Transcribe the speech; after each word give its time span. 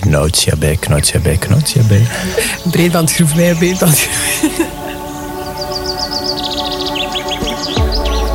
Knootje 0.00 0.56
bij, 0.56 0.76
knootje 0.76 1.18
bij, 1.18 1.36
knootje 1.36 1.82
bij. 1.82 2.06
Breedbandgroef 2.70 3.34
bij, 3.34 3.54
breedbandgroef. 3.54 4.40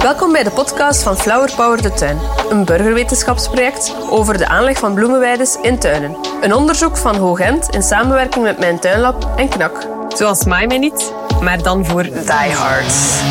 Welkom 0.02 0.32
bij 0.32 0.44
de 0.44 0.52
podcast 0.52 1.04
van 1.04 1.18
Flower 1.18 1.52
Power 1.56 1.82
de 1.82 1.94
Tuin. 1.94 2.20
Een 2.50 2.66
burgerwetenschapsproject 2.66 3.96
over 4.10 4.38
de 4.38 4.48
aanleg 4.48 4.78
van 4.78 4.94
bloemenweides 4.94 5.58
in 5.62 5.80
tuinen. 5.80 6.18
Een 6.42 6.54
onderzoek 6.54 6.98
van 6.98 7.16
Hoogent 7.16 7.70
in 7.70 7.84
samenwerking 7.84 8.44
met 8.44 8.60
Mijn 8.60 8.80
Tuinlab 8.80 9.34
en 9.36 9.50
KNAK. 9.50 9.88
Zoals 10.08 10.46
Maai 10.46 10.68
mij 10.68 10.78
niet, 10.78 11.14
maar 11.42 11.64
dan 11.64 11.86
voor 11.86 12.04
diehards. 12.04 13.22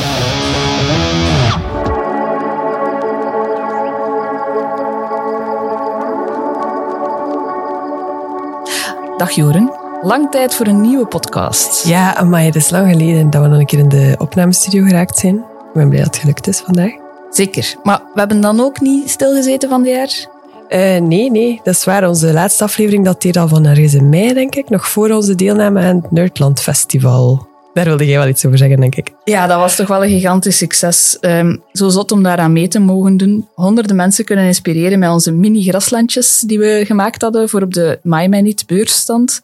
Dag 9.23 9.31
Joren. 9.31 9.73
Lang 10.03 10.31
tijd 10.31 10.55
voor 10.55 10.67
een 10.67 10.81
nieuwe 10.81 11.07
podcast. 11.07 11.87
Ja, 11.87 12.23
maar 12.23 12.43
het 12.43 12.55
is 12.55 12.71
lang 12.71 12.93
geleden 12.93 13.31
dat 13.31 13.43
we 13.43 13.48
nog 13.48 13.59
een 13.59 13.67
keer 13.67 13.79
in 13.79 13.89
de 13.89 14.15
opnamestudio 14.19 14.85
geraakt 14.85 15.19
zijn. 15.19 15.35
Ik 15.37 15.73
ben 15.75 15.89
blij 15.89 16.03
dat 16.03 16.15
het 16.15 16.21
gelukt 16.21 16.47
is 16.47 16.61
vandaag. 16.61 16.93
Zeker. 17.31 17.75
Maar 17.83 17.98
we 18.15 18.19
hebben 18.19 18.41
dan 18.41 18.61
ook 18.61 18.81
niet 18.81 19.11
stilgezeten 19.11 19.69
van 19.69 19.83
dit 19.83 19.95
jaar? 19.95 20.27
Uh, 20.69 21.01
nee, 21.01 21.31
nee, 21.31 21.61
dat 21.65 21.75
is 21.75 21.85
waar. 21.85 22.09
Onze 22.09 22.33
laatste 22.33 22.65
aflevering 22.65 23.05
dateert 23.05 23.37
al 23.37 23.48
van 23.48 23.67
ergens 23.67 23.95
in 23.95 24.09
mei, 24.09 24.33
denk 24.33 24.55
ik. 24.55 24.69
Nog 24.69 24.89
voor 24.89 25.11
onze 25.11 25.34
deelname 25.34 25.81
aan 25.81 25.97
het 25.97 26.11
Nerdland 26.11 26.61
Festival. 26.61 27.47
Daar 27.73 27.85
wilde 27.85 28.07
jij 28.07 28.19
wel 28.19 28.29
iets 28.29 28.47
over 28.47 28.59
zeggen, 28.59 28.81
denk 28.81 28.95
ik. 28.95 29.12
Ja, 29.25 29.47
dat 29.47 29.59
was 29.59 29.77
toch 29.77 29.87
wel 29.87 30.05
een 30.05 30.11
gigantisch 30.11 30.57
succes. 30.57 31.17
Um, 31.21 31.62
zo 31.73 31.89
zot 31.89 32.12
om 32.12 32.23
daaraan 32.23 32.53
mee 32.53 32.69
te 32.69 32.79
mogen 32.79 33.17
doen. 33.17 33.48
Honderden 33.55 33.97
mensen 33.97 34.25
kunnen 34.25 34.45
inspireren 34.45 34.98
met 34.98 35.11
onze 35.11 35.33
mini-graslandjes 35.33 36.41
die 36.47 36.59
we 36.59 36.83
gemaakt 36.87 37.23
hadden 37.23 37.48
voor 37.48 37.62
op 37.62 37.75
de 37.75 37.98
My 38.03 38.27
Minute 38.27 38.65
beursstand. 38.67 39.43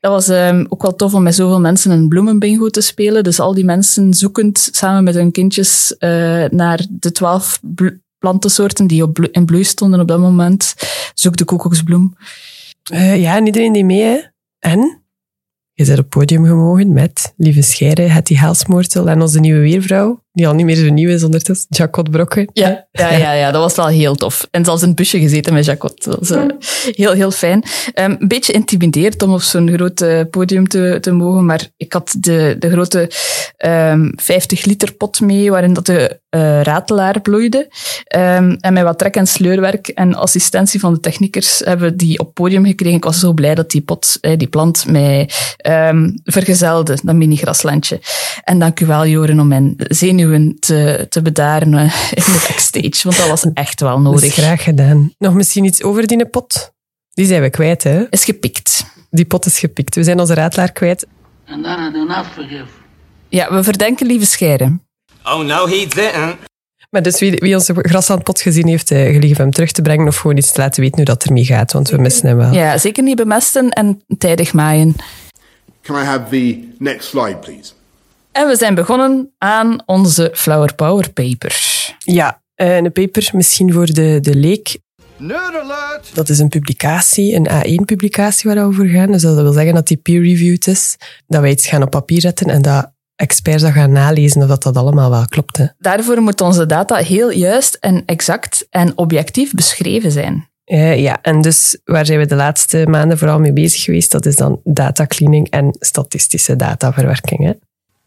Dat 0.00 0.12
was 0.12 0.28
um, 0.28 0.66
ook 0.68 0.82
wel 0.82 0.96
tof 0.96 1.14
om 1.14 1.22
met 1.22 1.34
zoveel 1.34 1.60
mensen 1.60 1.90
een 1.90 2.08
bloemenbingo 2.08 2.68
te 2.68 2.80
spelen. 2.80 3.24
Dus 3.24 3.40
al 3.40 3.54
die 3.54 3.64
mensen 3.64 4.14
zoekend 4.14 4.68
samen 4.72 5.04
met 5.04 5.14
hun 5.14 5.30
kindjes 5.30 5.94
uh, 5.98 6.08
naar 6.50 6.86
de 6.90 7.12
twaalf 7.12 7.60
plantensoorten 8.18 8.86
die 8.86 9.02
op 9.02 9.18
in 9.30 9.44
bloei 9.44 9.64
stonden 9.64 10.00
op 10.00 10.08
dat 10.08 10.18
moment. 10.18 10.74
Zoek 11.14 11.36
de 11.36 11.44
kokoksbloem. 11.44 12.16
Uh, 12.92 13.20
ja, 13.20 13.36
en 13.36 13.46
iedereen 13.46 13.72
die 13.72 13.84
mee, 13.84 14.02
hè? 14.02 14.18
En? 14.58 15.01
Je 15.82 15.88
bent 15.88 16.00
op 16.00 16.10
podium 16.10 16.44
gemogen 16.44 16.92
met 16.92 17.34
Lieve 17.36 17.62
Scheire, 17.62 18.02
Hetty 18.02 18.34
Helsmoortel 18.34 19.08
en 19.08 19.20
onze 19.20 19.40
nieuwe 19.40 19.60
weervrouw, 19.60 20.22
die 20.32 20.46
al 20.46 20.54
niet 20.54 20.66
meer 20.66 20.76
zo 20.76 20.92
nieuw 20.92 21.08
is 21.08 21.24
ondertussen, 21.24 21.66
Jacot 21.68 22.10
Brokke. 22.10 22.48
Ja, 22.52 22.86
ja, 22.92 23.12
ja, 23.12 23.32
ja, 23.32 23.50
dat 23.50 23.62
was 23.62 23.74
wel 23.74 23.86
heel 23.86 24.14
tof. 24.14 24.48
En 24.50 24.64
zelfs 24.64 24.82
in 24.82 24.88
het 24.88 24.96
busje 24.96 25.18
gezeten 25.18 25.54
met 25.54 25.64
Jacot. 25.64 26.04
Dat 26.04 26.18
was 26.18 26.30
uh, 26.30 26.42
heel, 26.84 27.12
heel 27.12 27.30
fijn. 27.30 27.64
Um, 27.94 28.16
een 28.20 28.28
beetje 28.28 28.52
intimideerd 28.52 29.22
om 29.22 29.32
op 29.32 29.42
zo'n 29.42 29.72
groot 29.72 30.00
uh, 30.00 30.20
podium 30.30 30.68
te, 30.68 30.98
te 31.00 31.12
mogen, 31.12 31.44
maar 31.44 31.68
ik 31.76 31.92
had 31.92 32.16
de, 32.18 32.56
de 32.58 32.70
grote 32.70 33.10
um, 33.66 34.12
50 34.16 34.64
liter 34.64 34.94
pot 34.94 35.20
mee, 35.20 35.50
waarin 35.50 35.72
dat 35.72 35.86
de 35.86 36.20
uh, 36.30 36.60
ratelaar 36.62 37.20
bloeide. 37.20 37.70
Um, 38.16 38.56
en 38.60 38.72
met 38.72 38.82
wat 38.82 38.98
trek- 38.98 39.16
en 39.16 39.26
sleurwerk 39.26 39.88
en 39.88 40.14
assistentie 40.14 40.80
van 40.80 40.92
de 40.92 41.00
techniekers 41.00 41.58
hebben 41.64 41.90
we 41.90 41.96
die 41.96 42.18
op 42.18 42.34
podium 42.34 42.66
gekregen. 42.66 42.96
Ik 42.96 43.04
was 43.04 43.20
zo 43.20 43.32
blij 43.32 43.54
dat 43.54 43.70
die 43.70 43.80
pot, 43.80 44.18
eh, 44.20 44.38
die 44.38 44.48
plant, 44.48 44.86
mij 44.86 45.28
vergezelde, 46.24 46.98
dat 47.02 47.14
mini-graslandje. 47.14 48.00
En 48.44 48.58
dank 48.58 48.80
u 48.80 48.86
wel, 48.86 49.06
Joren, 49.06 49.40
om 49.40 49.48
mijn 49.48 49.74
zenuwen 49.76 50.21
te, 50.58 51.06
te 51.08 51.22
bedaren 51.22 51.72
uh, 51.72 51.80
in 52.20 52.22
de 52.24 52.44
backstage, 52.48 53.00
want 53.02 53.16
dat 53.16 53.28
was 53.28 53.46
echt 53.54 53.80
wel 53.80 54.00
nodig. 54.00 54.32
graag 54.32 54.62
gedaan. 54.62 55.14
Nog 55.18 55.34
misschien 55.34 55.64
iets 55.64 55.82
over 55.82 56.06
die 56.06 56.26
pot? 56.26 56.72
Die 57.14 57.26
zijn 57.26 57.42
we 57.42 57.50
kwijt, 57.50 57.82
hè? 57.82 58.04
Is 58.10 58.24
gepikt. 58.24 58.84
Die 59.10 59.24
pot 59.24 59.46
is 59.46 59.58
gepikt. 59.58 59.94
We 59.94 60.04
zijn 60.04 60.20
onze 60.20 60.34
ratelaar 60.34 60.72
kwijt. 60.72 61.06
And 61.46 61.64
then 61.64 61.88
I 61.88 61.92
do 61.92 62.04
not 62.04 62.26
forgive. 62.32 62.66
Ja, 63.28 63.52
we 63.52 63.62
verdenken 63.62 64.06
lieve 64.06 64.26
scheren. 64.26 64.82
Oh 65.24 65.44
no, 65.44 65.66
he 65.66 65.86
didn't. 65.88 66.36
Maar 66.90 67.02
dus 67.02 67.20
wie, 67.20 67.36
wie 67.38 67.54
onze 67.54 67.74
graslandpot 67.76 68.40
gezien 68.40 68.66
heeft, 68.66 68.90
uh, 68.90 69.12
gelief 69.12 69.36
hem 69.36 69.50
terug 69.50 69.72
te 69.72 69.82
brengen 69.82 70.06
of 70.06 70.16
gewoon 70.16 70.36
iets 70.36 70.52
te 70.52 70.60
laten 70.60 70.80
weten 70.80 70.96
hoe 70.96 71.04
dat 71.04 71.24
ermee 71.24 71.44
gaat, 71.44 71.72
want 71.72 71.90
we 71.90 71.96
missen 71.96 72.26
hem 72.26 72.36
wel. 72.36 72.52
Ja, 72.52 72.78
zeker 72.78 73.02
niet 73.02 73.16
bemesten 73.16 73.70
en 73.70 74.02
tijdig 74.18 74.52
maaien. 74.52 74.94
Can 75.82 75.96
I 75.96 76.04
have 76.04 76.28
the 76.30 76.68
next 76.78 77.08
slide, 77.08 77.36
please? 77.36 77.72
En 78.32 78.48
we 78.48 78.56
zijn 78.56 78.74
begonnen 78.74 79.32
aan 79.38 79.82
onze 79.86 80.30
Flower 80.34 80.74
Power 80.74 81.12
paper. 81.12 81.60
Ja, 81.98 82.42
uh, 82.56 82.76
een 82.76 82.92
paper 82.92 83.30
misschien 83.32 83.72
voor 83.72 83.86
de, 83.86 84.18
de 84.20 84.34
leek. 84.34 84.78
Dat 86.14 86.28
is 86.28 86.38
een 86.38 86.48
publicatie, 86.48 87.34
een 87.34 87.48
A1-publicatie 87.48 88.50
waar 88.50 88.58
we 88.58 88.68
over 88.68 88.86
gaan. 88.86 89.12
Dus 89.12 89.22
dat 89.22 89.34
wil 89.34 89.52
zeggen 89.52 89.74
dat 89.74 89.86
die 89.86 89.96
peer-reviewed 89.96 90.66
is, 90.66 90.96
dat 91.26 91.40
wij 91.40 91.50
iets 91.50 91.68
gaan 91.68 91.82
op 91.82 91.90
papier 91.90 92.20
zetten 92.20 92.46
en 92.46 92.62
dat 92.62 92.92
experts 93.16 93.62
dat 93.62 93.72
gaan 93.72 93.92
nalezen 93.92 94.42
of 94.42 94.48
dat 94.48 94.62
dat 94.62 94.76
allemaal 94.76 95.10
wel 95.10 95.26
klopt. 95.26 95.56
Hè. 95.56 95.66
Daarvoor 95.78 96.22
moet 96.22 96.40
onze 96.40 96.66
data 96.66 96.96
heel 96.96 97.30
juist 97.30 97.74
en 97.74 98.02
exact 98.06 98.66
en 98.70 98.98
objectief 98.98 99.52
beschreven 99.54 100.10
zijn. 100.10 100.50
Uh, 100.66 100.98
ja, 100.98 101.18
en 101.22 101.40
dus 101.40 101.80
waar 101.84 102.06
zijn 102.06 102.18
we 102.18 102.26
de 102.26 102.34
laatste 102.34 102.86
maanden 102.88 103.18
vooral 103.18 103.38
mee 103.38 103.52
bezig 103.52 103.82
geweest? 103.82 104.10
Dat 104.10 104.26
is 104.26 104.36
dan 104.36 104.60
data 104.64 105.06
cleaning 105.06 105.50
en 105.50 105.76
statistische 105.78 106.56
dataverwerking. 106.56 107.44
Hè. 107.44 107.52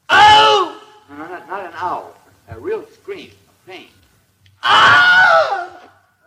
Oh! 0.08 0.70
No, 1.10 1.18
not, 1.18 1.48
not 1.50 1.74
an 1.74 1.92
owl. 1.92 2.14
A 2.50 2.56
real 2.64 2.84
scream 3.02 3.28
of 3.48 3.54
pain. 3.66 3.86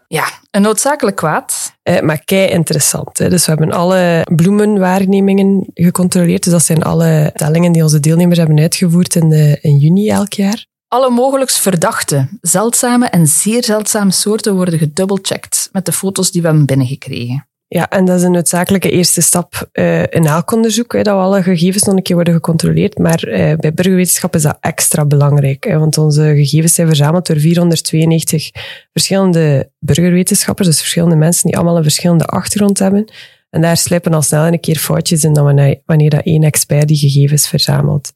Ja, 0.09 0.29
een 0.51 0.63
noodzakelijk 0.63 1.17
kwaad. 1.17 1.73
Uh, 1.83 2.01
maar 2.01 2.25
kei 2.25 2.49
interessant. 2.49 3.19
Hè? 3.19 3.29
Dus 3.29 3.47
we 3.47 3.53
hebben 3.53 3.73
alle 3.73 4.27
bloemenwaarnemingen 4.35 5.67
gecontroleerd. 5.75 6.43
Dus 6.43 6.53
dat 6.53 6.65
zijn 6.65 6.83
alle 6.83 7.31
tellingen 7.35 7.73
die 7.73 7.83
onze 7.83 8.01
deelnemers 8.01 8.39
hebben 8.39 8.59
uitgevoerd 8.59 9.15
in, 9.15 9.29
de, 9.29 9.59
in 9.61 9.77
juni 9.77 10.09
elk 10.09 10.33
jaar. 10.33 10.67
Alle 10.89 11.11
mogelijk 11.11 11.51
verdachte, 11.51 12.29
zeldzame 12.41 13.07
en 13.07 13.27
zeer 13.27 13.65
zeldzame 13.65 14.11
soorten 14.11 14.55
worden 14.55 14.79
gedubbelcheckt 14.79 15.69
met 15.73 15.85
de 15.85 15.93
foto's 15.93 16.31
die 16.31 16.41
we 16.41 16.47
hebben 16.47 16.67
binnengekregen. 16.67 17.48
Ja, 17.71 17.89
en 17.89 18.05
dat 18.05 18.19
is 18.19 18.23
een 18.23 18.33
noodzakelijke 18.33 18.91
eerste 18.91 19.21
stap 19.21 19.69
uh, 19.73 20.01
in 20.01 20.27
elk 20.27 20.53
onderzoek, 20.53 20.93
dat 20.93 21.05
we 21.05 21.11
alle 21.11 21.43
gegevens 21.43 21.83
nog 21.83 21.97
een 21.97 22.03
keer 22.03 22.15
worden 22.15 22.35
gecontroleerd. 22.35 22.99
Maar 22.99 23.29
uh, 23.29 23.55
bij 23.57 23.75
burgerwetenschap 23.75 24.35
is 24.35 24.43
dat 24.43 24.57
extra 24.61 25.05
belangrijk, 25.05 25.65
want 25.65 25.99
onze 25.99 26.23
gegevens 26.23 26.75
zijn 26.75 26.87
verzameld 26.87 27.27
door 27.27 27.39
492 27.39 28.51
verschillende 28.93 29.71
burgerwetenschappers, 29.79 30.69
dus 30.69 30.79
verschillende 30.79 31.17
mensen 31.17 31.47
die 31.47 31.57
allemaal 31.57 31.77
een 31.77 31.83
verschillende 31.83 32.25
achtergrond 32.25 32.79
hebben. 32.79 33.13
En 33.51 33.61
daar 33.61 33.77
slijpen 33.77 34.15
al 34.15 34.23
snel 34.23 34.47
een 34.47 34.61
keer 34.61 34.79
foutjes 34.79 35.25
in 35.25 35.33
dan 35.33 35.45
wanneer, 35.85 36.11
dat 36.11 36.25
één 36.25 36.43
expert 36.43 36.89
die 36.89 36.97
gegevens 36.97 37.49
verzamelt. 37.49 38.13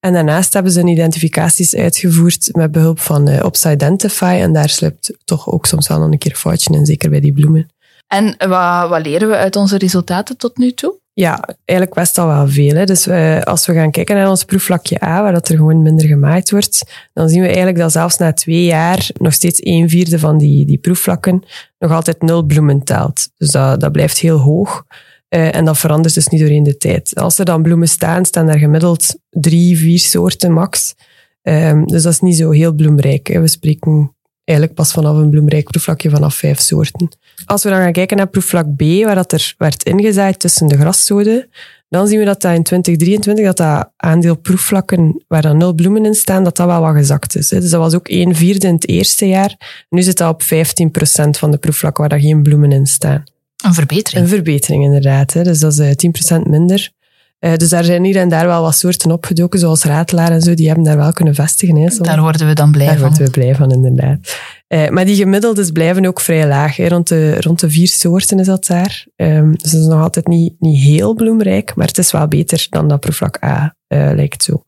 En 0.00 0.12
daarnaast 0.12 0.52
hebben 0.52 0.72
ze 0.72 0.80
een 0.80 0.88
identificaties 0.88 1.74
uitgevoerd 1.74 2.48
met 2.52 2.72
behulp 2.72 2.98
van 2.98 3.28
uh, 3.28 3.44
Opsidentify. 3.44 4.38
En 4.40 4.52
daar 4.52 4.68
sluipt 4.68 5.16
toch 5.24 5.50
ook 5.50 5.66
soms 5.66 5.88
wel 5.88 5.98
nog 5.98 6.10
een 6.10 6.18
keer 6.18 6.30
een 6.30 6.36
foutje 6.36 6.74
in, 6.74 6.86
zeker 6.86 7.10
bij 7.10 7.20
die 7.20 7.32
bloemen. 7.32 7.73
En 8.14 8.48
wat, 8.48 8.88
wat 8.88 9.06
leren 9.06 9.28
we 9.28 9.36
uit 9.36 9.56
onze 9.56 9.78
resultaten 9.78 10.36
tot 10.36 10.56
nu 10.56 10.72
toe? 10.72 11.02
Ja, 11.12 11.48
eigenlijk 11.64 11.98
best 11.98 12.18
al 12.18 12.26
wel 12.26 12.48
veel. 12.48 12.74
Hè. 12.74 12.84
Dus 12.84 13.06
we, 13.06 13.40
als 13.44 13.66
we 13.66 13.72
gaan 13.72 13.90
kijken 13.90 14.16
naar 14.16 14.28
ons 14.28 14.44
proefvlakje 14.44 15.04
A, 15.04 15.22
waar 15.22 15.32
dat 15.32 15.48
er 15.48 15.56
gewoon 15.56 15.82
minder 15.82 16.06
gemaaid 16.06 16.50
wordt, 16.50 16.84
dan 17.12 17.28
zien 17.28 17.40
we 17.40 17.46
eigenlijk 17.46 17.76
dat 17.76 17.92
zelfs 17.92 18.16
na 18.16 18.32
twee 18.32 18.64
jaar 18.64 19.08
nog 19.18 19.32
steeds 19.32 19.60
een 19.62 19.88
vierde 19.88 20.18
van 20.18 20.38
die, 20.38 20.66
die 20.66 20.78
proefvlakken 20.78 21.42
nog 21.78 21.92
altijd 21.92 22.22
nul 22.22 22.42
bloemen 22.42 22.84
telt. 22.84 23.28
Dus 23.36 23.50
dat, 23.50 23.80
dat 23.80 23.92
blijft 23.92 24.18
heel 24.18 24.38
hoog. 24.38 24.84
Uh, 25.28 25.54
en 25.54 25.64
dat 25.64 25.78
verandert 25.78 26.14
dus 26.14 26.28
niet 26.28 26.40
doorheen 26.40 26.62
de 26.62 26.76
tijd. 26.76 27.14
Als 27.14 27.38
er 27.38 27.44
dan 27.44 27.62
bloemen 27.62 27.88
staan, 27.88 28.24
staan 28.24 28.48
er 28.48 28.58
gemiddeld 28.58 29.18
drie, 29.30 29.78
vier 29.78 29.98
soorten 29.98 30.52
max. 30.52 30.94
Um, 31.42 31.86
dus 31.86 32.02
dat 32.02 32.12
is 32.12 32.20
niet 32.20 32.36
zo 32.36 32.50
heel 32.50 32.72
bloemrijk. 32.72 33.28
We 33.28 33.48
spreken 33.48 34.13
eigenlijk 34.44 34.78
pas 34.78 34.92
vanaf 34.92 35.16
een 35.16 35.30
bloemrijk 35.30 35.64
proefvlakje 35.64 36.10
vanaf 36.10 36.34
vijf 36.34 36.60
soorten. 36.60 37.08
Als 37.44 37.62
we 37.62 37.68
dan 37.68 37.78
gaan 37.78 37.92
kijken 37.92 38.16
naar 38.16 38.26
proefvlak 38.26 38.76
B, 38.76 38.80
waar 38.80 39.14
dat 39.14 39.32
er 39.32 39.54
werd 39.58 39.82
ingezaaid 39.82 40.38
tussen 40.38 40.66
de 40.66 40.76
graszoden, 40.76 41.48
dan 41.88 42.06
zien 42.06 42.18
we 42.18 42.24
dat 42.24 42.40
dat 42.40 42.54
in 42.54 42.62
2023 42.62 43.44
dat 43.44 43.56
dat 43.56 43.90
aandeel 43.96 44.36
proefvlakken 44.36 45.22
waar 45.28 45.42
dan 45.42 45.56
nul 45.56 45.74
bloemen 45.74 46.04
in 46.04 46.14
staan, 46.14 46.44
dat 46.44 46.56
dat 46.56 46.66
wel 46.66 46.80
wat 46.80 46.94
gezakt 46.94 47.36
is. 47.36 47.48
Dus 47.48 47.70
dat 47.70 47.80
was 47.80 47.94
ook 47.94 48.08
een 48.08 48.34
vierde 48.34 48.66
in 48.66 48.74
het 48.74 48.88
eerste 48.88 49.28
jaar. 49.28 49.84
Nu 49.88 50.02
zit 50.02 50.16
dat 50.16 50.32
op 50.32 50.42
15% 50.42 50.46
van 51.30 51.50
de 51.50 51.58
proefvlakken 51.58 52.00
waar 52.00 52.10
daar 52.10 52.28
geen 52.28 52.42
bloemen 52.42 52.72
in 52.72 52.86
staan. 52.86 53.24
Een 53.64 53.74
verbetering. 53.74 54.22
Een 54.22 54.28
verbetering, 54.28 54.84
inderdaad. 54.84 55.32
Dus 55.32 55.60
dat 55.60 55.78
is 55.78 55.94
10% 56.36 56.40
minder. 56.42 56.90
Dus 57.56 57.68
daar 57.68 57.84
zijn 57.84 58.04
hier 58.04 58.16
en 58.16 58.28
daar 58.28 58.46
wel 58.46 58.62
wat 58.62 58.76
soorten 58.76 59.10
opgedoken, 59.10 59.58
zoals 59.58 59.84
ratelaar 59.84 60.30
en 60.30 60.40
zo, 60.40 60.54
die 60.54 60.66
hebben 60.66 60.84
daar 60.84 60.96
wel 60.96 61.12
kunnen 61.12 61.34
vestigen. 61.34 61.76
Hè, 61.76 61.96
daar 61.98 62.20
worden 62.20 62.46
we 62.46 62.52
dan 62.52 62.72
blij 62.72 62.86
daar 62.86 62.98
van. 62.98 63.08
Daar 63.08 63.18
worden 63.18 63.34
we 63.34 63.40
blij 63.40 63.54
van, 63.54 63.72
inderdaad. 63.72 64.18
Uh, 64.68 64.88
maar 64.88 65.04
die 65.04 65.16
gemiddeldes 65.16 65.70
blijven 65.70 66.06
ook 66.06 66.20
vrij 66.20 66.46
laag. 66.46 66.76
Hè. 66.76 66.88
Rond, 66.88 67.08
de, 67.08 67.40
rond 67.40 67.60
de 67.60 67.70
vier 67.70 67.88
soorten 67.88 68.38
is 68.38 68.46
dat 68.46 68.66
daar. 68.66 69.06
Um, 69.16 69.52
dus 69.52 69.70
dat 69.70 69.80
is 69.80 69.86
nog 69.86 70.02
altijd 70.02 70.26
niet, 70.26 70.54
niet 70.58 70.82
heel 70.82 71.14
bloemrijk, 71.14 71.74
maar 71.74 71.86
het 71.86 71.98
is 71.98 72.12
wel 72.12 72.28
beter 72.28 72.66
dan 72.70 72.88
dat 72.88 73.00
proefvlak 73.00 73.44
A, 73.44 73.76
uh, 73.88 74.10
lijkt 74.14 74.42
zo. 74.42 74.64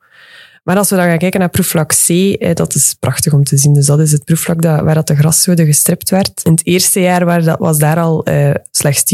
Maar 0.66 0.76
als 0.76 0.90
we 0.90 0.96
dan 0.96 1.04
gaan 1.04 1.18
kijken 1.18 1.40
naar 1.40 1.48
proefvlak 1.48 1.92
C, 2.06 2.08
eh, 2.08 2.54
dat 2.54 2.74
is 2.74 2.96
prachtig 3.00 3.32
om 3.32 3.44
te 3.44 3.56
zien. 3.56 3.74
Dus 3.74 3.86
dat 3.86 4.00
is 4.00 4.12
het 4.12 4.24
proefvlak 4.24 4.62
waar 4.62 4.94
dat 4.94 5.06
de 5.06 5.16
graszode 5.16 5.64
gestript 5.64 6.10
werd. 6.10 6.40
In 6.44 6.52
het 6.52 6.66
eerste 6.66 7.00
jaar 7.00 7.24
waar 7.24 7.42
dat, 7.42 7.58
was 7.58 7.78
daar 7.78 7.98
al 7.98 8.24
eh, 8.24 8.54
slechts 8.70 9.04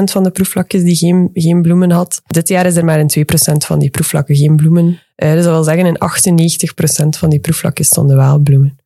10% 0.00 0.10
van 0.10 0.22
de 0.22 0.30
proefvlakjes 0.30 0.82
die 0.82 0.96
geen, 0.96 1.30
geen 1.34 1.62
bloemen 1.62 1.90
had. 1.90 2.22
Dit 2.26 2.48
jaar 2.48 2.66
is 2.66 2.76
er 2.76 2.84
maar 2.84 2.98
in 2.98 3.10
2% 3.18 3.66
van 3.66 3.78
die 3.78 3.90
proefvlakken 3.90 4.36
geen 4.36 4.56
bloemen. 4.56 5.00
Eh, 5.14 5.32
dus 5.32 5.44
dat 5.44 5.52
wil 5.52 5.62
zeggen, 5.62 5.86
in 5.86 5.98
98% 5.98 7.18
van 7.18 7.30
die 7.30 7.40
proefvlakjes 7.40 7.86
stonden 7.86 8.16
wel 8.16 8.38
bloemen. 8.38 8.76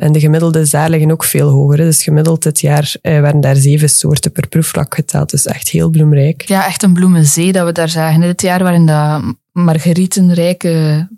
En 0.00 0.12
de 0.12 0.20
gemiddeldes 0.20 0.70
daar 0.70 0.90
liggen 0.90 1.10
ook 1.10 1.24
veel 1.24 1.48
hoger. 1.48 1.78
hè. 1.78 1.84
Dus 1.84 2.02
gemiddeld 2.02 2.42
dit 2.42 2.60
jaar 2.60 2.94
eh, 3.02 3.20
werden 3.20 3.40
daar 3.40 3.56
zeven 3.56 3.88
soorten 3.88 4.32
per 4.32 4.48
proefvlak 4.48 4.94
geteld. 4.94 5.30
Dus 5.30 5.46
echt 5.46 5.68
heel 5.68 5.90
bloemrijk. 5.90 6.42
Ja, 6.48 6.66
echt 6.66 6.82
een 6.82 6.92
bloemenzee 6.92 7.52
dat 7.52 7.66
we 7.66 7.72
daar 7.72 7.88
zagen. 7.88 8.20
Dit 8.20 8.42
jaar 8.42 8.62
waren 8.62 8.86
dat 8.86 9.22
margarietenrijke 9.52 10.68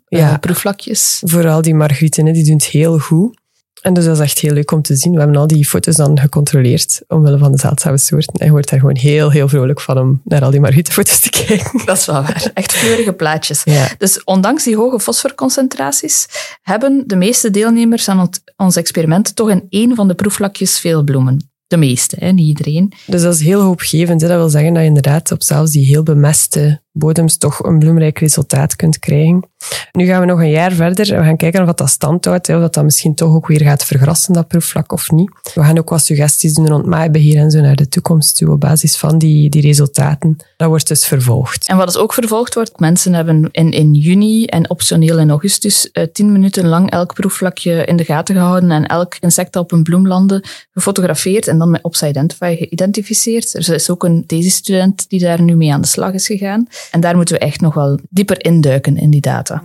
eh, 0.08 0.19
Ja. 0.19 0.37
proefvlakjes. 0.38 1.23
Vooral 1.25 1.62
die 1.62 1.75
margrieten, 1.75 2.25
die 2.32 2.44
doen 2.44 2.52
het 2.55 2.64
heel 2.67 2.99
goed. 2.99 3.40
En 3.82 3.94
dus 3.94 4.05
dat 4.05 4.14
is 4.14 4.23
echt 4.23 4.38
heel 4.38 4.52
leuk 4.52 4.70
om 4.70 4.82
te 4.82 4.96
zien. 4.96 5.12
We 5.12 5.19
hebben 5.19 5.37
al 5.37 5.46
die 5.46 5.67
foto's 5.67 5.96
dan 5.96 6.20
gecontroleerd, 6.20 7.02
omwille 7.08 7.38
van 7.38 7.52
de 7.52 7.58
zeldzame 7.58 7.99
soorten. 7.99 8.34
En 8.34 8.46
je 8.46 8.52
wordt 8.52 8.70
daar 8.70 8.79
gewoon 8.79 8.96
heel, 8.96 9.31
heel 9.31 9.49
vrolijk 9.49 9.81
van 9.81 9.99
om 9.99 10.20
naar 10.25 10.44
al 10.44 10.50
die 10.50 10.61
margrietenfoto's 10.61 11.20
te 11.20 11.31
kijken. 11.31 11.82
Dat 11.84 11.96
is 11.96 12.06
wel 12.06 12.23
waar. 12.23 12.50
Echt 12.55 12.73
kleurige 12.73 13.12
plaatjes. 13.12 13.62
Ja. 13.64 13.88
Dus 13.99 14.25
ondanks 14.25 14.64
die 14.64 14.76
hoge 14.76 15.00
fosforconcentraties 15.00 16.26
hebben 16.62 17.05
de 17.06 17.17
meeste 17.17 17.50
deelnemers 17.50 18.08
aan 18.08 18.31
ons 18.56 18.76
experiment 18.76 19.37
toch 19.37 19.50
in 19.50 19.67
één 19.69 19.94
van 19.94 20.08
de 20.08 20.14
proefvlakjes 20.14 20.79
veel 20.79 21.02
bloemen. 21.02 21.50
De 21.67 21.76
meeste, 21.76 22.17
hè? 22.19 22.31
niet 22.31 22.46
iedereen. 22.46 22.93
Dus 23.06 23.23
dat 23.23 23.34
is 23.34 23.40
heel 23.40 23.61
hoopgevend. 23.61 24.20
Hè. 24.20 24.29
Dat 24.29 24.37
wil 24.37 24.49
zeggen 24.49 24.73
dat 24.73 24.82
je 24.82 24.88
inderdaad 24.88 25.32
op 25.32 25.43
zelfs 25.43 25.70
die 25.70 25.87
heel 25.87 26.02
bemeste 26.02 26.81
bodems 26.92 27.36
toch 27.36 27.64
een 27.64 27.78
bloemrijk 27.78 28.18
resultaat 28.18 28.76
kunt 28.76 28.98
krijgen. 28.98 29.50
Nu 29.92 30.06
gaan 30.06 30.20
we 30.20 30.26
nog 30.26 30.38
een 30.38 30.50
jaar 30.50 30.72
verder. 30.72 31.06
We 31.06 31.24
gaan 31.24 31.36
kijken 31.36 31.60
of 31.60 31.66
dat, 31.66 31.78
dat 31.78 31.88
stand 31.88 32.24
houdt. 32.24 32.46
Hè, 32.46 32.54
of 32.54 32.60
dat, 32.60 32.74
dat 32.74 32.84
misschien 32.84 33.14
toch 33.14 33.34
ook 33.34 33.46
weer 33.46 33.60
gaat 33.60 33.84
vergrassen, 33.84 34.34
dat 34.34 34.48
proefvlak, 34.48 34.92
of 34.92 35.10
niet. 35.10 35.30
We 35.54 35.62
gaan 35.62 35.78
ook 35.78 35.88
wat 35.88 36.04
suggesties 36.04 36.54
doen 36.54 36.68
rond 36.68 36.86
maaibeheer 36.86 37.36
en 37.36 37.50
zo 37.50 37.60
naar 37.60 37.76
de 37.76 37.88
toekomst 37.88 38.36
toe, 38.36 38.50
op 38.50 38.60
basis 38.60 38.96
van 38.96 39.18
die, 39.18 39.50
die 39.50 39.62
resultaten. 39.62 40.36
Dat 40.56 40.68
wordt 40.68 40.88
dus 40.88 41.06
vervolgd. 41.06 41.68
En 41.68 41.76
wat 41.76 41.86
dus 41.86 41.96
ook 41.96 42.12
vervolgd 42.12 42.54
wordt, 42.54 42.78
mensen 42.78 43.14
hebben 43.14 43.48
in, 43.50 43.70
in 43.70 43.94
juni 43.94 44.44
en 44.44 44.70
optioneel 44.70 45.18
in 45.18 45.30
augustus 45.30 45.90
eh, 45.90 46.06
tien 46.12 46.32
minuten 46.32 46.66
lang 46.66 46.90
elk 46.90 47.14
proefvlakje 47.14 47.84
in 47.84 47.96
de 47.96 48.04
gaten 48.04 48.34
gehouden 48.34 48.70
en 48.70 48.86
elk 48.86 49.16
insect 49.20 49.56
op 49.56 49.72
een 49.72 49.82
bloem 49.82 50.06
landde 50.06 50.44
gefotografeerd 50.72 51.48
en 51.48 51.58
dan 51.58 51.70
met 51.70 51.80
Identify 52.02 52.56
geïdentificeerd. 52.56 53.54
Er 53.54 53.74
is 53.74 53.90
ook 53.90 54.04
een 54.04 54.26
thesis-student 54.26 55.08
die 55.08 55.20
daar 55.20 55.42
nu 55.42 55.56
mee 55.56 55.72
aan 55.72 55.80
de 55.80 55.86
slag 55.86 56.12
is 56.12 56.26
gegaan. 56.26 56.66
En 56.90 57.00
daar 57.00 57.17
moeten 57.17 57.34
we 57.34 57.40
echt 57.40 57.61
nog 57.61 57.75
wel 57.75 57.99
dieper 58.11 58.44
induiken 58.44 58.96
in 58.96 59.11
die 59.11 59.20
data. 59.20 59.62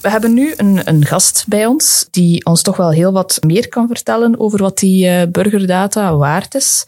We 0.00 0.10
hebben 0.12 0.34
nu 0.34 0.54
een, 0.56 0.80
een 0.84 1.04
gast 1.04 1.44
bij 1.48 1.66
ons 1.66 2.06
die 2.10 2.44
ons 2.44 2.62
toch 2.62 2.76
wel 2.76 2.90
heel 2.90 3.12
wat 3.12 3.38
meer 3.46 3.68
kan 3.68 3.86
vertellen 3.86 4.38
over 4.38 4.58
wat 4.58 4.78
die 4.78 5.08
eh, 5.08 5.28
burgerdata 5.30 6.16
waard 6.16 6.54
is. 6.54 6.86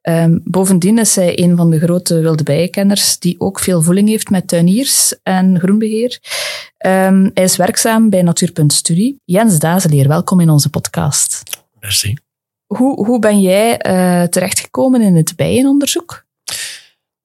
Ehm, 0.00 0.38
bovendien 0.44 0.98
is 0.98 1.14
hij 1.14 1.42
een 1.42 1.56
van 1.56 1.70
de 1.70 1.78
grote 1.78 2.20
wilde 2.20 2.42
bijenkenners 2.42 3.18
die 3.18 3.40
ook 3.40 3.58
veel 3.58 3.82
voeling 3.82 4.08
heeft 4.08 4.30
met 4.30 4.48
tuiniers 4.48 5.14
en 5.22 5.58
groenbeheer. 5.58 6.18
Ehm, 6.78 7.30
hij 7.34 7.44
is 7.44 7.56
werkzaam 7.56 8.10
bij 8.10 8.22
Natuurpunt-studie. 8.22 9.20
Jens 9.24 9.58
Dazeleer, 9.58 10.08
welkom 10.08 10.40
in 10.40 10.50
onze 10.50 10.70
podcast. 10.70 11.42
Merci. 11.80 12.16
Hoe, 12.68 13.06
hoe 13.06 13.18
ben 13.18 13.40
jij 13.40 13.78
eh, 13.78 14.22
terechtgekomen 14.22 15.00
in 15.00 15.16
het 15.16 15.36
bijenonderzoek? 15.36 16.26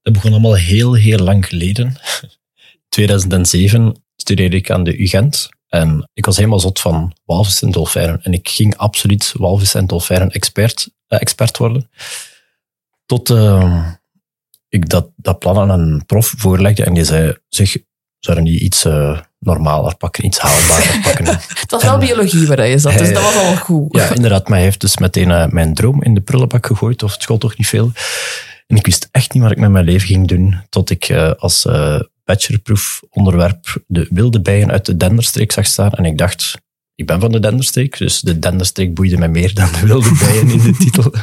Dat 0.01 0.13
begon 0.13 0.31
allemaal 0.31 0.55
heel, 0.55 0.93
heel 0.93 1.19
lang 1.19 1.45
geleden. 1.45 1.95
2007 2.89 4.03
studeerde 4.15 4.55
ik 4.55 4.71
aan 4.71 4.83
de 4.83 5.01
UGent. 5.01 5.49
En 5.67 6.09
ik 6.13 6.25
was 6.25 6.37
helemaal 6.37 6.59
zot 6.59 6.79
van 6.79 7.13
walvis 7.25 7.61
en 7.61 7.71
dolfijnen. 7.71 8.21
En 8.23 8.33
ik 8.33 8.49
ging 8.49 8.77
absoluut 8.77 9.33
walvis 9.37 9.73
en 9.73 9.87
dolfijnen 9.87 10.29
expert, 10.29 10.89
eh, 11.07 11.21
expert 11.21 11.57
worden. 11.57 11.89
Tot 13.05 13.29
eh, 13.29 13.91
ik 14.69 14.89
dat, 14.89 15.11
dat 15.15 15.39
plan 15.39 15.57
aan 15.57 15.79
een 15.79 16.05
prof 16.05 16.33
voorlegde. 16.37 16.83
En 16.83 16.93
die 16.93 17.03
zei, 17.03 17.37
zeg, 17.47 17.77
zou 18.19 18.37
je 18.37 18.43
niet 18.43 18.61
iets 18.61 18.85
eh, 18.85 19.19
normaler 19.43 19.95
pakken, 19.95 20.25
iets 20.25 20.39
haalbaarder 20.39 20.99
pakken? 21.03 21.25
Het 21.61 21.71
was 21.71 21.83
wel 21.83 21.97
biologie 21.97 22.47
waar 22.47 22.67
je 22.67 22.77
zat, 22.79 22.91
dus 22.97 23.01
Hij- 23.01 23.13
dat 23.13 23.23
was 23.23 23.35
al 23.35 23.55
goed. 23.55 23.95
Ja, 23.95 24.13
inderdaad. 24.13 24.47
Maar 24.47 24.57
hij 24.57 24.65
heeft 24.67 24.81
dus 24.81 24.97
meteen 24.97 25.31
eh, 25.31 25.47
mijn 25.47 25.73
droom 25.73 26.03
in 26.03 26.13
de 26.13 26.21
prullenbak 26.21 26.65
gegooid, 26.65 27.03
of 27.03 27.11
het 27.13 27.21
school 27.21 27.37
toch 27.37 27.57
niet 27.57 27.67
veel. 27.67 27.91
En 28.67 28.75
ik 28.77 28.85
wist 28.85 29.07
echt 29.11 29.33
niet 29.33 29.43
wat 29.43 29.51
ik 29.51 29.57
met 29.57 29.69
mijn 29.71 29.85
leven 29.85 30.07
ging 30.07 30.27
doen, 30.27 30.61
tot 30.69 30.89
ik 30.89 31.09
eh, 31.09 31.31
als 31.37 31.65
eh 31.65 31.99
bachelorproefonderwerp 32.25 33.77
de 33.87 34.07
wilde 34.09 34.41
bijen 34.41 34.71
uit 34.71 34.85
de 34.85 34.97
Denderstreek 34.97 35.51
zag 35.51 35.65
staan. 35.65 35.91
En 35.91 36.05
ik 36.05 36.17
dacht, 36.17 36.53
ik 36.95 37.05
ben 37.07 37.19
van 37.19 37.31
de 37.31 37.39
Denderstreek, 37.39 37.97
dus 37.97 38.19
de 38.19 38.39
Denderstreek 38.39 38.93
boeide 38.93 39.17
mij 39.17 39.27
meer 39.29 39.53
dan 39.53 39.69
de 39.71 39.85
wilde 39.85 40.11
bijen 40.19 40.49
in 40.49 40.59
de 40.59 40.71
titel. 40.83 41.13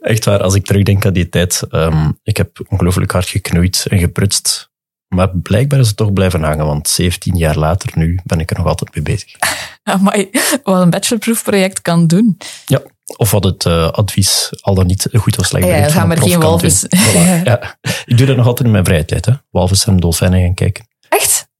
echt 0.00 0.24
waar, 0.24 0.40
als 0.42 0.54
ik 0.54 0.64
terugdenk 0.64 1.06
aan 1.06 1.12
die 1.12 1.28
tijd. 1.28 1.62
ehm, 1.70 2.10
ik 2.22 2.36
heb 2.36 2.60
ongelooflijk 2.68 3.10
hard 3.12 3.28
geknoeid 3.28 3.86
en 3.88 3.98
geprutst. 3.98 4.70
Maar 5.14 5.30
blijkbaar 5.38 5.80
is 5.80 5.86
het 5.86 5.96
toch 5.96 6.12
blijven 6.12 6.42
hangen, 6.42 6.66
want 6.66 6.88
17 6.88 7.36
jaar 7.36 7.56
later 7.56 7.90
nu 7.94 8.20
ben 8.24 8.40
ik 8.40 8.50
er 8.50 8.56
nog 8.56 8.66
altijd 8.66 8.94
mee 8.94 9.04
bezig. 9.04 9.36
Amai, 9.82 10.30
wat 10.62 10.80
een 10.82 10.90
bachelorproefproject 10.90 11.82
kan 11.82 12.06
doen. 12.06 12.38
Ja, 12.66 12.82
of 13.16 13.30
wat 13.30 13.44
het 13.44 13.64
eh, 13.64 13.90
advies 13.90 14.52
al 14.60 14.74
dan 14.74 14.86
niet 14.86 15.08
goed 15.12 15.38
of 15.38 15.46
slecht 15.46 15.64
Ja, 15.66 15.70
brengt 15.70 15.92
ga 15.92 15.98
van 15.98 16.08
maar 16.08 16.18
geen 16.18 16.40
walvis. 16.40 16.86
Voilà, 16.86 17.42
ja. 17.50 17.78
Ik 18.04 18.18
doe 18.18 18.26
dat 18.26 18.36
nog 18.36 18.46
altijd 18.46 18.66
in 18.66 18.72
mijn 18.72 18.84
vrije 18.84 19.04
tijd. 19.04 19.24
Hè. 19.24 19.32
Walvis 19.50 19.84
en 19.86 19.96
dolfijnen 19.96 20.40
gaan 20.40 20.54
kijken. 20.54 20.88
Echt? 21.08 21.52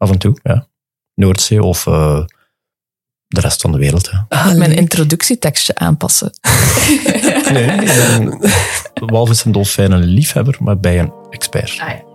Af 0.00 0.10
en 0.10 0.18
toe, 0.18 0.38
ja. 0.42 0.66
Noordzee 1.14 1.62
of 1.62 1.86
eh, 1.86 2.20
de 3.26 3.40
rest 3.40 3.60
van 3.60 3.72
de 3.72 3.78
wereld. 3.78 4.10
Hè. 4.10 4.18
Ah, 4.28 4.54
Mijn 4.54 4.72
introductietekstje 4.72 5.74
aanpassen. 5.74 6.30
Nee, 7.52 7.64
ik 7.64 7.86
ben 7.86 8.22
een 8.22 9.06
walvis 9.06 9.44
en 9.44 9.52
dolfijnen 9.52 9.98
liefhebber, 9.98 10.56
maar 10.60 10.78
bij 10.78 10.98
een 10.98 11.12
expert. 11.30 11.78
Ah, 11.80 11.88
ja. 11.88 12.09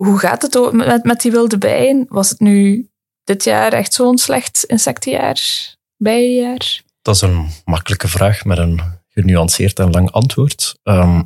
Hoe 0.00 0.18
gaat 0.18 0.42
het 0.42 0.72
met, 0.72 1.04
met 1.04 1.20
die 1.20 1.30
wilde 1.30 1.58
bijen? 1.58 2.06
Was 2.08 2.28
het 2.28 2.40
nu 2.40 2.88
dit 3.24 3.44
jaar 3.44 3.72
echt 3.72 3.94
zo'n 3.94 4.18
slecht 4.18 4.64
insectenjaar? 4.64 5.40
Bijenjaar? 5.96 6.82
Dat 7.02 7.14
is 7.14 7.20
een 7.20 7.48
makkelijke 7.64 8.08
vraag 8.08 8.44
met 8.44 8.58
een 8.58 8.80
genuanceerd 9.08 9.78
en 9.78 9.90
lang 9.90 10.10
antwoord. 10.10 10.78
Ehm, 10.82 11.22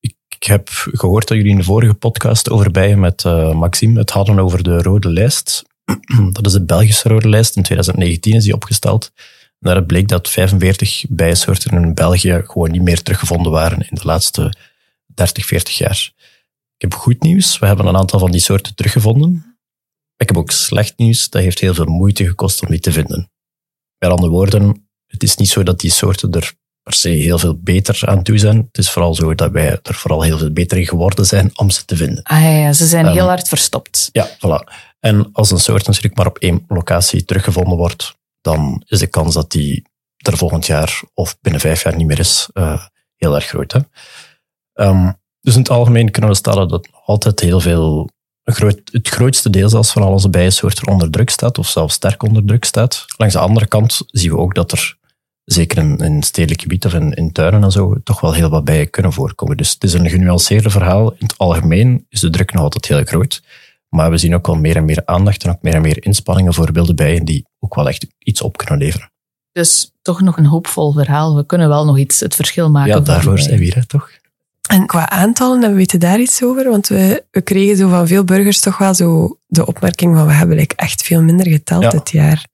ik, 0.00 0.14
heb 0.38 0.68
gehoord 0.72 1.28
dat 1.28 1.36
jullie 1.36 1.52
in 1.52 1.58
de 1.58 1.64
vorige 1.64 1.94
podcast 1.94 2.50
over 2.50 2.70
bijen 2.70 3.00
met 3.00 3.24
eh, 3.24 3.52
Maxime 3.52 3.98
het 3.98 4.10
hadden 4.10 4.38
over 4.38 4.62
de 4.62 4.82
rode 4.82 5.10
lijst. 5.10 5.64
dat 6.32 6.46
is 6.46 6.52
de 6.52 6.64
Belgische 6.64 7.08
rode 7.08 7.28
lijst. 7.28 7.56
In 7.56 7.62
2019 7.62 8.34
is 8.34 8.44
die 8.44 8.54
opgesteld. 8.54 9.12
Daaruit 9.58 9.86
bleek 9.86 10.08
dat 10.08 10.30
45 10.30 11.04
bijensoorten 11.08 11.82
in 11.82 11.94
België 11.94 12.42
gewoon 12.44 12.70
niet 12.70 12.82
meer 12.82 13.02
teruggevonden 13.02 13.52
waren 13.52 13.78
in 13.78 13.94
de 13.94 14.04
laatste 14.04 14.52
30, 15.06 15.46
40 15.46 15.78
jaar. 15.78 16.12
Ik 16.82 16.90
heb 16.90 17.00
goed 17.00 17.22
nieuws. 17.22 17.58
We 17.58 17.66
hebben 17.66 17.86
een 17.86 17.96
aantal 17.96 18.18
van 18.18 18.30
die 18.30 18.40
soorten 18.40 18.74
teruggevonden. 18.74 19.58
Ik 20.16 20.28
heb 20.28 20.36
ook 20.36 20.50
slecht 20.50 20.98
nieuws. 20.98 21.30
Dat 21.30 21.42
heeft 21.42 21.58
heel 21.58 21.74
veel 21.74 21.84
moeite 21.84 22.26
gekost 22.26 22.62
om 22.62 22.68
die 22.68 22.80
te 22.80 22.92
vinden. 22.92 23.30
Met 23.98 24.10
andere 24.10 24.30
woorden, 24.30 24.88
het 25.06 25.22
is 25.22 25.36
niet 25.36 25.48
zo 25.48 25.62
dat 25.62 25.80
die 25.80 25.90
soorten 25.90 26.30
er 26.32 26.52
per 26.82 26.94
se 26.94 27.08
heel 27.08 27.38
veel 27.38 27.58
beter 27.58 28.08
aan 28.08 28.22
toe 28.22 28.38
zijn. 28.38 28.56
Het 28.56 28.78
is 28.78 28.90
vooral 28.90 29.14
zo 29.14 29.34
dat 29.34 29.50
wij 29.50 29.78
er 29.82 29.94
vooral 29.94 30.22
heel 30.22 30.38
veel 30.38 30.52
beter 30.52 30.78
in 30.78 30.86
geworden 30.86 31.26
zijn 31.26 31.58
om 31.58 31.70
ze 31.70 31.84
te 31.84 31.96
vinden. 31.96 32.22
Ah 32.22 32.42
ja, 32.42 32.72
ze 32.72 32.86
zijn 32.86 33.06
Ehm, 33.06 33.14
heel 33.14 33.26
hard 33.26 33.48
verstopt. 33.48 34.08
Ja, 34.12 34.28
voilà. 34.36 34.72
En 35.00 35.32
als 35.32 35.50
een 35.50 35.60
soort 35.60 35.86
natuurlijk 35.86 36.16
maar 36.16 36.26
op 36.26 36.38
één 36.38 36.64
locatie 36.68 37.24
teruggevonden 37.24 37.76
wordt, 37.76 38.16
dan 38.40 38.82
is 38.86 38.98
de 38.98 39.06
kans 39.06 39.34
dat 39.34 39.50
die 39.50 39.86
er 40.16 40.36
volgend 40.36 40.66
jaar 40.66 41.02
of 41.14 41.40
binnen 41.40 41.60
vijf 41.60 41.82
jaar 41.82 41.96
niet 41.96 42.06
meer 42.06 42.18
is, 42.18 42.48
eh, 42.52 42.86
heel 43.16 43.34
erg 43.34 43.46
groot. 43.46 43.72
Hè? 43.72 43.80
Ehm, 44.72 45.10
dus 45.42 45.54
in 45.54 45.60
het 45.60 45.70
algemeen 45.70 46.10
kunnen 46.10 46.30
we 46.30 46.36
stellen 46.36 46.68
dat 46.68 46.88
altijd 47.04 47.40
heel 47.40 47.60
veel, 47.60 48.08
het 48.42 49.08
grootste 49.08 49.50
deel 49.50 49.68
zelfs 49.68 49.92
van 49.92 50.02
al 50.02 50.12
onze 50.12 50.28
bijensoorten 50.28 50.88
onder 50.88 51.10
druk 51.10 51.30
staat, 51.30 51.58
of 51.58 51.68
zelfs 51.68 51.94
sterk 51.94 52.22
onder 52.22 52.44
druk 52.44 52.64
staat. 52.64 53.04
Langs 53.16 53.34
de 53.34 53.40
andere 53.40 53.66
kant 53.66 54.02
zien 54.06 54.30
we 54.30 54.38
ook 54.38 54.54
dat 54.54 54.72
er, 54.72 54.96
zeker 55.44 55.78
in, 55.78 55.98
in 55.98 56.22
stedelijk 56.22 56.60
gebied 56.60 56.86
of 56.86 56.94
in, 56.94 57.12
in 57.12 57.32
tuinen 57.32 57.64
en 57.64 57.70
zo, 57.70 57.94
toch 58.04 58.20
wel 58.20 58.32
heel 58.32 58.48
wat 58.48 58.64
bijen 58.64 58.90
kunnen 58.90 59.12
voorkomen. 59.12 59.56
Dus 59.56 59.72
het 59.72 59.84
is 59.84 59.92
een 59.92 60.08
genuanceerde 60.08 60.70
verhaal. 60.70 61.10
In 61.10 61.16
het 61.26 61.38
algemeen 61.38 62.06
is 62.08 62.20
de 62.20 62.30
druk 62.30 62.52
nog 62.52 62.62
altijd 62.62 62.86
heel 62.86 63.04
groot. 63.04 63.42
Maar 63.88 64.10
we 64.10 64.18
zien 64.18 64.34
ook 64.34 64.46
wel 64.46 64.56
meer 64.56 64.76
en 64.76 64.84
meer 64.84 65.02
aandacht 65.04 65.44
en 65.44 65.50
ook 65.50 65.62
meer 65.62 65.74
en 65.74 65.80
meer 65.80 66.04
inspanningen 66.04 66.54
voor 66.54 66.72
wilde 66.72 66.94
bijen 66.94 67.24
die 67.24 67.46
ook 67.58 67.74
wel 67.74 67.88
echt 67.88 68.06
iets 68.18 68.42
op 68.42 68.56
kunnen 68.56 68.78
leveren. 68.78 69.10
Dus 69.52 69.92
toch 70.02 70.20
nog 70.20 70.36
een 70.36 70.46
hoopvol 70.46 70.92
verhaal. 70.92 71.36
We 71.36 71.46
kunnen 71.46 71.68
wel 71.68 71.84
nog 71.84 71.98
iets 71.98 72.20
het 72.20 72.34
verschil 72.34 72.70
maken. 72.70 72.92
Ja, 72.92 73.00
daarvoor 73.00 73.38
zijn 73.38 73.58
we 73.58 73.64
hier, 73.64 73.74
hè, 73.74 73.86
toch? 73.86 74.10
En 74.68 74.86
qua 74.86 75.08
aantallen, 75.08 75.60
we 75.60 75.72
weten 75.72 76.00
daar 76.00 76.20
iets 76.20 76.42
over? 76.42 76.70
Want 76.70 76.88
we, 76.88 77.24
we 77.30 77.40
kregen 77.42 77.76
zo 77.76 77.88
van 77.88 78.06
veel 78.06 78.24
burgers 78.24 78.60
toch 78.60 78.78
wel 78.78 78.94
zo 78.94 79.38
de 79.46 79.66
opmerking 79.66 80.16
van 80.16 80.26
we 80.26 80.32
hebben 80.32 80.56
like 80.56 80.74
echt 80.76 81.02
veel 81.02 81.22
minder 81.22 81.48
geteld 81.48 81.82
Ja. 81.82 81.90
dit 81.90 82.10
jaar. 82.10 82.46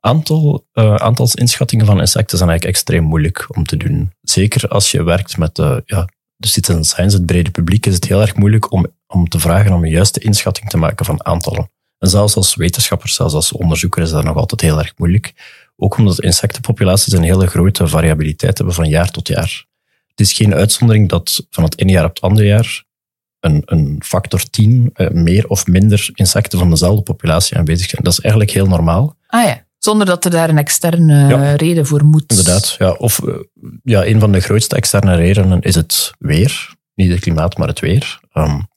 Aantal, 0.00 0.66
uh, 0.74 0.94
aantalsinschattingen 0.94 1.86
van 1.86 2.00
insecten 2.00 2.38
zijn 2.38 2.50
eigenlijk 2.50 2.78
extreem 2.78 3.04
moeilijk 3.04 3.46
om 3.56 3.64
te 3.64 3.76
doen. 3.76 4.12
Zeker 4.20 4.68
als 4.68 4.90
je 4.90 5.02
werkt 5.02 5.36
met 5.36 5.58
uh, 5.58 5.76
ja, 5.84 6.08
de 6.36 6.48
citizen 6.48 6.84
science, 6.84 7.16
het 7.16 7.26
brede 7.26 7.50
publiek, 7.50 7.86
is 7.86 7.94
het 7.94 8.04
heel 8.04 8.20
erg 8.20 8.34
moeilijk 8.36 8.72
om, 8.72 8.86
om 9.06 9.28
te 9.28 9.38
vragen 9.40 9.72
om 9.72 9.84
een 9.84 9.90
juiste 9.90 10.20
inschatting 10.20 10.68
te 10.68 10.76
maken 10.76 11.04
van 11.04 11.24
aantallen. 11.26 11.70
En 11.98 12.08
zelfs 12.08 12.36
als 12.36 12.54
wetenschapper, 12.54 13.08
zelfs 13.08 13.34
als 13.34 13.52
onderzoeker, 13.52 14.02
is 14.02 14.10
dat 14.10 14.24
nog 14.24 14.36
altijd 14.36 14.60
heel 14.60 14.78
erg 14.78 14.92
moeilijk. 14.96 15.32
Ook 15.76 15.96
omdat 15.96 16.20
insectenpopulaties 16.20 17.12
een 17.12 17.22
hele 17.22 17.46
grote 17.46 17.88
variabiliteit 17.88 18.58
hebben 18.58 18.74
van 18.74 18.88
jaar 18.88 19.10
tot 19.10 19.28
jaar. 19.28 19.66
Het 20.18 20.26
is 20.26 20.32
geen 20.32 20.54
uitzondering 20.54 21.08
dat 21.08 21.46
van 21.50 21.64
het 21.64 21.78
ene 21.78 21.92
jaar 21.92 22.04
op 22.04 22.14
het 22.14 22.20
andere 22.20 22.46
jaar 22.46 22.84
een, 23.40 23.62
een 23.64 24.02
factor 24.04 24.50
10 24.50 24.90
uh, 24.94 25.10
meer 25.10 25.48
of 25.48 25.66
minder 25.66 26.10
insecten 26.14 26.58
van 26.58 26.70
dezelfde 26.70 27.02
populatie 27.02 27.56
aanwezig 27.56 27.88
zijn. 27.88 28.02
Dat 28.02 28.12
is 28.12 28.20
eigenlijk 28.20 28.52
heel 28.52 28.66
normaal. 28.66 29.16
Ah 29.26 29.44
ja. 29.44 29.66
Zonder 29.78 30.06
dat 30.06 30.24
er 30.24 30.30
daar 30.30 30.48
een 30.48 30.58
externe 30.58 31.28
ja. 31.28 31.54
reden 31.54 31.86
voor 31.86 32.04
moet. 32.04 32.24
Inderdaad, 32.26 32.74
ja. 32.78 32.92
Of 32.92 33.20
uh, 33.24 33.34
ja, 33.82 34.06
een 34.06 34.20
van 34.20 34.32
de 34.32 34.40
grootste 34.40 34.76
externe 34.76 35.14
redenen 35.14 35.60
is 35.60 35.74
het 35.74 36.12
weer. 36.18 36.74
Niet 36.94 37.10
het 37.10 37.20
klimaat, 37.20 37.58
maar 37.58 37.68
het 37.68 37.80
weer. 37.80 38.20
Um, 38.34 38.68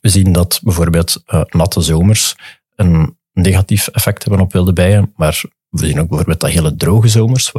we 0.00 0.08
zien 0.08 0.32
dat 0.32 0.60
bijvoorbeeld 0.62 1.22
uh, 1.26 1.42
natte 1.48 1.80
zomers 1.80 2.34
een 2.74 3.18
negatief 3.32 3.88
effect 3.88 4.22
hebben 4.24 4.42
op 4.42 4.52
wilde 4.52 4.72
bijen, 4.72 5.12
maar 5.16 5.42
we 5.68 5.86
zien 5.86 6.00
ook 6.00 6.08
bijvoorbeeld 6.08 6.40
dat 6.40 6.50
hele 6.50 6.76
droge 6.76 7.08
zomers, 7.08 7.52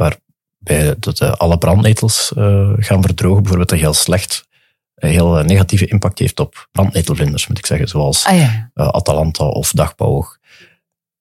waarbij 0.64 0.96
dat, 0.98 1.20
uh, 1.20 1.32
alle 1.32 1.58
brandnetels 1.58 2.32
uh, 2.36 2.72
gaan 2.76 3.02
verdrogen, 3.02 3.42
bijvoorbeeld 3.42 3.70
dat 3.70 3.78
heel 3.78 3.94
slecht, 3.94 4.46
een 4.94 5.10
heel 5.10 5.42
negatieve 5.42 5.86
impact 5.86 6.18
heeft 6.18 6.40
op 6.40 6.68
brandnetelvlinders, 6.72 7.46
moet 7.46 7.58
ik 7.58 7.66
zeggen, 7.66 7.88
zoals 7.88 8.24
ah, 8.24 8.38
ja. 8.38 8.70
Atalanta 8.74 9.44
of 9.44 9.70
dagpauwig. 9.70 10.38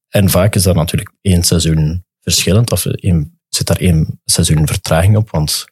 En 0.09 0.29
vaak 0.29 0.55
is 0.55 0.63
dat 0.63 0.75
natuurlijk 0.75 1.11
één 1.21 1.43
seizoen 1.43 2.05
verschillend, 2.21 2.71
of 2.71 2.85
één, 2.85 3.39
zit 3.49 3.67
daar 3.67 3.77
één 3.77 4.21
seizoen 4.25 4.67
vertraging 4.67 5.17
op, 5.17 5.29
want 5.29 5.65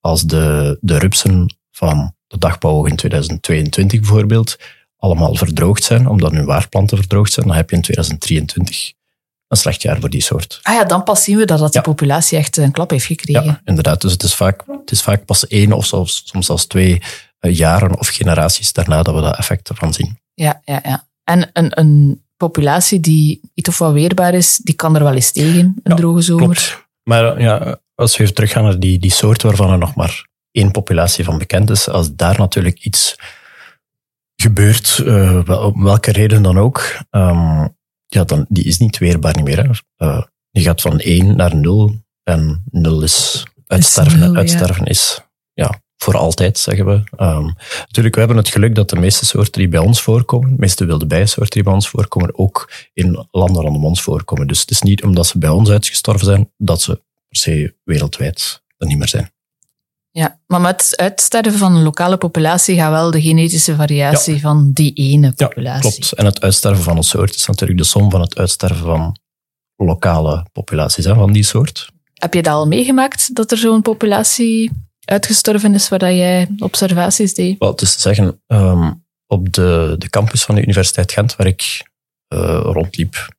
als 0.00 0.22
de, 0.22 0.78
de 0.80 0.98
rupsen 0.98 1.56
van 1.70 2.14
de 2.26 2.38
dagpauwig 2.38 2.90
in 2.90 2.96
2022 2.96 4.00
bijvoorbeeld 4.00 4.58
allemaal 4.96 5.34
verdroogd 5.34 5.84
zijn, 5.84 6.08
omdat 6.08 6.32
hun 6.32 6.44
waarplanten 6.44 6.96
verdroogd 6.96 7.32
zijn, 7.32 7.46
dan 7.46 7.56
heb 7.56 7.70
je 7.70 7.76
in 7.76 7.82
2023 7.82 8.92
een 9.48 9.56
slecht 9.56 9.82
jaar 9.82 10.00
voor 10.00 10.10
die 10.10 10.22
soort. 10.22 10.60
Ah 10.62 10.74
ja, 10.74 10.84
dan 10.84 11.02
pas 11.02 11.24
zien 11.24 11.36
we 11.36 11.44
dat, 11.44 11.58
dat 11.58 11.72
ja. 11.72 11.80
die 11.80 11.90
populatie 11.90 12.38
echt 12.38 12.56
een 12.56 12.72
klap 12.72 12.90
heeft 12.90 13.06
gekregen. 13.06 13.44
Ja, 13.44 13.60
inderdaad. 13.64 14.00
Dus 14.00 14.12
het 14.12 14.22
is 14.22 14.34
vaak, 14.34 14.64
het 14.66 14.90
is 14.90 15.02
vaak 15.02 15.24
pas 15.24 15.46
één 15.46 15.72
of 15.72 15.86
zelfs, 15.86 16.22
soms 16.24 16.46
zelfs 16.46 16.66
twee 16.66 17.02
jaren 17.40 17.98
of 17.98 18.08
generaties 18.08 18.72
daarna 18.72 19.02
dat 19.02 19.14
we 19.14 19.20
dat 19.20 19.36
effect 19.36 19.68
ervan 19.68 19.92
zien. 19.92 20.18
Ja, 20.34 20.62
ja, 20.64 20.80
ja. 20.84 21.06
En 21.24 21.50
een, 21.52 21.78
een 21.78 22.22
populatie 22.36 23.00
die 23.00 23.40
iets 23.54 23.68
of 23.68 23.78
wat 23.78 23.92
weerbaar 23.92 24.34
is, 24.34 24.56
die 24.56 24.74
kan 24.74 24.96
er 24.96 25.02
wel 25.02 25.14
eens 25.14 25.32
tegen, 25.32 25.58
een 25.58 25.80
ja, 25.82 25.94
droge 25.94 26.22
zomer. 26.22 26.44
Klopt. 26.44 26.86
Maar 27.02 27.40
ja, 27.40 27.78
als 27.94 28.16
we 28.16 28.22
even 28.22 28.34
teruggaan 28.34 28.64
naar 28.64 28.78
die, 28.78 28.98
die 28.98 29.10
soort 29.10 29.42
waarvan 29.42 29.70
er 29.70 29.78
nog 29.78 29.94
maar 29.94 30.26
één 30.50 30.70
populatie 30.70 31.24
van 31.24 31.38
bekend 31.38 31.70
is, 31.70 31.88
als 31.88 32.14
daar 32.14 32.38
natuurlijk 32.38 32.84
iets 32.84 33.16
gebeurt, 34.36 35.00
uh, 35.04 35.42
wel, 35.42 35.60
om 35.60 35.82
welke 35.82 36.12
reden 36.12 36.42
dan 36.42 36.58
ook, 36.58 36.98
um, 37.10 37.76
ja, 38.08 38.24
dan, 38.24 38.46
die 38.48 38.64
is 38.64 38.78
niet 38.78 38.98
weerbaar 38.98 39.36
niet 39.36 39.44
meer. 39.44 39.62
Hè. 39.62 40.06
Uh, 40.06 40.22
die 40.50 40.62
gaat 40.62 40.80
van 40.80 40.98
1 40.98 41.36
naar 41.36 41.56
0 41.56 42.04
en 42.22 42.64
0 42.70 43.02
is 43.02 43.46
uitsterven. 43.66 44.18
Nul, 44.18 44.34
uitsterven 44.34 44.84
ja. 44.84 44.90
is 44.90 45.20
ja, 45.52 45.82
voor 45.96 46.16
altijd, 46.16 46.58
zeggen 46.58 46.86
we. 46.86 46.92
Um, 47.24 47.54
natuurlijk, 47.86 48.14
we 48.14 48.20
hebben 48.20 48.36
het 48.36 48.48
geluk 48.48 48.74
dat 48.74 48.90
de 48.90 48.96
meeste 48.96 49.26
soorten 49.26 49.60
die 49.60 49.68
bij 49.68 49.80
ons 49.80 50.02
voorkomen, 50.02 50.50
de 50.50 50.56
meeste 50.58 50.84
wilde 50.84 51.06
bijensoorten 51.06 51.54
die 51.54 51.62
bij 51.62 51.72
ons 51.72 51.88
voorkomen, 51.88 52.38
ook 52.38 52.70
in 52.92 53.26
landen 53.30 53.62
rondom 53.62 53.84
ons 53.84 54.02
voorkomen. 54.02 54.46
Dus 54.46 54.60
het 54.60 54.70
is 54.70 54.82
niet 54.82 55.02
omdat 55.02 55.26
ze 55.26 55.38
bij 55.38 55.48
ons 55.48 55.70
uitgestorven 55.70 56.26
zijn, 56.26 56.52
dat 56.56 56.80
ze 56.80 56.92
per 57.28 57.40
se 57.40 57.76
wereldwijd 57.84 58.62
er 58.76 58.86
niet 58.86 58.98
meer 58.98 59.08
zijn. 59.08 59.30
Ja, 60.10 60.40
maar 60.46 60.60
met 60.60 60.80
het 60.80 60.96
uitsterven 60.96 61.58
van 61.58 61.74
een 61.74 61.82
lokale 61.82 62.16
populatie 62.16 62.76
gaat 62.76 62.90
wel 62.90 63.10
de 63.10 63.22
genetische 63.22 63.74
variatie 63.74 64.34
ja. 64.34 64.40
van 64.40 64.70
die 64.72 64.92
ene 64.92 65.32
populatie. 65.32 65.90
Ja, 65.90 65.96
klopt. 65.96 66.12
En 66.12 66.24
het 66.24 66.40
uitsterven 66.40 66.82
van 66.82 66.96
een 66.96 67.02
soort 67.02 67.34
is 67.34 67.46
natuurlijk 67.46 67.78
de 67.78 67.84
som 67.84 68.10
van 68.10 68.20
het 68.20 68.38
uitsterven 68.38 68.84
van 68.84 69.16
lokale 69.76 70.46
populaties 70.52 71.04
hè, 71.04 71.14
van 71.14 71.32
die 71.32 71.42
soort. 71.42 71.88
Heb 72.14 72.34
je 72.34 72.42
dat 72.42 72.54
al 72.54 72.66
meegemaakt, 72.66 73.34
dat 73.34 73.50
er 73.50 73.58
zo'n 73.58 73.82
populatie 73.82 74.70
uitgestorven 75.04 75.74
is 75.74 75.88
waar 75.88 76.14
jij 76.14 76.48
observaties 76.58 77.34
deed? 77.34 77.58
Wel, 77.58 77.74
is 77.74 77.94
te 77.94 78.00
zeggen, 78.00 78.42
um, 78.46 79.04
op 79.26 79.52
de, 79.52 79.94
de 79.98 80.08
campus 80.08 80.44
van 80.44 80.54
de 80.54 80.62
Universiteit 80.62 81.12
Gent, 81.12 81.36
waar 81.36 81.46
ik 81.46 81.86
uh, 82.34 82.60
rondliep, 82.62 83.36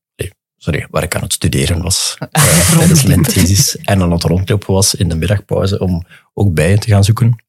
sorry, 0.60 0.88
waar 0.90 1.04
ik 1.04 1.16
aan 1.16 1.22
het 1.22 1.34
studeren 1.34 1.82
was, 1.82 2.16
uh, 2.20 2.78
tijdens 2.78 3.04
mijn 3.04 3.24
thesis, 3.24 3.78
en 3.78 4.02
aan 4.02 4.12
het 4.12 4.24
rondlopen 4.24 4.74
was 4.74 4.96
in 4.96 5.10
de 5.10 5.16
middagpauze 5.16 5.80
om 5.80 6.06
ook 6.34 6.54
bijen 6.54 6.80
te 6.80 6.88
gaan 6.88 7.04
zoeken. 7.04 7.44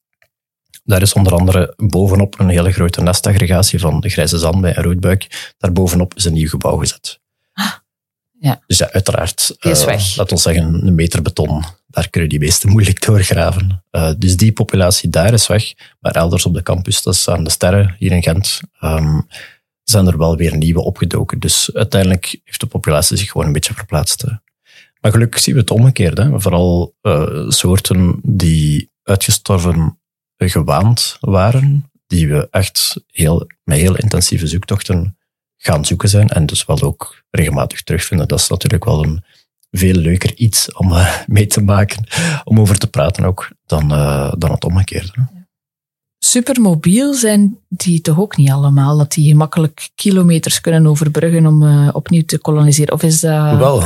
Daar 0.85 1.03
is 1.03 1.13
onder 1.13 1.35
andere 1.35 1.75
bovenop 1.77 2.39
een 2.39 2.49
hele 2.49 2.73
grote 2.73 3.03
nestaggregatie 3.03 3.81
van 3.81 4.01
de 4.01 4.09
grijze 4.09 4.39
zandbij 4.39 4.75
en 4.75 4.83
roodbuik. 4.83 5.55
Daarbovenop 5.59 6.15
is 6.15 6.25
een 6.25 6.33
nieuw 6.33 6.49
gebouw 6.49 6.77
gezet. 6.77 7.21
Ah, 7.53 7.73
ja. 8.39 8.63
Dus 8.67 8.79
ja, 8.79 8.91
uiteraard, 8.91 9.57
Die 9.59 9.73
is 9.73 9.85
weg. 9.85 10.11
Uh, 10.11 10.17
laat 10.17 10.33
ons 10.33 10.43
zeggen, 10.43 10.87
een 10.87 10.95
meter 10.95 11.23
beton. 11.23 11.65
Daar 11.87 12.11
kunnen 12.11 12.31
die 12.31 12.39
beesten 12.39 12.71
moeilijk 12.71 13.07
doorgraven. 13.07 13.85
Uh, 13.91 14.11
dus 14.19 14.37
die 14.37 14.53
populatie 14.53 15.11
daar 15.11 15.33
is 15.33 15.47
weg. 15.47 15.73
Maar 16.01 16.13
elders 16.13 16.47
op 16.47 16.55
de 16.55 16.63
campus, 16.63 17.03
dat 17.03 17.15
is 17.15 17.29
aan 17.29 17.45
de 17.45 17.51
sterren 17.51 17.95
hier 17.99 18.13
in 18.13 18.23
Gent, 18.23 18.61
um, 18.81 19.27
zijn 19.91 20.07
er 20.07 20.19
wel 20.19 20.37
weer 20.37 20.57
nieuwe 20.57 20.81
opgedoken. 20.81 21.39
Dus 21.39 21.71
uiteindelijk 21.75 22.41
heeft 22.45 22.61
de 22.61 22.67
populatie 22.67 23.17
zich 23.17 23.31
gewoon 23.31 23.47
een 23.47 23.53
beetje 23.53 23.75
verplaatst. 23.75 24.25
Maar 25.01 25.13
gelukkig 25.13 25.41
zien 25.41 25.55
we 25.55 25.61
het 25.61 25.71
omgekeerd. 25.71 26.19
Hè. 26.19 26.41
Vooral 26.41 26.95
uh, 27.03 27.49
soorten 27.49 28.21
die 28.23 28.91
uitgestorven 29.03 29.99
gewaand 30.37 31.17
waren, 31.21 31.91
die 32.07 32.29
we 32.29 32.49
echt 32.51 33.05
heel, 33.07 33.47
met 33.65 33.79
heel 33.79 33.97
intensieve 33.97 34.47
zoektochten 34.47 35.19
gaan 35.57 35.85
zoeken 35.85 36.09
zijn 36.09 36.29
en 36.29 36.47
dus 36.47 36.65
wel 36.65 36.81
ook 36.81 37.23
regelmatig 37.31 37.83
terugvinden. 37.83 38.29
Dat 38.29 38.41
is 38.41 38.49
natuurlijk 38.49 38.85
wel 38.85 39.05
een 39.05 39.25
veel 39.71 39.95
leuker 39.95 40.35
iets 40.35 40.73
om 40.73 40.93
uh, 40.93 41.17
mee 41.27 41.47
te 41.47 41.63
maken, 41.63 42.07
om 42.45 42.61
over 42.61 42.79
te 42.79 42.87
praten 42.87 43.25
ook, 43.25 43.51
dan, 43.67 43.93
uh, 43.93 44.33
dan 44.39 44.51
het 44.51 44.65
omgekeerde. 44.65 45.40
Supermobiel 46.23 47.15
zijn 47.15 47.59
die 47.69 48.01
toch 48.01 48.19
ook 48.19 48.37
niet 48.37 48.51
allemaal, 48.51 48.99
dat 48.99 49.13
die 49.13 49.29
gemakkelijk 49.29 49.91
kilometers 49.95 50.61
kunnen 50.61 50.87
overbruggen 50.87 51.47
om 51.47 51.63
uh, 51.63 51.89
opnieuw 51.93 52.25
te 52.25 52.39
koloniseren? 52.39 52.95
Of 52.95 53.03
is 53.03 53.21
dat... 53.21 53.57
Wel, 53.57 53.83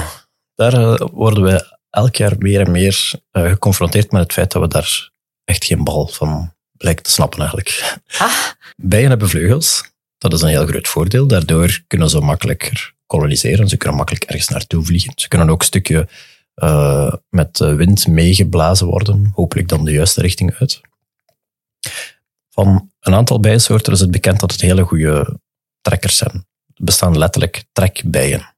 daar 0.54 1.06
worden 1.12 1.42
we 1.42 1.76
elk 1.90 2.16
jaar 2.16 2.34
meer 2.38 2.60
en 2.60 2.70
meer 2.70 3.12
geconfronteerd 3.32 4.12
met 4.12 4.22
het 4.22 4.32
feit 4.32 4.52
dat 4.52 4.62
we 4.62 4.68
daar 4.68 5.10
echt 5.44 5.64
geen 5.64 5.84
bal 5.84 6.06
van 6.06 6.52
blijkt 6.76 7.04
te 7.04 7.10
snappen 7.10 7.38
eigenlijk. 7.38 7.98
Ah. 8.18 8.32
Bijen 8.76 9.08
hebben 9.08 9.28
vleugels. 9.28 9.92
Dat 10.18 10.32
is 10.32 10.40
een 10.40 10.48
heel 10.48 10.66
groot 10.66 10.88
voordeel. 10.88 11.26
Daardoor 11.26 11.80
kunnen 11.86 12.10
ze 12.10 12.20
makkelijker 12.20 12.94
koloniseren. 13.06 13.68
Ze 13.68 13.76
kunnen 13.76 13.96
makkelijk 13.96 14.24
ergens 14.24 14.48
naartoe 14.48 14.84
vliegen. 14.84 15.12
Ze 15.16 15.28
kunnen 15.28 15.50
ook 15.50 15.60
een 15.60 15.66
stukje 15.66 16.08
uh, 16.56 17.12
met 17.28 17.56
de 17.56 17.74
wind 17.74 18.06
meegeblazen 18.06 18.86
worden. 18.86 19.30
Hopelijk 19.34 19.68
dan 19.68 19.84
de 19.84 19.92
juiste 19.92 20.20
richting 20.20 20.54
uit. 20.58 20.80
Van 22.54 22.90
een 23.00 23.14
aantal 23.14 23.40
bijensoorten 23.40 23.92
is 23.92 24.00
het 24.00 24.10
bekend 24.10 24.40
dat 24.40 24.52
het 24.52 24.60
hele 24.60 24.82
goede 24.82 25.38
trekkers 25.80 26.16
zijn. 26.16 26.46
Er 26.74 26.84
bestaan 26.84 27.18
letterlijk 27.18 27.64
trekbijen. 27.72 28.54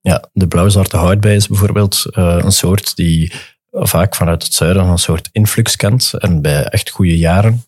Ja, 0.00 0.28
de 0.32 0.48
blauwzwarte 0.48 0.96
houtbij 0.96 1.34
is 1.34 1.48
bijvoorbeeld 1.48 2.04
uh, 2.10 2.38
een 2.40 2.52
soort 2.52 2.96
die 2.96 3.32
vaak 3.70 4.14
vanuit 4.14 4.42
het 4.42 4.54
zuiden 4.54 4.84
een 4.84 4.98
soort 4.98 5.28
influx 5.32 5.76
kent. 5.76 6.12
En 6.18 6.42
bij 6.42 6.64
echt 6.64 6.90
goede 6.90 7.18
jaren, 7.18 7.64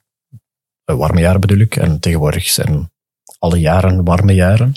warme 0.85 1.21
jaren 1.21 1.41
bedoel 1.41 1.59
ik, 1.59 1.77
en 1.77 2.01
tegenwoordig 2.01 2.49
zijn 2.49 2.91
alle 3.39 3.61
jaren 3.61 4.05
warme 4.05 4.35
jaren, 4.35 4.73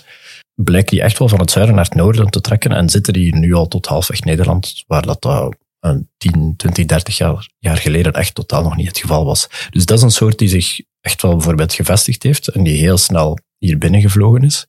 blijken 0.54 0.92
die 0.92 1.02
echt 1.02 1.20
wel 1.20 1.30
van 1.30 1.40
het 1.40 1.52
zuiden 1.52 1.76
naar 1.76 1.86
het 1.86 1.94
noorden 1.94 2.30
te 2.30 2.42
trekken 2.42 2.72
en 2.72 2.90
zitten 2.90 3.14
die 3.14 3.36
nu 3.36 3.54
al 3.54 3.68
tot 3.68 3.86
halfweg 3.86 4.24
Nederland, 4.24 4.84
waar 4.88 5.06
dat 5.06 5.26
uh, 5.26 5.48
10, 6.18 6.54
20, 6.58 6.86
30 6.86 7.18
jaar, 7.18 7.50
jaar 7.60 7.78
geleden 7.78 8.14
echt 8.14 8.36
totaal 8.36 8.64
nog 8.64 8.76
niet 8.76 8.88
het 8.88 8.98
geval 8.98 9.26
was. 9.26 9.48
Dus 9.70 9.86
dat 9.86 9.98
is 9.98 10.04
een 10.04 10.12
soort 10.12 10.38
die 10.38 10.50
zich 10.50 10.82
echt 11.02 11.22
wel 11.22 11.36
bijvoorbeeld 11.36 11.74
gevestigd 11.74 12.24
heeft 12.24 12.48
en 12.48 12.64
die 12.64 12.78
heel 12.78 12.98
snel 12.98 13.38
hier 13.58 13.78
binnengevlogen 13.78 14.44
is 14.44 14.68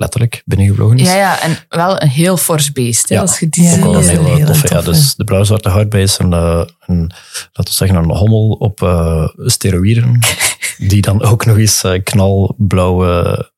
letterlijk 0.00 0.42
binnengevlogen 0.44 0.98
is. 0.98 1.06
Ja, 1.06 1.16
ja, 1.16 1.42
en 1.42 1.56
wel 1.68 2.02
een 2.02 2.08
heel 2.08 2.36
fors 2.36 2.72
beest. 2.72 3.08
Hè, 3.08 3.14
ja, 3.14 3.20
als 3.20 3.38
je 3.38 3.48
die 3.48 3.72
ook 3.72 3.80
wel 3.80 3.94
een 3.94 4.08
hele 4.08 4.34
heel 4.34 4.46
toffe. 4.46 4.74
Ja, 4.74 4.82
dus 4.82 5.14
de 5.14 5.24
blauwzwarte 5.24 5.68
houtbij 5.68 6.02
is 6.02 6.18
een, 6.18 6.32
een, 6.32 7.12
laten 7.52 7.64
we 7.64 7.72
zeggen, 7.72 7.96
een 7.96 8.16
hommel 8.16 8.50
op 8.50 8.80
uh, 8.82 9.28
steroïden, 9.36 10.18
die 10.90 11.00
dan 11.00 11.22
ook 11.22 11.44
nog 11.46 11.56
eens 11.56 11.84
uh, 11.84 12.02
knalblauwe 12.02 13.50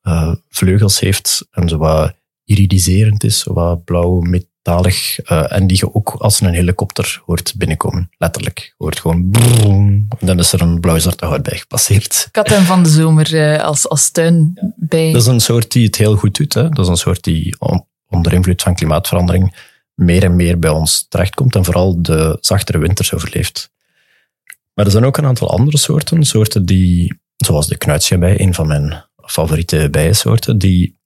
vleugels 0.49 0.99
heeft 0.99 1.47
en 1.51 1.69
zo 1.69 1.77
wat 1.77 2.13
iridiserend 2.45 3.23
is, 3.23 3.39
zo 3.39 3.53
wat 3.53 3.83
blauw 3.83 4.21
metalig, 4.63 5.19
en 5.19 5.67
die 5.67 5.77
je 5.77 5.93
ook 5.93 6.15
als 6.17 6.41
een 6.41 6.53
helikopter 6.53 7.21
hoort 7.25 7.53
binnenkomen. 7.57 8.09
Letterlijk. 8.17 8.73
Hoort 8.77 8.99
gewoon 8.99 9.29
en 9.31 10.07
dan 10.19 10.39
is 10.39 10.53
er 10.53 10.61
een 10.61 10.79
blauwzwarte 10.79 11.25
houtbij 11.25 11.57
gepasseerd. 11.57 12.29
Hem 12.31 12.63
van 12.63 12.83
de 12.83 12.89
zomer 12.89 13.61
als, 13.61 13.89
als 13.89 14.09
tuin 14.09 14.73
bij. 14.75 15.11
Dat 15.11 15.21
is 15.21 15.27
een 15.27 15.39
soort 15.39 15.71
die 15.71 15.85
het 15.85 15.95
heel 15.95 16.15
goed 16.15 16.37
doet. 16.37 16.53
Hè? 16.53 16.69
Dat 16.69 16.85
is 16.85 16.87
een 16.87 16.97
soort 16.97 17.23
die 17.23 17.55
onder 18.09 18.33
invloed 18.33 18.61
van 18.61 18.75
klimaatverandering 18.75 19.55
meer 19.93 20.23
en 20.23 20.35
meer 20.35 20.59
bij 20.59 20.69
ons 20.69 21.05
terechtkomt 21.09 21.55
en 21.55 21.65
vooral 21.65 22.01
de 22.01 22.37
zachtere 22.39 22.77
winters 22.77 23.13
overleeft. 23.13 23.71
Maar 24.73 24.85
er 24.85 24.91
zijn 24.91 25.05
ook 25.05 25.17
een 25.17 25.25
aantal 25.25 25.49
andere 25.49 25.77
soorten, 25.77 26.23
soorten 26.23 26.65
die, 26.65 27.19
zoals 27.37 27.67
de 27.67 27.77
knuitsjebij, 27.77 28.39
een 28.39 28.53
van 28.53 28.67
mijn 28.67 29.05
favoriete 29.25 29.87
bijensoorten, 29.91 30.57
die, 30.57 30.97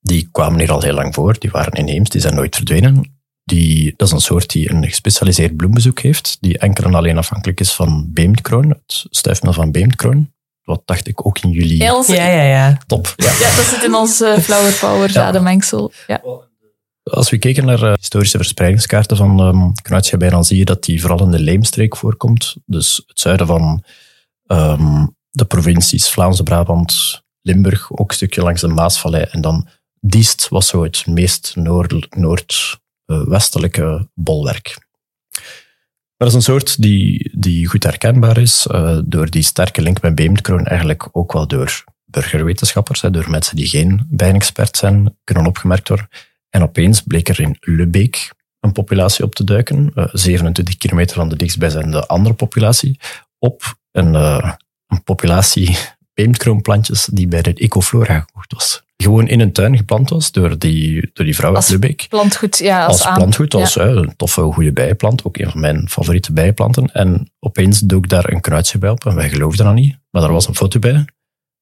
die 0.00 0.28
kwamen 0.32 0.58
hier 0.58 0.72
al 0.72 0.82
heel 0.82 0.94
lang 0.94 1.14
voor, 1.14 1.38
die 1.38 1.50
waren 1.50 1.72
inheems, 1.72 2.10
die 2.10 2.20
zijn 2.20 2.34
nooit 2.34 2.56
verdwenen. 2.56 3.18
Die, 3.44 3.94
dat 3.96 4.06
is 4.08 4.14
een 4.14 4.20
soort 4.20 4.50
die 4.50 4.70
een 4.70 4.84
gespecialiseerd 4.84 5.56
bloembezoek 5.56 6.00
heeft, 6.00 6.36
die 6.40 6.58
enkel 6.58 6.84
en 6.84 6.94
alleen 6.94 7.18
afhankelijk 7.18 7.60
is 7.60 7.72
van 7.72 8.06
beemdkroon, 8.12 8.68
het 8.68 9.06
stuifmeel 9.10 9.52
van 9.52 9.70
beemdkroon. 9.70 10.32
Wat 10.62 10.82
dacht 10.84 11.08
ik 11.08 11.26
ook 11.26 11.38
in 11.38 11.50
jullie 11.50 11.84
Els, 11.84 12.06
Ja, 12.06 12.26
ja, 12.26 12.42
ja. 12.42 12.78
top. 12.86 13.14
Ja. 13.16 13.32
Ja, 13.32 13.56
dat 13.56 13.64
zit 13.64 13.82
in 13.82 13.94
ons 14.02 14.20
eh, 14.20 14.38
Flower 14.38 14.72
Power 14.72 15.10
zadenmengsel. 15.10 15.92
Ja. 16.06 16.22
Als 17.02 17.30
we 17.30 17.38
kijken 17.38 17.64
naar 17.64 17.82
eh, 17.82 17.92
historische 17.94 18.36
verspreidingskaarten 18.36 19.16
van 19.16 19.40
um, 19.40 19.72
knuitsjebij, 19.82 20.30
dan 20.30 20.44
zie 20.44 20.58
je 20.58 20.64
dat 20.64 20.84
die 20.84 21.00
vooral 21.00 21.22
in 21.22 21.30
de 21.30 21.38
Leemstreek 21.38 21.96
voorkomt. 21.96 22.56
Dus 22.66 23.02
het 23.06 23.20
zuiden 23.20 23.46
van 23.46 23.84
ehm, 24.46 25.06
de 25.30 25.44
provincies 25.44 26.10
Vlaamse 26.10 26.42
Brabant, 26.42 27.22
Limburg, 27.42 27.92
ook 27.92 28.08
een 28.08 28.16
stukje 28.16 28.42
langs 28.42 28.60
de 28.60 28.68
Maasvallei. 28.68 29.24
En 29.30 29.40
dan 29.40 29.68
Diest 30.00 30.48
was 30.48 30.68
zo 30.68 30.82
het 30.82 31.06
meest 31.06 31.56
noord- 31.56 32.16
noordwestelijke 32.16 34.08
bolwerk. 34.14 34.88
Dat 36.16 36.28
is 36.28 36.34
een 36.34 36.42
soort 36.42 36.82
die, 36.82 37.30
die 37.34 37.66
goed 37.66 37.82
herkenbaar 37.82 38.38
is 38.38 38.66
eh, 38.66 38.98
door 39.04 39.30
die 39.30 39.42
sterke 39.42 39.82
link 39.82 40.02
met 40.02 40.14
beemdkroon, 40.14 40.66
eigenlijk 40.66 41.08
ook 41.12 41.32
wel 41.32 41.46
door 41.46 41.84
burgerwetenschappers, 42.04 43.00
hè, 43.00 43.10
door 43.10 43.30
mensen 43.30 43.56
die 43.56 43.66
geen 43.66 44.06
bijnexpert 44.08 44.76
zijn, 44.76 45.18
kunnen 45.24 45.46
opgemerkt 45.46 45.88
worden. 45.88 46.08
En 46.50 46.62
opeens 46.62 47.00
bleek 47.00 47.28
er 47.28 47.40
in 47.40 47.56
Lubeek 47.60 48.32
een 48.60 48.72
populatie 48.72 49.24
op 49.24 49.34
te 49.34 49.44
duiken, 49.44 49.92
eh, 49.94 50.04
27 50.12 50.76
kilometer 50.76 51.16
van 51.16 51.28
de 51.28 51.36
dichtstbijzijnde 51.36 52.06
andere 52.06 52.34
populatie, 52.34 53.00
op 53.38 53.74
een, 53.92 54.14
eh, 54.14 54.52
een 54.86 55.02
populatie 55.02 55.78
beemdkroonplantjes 56.24 57.04
die 57.12 57.28
bij 57.28 57.42
de 57.42 57.54
Ecoflora 57.54 58.20
gekocht 58.20 58.52
was. 58.52 58.82
Gewoon 58.96 59.28
in 59.28 59.40
een 59.40 59.52
tuin 59.52 59.76
geplant 59.76 60.10
was 60.10 60.32
door 60.32 60.58
die, 60.58 61.10
door 61.12 61.24
die 61.24 61.34
vrouw 61.34 61.48
uit 61.48 61.56
Als 61.56 61.68
Lubeek 61.68 62.06
Plantgoed, 62.08 62.58
ja, 62.58 62.84
als, 62.86 62.98
als 62.98 63.06
aan- 63.06 63.14
plantgoed, 63.16 63.54
als 63.54 63.74
Ja. 63.74 63.82
een 63.86 64.16
toffe, 64.16 64.40
goede 64.42 64.72
bijenplant. 64.72 65.24
Ook 65.24 65.36
een 65.38 65.50
van 65.50 65.60
mijn 65.60 65.88
favoriete 65.88 66.32
bijenplanten. 66.32 66.92
En 66.92 67.30
opeens 67.38 67.80
dook 67.80 68.08
daar 68.08 68.32
een 68.32 68.40
kruidje 68.40 68.78
bij 68.78 68.90
op. 68.90 69.06
En 69.06 69.14
wij 69.14 69.28
geloofden 69.30 69.64
dat 69.66 69.74
niet. 69.74 69.96
Maar 70.10 70.22
er 70.22 70.32
was 70.32 70.48
een 70.48 70.54
foto 70.54 70.78
bij. 70.78 71.04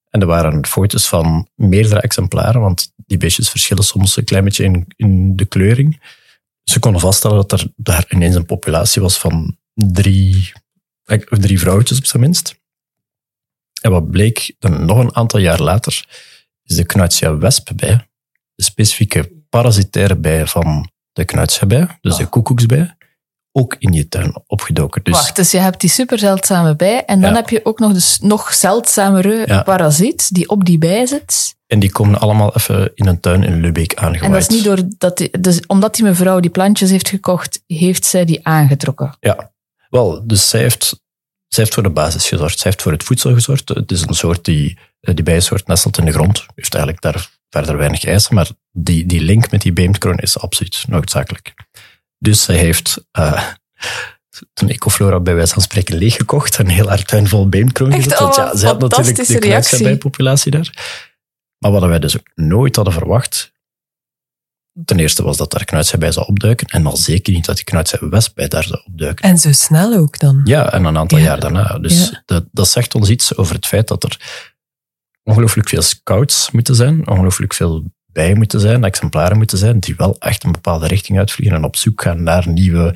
En 0.09 0.21
er 0.21 0.25
waren 0.27 0.65
foto's 0.65 1.07
van 1.07 1.47
meerdere 1.55 2.01
exemplaren. 2.01 2.61
Want 2.61 2.91
die 2.95 3.17
beestjes 3.17 3.49
verschillen 3.49 3.83
soms 3.83 4.17
een 4.17 4.23
klein 4.23 4.43
beetje 4.43 4.63
in, 4.63 4.85
in 4.95 5.35
de 5.35 5.45
kleuring. 5.45 6.01
Ze 6.63 6.79
konden 6.79 7.01
vaststellen 7.01 7.37
dat 7.37 7.51
er 7.51 7.67
daar 7.75 8.05
ineens 8.09 8.35
een 8.35 8.45
populatie 8.45 9.01
was 9.01 9.17
van 9.19 9.57
drie, 9.73 10.51
drie 11.29 11.59
vrouwtjes 11.59 11.97
op 11.97 12.05
zijn 12.05 12.21
minst. 12.21 12.58
En 13.81 13.91
wat 13.91 14.09
bleek, 14.11 14.55
dan 14.59 14.85
nog 14.85 14.97
een 14.97 15.15
aantal 15.15 15.39
jaar 15.39 15.61
later, 15.61 16.05
is 16.63 16.75
de 16.75 16.85
Knuitsia 16.85 17.37
wespbij, 17.37 18.07
de 18.55 18.63
specifieke 18.63 19.31
parasitaire 19.49 20.15
bij 20.15 20.47
van 20.47 20.89
de 21.13 21.25
knuitsjebij, 21.25 21.87
dus 22.01 22.15
de 22.17 22.25
koekoeksbij, 22.25 22.95
ook 23.51 23.75
in 23.79 23.93
je 23.93 24.07
tuin 24.07 24.33
opgedoken. 24.47 25.03
Dus 25.03 25.13
Wacht, 25.13 25.35
dus 25.35 25.51
je 25.51 25.57
hebt 25.57 25.81
die 25.81 25.89
super 25.89 26.19
zeldzame 26.19 26.75
bij 26.75 27.05
en 27.05 27.21
dan 27.21 27.29
Ja. 27.29 27.35
heb 27.35 27.49
je 27.49 27.65
ook 27.65 27.79
nog 27.79 27.93
de 27.93 27.99
s- 27.99 28.19
nog 28.19 28.53
zeldzamere 28.53 29.43
Ja. 29.45 29.63
parasiet 29.63 30.33
die 30.33 30.49
op 30.49 30.65
die 30.65 30.77
bij 30.77 31.05
zit. 31.05 31.55
En 31.67 31.79
die 31.79 31.91
komen 31.91 32.19
allemaal 32.19 32.55
even 32.55 32.91
in 32.95 33.07
een 33.07 33.19
tuin 33.19 33.43
in 33.43 33.59
Lubeek 33.61 33.93
aangewaaid. 33.95 34.21
En 34.23 34.31
dat 34.31 34.41
is 34.41 34.47
niet 34.47 34.63
door 34.63 34.79
dat 34.97 35.17
die, 35.17 35.39
dus 35.39 35.65
omdat 35.65 35.95
die 35.95 36.03
mevrouw 36.03 36.39
die 36.39 36.51
plantjes 36.51 36.89
heeft 36.89 37.09
gekocht, 37.09 37.61
heeft 37.67 38.05
zij 38.05 38.25
die 38.25 38.45
aangetrokken. 38.47 39.17
Ja, 39.19 39.51
wel, 39.89 40.27
dus 40.27 40.49
zij 40.49 40.61
heeft, 40.61 40.99
zij 41.49 41.63
heeft 41.63 41.73
voor 41.73 41.83
de 41.83 41.89
basis 41.89 42.27
gezorgd. 42.27 42.59
Zij 42.59 42.71
heeft 42.71 42.81
voor 42.81 42.91
het 42.91 43.03
voedsel 43.03 43.33
gezorgd. 43.33 43.69
Het 43.69 43.91
is 43.91 44.01
een 44.01 44.13
soort 44.13 44.45
die, 44.45 44.77
eh, 44.99 45.15
die 45.15 45.23
bijensoort 45.23 45.67
nestelt 45.67 45.97
in 45.97 46.05
de 46.05 46.11
grond. 46.11 46.45
Heeft 46.55 46.73
eigenlijk 46.73 47.03
daar 47.03 47.29
verder 47.49 47.77
weinig 47.77 48.05
eisen, 48.05 48.35
maar 48.35 48.49
die, 48.71 49.05
die 49.05 49.21
link 49.21 49.51
met 49.51 49.61
die 49.61 49.73
beemdkroon 49.73 50.17
is 50.17 50.39
absoluut 50.39 50.83
noodzakelijk. 50.87 51.53
Dus 52.17 52.43
zij 52.43 52.55
heeft 52.55 53.05
uh, 53.19 53.43
een 54.53 54.69
ecoflora 54.69 55.19
bij 55.19 55.35
wijze 55.35 55.53
van 55.53 55.61
spreken 55.61 55.97
leeggekocht, 55.97 56.57
een 56.57 56.69
heel 56.69 56.87
haar 56.87 57.03
tuin 57.03 57.27
vol 57.27 57.49
beemdkroon 57.49 57.91
Echt? 57.91 58.03
gezet. 58.03 58.19
Oh, 58.19 58.23
Want 58.23 58.35
ja, 58.35 58.57
zij 58.57 58.69
had 58.69 58.79
natuurlijk 58.79 59.27
de 59.27 59.39
knuitsjebijpopulatie 59.39 60.51
daar. 60.51 60.97
Maar 61.57 61.71
wat 61.71 61.83
wij 61.83 61.99
dus 61.99 62.17
ook 62.17 62.27
nooit 62.35 62.75
hadden 62.75 62.93
verwacht, 62.93 63.51
ten 64.85 64.99
eerste 64.99 65.23
was 65.23 65.37
dat 65.37 65.51
daar 65.51 65.65
knuitsjebij 65.65 66.11
zou 66.11 66.27
opduiken, 66.27 66.67
en 66.67 66.85
al 66.85 66.97
zeker 66.97 67.33
niet 67.33 67.45
dat 67.45 67.55
die 67.55 67.65
knuitsjebij 67.65 68.47
daar 68.47 68.63
zou 68.63 68.81
opduiken. 68.85 69.25
En 69.29 69.37
zo 69.37 69.51
snel 69.51 69.93
ook 69.93 70.19
dan. 70.19 70.41
Ja, 70.43 70.71
en 70.73 70.83
een 70.85 70.97
aantal 70.97 71.17
Ja. 71.17 71.23
jaar 71.23 71.39
daarna. 71.39 71.77
Dus 71.79 72.09
Ja. 72.09 72.23
dat, 72.25 72.45
dat 72.51 72.67
zegt 72.67 72.95
ons 72.95 73.09
iets 73.09 73.35
over 73.35 73.55
het 73.55 73.65
feit 73.65 73.87
dat 73.87 74.03
er 74.03 74.19
ongelooflijk 75.23 75.69
veel 75.69 75.81
scouts 75.81 76.51
moeten 76.51 76.75
zijn, 76.75 77.07
ongelooflijk 77.07 77.53
veel 77.53 77.83
bijen 78.05 78.37
moeten 78.37 78.59
zijn, 78.59 78.83
exemplaren 78.83 79.37
moeten 79.37 79.57
zijn, 79.57 79.79
die 79.79 79.95
wel 79.95 80.15
echt 80.19 80.43
een 80.43 80.51
bepaalde 80.51 80.87
richting 80.87 81.17
uitvliegen 81.17 81.57
en 81.57 81.63
op 81.63 81.75
zoek 81.75 82.01
gaan 82.01 82.23
naar 82.23 82.47
nieuwe 82.47 82.95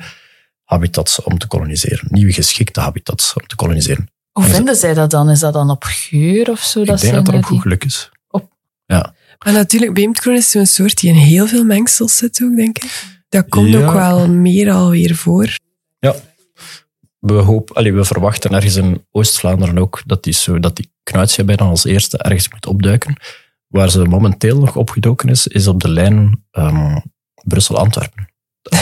habitats 0.64 1.22
om 1.22 1.38
te 1.38 1.46
koloniseren. 1.46 2.06
Nieuwe 2.08 2.32
geschikte 2.32 2.80
habitats 2.80 3.34
om 3.34 3.46
te 3.46 3.56
koloniseren. 3.56 4.08
Hoe 4.32 4.44
vinden 4.44 4.76
zij 4.76 4.94
dat 4.94 5.10
dan? 5.10 5.30
Is 5.30 5.40
dat 5.40 5.52
dan 5.52 5.70
op 5.70 5.82
geur 5.86 6.50
of 6.50 6.60
zo? 6.60 6.80
Ik 6.80 6.86
dat 6.86 7.00
denk 7.00 7.14
dat 7.14 7.26
naar 7.26 7.34
op 7.36 7.44
goed 7.44 7.60
geluk 7.60 7.84
is. 7.84 8.10
Maar 9.44 9.52
natuurlijk, 9.52 9.94
beemdkroon 9.94 10.36
is 10.36 10.50
zo'n 10.50 10.66
soort 10.66 11.00
die 11.00 11.10
in 11.10 11.16
heel 11.16 11.46
veel 11.46 11.64
mengsels 11.64 12.16
zit 12.16 12.40
ook, 12.44 12.56
denk 12.56 12.78
ik. 12.78 13.12
Dat 13.28 13.48
komt 13.48 13.68
Ja. 13.68 13.86
ook 13.86 13.92
wel 13.92 14.28
meer 14.28 14.70
alweer 14.72 15.14
voor. 15.16 15.56
We, 17.18 17.32
hoop, 17.32 17.70
allee, 17.72 17.92
we 17.92 18.04
verwachten 18.04 18.50
ergens 18.50 18.76
in 18.76 19.04
Oost-Vlaanderen 19.10 19.78
ook 19.78 20.02
dat 20.06 20.22
die, 20.22 20.32
zo, 20.32 20.58
dat 20.60 20.76
die 20.76 20.90
knuitsjebij 21.02 21.56
dan 21.56 21.68
als 21.68 21.84
eerste 21.84 22.18
ergens 22.18 22.48
moet 22.50 22.66
opduiken. 22.66 23.16
Waar 23.68 23.90
ze 23.90 24.04
momenteel 24.04 24.58
nog 24.60 24.76
opgedoken 24.76 25.28
is, 25.28 25.46
is 25.46 25.66
op 25.66 25.80
de 25.80 25.88
lijn 25.88 26.44
ehm, 26.50 26.96
Brussel-Antwerpen. 27.42 28.28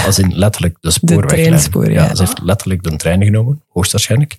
Als 0.06 0.18
in 0.18 0.34
letterlijk 0.38 0.76
de 0.80 0.90
spoorweglijn. 1.00 1.92
ja. 1.92 2.14
Ze 2.14 2.22
heeft 2.22 2.42
letterlijk 2.42 2.82
de 2.82 2.96
trein 2.96 3.24
genomen, 3.24 3.62
hoogstwaarschijnlijk. 3.68 4.36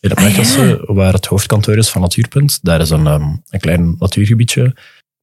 In 0.00 0.10
het 0.10 0.18
Ah, 0.18 0.80
waar 0.96 1.12
het 1.12 1.26
hoofdkantoor 1.26 1.76
is 1.76 1.88
van 1.90 2.00
Natuurpunt, 2.00 2.58
daar 2.62 2.80
is 2.80 2.90
een, 2.90 3.06
ehm, 3.06 3.22
een 3.50 3.60
klein 3.60 3.96
natuurgebiedje 3.98 4.74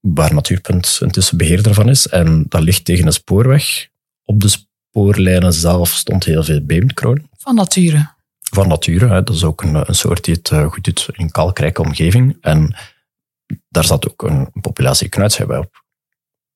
waar 0.04 0.34
Natuurpunt 0.34 0.98
intussen 1.02 1.38
beheerder 1.38 1.74
van 1.74 1.90
is. 1.90 2.08
En 2.08 2.46
dat 2.50 2.62
ligt 2.62 2.86
tegen 2.86 3.06
een 3.06 3.14
spoorweg. 3.14 3.88
Op 4.24 4.42
de 4.42 4.48
spoorlijnen 4.48 5.54
zelf 5.54 5.90
stond 5.90 6.24
heel 6.24 6.44
veel 6.44 6.62
beemdkroon 6.66 7.30
Van 7.38 7.56
nature. 7.56 8.12
van 8.40 8.68
nature. 8.68 9.08
Hè. 9.08 9.24
Dat 9.24 9.36
is 9.36 9.44
ook 9.44 9.62
een, 9.64 9.76
een 9.76 9.96
soort 9.96 10.24
die 10.24 10.34
het 10.34 10.50
eh, 10.50 10.72
goed 10.72 10.84
doet 10.84 11.08
in 11.12 11.32
kalkrijke 11.32 11.82
omgeving. 11.82 12.38
En 12.42 12.76
daar 13.70 13.84
zat 13.86 14.10
ook 14.10 14.22
een, 14.22 14.50
een 14.54 14.62
populatie 14.62 15.10
knuitsjebij 15.10 15.58
op. 15.58 15.84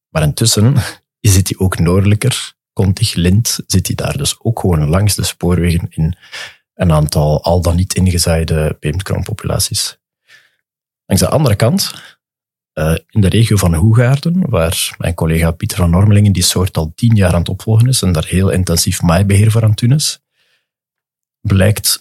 Maar 0.10 0.24
intussen 0.24 0.76
zit 1.22 1.46
die 1.48 1.60
ook 1.60 1.80
noordelijker. 1.80 2.56
Contig, 2.74 3.14
Lint 3.14 3.60
zit 3.68 3.86
die 3.86 3.96
daar 3.96 4.18
dus 4.18 4.36
ook 4.40 4.60
gewoon 4.60 4.90
langs 4.90 5.16
de 5.16 5.24
spoorwegen 5.24 5.88
in 5.90 6.18
een 6.74 6.92
aantal 6.92 7.44
al 7.44 7.62
dan 7.62 7.76
niet 7.76 7.94
ingezaaide 7.96 8.78
beemdkroonpopulaties. 8.80 9.98
Langs 11.06 11.24
de 11.24 11.30
andere 11.30 11.56
kant, 11.56 11.94
eh, 12.78 12.96
in 13.10 13.22
de 13.22 13.30
regio 13.30 13.58
van 13.58 13.76
Hoegaarden, 13.76 14.50
waar 14.50 14.96
mijn 14.98 15.14
collega 15.14 15.52
Pieter 15.52 15.78
van 15.78 15.90
Normelingen 15.90 16.32
die 16.32 16.44
soort 16.44 16.78
al 16.78 16.92
tien 16.96 17.16
jaar 17.16 17.34
aan 17.34 17.40
het 17.40 17.50
opvolgen 17.50 17.88
is 17.88 18.02
en 18.02 18.12
daar 18.12 18.26
heel 18.26 18.50
intensief 18.50 19.02
maaibeheer 19.02 19.52
voor 19.52 19.64
aan 19.64 19.70
het 19.70 19.80
doen 19.80 19.92
is, 19.92 20.20
blijkt 21.40 22.00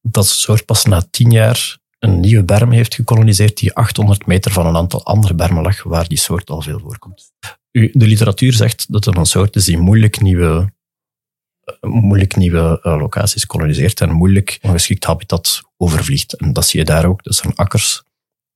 dat 0.00 0.24
de 0.24 0.30
soort 0.30 0.64
pas 0.64 0.84
na 0.84 1.02
tien 1.10 1.30
jaar 1.30 1.78
een 1.98 2.20
nieuwe 2.20 2.44
berm 2.44 2.70
heeft 2.70 2.94
gekoloniseerd 2.94 3.56
die 3.56 3.74
800 3.74 4.26
meter 4.26 4.52
van 4.52 4.66
een 4.66 4.76
aantal 4.76 5.04
andere 5.04 5.34
bermen 5.34 5.62
lag 5.62 5.82
waar 5.82 6.08
die 6.08 6.18
soort 6.18 6.50
al 6.50 6.62
veel 6.62 6.78
voorkomt. 6.78 7.32
De 7.70 8.06
literatuur 8.06 8.52
zegt 8.52 8.92
dat 8.92 9.04
het 9.04 9.16
een 9.16 9.26
soort 9.26 9.56
is 9.56 9.64
die 9.64 9.78
moeilijk 9.78 10.20
nieuwe, 10.20 10.72
eh, 11.64 11.90
moeilijk 11.90 12.36
nieuwe 12.36 12.80
eh, 12.82 12.96
locaties 12.98 13.46
koloniseert 13.46 14.00
en 14.00 14.12
moeilijk 14.12 14.58
ongeschikt 14.60 15.04
habitat 15.04 15.62
overvliegt. 15.76 16.32
En 16.32 16.52
dat 16.52 16.66
zie 16.66 16.78
je 16.78 16.84
daar 16.84 17.04
ook. 17.04 17.22
Dat 17.22 17.34
zijn 17.34 17.54
akkers. 17.54 18.02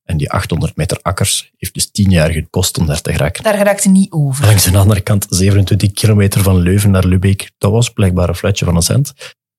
En 0.07 0.17
die 0.17 0.31
800 0.31 0.75
meter 0.75 0.99
akkers 1.01 1.51
heeft 1.57 1.73
dus 1.73 1.91
tien 1.91 2.09
jaar 2.09 2.31
gekost 2.31 2.77
om 2.77 2.85
daar 2.85 3.01
te 3.01 3.11
geraken. 3.11 3.43
Daar 3.43 3.57
geraakt 3.57 3.83
hij 3.83 3.93
niet 3.93 4.11
over. 4.11 4.45
Langs 4.45 4.63
de 4.63 4.77
andere 4.77 5.01
kant, 5.01 5.25
27 5.29 5.91
kilometer 5.91 6.41
van 6.41 6.57
Leuven 6.57 6.91
naar 6.91 7.05
Lubeek, 7.05 7.51
dat 7.57 7.71
was 7.71 7.89
blijkbaar 7.89 8.29
een 8.29 8.35
fluitje 8.35 8.65
van 8.65 8.75
een 8.75 8.81
cent. 8.81 9.13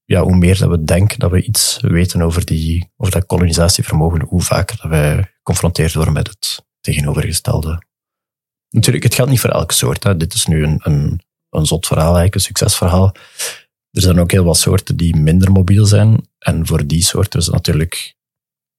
Ja, 0.04 0.22
hoe 0.22 0.36
meer 0.36 0.58
dat 0.58 0.70
we 0.70 0.84
denken 0.84 1.18
dat 1.18 1.30
we 1.30 1.42
iets 1.42 1.78
weten 1.80 2.22
over, 2.22 2.44
die, 2.44 2.90
over 2.96 3.12
dat 3.12 3.26
kolonisatievermogen, 3.26 4.22
hoe 4.22 4.42
vaker 4.42 4.76
dat 4.82 4.90
wij 4.90 5.32
geconfronteerd 5.36 5.94
worden 5.94 6.12
met 6.12 6.28
het 6.28 6.64
tegenovergestelde. 6.80 7.82
Natuurlijk, 8.70 9.04
het 9.04 9.14
geldt 9.14 9.30
niet 9.30 9.40
voor 9.40 9.50
elke 9.50 9.74
soort. 9.74 10.04
Hè. 10.04 10.16
Dit 10.16 10.34
is 10.34 10.46
nu 10.46 10.64
een, 10.64 10.80
een, 10.82 11.20
een 11.50 11.66
zot 11.66 11.86
verhaal, 11.86 12.04
eigenlijk, 12.04 12.34
een 12.34 12.40
succesverhaal. 12.40 13.14
Er 13.90 14.02
zijn 14.02 14.20
ook 14.20 14.30
heel 14.30 14.44
wat 14.44 14.58
soorten 14.58 14.96
die 14.96 15.16
minder 15.16 15.52
mobiel 15.52 15.86
zijn. 15.86 16.28
En 16.38 16.66
voor 16.66 16.86
die 16.86 17.02
soorten 17.02 17.38
is 17.38 17.46
het 17.46 17.54
natuurlijk 17.54 18.16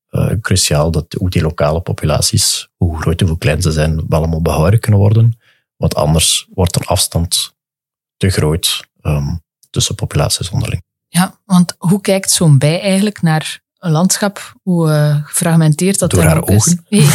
eh, 0.10 0.32
cruciaal 0.42 0.92
dat 0.92 1.20
ook 1.20 1.32
die 1.32 1.42
lokale 1.42 1.82
populaties, 1.82 2.70
hoe 2.76 3.02
groot 3.02 3.22
of 3.22 3.30
hoe 3.30 3.38
klein 3.38 3.62
ze 3.62 3.72
zijn, 3.72 3.96
wel 3.96 4.20
allemaal 4.20 4.42
behouden 4.42 4.80
kunnen 4.80 5.00
worden. 5.00 5.40
Want 5.76 5.96
anders 5.96 6.48
wordt 6.54 6.76
een 6.76 6.86
afstand 6.86 7.56
te 8.18 8.30
groot 8.30 8.88
ehm, 9.02 9.36
tussen 9.70 9.96
populaties 9.96 10.50
onderling. 10.50 10.84
Ja, 11.08 11.40
want 11.46 11.76
hoe 11.78 12.02
kijkt 12.02 12.32
zo'n 12.32 12.58
bij 12.58 12.82
eigenlijk 12.82 13.22
naar 13.22 13.62
een 13.78 13.92
landschap? 13.92 14.54
Hoe 14.64 14.92
eh, 14.92 15.26
gefragmenteerd 15.26 16.00
dat 16.00 16.12
Door 16.12 16.24
haar 16.24 16.42
ook 16.42 16.50
is? 16.50 16.76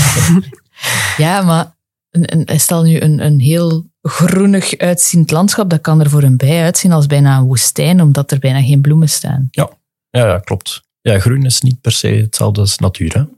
Ja, 1.17 1.43
maar 1.43 1.77
een, 2.11 2.53
een, 2.53 2.61
stel 2.61 2.83
nu 2.83 3.01
een, 3.01 3.25
een 3.25 3.41
heel 3.41 3.91
groenig 4.03 4.79
uitziend 4.79 5.31
landschap, 5.31 5.71
dat 5.71 5.81
kan 5.81 6.01
er 6.01 6.11
voor 6.11 6.23
een 6.23 6.37
bij 6.37 6.63
uitzien 6.63 6.93
als 6.93 7.07
bijna 7.07 7.37
een 7.37 7.45
woestijn, 7.45 8.01
omdat 8.01 8.31
er 8.31 8.39
bijna 8.39 8.63
geen 8.63 8.81
bloemen 8.81 9.09
staan. 9.09 9.49
Ja, 9.51 9.71
ja, 10.11 10.27
ja 10.27 10.39
klopt. 10.39 10.84
Ja, 11.09 11.19
groen 11.19 11.45
is 11.45 11.61
niet 11.61 11.81
per 11.81 11.93
se 11.93 12.07
hetzelfde 12.07 12.61
als 12.61 12.79
natuur. 12.79 13.29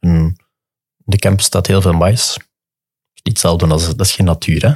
In 0.00 0.36
de 1.04 1.16
camp 1.16 1.40
staat 1.40 1.66
heel 1.66 1.80
veel 1.80 1.92
mais. 1.92 2.36
Niet 3.14 3.22
hetzelfde 3.22 3.66
als, 3.66 3.86
dat 3.86 4.06
is 4.06 4.14
geen 4.14 4.26
natuur. 4.26 4.66
Hè. 4.66 4.74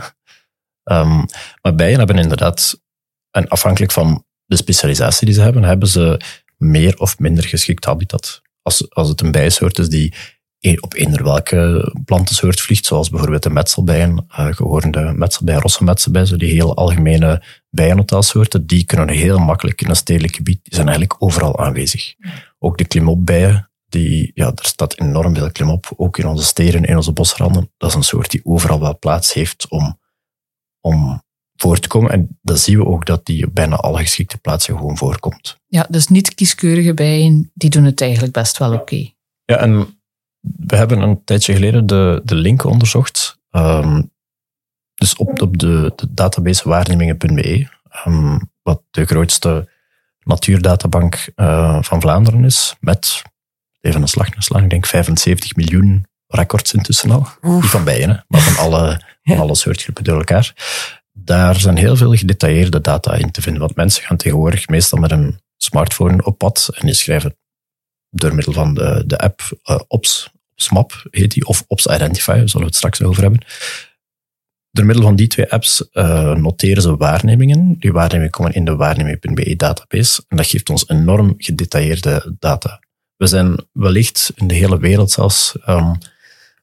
Ehm, 0.83 1.25
maar 1.63 1.75
bijen 1.75 1.99
hebben 1.99 2.19
inderdaad, 2.19 2.81
en 3.31 3.49
afhankelijk 3.49 3.93
van 3.93 4.25
de 4.45 4.57
specialisatie 4.57 5.27
die 5.27 5.35
ze 5.35 5.41
hebben, 5.41 5.63
hebben 5.63 5.89
ze 5.89 6.21
meer 6.57 6.99
of 6.99 7.19
minder 7.19 7.45
geschikt 7.45 7.85
habitat. 7.85 8.43
Als, 8.63 8.91
als 8.91 9.09
het 9.09 9.21
een 9.21 9.33
bijensoort 9.33 9.79
is 9.79 9.89
die 9.89 10.15
e- 10.59 10.77
op 10.81 10.95
eender 10.95 11.25
welke 11.25 11.93
plantensoort 12.05 12.61
vliegt, 12.61 12.85
zoals 12.85 13.11
bijvoorbeeld 13.11 13.43
de 13.43 13.51
metselbijen, 13.51 14.27
uh, 14.31 14.47
gehoorde 14.55 15.13
metselbij, 15.17 15.55
rosse 15.55 15.85
metselbij, 15.85 16.25
zo 16.25 16.37
die 16.37 16.53
heel 16.53 16.77
algemene 16.77 17.43
bijenhotelsoorten, 17.75 18.67
die 18.67 18.85
kunnen 18.85 19.09
heel 19.09 19.39
makkelijk 19.39 19.83
in 19.83 19.89
een 19.89 19.97
stedelijk 19.97 20.35
gebied, 20.35 20.61
die 20.63 20.75
zijn 20.75 20.89
eigenlijk 20.89 21.23
overal 21.23 21.59
aanwezig. 21.59 22.15
Ook 22.59 22.79
de 22.79 22.85
klimopbijen, 22.85 23.71
die, 23.89 24.31
ja, 24.35 24.47
er 24.47 24.65
staat 24.67 24.99
enorm 25.01 25.35
veel 25.35 25.53
klimop, 25.53 25.93
ook 25.97 26.19
in 26.19 26.27
onze 26.27 26.45
steden, 26.45 26.85
in 26.85 26.97
onze 26.97 27.13
bosranden. 27.13 27.71
Dat 27.77 27.91
is 27.91 27.97
een 27.97 28.03
soort 28.03 28.31
die 28.31 28.41
overal 28.45 28.81
wel 28.81 28.99
plaats 28.99 29.33
heeft 29.33 29.69
om, 29.69 29.99
om 30.81 31.23
voor 31.57 31.79
te 31.79 31.89
komen. 31.89 32.11
En 32.11 32.39
dat 32.43 32.59
zien 32.59 32.79
we 32.79 32.87
ook 32.87 33.07
dat 33.07 33.27
die 33.27 33.47
op 33.47 33.55
bijna 33.55 33.77
alle 33.77 33.99
geschikte 33.99 34.39
plaatsen 34.39 34.77
gewoon 34.77 34.97
voorkomt. 34.97 35.57
Ja, 35.67 35.87
dus 35.89 36.09
niet 36.09 36.35
kieskeurige 36.35 36.95
bijen, 36.95 37.51
die 37.55 37.71
doen 37.71 37.85
het 37.85 38.01
eigenlijk 38.01 38.33
best 38.33 38.59
wel 38.59 38.73
oké. 38.73 39.11
Ja, 39.45 39.57
en 39.57 40.01
we 40.41 40.77
hebben 40.77 41.01
een 41.01 41.25
tijdje 41.25 41.53
geleden 41.53 41.87
de, 41.87 42.21
de 42.25 42.35
link 42.35 42.65
onderzocht. 42.65 43.41
Um, 43.51 44.12
dus 44.95 45.17
op, 45.17 45.43
op 45.43 45.59
de, 45.59 45.93
de 45.97 46.07
database 46.11 46.69
waarnemingen.be, 46.69 47.69
um, 48.07 48.51
wat 48.63 48.83
de 48.91 49.05
grootste 49.05 49.69
natuurdatabank 50.23 51.29
uh, 51.37 51.83
van 51.83 52.01
Vlaanderen 52.01 52.45
is, 52.45 52.77
met, 52.81 53.23
even 53.81 54.03
een 54.03 54.09
slag 54.09 54.31
naar 54.31 54.43
slag, 54.43 54.63
ik 54.63 54.71
denk 54.71 54.87
75 54.87 55.57
miljoen 55.57 56.07
records 56.27 56.73
intussen 56.73 57.11
al. 57.11 57.29
Niet 57.41 57.65
van 57.65 57.85
bijen, 57.85 58.11
hè, 58.11 58.17
maar 58.29 58.41
van 58.41 58.65
alle, 58.65 59.01
van 59.23 59.39
alle 59.39 59.55
soortgroepen 59.55 60.05
door 60.05 60.19
elkaar. 60.19 60.55
Daar 61.13 61.57
zijn 61.57 61.77
heel 61.77 61.97
veel 61.97 62.15
gedetailleerde 62.15 62.81
data 62.81 63.15
in 63.15 63.31
te 63.31 63.43
vinden, 63.43 63.61
want 63.63 63.77
mensen 63.77 64.03
gaan 64.03 64.17
tegenwoordig 64.17 64.69
meestal 64.69 64.99
met 64.99 65.11
een 65.11 65.41
smartphone 65.57 66.25
op 66.25 66.39
pad 66.39 66.71
en 66.75 66.87
die 66.87 66.95
schrijven 66.95 67.37
door 68.11 68.35
middel 68.35 68.53
van 68.53 68.75
de, 68.75 69.03
de 69.07 69.19
app 69.19 69.41
uh, 69.65 69.81
OPS, 69.89 70.31
SMAP 70.55 71.07
heet 71.11 71.31
die, 71.31 71.47
of 71.47 71.65
OPS 71.67 71.87
Identify, 71.87 72.37
daar 72.37 72.49
zullen 72.49 72.61
we 72.61 72.67
het 72.67 72.77
straks 72.77 73.03
over 73.03 73.23
hebben. 73.23 73.41
Door 74.75 74.85
middel 74.85 75.05
van 75.05 75.17
die 75.17 75.27
twee 75.27 75.53
apps 75.53 75.89
uh, 75.93 76.35
noteren 76.35 76.83
ze 76.83 76.97
waarnemingen. 76.97 77.77
Die 77.79 77.93
waarnemingen 77.93 78.31
komen 78.31 78.53
in 78.55 78.65
de 78.65 78.77
waarneming.be 78.77 79.57
database 79.57 80.23
en 80.29 80.37
dat 80.37 80.47
geeft 80.47 80.71
ons 80.71 80.89
enorm 80.89 81.35
gedetailleerde 81.39 82.37
data. 82.39 82.81
We 83.17 83.27
zijn 83.27 83.57
wellicht 83.73 84.33
in 84.35 84.47
de 84.47 84.55
hele 84.55 84.79
wereld 84.79 85.11
zelfs 85.11 85.57
um, 85.69 85.99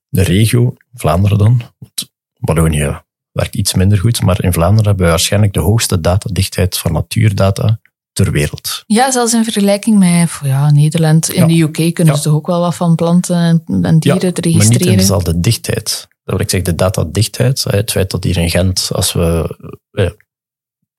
de 0.10 0.22
regio, 0.24 0.76
Vlaanderen 0.94 1.38
dan, 1.38 1.62
want 1.78 2.12
Wallonië 2.40 3.02
werkt 3.32 3.56
iets 3.56 3.74
minder 3.74 3.98
goed, 3.98 4.22
maar 4.22 4.44
in 4.44 4.54
Vlaanderen 4.54 4.86
hebben 4.86 5.04
we 5.06 5.12
waarschijnlijk 5.12 5.54
de 5.54 5.60
hoogste 5.60 6.02
datadichtheid 6.02 6.78
van 6.78 6.92
natuurdata 6.92 7.80
ter 8.14 8.32
wereld. 8.32 8.84
Ja, 8.88 9.12
zelfs 9.12 9.34
in 9.34 9.44
vergelijking 9.44 10.00
met 10.00 10.40
ja, 10.44 10.72
Nederland. 10.72 11.30
In 11.34 11.42
Ja. 11.42 11.68
de 11.72 11.82
UK 11.82 11.94
kunnen 11.94 12.16
ze 12.16 12.22
toch 12.22 12.34
ook 12.34 12.48
wel 12.48 12.60
wat 12.60 12.76
van 12.76 12.96
planten 12.96 13.36
en, 13.36 13.64
en 13.84 14.00
dieren 14.00 14.26
Ja, 14.26 14.32
te 14.32 14.42
maar 14.42 14.44
niet 14.44 14.46
in 14.46 14.52
registreren. 14.62 14.98
dezelfde 14.98 15.40
dichtheid. 15.40 16.08
Dat 16.30 16.38
wil 16.38 16.46
ik 16.48 16.50
zeggen, 16.50 16.70
de 16.70 16.84
datadichtheid, 16.84 17.64
hè, 17.64 17.78
het 17.78 17.92
feit 17.92 18.12
dat 18.12 18.24
hier 18.24 18.38
in 18.38 18.50
Gent, 18.50 18.90
als 18.92 19.14
we... 19.14 19.58
eh, 19.92 20.10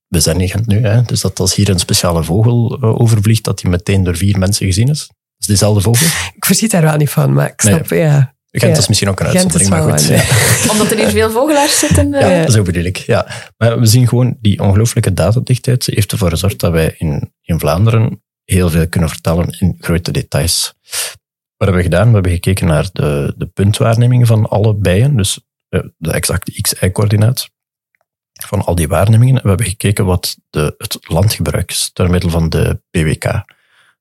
we 0.07 0.21
zijn 0.21 0.41
in 0.41 0.49
Gent 0.49 0.67
nu, 0.67 0.87
hè, 0.87 1.03
dus 1.03 1.21
dat 1.21 1.41
als 1.41 1.55
hier 1.55 1.69
een 1.69 1.79
speciale 1.79 2.25
vogel 2.25 2.79
eh, 2.81 3.01
overvliegt, 3.01 3.45
dat 3.45 3.59
die 3.59 3.71
meteen 3.71 4.05
door 4.05 4.17
vier 4.17 4.39
mensen 4.39 4.67
gezien 4.67 4.89
is. 4.89 5.07
Dat 5.07 5.17
is 5.39 5.47
dezelfde 5.47 5.81
vogel. 5.81 6.07
Ik 6.35 6.45
verschiet 6.45 6.71
daar 6.71 6.83
wel 6.83 6.97
niet 6.97 7.11
van, 7.11 7.33
maar 7.33 7.49
ik 7.49 7.63
Nee. 7.63 7.75
snap, 7.75 7.89
ja. 7.91 8.35
Gent 8.51 8.73
Ja. 8.73 8.79
is 8.81 8.89
misschien 8.89 9.09
ook 9.09 9.21
een 9.21 9.27
Gent 9.31 9.55
is 9.55 9.61
uitzondering, 9.61 9.71
maar 9.71 9.87
wel 9.87 9.99
goed. 9.99 10.09
een- 10.09 10.67
ja. 10.67 10.71
Omdat 10.73 10.91
er 10.91 10.97
hier 10.99 11.09
veel 11.11 11.31
vogelaars 11.31 11.79
zitten. 11.79 12.15
eh, 12.15 12.45
Ja, 12.45 12.51
zo 12.51 12.63
bedoel 12.63 12.85
ik. 12.85 12.97
Ja. 12.97 13.27
Maar 13.57 13.81
we 13.81 13.87
zien 13.87 14.09
gewoon 14.09 14.37
die 14.41 14.61
ongelooflijke 14.61 15.15
datadichtheid 15.15 15.87
heeft 15.87 16.13
ervoor 16.13 16.31
gezorgd 16.31 16.61
dat 16.61 16.73
wij 16.73 16.95
in, 16.99 17.33
in 17.43 17.59
Vlaanderen 17.59 18.23
heel 18.45 18.71
veel 18.71 18.89
kunnen 18.89 19.09
vertellen 19.09 19.57
in 19.59 19.77
grote 19.81 20.11
details. 20.11 20.75
Hebben 21.65 21.79
we 21.79 21.89
gedaan? 21.89 22.09
We 22.09 22.15
hebben 22.15 22.33
gekeken 22.33 22.67
naar 22.67 22.89
de, 22.93 23.35
de 23.37 23.47
puntwaarnemingen 23.47 24.27
van 24.27 24.49
alle 24.49 24.75
bijen, 24.75 25.17
dus 25.17 25.41
eh, 25.69 25.81
de 25.97 26.13
exacte 26.13 26.61
x-y-coördinaat 26.61 27.51
van 28.47 28.65
al 28.65 28.75
die 28.75 28.89
waarnemingen. 28.89 29.37
En 29.37 29.43
we 29.43 29.49
hebben 29.49 29.67
gekeken 29.67 30.05
wat 30.05 30.37
de, 30.51 30.75
het 30.79 30.99
landgebruik 31.01 31.71
is 31.71 31.91
door 31.93 32.11
middel 32.11 32.31
van 32.31 32.49
de 32.49 32.81
BWK, 32.91 33.45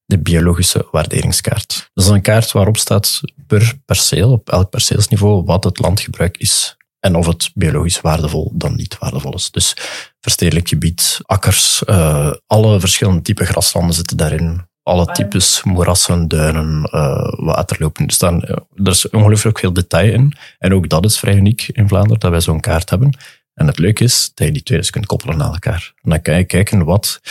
de 0.05 0.19
biologische 0.19 0.87
waarderingskaart. 0.91 1.89
Dat 1.93 2.03
is 2.03 2.09
een 2.09 2.21
kaart 2.21 2.51
waarop 2.51 2.77
staat 2.77 3.21
per 3.47 3.79
perceel, 3.85 4.31
op 4.31 4.49
elk 4.49 4.69
perceelsniveau, 4.69 5.43
wat 5.43 5.63
het 5.63 5.79
landgebruik 5.79 6.37
is 6.37 6.77
en 6.99 7.15
of 7.15 7.25
het 7.25 7.51
biologisch 7.53 8.01
waardevol 8.01 8.51
dan 8.55 8.75
niet 8.75 8.97
waardevol 8.97 9.33
is. 9.33 9.51
Dus 9.51 9.73
verstedelijk 10.19 10.67
gebied, 10.67 11.19
akkers, 11.21 11.83
eh, 11.83 12.31
alle 12.47 12.79
verschillende 12.79 13.21
typen 13.21 13.45
graslanden 13.45 13.95
zitten 13.95 14.17
daarin. 14.17 14.68
Alle 14.89 15.05
types 15.05 15.63
moerassen, 15.63 16.27
duinen, 16.27 16.83
eh, 16.83 17.33
waterlopen. 17.37 18.05
Er, 18.05 18.11
staan, 18.11 18.43
eh, 18.43 18.57
er 18.75 18.91
is 18.91 19.09
ongelooflijk 19.09 19.59
veel 19.59 19.73
detail 19.73 20.13
in. 20.13 20.33
En 20.59 20.73
ook 20.73 20.89
dat 20.89 21.05
is 21.05 21.19
vrij 21.19 21.35
uniek 21.35 21.69
in 21.71 21.87
Vlaanderen, 21.87 22.19
dat 22.19 22.31
wij 22.31 22.41
zo'n 22.41 22.59
kaart 22.59 22.89
hebben. 22.89 23.17
En 23.53 23.67
het 23.67 23.79
leuke 23.79 24.03
is 24.03 24.31
dat 24.33 24.47
je 24.47 24.53
die 24.53 24.63
twee 24.63 24.77
dus 24.77 24.89
kunt 24.89 25.05
koppelen 25.05 25.41
aan 25.41 25.53
elkaar. 25.53 25.93
Dan 26.01 26.21
kan 26.21 26.37
je 26.37 26.43
kijken 26.43 26.85
wat 26.85 27.21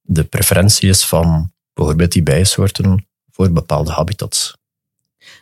de 0.00 0.24
preferentie 0.24 0.88
is 0.88 1.04
van 1.04 1.52
bijvoorbeeld 1.72 2.12
die 2.12 2.22
bijensoorten 2.22 3.06
voor 3.30 3.52
bepaalde 3.52 3.90
habitats. 3.90 4.56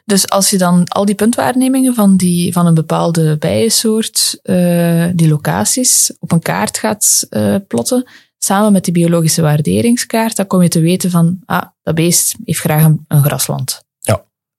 Dus 0.04 0.28
als 0.28 0.50
je 0.50 0.58
dan 0.58 0.88
al 0.88 1.04
die 1.04 1.14
puntwaarnemingen 1.14 1.94
van, 1.94 2.16
die, 2.16 2.52
van 2.52 2.66
een 2.66 2.74
bepaalde 2.74 3.36
bijensoort, 3.38 4.38
eh, 4.42 5.06
die 5.14 5.28
locaties, 5.28 6.12
op 6.18 6.32
een 6.32 6.42
kaart 6.42 6.78
gaat 6.78 7.26
plotten, 7.68 8.06
samen 8.44 8.72
met 8.72 8.84
die 8.84 8.92
biologische 8.92 9.42
waarderingskaart, 9.42 10.36
dan 10.36 10.46
kom 10.46 10.62
je 10.62 10.68
te 10.68 10.80
weten 10.80 11.10
van, 11.10 11.40
ah, 11.44 11.66
dat 11.82 11.94
beest 11.94 12.36
heeft 12.44 12.60
graag 12.60 12.84
een, 12.84 13.22
grasland. 13.22 13.84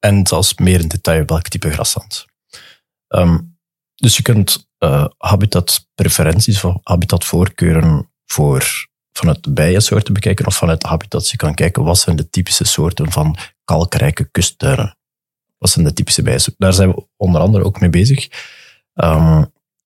En 0.03 0.27
zelfs 0.27 0.57
meer 0.57 0.79
in 0.79 0.87
detail 0.87 1.25
welk 1.25 1.47
type 1.47 1.71
grasland. 1.71 2.25
Ehm, 3.07 3.37
dus 3.95 4.17
je 4.17 4.21
kunt 4.21 4.67
eh, 4.77 5.05
habitatpreferenties 5.17 6.63
of 6.63 6.77
habitatvoorkeuren 6.83 8.11
voor 8.25 8.87
vanuit 9.11 9.53
bijensoorten 9.53 10.13
bekijken 10.13 10.45
of 10.45 10.55
vanuit 10.55 10.83
habitats. 10.83 11.31
Je 11.31 11.37
kan 11.37 11.53
kijken 11.53 11.83
wat 11.83 11.97
zijn 11.97 12.15
de 12.15 12.29
typische 12.29 12.63
soorten 12.63 13.11
van 13.11 13.37
kalkrijke 13.63 14.29
kusttuinen. 14.31 14.97
Wat 15.57 15.69
zijn 15.69 15.85
de 15.85 15.93
typische 15.93 16.21
bijensoorten? 16.21 16.65
Daar 16.65 16.73
zijn 16.73 16.89
we 16.89 17.07
onder 17.17 17.41
andere 17.41 17.63
ook 17.63 17.79
mee 17.79 17.89
bezig. 17.89 18.29
Ehm, 18.93 19.43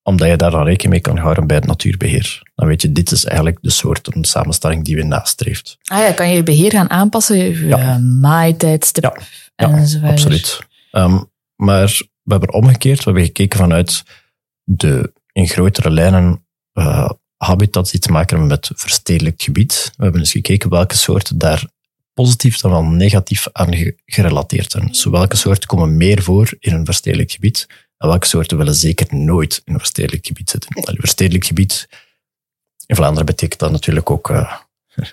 omdat 0.08 0.28
je 0.28 0.36
daar 0.36 0.52
dan 0.52 0.64
rekening 0.66 0.90
mee 0.92 1.02
kan 1.02 1.18
houden 1.18 1.48
bij 1.48 1.56
het 1.56 1.66
natuurbeheer. 1.66 2.42
Dan 2.56 2.68
weet 2.68 2.82
je, 2.82 2.92
dit 2.92 3.12
is 3.12 3.26
eigenlijk 3.26 3.58
de 3.62 3.70
soorten 3.70 4.24
samenstelling 4.24 4.84
die 4.86 4.96
we 4.96 5.04
nastreeft. 5.04 5.78
Ah 5.84 5.98
ja, 6.00 6.12
kan 6.12 6.30
je 6.30 6.36
je 6.36 6.44
beheer 6.44 6.72
gaan 6.72 6.90
aanpassen, 6.90 7.38
je 7.38 7.68
Ja. 7.68 7.78
ja. 7.78 7.98
maaitijdstip 7.98 9.04
Ja, 9.56 9.68
absoluut. 10.10 10.60
Ehm, 10.92 11.20
maar 11.56 11.88
we 12.24 12.32
hebben 12.32 12.54
omgekeerd, 12.54 12.98
we 12.98 13.04
hebben 13.04 13.24
gekeken 13.24 13.60
vanuit 13.60 14.04
de 14.64 15.14
in 15.32 15.48
grotere 15.48 15.90
lijnen 15.90 16.46
eh, 16.74 17.10
habitats 17.38 17.92
die 17.92 18.00
te 18.00 18.12
maken 18.12 18.30
hebben 18.30 18.48
met 18.48 18.72
verstedelijk 18.76 19.42
gebied. 19.42 19.92
We 19.98 20.04
hebben 20.04 20.22
dus 20.22 20.32
gekeken 20.32 20.70
welke 20.70 20.96
soorten 20.96 21.38
daar 21.38 21.66
positief 22.14 22.58
dan 22.58 22.72
wel 22.72 22.84
negatief 22.84 23.48
aan 23.52 23.76
ge- 23.76 23.96
gerelateerd 24.06 24.72
zijn. 24.72 24.88
Dus 24.88 25.04
welke 25.06 25.36
soorten 25.36 25.68
komen 25.68 25.98
meer 25.98 26.22
voor 26.24 26.54
in 26.60 26.74
een 26.74 26.86
verstedelijk 26.86 27.32
gebied 27.32 27.68
en 27.98 28.08
welke 28.08 28.28
soorten 28.28 28.58
willen 28.58 28.76
zeker 28.76 29.08
nooit 29.16 29.62
in 29.66 29.74
een 29.74 29.80
verstedelijk 29.80 30.26
gebied 30.28 30.50
zitten. 30.50 30.84
Allee, 30.84 31.00
verstedelijk 31.00 31.46
gebied 31.46 31.88
in 32.86 32.96
Vlaanderen 32.96 33.26
betekent 33.26 33.60
dat 33.60 33.72
natuurlijk 33.72 34.10
ook 34.10 34.30
eh, 34.30 34.54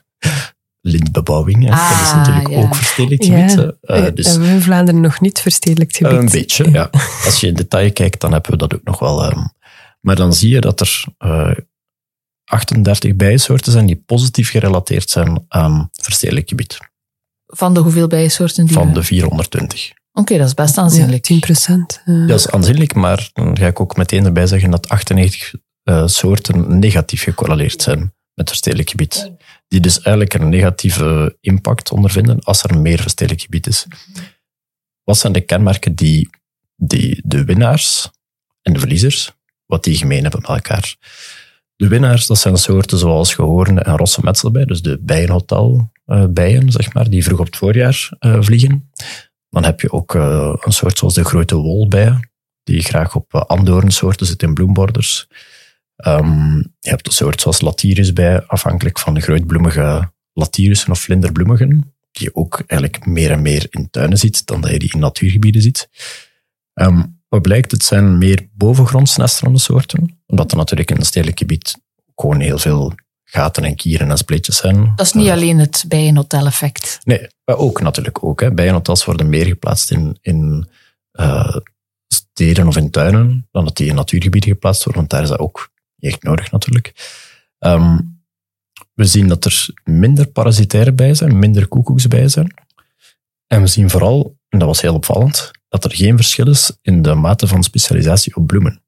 lintbebouwing. 0.81 1.62
dat 1.64 1.75
is 1.75 1.81
Ah, 1.81 2.16
natuurlijk 2.16 2.49
ja. 2.49 2.57
ook 2.61 2.75
verstedelijk 2.75 3.25
gebied. 3.25 3.53
Ja. 3.53 3.73
Eh, 3.81 4.07
eh, 4.07 4.14
dus 4.14 4.27
hebben 4.27 4.49
we 4.49 4.55
in 4.55 4.61
Vlaanderen 4.62 5.01
nog 5.01 5.20
niet 5.20 5.40
verstedelijkt 5.40 5.97
gebied. 5.97 6.12
een 6.18 6.29
beetje, 6.31 6.70
ja. 6.70 6.90
Als 7.25 7.40
je 7.40 7.47
in 7.47 7.55
detail 7.55 7.92
kijkt, 7.92 8.20
dan 8.20 8.33
hebben 8.33 8.51
we 8.51 8.57
dat 8.57 8.75
ook 8.75 8.85
nog 8.85 8.99
wel. 8.99 9.25
ehm, 9.25 9.40
maar 10.01 10.16
dan 10.16 10.35
zie 10.35 10.51
je 10.51 10.61
dat 10.61 10.81
er 10.81 11.05
eh 11.18 11.51
38 12.44 13.14
bijensoorten 13.16 13.73
zijn 13.73 13.87
die 13.87 13.97
positief 14.07 14.51
gerelateerd 14.51 15.11
zijn 15.11 15.44
aan 15.49 15.88
verstedelijk 15.92 16.49
gebied. 16.49 16.79
Van 17.47 17.75
de 17.75 17.81
hoeveel 17.81 18.07
bijensoorten 18.07 18.64
die 18.66 18.75
Van 18.75 18.88
we- 18.88 18.94
de 18.94 19.03
420. 19.03 19.92
Oké, 20.16 20.38
dat 20.38 20.46
is 20.46 20.55
best 20.55 20.79
aanzienlijk. 20.79 21.22
10 21.22 21.40
procent. 21.40 22.03
Dat 22.05 22.38
is 22.38 22.50
aanzienlijk, 22.50 22.94
maar 22.94 23.31
dan 23.33 23.59
ga 23.59 23.66
ik 23.66 23.81
ook 23.81 23.96
meteen 23.96 24.24
erbij 24.24 24.46
zeggen 24.46 24.70
dat 24.70 24.88
98 24.88 25.55
eh, 25.83 26.07
soorten 26.07 26.79
negatief 26.79 27.22
gecorreleerd 27.22 27.83
zijn 27.83 27.98
met 27.98 28.12
het 28.35 28.48
verstedelijk 28.48 28.90
gebied. 28.90 29.33
Die 29.68 29.81
dus 29.81 29.96
eigenlijk 29.96 30.35
een 30.35 30.48
negatieve 30.48 31.37
impact 31.40 31.90
ondervinden 31.90 32.40
als 32.40 32.62
er 32.62 32.79
meer 32.81 33.00
verstedelijk 33.00 33.42
gebied 33.42 33.66
is. 33.66 33.87
Wat 35.05 35.18
zijn 35.18 35.33
de 35.33 35.40
kenmerken 35.40 35.94
die, 35.94 36.31
die 36.77 37.22
de 37.24 37.44
winnaars 37.44 38.11
en 38.62 38.72
de 38.72 38.79
verliezers, 38.79 39.33
wat 39.66 39.85
die 39.85 39.96
gemeen 39.96 40.22
hebben 40.22 40.40
met 40.40 40.50
elkaar? 40.50 40.96
De 41.77 41.88
winnaars, 41.88 42.27
dat 42.27 42.38
zijn 42.38 42.57
soorten 42.57 42.98
zoals 42.98 43.35
gehoorn 43.35 43.83
en 43.83 43.96
rosse 43.96 44.20
metselbij, 44.22 44.64
dus 44.64 44.83
de 44.83 44.98
bijenhotel 45.00 45.90
eh, 46.05 46.24
bijen, 46.27 46.72
zeg 46.72 46.92
maar, 46.92 47.11
die 47.11 47.24
vroeg 47.24 47.38
op 47.38 47.46
het 47.46 47.57
voorjaar 47.57 48.09
eh, 48.18 48.37
vliegen. 48.40 48.90
Dan 49.55 49.64
heb 49.64 49.81
je 49.81 49.93
ook 49.93 50.14
eh, 50.14 50.55
een 50.61 50.73
soort 50.73 50.99
zoals 50.99 51.14
de 51.14 51.25
grote 51.25 51.57
wolbijen, 51.57 52.31
die 52.62 52.83
graag 52.83 53.14
op 53.14 53.35
uh, 53.35 53.81
zitten 54.17 54.49
in 54.49 54.55
bloemborders. 54.55 55.27
Ehm, 55.97 56.57
je 56.57 56.90
hebt 56.90 57.07
een 57.07 57.12
soort 57.12 57.40
zoals 57.40 57.61
latyrusbij, 57.61 58.47
afhankelijk 58.47 58.99
van 58.99 59.14
de 59.14 59.21
grootbloemige 59.21 60.12
latyrussen 60.33 60.90
of 60.90 61.01
vlinderbloemigen, 61.01 61.95
die 62.12 62.25
je 62.25 62.35
ook 62.35 62.62
eigenlijk 62.67 63.07
meer 63.07 63.31
en 63.31 63.43
meer 63.43 63.67
in 63.71 63.90
tuinen 63.90 64.19
ziet 64.19 64.47
dan 64.47 64.61
dat 64.61 64.71
je 64.71 64.79
die 64.79 64.93
in 64.93 65.01
natuurgebieden 65.01 65.62
ziet. 65.62 65.88
Ehm, 66.73 67.03
wat 67.29 67.43
blijkt, 67.43 67.71
het 67.71 67.85
zijn 67.85 68.19
meer 68.19 68.49
bovengrondsnesterende 68.53 69.59
soorten, 69.59 70.21
omdat 70.27 70.51
er 70.51 70.57
natuurlijk 70.57 70.90
in 70.90 70.97
een 70.97 71.05
stedelijk 71.05 71.38
gebied 71.38 71.79
gewoon 72.14 72.40
heel 72.40 72.59
veel 72.59 72.95
gaten 73.35 73.64
en 73.64 73.75
kieren 73.75 74.11
en 74.11 74.16
spleetjes 74.16 74.57
zijn. 74.57 74.92
Dat 74.97 75.07
is 75.07 75.12
niet 75.12 75.29
alleen 75.29 75.59
het 75.59 75.85
bijenhotel-effect. 75.88 76.99
Nee, 77.05 77.29
maar 77.44 77.57
ook 77.57 77.81
natuurlijk 77.81 78.25
ook. 78.25 78.40
Hè. 78.40 78.53
Bijenhotels 78.53 79.05
worden 79.05 79.29
meer 79.29 79.47
geplaatst 79.47 79.90
in, 79.90 80.18
in 80.20 80.68
uh, 81.12 81.57
steden 82.09 82.66
of 82.66 82.77
in 82.77 82.90
tuinen 82.90 83.49
dan 83.51 83.64
dat 83.64 83.77
die 83.77 83.88
in 83.88 83.94
natuurgebieden 83.94 84.51
geplaatst 84.51 84.85
worden, 84.85 85.01
want 85.01 85.12
daar 85.12 85.23
is 85.23 85.29
dat 85.29 85.38
ook 85.38 85.70
echt 85.99 86.23
nodig 86.23 86.51
natuurlijk. 86.51 86.92
Um, 87.59 88.23
we 88.94 89.05
zien 89.05 89.29
dat 89.29 89.44
er 89.44 89.68
minder 89.85 90.27
parasitaire 90.27 90.92
bij 90.92 91.14
zijn, 91.14 91.38
minder 91.38 91.68
koekoeks 91.68 92.09
bij 92.09 92.29
zijn. 92.29 92.55
En 93.47 93.61
we 93.61 93.66
zien 93.66 93.90
vooral, 93.90 94.37
en 94.49 94.59
dat 94.59 94.68
was 94.68 94.81
heel 94.81 94.94
opvallend, 94.94 95.51
dat 95.68 95.85
er 95.85 95.94
geen 95.94 96.16
verschil 96.16 96.49
is 96.49 96.73
in 96.83 97.03
de 97.03 97.14
mate 97.14 97.47
van 97.47 97.62
specialisatie 97.62 98.37
op 98.37 98.47
bloemen. 98.47 98.84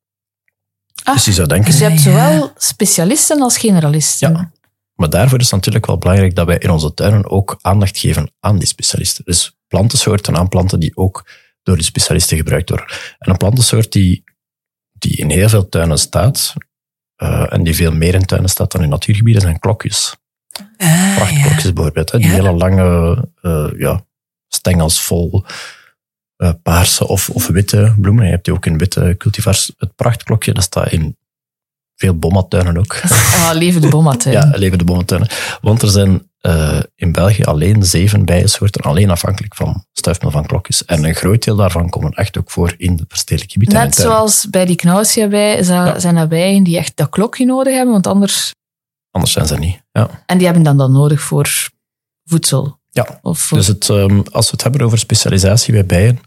Ah, 1.06 1.14
dus 1.14 1.24
je 1.24 1.32
zou 1.32 1.48
denken... 1.48 1.70
Dus 1.70 1.78
je 1.78 1.84
hebt 1.86 2.00
zowel 2.00 2.52
specialisten 2.56 3.40
als 3.42 3.58
generalisten. 3.58 4.32
Ja, 4.32 4.50
maar 4.94 5.10
daarvoor 5.10 5.38
is 5.38 5.44
het 5.44 5.54
natuurlijk 5.54 5.86
wel 5.86 5.98
belangrijk 5.98 6.34
dat 6.34 6.46
wij 6.46 6.58
in 6.58 6.70
onze 6.70 6.94
tuinen 6.94 7.30
ook 7.30 7.58
aandacht 7.60 7.98
geven 7.98 8.30
aan 8.40 8.58
die 8.58 8.68
specialisten. 8.68 9.24
Dus 9.24 9.56
plantensoorten 9.68 10.36
aanplanten 10.36 10.80
die 10.80 10.96
ook 10.96 11.28
door 11.62 11.76
die 11.76 11.84
specialisten 11.84 12.36
gebruikt 12.36 12.68
worden. 12.68 12.86
En 13.18 13.30
een 13.30 13.36
plantensoort 13.36 13.92
die, 13.92 14.24
die 14.92 15.16
in 15.16 15.30
heel 15.30 15.48
veel 15.48 15.68
tuinen 15.68 15.98
staat, 15.98 16.54
uh, 17.22 17.52
en 17.52 17.64
die 17.64 17.74
veel 17.74 17.92
meer 17.92 18.14
in 18.14 18.26
tuinen 18.26 18.50
staat 18.50 18.72
dan 18.72 18.82
in 18.82 18.88
natuurgebieden, 18.88 19.42
zijn 19.42 19.58
klokjes. 19.58 20.16
Ah, 20.76 21.16
Prachtklokjes 21.16 21.62
ja. 21.62 21.72
bijvoorbeeld. 21.72 22.10
Hè, 22.12 22.18
die 22.18 22.26
Ja. 22.28 22.32
hele 22.34 22.52
lange 22.52 23.16
uh, 23.42 23.68
ja, 23.78 24.04
stengels 24.48 25.00
vol 25.00 25.44
uh, 26.38 26.50
paarse 26.62 27.08
of, 27.08 27.30
of 27.30 27.46
witte 27.46 27.94
bloemen. 27.98 28.24
Je 28.24 28.30
hebt 28.30 28.44
die 28.44 28.54
ook 28.54 28.66
in 28.66 28.78
witte 28.78 29.14
cultivars. 29.18 29.72
Het 29.78 29.94
prachtklokje, 29.94 30.52
dat 30.52 30.62
staat 30.62 30.92
in 30.92 31.16
veel 31.96 32.14
bommatuinen 32.14 32.78
ook. 32.78 32.96
Ah, 33.36 33.54
levende 33.54 33.88
bommatuin. 33.88 34.34
Ja, 34.34 34.52
levende 34.54 34.84
bommatuinen. 34.84 35.28
Want 35.60 35.82
er 35.82 35.88
zijn 35.88 36.30
uh, 36.42 36.78
in 36.94 37.12
België 37.12 37.42
alleen 37.44 37.84
zeven 37.84 38.24
bijensoorten, 38.24 38.80
alleen 38.82 39.10
afhankelijk 39.10 39.54
van 39.54 39.84
stuifmeel 39.92 40.30
van 40.30 40.46
klokjes. 40.46 40.84
En 40.84 41.04
een 41.04 41.14
groot 41.14 41.44
deel 41.44 41.56
daarvan 41.56 41.88
komen 41.88 42.12
echt 42.12 42.38
ook 42.38 42.50
voor 42.50 42.74
in 42.76 42.92
het 42.92 43.04
verstedelijk 43.08 43.52
gebied. 43.52 43.68
en 43.72 43.74
in 43.76 43.82
Net 43.82 43.94
zoals 43.94 44.50
bij 44.50 44.64
die 44.64 44.76
knauwsia 44.76 45.28
bij 45.28 45.64
Ja. 45.64 45.98
zijn 45.98 46.16
er 46.16 46.28
bijen 46.28 46.62
die 46.62 46.76
echt 46.76 46.96
dat 46.96 47.08
klokje 47.08 47.44
nodig 47.44 47.74
hebben, 47.74 47.92
want 47.92 48.06
anders... 48.06 48.54
Anders 49.10 49.32
zijn 49.32 49.46
ze 49.46 49.58
niet. 49.58 49.82
Ja. 49.92 50.22
En 50.26 50.36
die 50.36 50.46
hebben 50.46 50.64
dan 50.64 50.76
dan 50.76 50.92
nodig 50.92 51.20
voor 51.20 51.68
voedsel. 52.24 52.75
Ja, 52.96 53.18
Of 53.22 53.38
voor... 53.38 53.58
Dus 53.58 53.66
het, 53.66 53.88
um, 53.88 54.22
als 54.30 54.46
we 54.46 54.52
het 54.52 54.62
hebben 54.62 54.80
over 54.80 54.98
specialisatie 54.98 55.72
bij 55.72 55.86
bijen, 55.86 56.20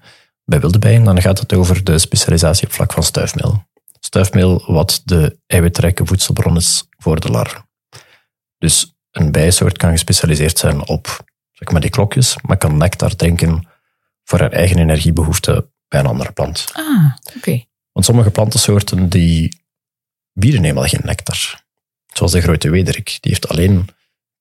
bij 0.46 0.60
wilde 0.60 0.80
bijen, 0.80 1.04
dan 1.04 1.22
gaat 1.22 1.40
het 1.40 1.54
over 1.54 1.84
de 1.84 2.00
specialisatie 2.00 2.68
op 2.68 2.74
vlak 2.74 2.94
van 2.94 3.04
stuifmeel. 3.04 3.64
Stuifmeel 4.00 4.64
wat 4.74 5.02
de 5.06 5.40
eiwitrijke 5.46 6.06
voedselbron 6.06 6.56
is 6.56 6.88
voor 6.98 7.20
de 7.20 7.30
larven. 7.30 7.70
Dus 8.58 8.96
een 9.12 9.32
bijensoort 9.32 9.78
kan 9.78 9.92
gespecialiseerd 9.92 10.58
zijn 10.58 10.88
op 10.88 11.26
zeg 11.52 11.72
maar 11.72 11.82
die 11.82 11.90
klokjes, 11.90 12.36
maar 12.42 12.58
kan 12.58 12.78
nectar 12.78 13.16
drinken 13.16 13.68
voor 14.24 14.40
haar 14.40 14.52
eigen 14.52 14.78
energiebehoefte 14.78 15.70
bij 15.88 16.00
een 16.00 16.06
andere 16.06 16.32
plant. 16.32 16.70
Ah, 16.74 17.14
oké. 17.36 17.64
Want 17.92 18.06
sommige 18.06 18.32
plantensoorten 18.32 19.10
die 19.10 19.62
bieden 20.34 20.62
helemaal 20.62 20.88
geen 20.88 21.02
nectar. 21.04 21.64
Zoals 22.14 22.32
de 22.32 22.42
grote 22.42 22.70
wederik. 22.70 23.06
Die 23.06 23.32
heeft 23.32 23.48
alleen 23.48 23.88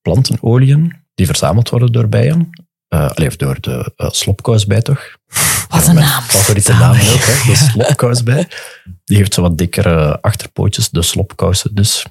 plantenolieën 0.01 1.07
die 1.19 1.27
verzameld 1.27 1.69
worden 1.69 1.91
door 1.91 2.07
bijen. 2.07 2.49
Uh, 2.89 3.09
allee, 3.09 3.29
door 3.37 3.57
de 3.61 3.93
uh, 3.97 4.09
slopkousbij 4.09 4.81
toch? 4.81 5.17
Wat 5.67 5.87
een 5.87 5.95
naam. 5.95 6.21
favoriete 6.21 6.71
naam 6.71 6.91
ook, 6.91 7.23
hè? 7.25 7.51
de 7.51 7.55
slopkousbij. 7.71 8.47
Die 9.03 9.17
heeft 9.17 9.33
zo 9.33 9.41
wat 9.41 9.57
dikkere 9.57 10.21
achterpootjes, 10.21 10.89
de 10.89 11.01
slopkousen 11.01 11.75
dus. 11.75 12.05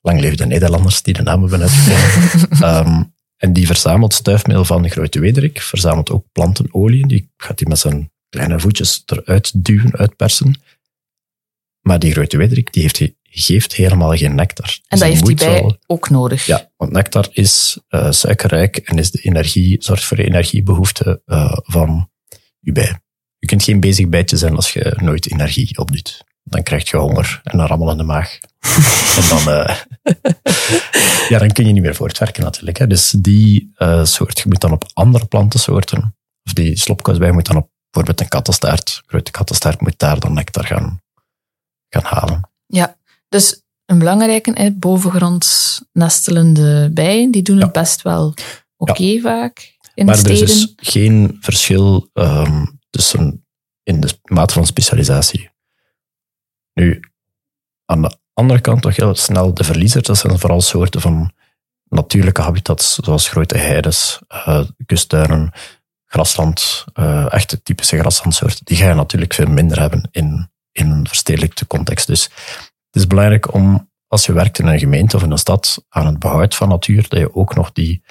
Lang 0.00 0.20
leven 0.20 0.36
de 0.36 0.46
Nederlanders 0.46 1.02
die 1.02 1.14
de 1.14 1.22
naam 1.22 1.40
hebben 1.40 1.60
uitgevonden. 1.60 2.86
um, 2.86 3.14
en 3.44 3.52
die 3.52 3.66
verzamelt 3.66 4.14
stuifmeel 4.14 4.64
van 4.64 4.82
de 4.82 4.88
grote 4.88 5.20
wederik, 5.20 5.60
verzamelt 5.60 6.10
ook 6.10 6.26
plantenolie. 6.32 7.06
Die 7.06 7.32
gaat 7.36 7.58
hij 7.58 7.68
met 7.68 7.78
zijn 7.78 8.12
kleine 8.28 8.60
voetjes 8.60 9.02
eruit 9.06 9.64
duwen, 9.64 9.96
uitpersen. 9.96 10.60
Maar 11.80 11.98
die 11.98 12.12
grote 12.12 12.36
wederik 12.36 12.72
die 12.72 12.82
heeft, 12.82 13.00
geeft 13.42 13.74
helemaal 13.74 14.16
geen 14.16 14.34
nectar. 14.34 14.66
En 14.66 14.80
Dus 14.88 14.98
dat 14.98 15.08
heeft 15.08 15.26
die 15.26 15.34
bij 15.34 15.60
wel- 15.60 15.76
ook 15.86 16.10
nodig. 16.10 16.46
Ja, 16.46 16.70
want 16.76 16.92
nectar 16.92 17.28
is 17.30 17.78
uh, 17.88 18.10
suikerrijk 18.10 18.76
en 18.76 18.98
is 18.98 19.10
de 19.10 19.20
energie, 19.20 19.76
zorgt 19.82 20.04
voor 20.04 20.16
de 20.16 20.24
energiebehoefte 20.24 21.22
uh, 21.26 21.52
van 21.62 22.10
je 22.60 22.72
bij. 22.72 22.98
Je 23.38 23.46
kunt 23.46 23.62
geen 23.62 23.80
bezig 23.80 24.08
bijtje 24.08 24.36
zijn 24.36 24.56
als 24.56 24.72
je 24.72 24.96
nooit 25.00 25.30
energie 25.30 25.78
opdoet. 25.78 26.24
Dan 26.42 26.62
krijg 26.62 26.90
je 26.90 26.96
honger 26.96 27.40
en 27.42 27.58
een 27.58 27.66
rammel 27.66 27.90
in 27.90 27.96
de 27.96 28.02
maag. 28.02 28.38
en 29.18 29.28
dan, 29.28 29.54
uh, 29.54 29.76
ja, 31.30 31.38
dan 31.38 31.52
kun 31.52 31.66
je 31.66 31.72
niet 31.72 31.82
meer 31.82 31.94
voortwerken 31.94 32.42
natuurlijk. 32.42 32.78
Hè. 32.78 32.86
Dus 32.86 33.10
die 33.10 33.72
soort, 34.02 34.38
je 34.38 34.44
moet 34.48 34.60
dan 34.60 34.72
op 34.72 34.84
andere 34.92 35.26
plantensoorten, 35.26 36.16
of 36.44 36.52
die 36.52 36.76
slopkousbij 36.78 37.30
moet 37.30 37.46
dan 37.46 37.56
op 37.56 37.70
bijvoorbeeld 37.90 38.20
een 38.20 38.28
kattenstaart, 38.28 39.02
grote 39.06 39.30
kattenstaart, 39.30 39.80
moet 39.80 39.98
daar 39.98 40.20
dan 40.20 40.32
nectar 40.32 40.64
gaan, 40.64 41.02
gaan 41.88 42.04
halen. 42.04 42.50
Ja, 42.66 42.96
dus 43.34 43.62
een 43.86 43.98
belangrijke, 43.98 44.74
bovengronds 44.78 45.80
nestelende 45.92 46.90
bijen, 46.92 47.30
die 47.30 47.42
doen 47.42 47.60
het 47.60 47.72
best 47.72 48.02
wel 48.02 48.34
oké 48.76 49.20
vaak 49.20 49.76
in 49.94 50.06
maar 50.06 50.22
de 50.22 50.22
er 50.22 50.30
is 50.30 50.38
steden. 50.38 50.76
dus 50.76 50.92
geen 50.92 51.36
verschil 51.40 52.10
um, 52.12 52.80
tussen 52.90 53.46
in 53.82 54.00
de 54.00 54.18
mate 54.22 54.54
van 54.54 54.66
specialisatie. 54.66 55.50
Nu, 56.72 57.00
aan 57.84 58.02
de 58.02 58.16
andere 58.32 58.60
kant 58.60 58.82
toch 58.82 58.96
heel 58.96 59.14
snel 59.14 59.54
de 59.54 59.64
verliezers, 59.64 60.06
dat 60.06 60.18
zijn 60.18 60.38
vooral 60.38 60.60
soorten 60.60 61.00
van 61.00 61.32
natuurlijke 61.88 62.42
habitats, 62.42 62.94
zoals 62.94 63.28
grote 63.28 63.58
heides, 63.58 64.18
uh, 64.28 64.64
kusttuinen, 64.86 65.52
grasland, 66.04 66.84
uh, 66.94 67.32
echte 67.32 67.62
typische 67.62 67.98
graslandsoorten. 67.98 68.64
Die 68.64 68.76
ga 68.76 68.88
je 68.88 68.94
natuurlijk 68.94 69.34
veel 69.34 69.46
minder 69.46 69.80
hebben 69.80 70.08
in, 70.10 70.50
in 70.72 70.90
een 70.90 71.08
verstedelijkte 71.08 71.66
context. 71.66 72.06
Dus 72.06 72.30
het 72.94 73.02
is 73.02 73.08
belangrijk 73.08 73.54
om, 73.54 73.90
als 74.06 74.26
je 74.26 74.32
werkt 74.32 74.58
in 74.58 74.66
een 74.66 74.78
gemeente 74.78 75.16
of 75.16 75.22
in 75.22 75.30
een 75.30 75.38
stad, 75.38 75.84
aan 75.88 76.06
het 76.06 76.18
behoud 76.18 76.54
van 76.54 76.68
natuur, 76.68 77.08
dat 77.08 77.18
je 77.18 77.34
ook 77.34 77.54
nog 77.54 77.72
die, 77.72 78.02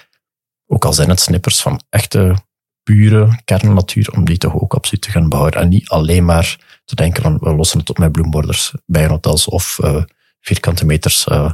ook 0.68 0.86
al 0.86 0.94
zijn 0.94 1.10
het 1.10 1.20
snippers 1.20 1.62
van 1.62 1.82
echte 1.90 2.36
pure 2.84 3.40
kernnatuur, 3.46 4.12
om 4.16 4.26
die 4.26 4.38
toch 4.38 4.54
ook 4.54 4.74
absoluut 4.74 5.02
te 5.02 5.12
gaan 5.12 5.30
behouden. 5.30 5.62
En 5.62 5.70
niet 5.70 5.90
alleen 5.90 6.26
maar 6.26 6.80
te 6.86 6.96
denken 6.96 7.24
van, 7.24 7.38
we 7.38 7.56
lossen 7.56 7.80
het 7.80 7.90
op 7.90 7.98
met 7.98 8.12
bloemborders, 8.12 8.74
bijenhotels 8.86 9.48
of 9.48 9.80
uh, 9.84 10.04
vierkante 10.42 10.86
meters 10.86 11.26
uh, 11.32 11.52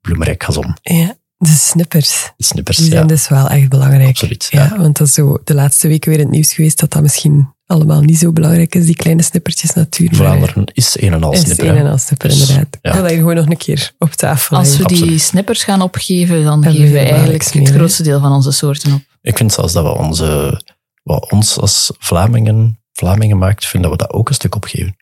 bloemrijk 0.00 0.42
gazon. 0.42 0.76
Ja, 0.82 1.16
de 1.36 1.48
snippers. 1.48 2.32
De 2.36 2.44
snippers, 2.44 2.76
Die 2.76 2.86
zijn 2.86 3.00
ja. 3.00 3.06
dus 3.06 3.28
wel 3.28 3.48
echt 3.48 3.68
belangrijk. 3.68 4.08
Absoluut, 4.08 4.46
Ja, 4.50 4.64
ja. 4.64 4.76
want 4.76 4.96
dat 4.96 5.06
is 5.06 5.14
zo 5.14 5.40
de 5.44 5.54
laatste 5.54 5.88
weken 5.88 6.10
weer 6.10 6.18
in 6.18 6.24
het 6.24 6.34
nieuws 6.34 6.52
geweest 6.52 6.80
dat 6.80 6.90
dat 6.90 7.02
misschien 7.02 7.54
allemaal 7.66 8.00
niet 8.00 8.18
zo 8.18 8.32
belangrijk 8.32 8.74
is, 8.74 8.84
die 8.86 8.96
kleine 8.96 9.22
snippertjes 9.22 9.72
natuur. 9.72 10.08
Vlaanderen 10.14 10.64
is 10.72 11.00
een 11.00 11.12
en 11.12 11.22
al 11.22 11.32
is 11.32 11.40
snipper. 11.40 11.68
een 11.68 11.74
hè. 11.76 11.80
en 11.84 11.90
al 11.90 11.98
snipper, 11.98 12.28
Dus, 12.28 12.40
inderdaad. 12.40 12.78
ja. 12.82 12.92
Dat 12.92 13.08
hier 13.10 13.18
gewoon 13.18 13.34
nog 13.34 13.46
een 13.46 13.56
keer 13.56 13.92
op 13.98 14.10
tafel 14.12 14.56
Als 14.56 14.76
we 14.76 14.84
die 14.84 14.96
Absoluut. 14.96 15.20
snippers 15.20 15.64
gaan 15.64 15.82
opgeven, 15.82 16.44
dan 16.44 16.62
geven 16.64 16.92
we 16.92 16.98
eigenlijk 16.98 17.44
het 17.44 17.68
grootste 17.70 18.02
deel 18.02 18.20
van 18.20 18.32
onze 18.32 18.50
soorten 18.52 18.92
op. 18.92 19.00
Ik 19.22 19.36
vind 19.36 19.52
zelfs 19.52 19.72
dat 19.72 19.84
we 19.84 19.90
onze, 19.98 20.60
wat 21.02 21.30
ons 21.30 21.58
als 21.58 21.90
Vlamingen, 21.98 22.78
Vlamingen 22.92 23.38
maakt, 23.38 23.66
vind 23.66 23.82
dat 23.82 23.92
we 23.92 23.98
dat 23.98 24.12
ook 24.12 24.28
een 24.28 24.34
stuk 24.34 24.54
opgeven. 24.54 24.96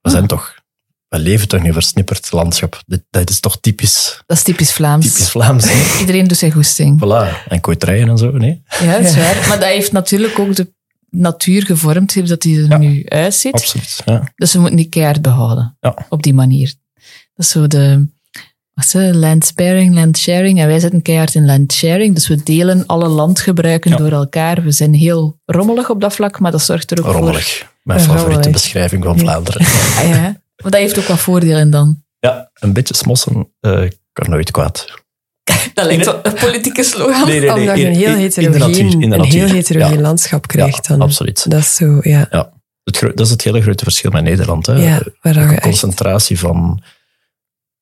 We 0.00 0.08
Ah. 0.08 0.12
zijn 0.12 0.26
toch, 0.26 0.54
we 1.08 1.18
leven 1.18 1.48
toch 1.48 1.60
in 1.60 1.66
een 1.66 1.72
versnipperd 1.72 2.32
landschap. 2.32 2.82
Dit, 2.86 3.02
dat 3.10 3.30
is 3.30 3.40
toch 3.40 3.60
typisch, 3.60 4.22
Dat 4.26 4.36
is 4.36 4.42
typisch 4.42 4.72
Vlaams. 4.72 5.06
typisch 5.06 5.30
Vlaams. 5.30 5.64
hè? 5.68 5.98
Iedereen 6.00 6.26
doet 6.28 6.38
zijn 6.38 6.52
goesting. 6.52 7.00
Voilà. 7.04 7.48
En 7.48 7.60
kooiterijen 7.60 8.08
en 8.08 8.18
zo, 8.18 8.30
nee? 8.30 8.62
Ja, 8.80 8.92
dat 8.98 9.04
is 9.06 9.16
waar. 9.16 9.48
Maar 9.48 9.58
dat 9.58 9.68
heeft 9.68 9.92
natuurlijk 9.92 10.38
ook 10.38 10.54
de, 10.56 10.72
natuur 11.10 11.64
gevormd 11.64 12.12
heeft 12.14 12.28
dat 12.28 12.40
die 12.42 12.62
er 12.62 12.68
Ja. 12.68 12.78
nu 12.78 13.02
uitziet. 13.08 13.52
Absoluut. 13.52 14.02
Ja. 14.04 14.32
Dus 14.36 14.52
we 14.52 14.58
moeten 14.58 14.76
die 14.76 14.88
keihard 14.88 15.22
behouden. 15.22 15.76
Ja. 15.80 16.06
Op 16.08 16.22
die 16.22 16.34
manier. 16.34 16.74
Dat 17.34 17.46
is 17.46 17.50
zo 17.50 17.66
de 17.66 18.08
het? 18.74 19.14
land 19.14 19.44
sparing, 19.46 19.94
land 19.94 20.18
sharing. 20.18 20.60
En 20.60 20.66
wij 20.66 20.80
zitten 20.80 21.02
keihard 21.02 21.34
in 21.34 21.46
land 21.46 21.72
sharing. 21.72 22.14
Dus 22.14 22.28
we 22.28 22.42
delen 22.42 22.86
alle 22.86 23.08
landgebruiken 23.08 23.90
Ja. 23.90 23.96
door 23.96 24.12
elkaar. 24.12 24.62
We 24.62 24.70
zijn 24.72 24.94
heel 24.94 25.38
rommelig 25.44 25.90
op 25.90 26.00
dat 26.00 26.14
vlak, 26.14 26.38
maar 26.40 26.50
dat 26.52 26.62
zorgt 26.62 26.90
er 26.90 26.98
ook 26.98 27.04
voor... 27.04 27.14
Rommelig. 27.14 27.68
Mijn 27.82 28.00
favoriete 28.00 28.30
rommelig. 28.32 28.52
beschrijving 28.52 29.04
van 29.04 29.18
Vlaanderen. 29.18 29.66
Ah, 29.98 30.08
ja. 30.08 30.20
Maar 30.62 30.70
dat 30.70 30.80
heeft 30.80 30.98
ook 30.98 31.04
wat 31.06 31.18
voordelen 31.18 31.70
dan. 31.70 32.02
Ja, 32.18 32.50
een 32.54 32.72
beetje 32.72 32.94
smossen 32.94 33.52
eh, 33.60 33.88
kan 34.12 34.30
nooit 34.30 34.50
kwaad. 34.50 34.84
Dat 35.74 35.84
lijkt 35.86 36.04
wel 36.04 36.20
een 36.22 36.34
politieke 36.34 36.82
slogan. 36.82 37.26
Nee, 37.28 37.40
nee, 37.40 37.50
nee. 37.50 37.58
Omdat 37.60 37.78
je 37.78 37.86
een 37.86 37.94
heel 37.94 38.14
de 38.14 38.20
heterogeen, 38.20 38.98
de 39.00 39.06
een 39.16 39.24
heel 39.24 39.48
heterogeen 39.48 39.94
Ja. 39.96 40.00
landschap 40.00 40.46
krijgt 40.46 40.86
Ja, 40.86 40.92
dan. 40.96 41.02
absoluut. 41.02 41.50
Dat 41.50 41.60
is 41.60 41.74
zo, 41.74 41.98
ja. 42.02 42.52
Het 42.84 42.96
gro- 42.96 43.14
dat 43.14 43.26
is 43.26 43.30
het 43.32 43.44
hele 43.44 43.62
grote 43.62 43.84
verschil 43.84 44.10
met 44.10 44.22
Nederland. 44.22 44.66
Hè. 44.66 44.72
ja 44.74 45.02
echt... 45.22 45.60
concentratie 45.60 46.38
van, 46.38 46.82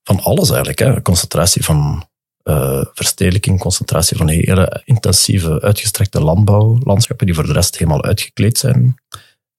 van 0.02 0.20
alles 0.20 0.48
eigenlijk. 0.48 0.78
Hè. 0.78 1.02
Concentratie 1.02 1.64
van 1.64 2.08
eh, 2.42 2.84
verstedelijking, 2.94 3.60
concentratie 3.60 4.16
van 4.16 4.28
hele 4.28 4.82
intensieve, 4.84 5.60
uitgestrekte 5.60 6.20
landbouwlandschappen 6.20 7.26
die 7.26 7.34
voor 7.34 7.46
de 7.46 7.52
rest 7.52 7.78
helemaal 7.78 8.04
uitgekleed 8.04 8.58
zijn. 8.58 8.96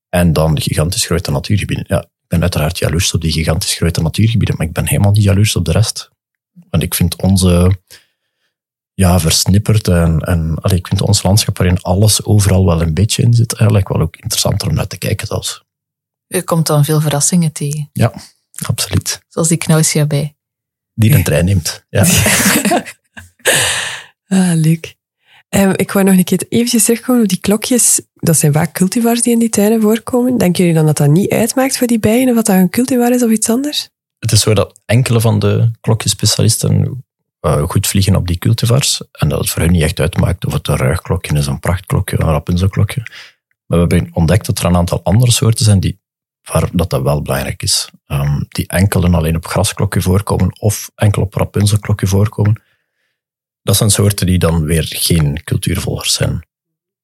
En 0.09 0.33
dan 0.33 0.61
gigantisch 0.61 1.05
grote 1.05 1.31
natuurgebieden. 1.31 1.85
Ja, 1.87 2.01
ik 2.01 2.27
ben 2.27 2.41
uiteraard 2.41 2.77
jaloers 2.77 3.13
op 3.13 3.21
die 3.21 3.31
gigantisch 3.31 3.73
grote 3.73 4.01
natuurgebieden, 4.01 4.55
maar 4.57 4.67
ik 4.67 4.73
ben 4.73 4.87
helemaal 4.87 5.11
niet 5.11 5.23
jaloers 5.23 5.55
op 5.55 5.65
de 5.65 5.71
rest. 5.71 6.09
Want 6.69 6.83
ik 6.83 6.93
vind 6.93 7.21
onze 7.21 7.79
ja, 8.93 9.19
versnipperd 9.19 9.87
en, 9.87 10.19
en 10.19 10.55
allee, 10.61 10.77
ik 10.77 10.87
vind 10.87 11.01
ons 11.01 11.23
landschap 11.23 11.57
waarin 11.57 11.81
alles 11.81 12.25
overal 12.25 12.65
wel 12.65 12.81
een 12.81 12.93
beetje 12.93 13.23
in 13.23 13.33
zit, 13.33 13.53
eigenlijk 13.53 13.87
wel 13.89 14.01
ook 14.01 14.15
interessanter 14.15 14.67
om 14.67 14.73
naar 14.73 14.87
te 14.87 14.97
kijken 14.97 15.27
zelfs. 15.27 15.63
Je 16.27 16.43
komt 16.43 16.67
dan 16.67 16.85
veel 16.85 17.01
verrassingen 17.01 17.51
tegen. 17.51 17.89
Ja, 17.93 18.13
absoluut. 18.65 19.21
Zoals 19.27 19.47
die 19.47 19.57
Knausja 19.57 20.05
bij. 20.05 20.35
Die 20.93 21.13
een 21.13 21.23
trein 21.23 21.45
neemt. 21.45 21.85
Ja. 21.89 22.05
Ah, 24.29 24.51
leuk. 24.53 24.95
Ehm, 25.49 25.73
ik 25.75 25.91
wou 25.91 26.05
nog 26.05 26.17
een 26.17 26.23
keer 26.23 26.45
eventjes 26.49 26.83
terugkomen 26.83 27.21
op 27.21 27.27
die 27.27 27.39
klokjes. 27.39 28.01
Dat 28.13 28.37
zijn 28.37 28.53
vaak 28.53 28.73
cultivars 28.73 29.21
die 29.21 29.33
in 29.33 29.39
die 29.39 29.49
tuinen 29.49 29.81
voorkomen. 29.81 30.37
Denken 30.37 30.59
jullie 30.59 30.77
dan 30.77 30.85
dat 30.85 30.97
dat 30.97 31.09
niet 31.09 31.31
uitmaakt 31.31 31.77
voor 31.77 31.87
die 31.87 31.99
bijen, 31.99 32.29
of 32.29 32.35
dat 32.35 32.45
dat 32.45 32.55
een 32.55 32.69
cultivar 32.69 33.11
is 33.11 33.23
of 33.23 33.31
iets 33.31 33.49
anders? 33.49 33.89
Het 34.19 34.31
is 34.31 34.41
zo 34.41 34.53
dat 34.53 34.79
enkele 34.85 35.21
van 35.21 35.39
de 35.39 35.71
klokjespecialisten 35.81 37.03
eh, 37.39 37.63
goed 37.63 37.87
vliegen 37.87 38.15
op 38.15 38.27
die 38.27 38.37
cultivars. 38.37 39.01
En 39.11 39.29
dat 39.29 39.39
het 39.39 39.49
voor 39.49 39.61
hen 39.61 39.71
niet 39.71 39.81
echt 39.81 39.99
uitmaakt 39.99 40.45
of 40.45 40.53
het 40.53 40.67
een 40.67 40.75
ruigklokje 40.75 41.37
is, 41.37 41.47
een 41.47 41.59
prachtklokje, 41.59 42.19
een 42.19 42.27
rapunzelklokje. 42.27 43.01
Maar 43.65 43.87
we 43.87 43.95
hebben 43.95 44.13
ontdekt 44.13 44.45
dat 44.45 44.59
er 44.59 44.65
een 44.65 44.75
aantal 44.75 45.03
andere 45.03 45.31
soorten 45.31 45.65
zijn 45.65 45.79
die, 45.79 45.99
waar 46.41 46.69
dat, 46.71 46.89
dat 46.89 47.01
wel 47.01 47.21
belangrijk 47.21 47.63
is. 47.63 47.89
Ehm, 48.05 48.41
die 48.47 48.67
enkel 48.67 49.03
en 49.03 49.13
alleen 49.13 49.35
op 49.35 49.47
grasklokje 49.47 50.01
voorkomen 50.01 50.59
of 50.59 50.91
enkel 50.95 51.21
op 51.21 51.33
rapunzelklokje 51.33 52.07
voorkomen. 52.07 52.61
Dat 53.61 53.75
zijn 53.75 53.89
soorten 53.89 54.25
die 54.25 54.39
dan 54.39 54.63
weer 54.63 54.85
geen 54.89 55.43
cultuurvolgers 55.43 56.13
zijn. 56.13 56.47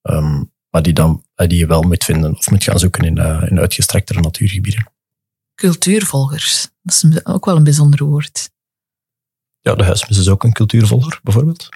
Ehm, 0.01 0.43
maar 0.69 0.81
die, 0.81 0.93
dan, 0.93 1.25
eh, 1.35 1.47
die 1.47 1.57
je 1.57 1.67
wel 1.67 1.81
moet 1.81 2.03
vinden 2.03 2.37
of 2.37 2.51
moet 2.51 2.63
gaan 2.63 2.79
zoeken 2.79 3.03
in, 3.03 3.17
eh, 3.17 3.43
in 3.49 3.59
uitgestrektere 3.59 4.19
natuurgebieden. 4.19 4.93
Cultuurvolgers. 5.55 6.67
Dat 6.81 6.93
is 6.93 7.25
ook 7.25 7.45
wel 7.45 7.55
een 7.55 7.63
bijzonder 7.63 8.05
woord. 8.05 8.49
Ja, 9.61 9.75
de 9.75 9.83
huismus 9.83 10.17
is 10.17 10.29
ook 10.29 10.43
een 10.43 10.53
cultuurvolger, 10.53 11.19
bijvoorbeeld. 11.23 11.69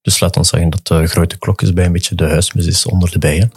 Dus 0.00 0.20
laat 0.20 0.36
ons 0.36 0.48
zeggen 0.48 0.70
dat 0.70 0.86
de 0.86 1.06
grote 1.06 1.38
klokjesbij 1.38 1.84
een 1.84 1.92
beetje 1.92 2.14
de 2.14 2.28
huismus 2.28 2.66
is 2.66 2.86
onder 2.86 3.10
de 3.10 3.18
bijen. 3.18 3.50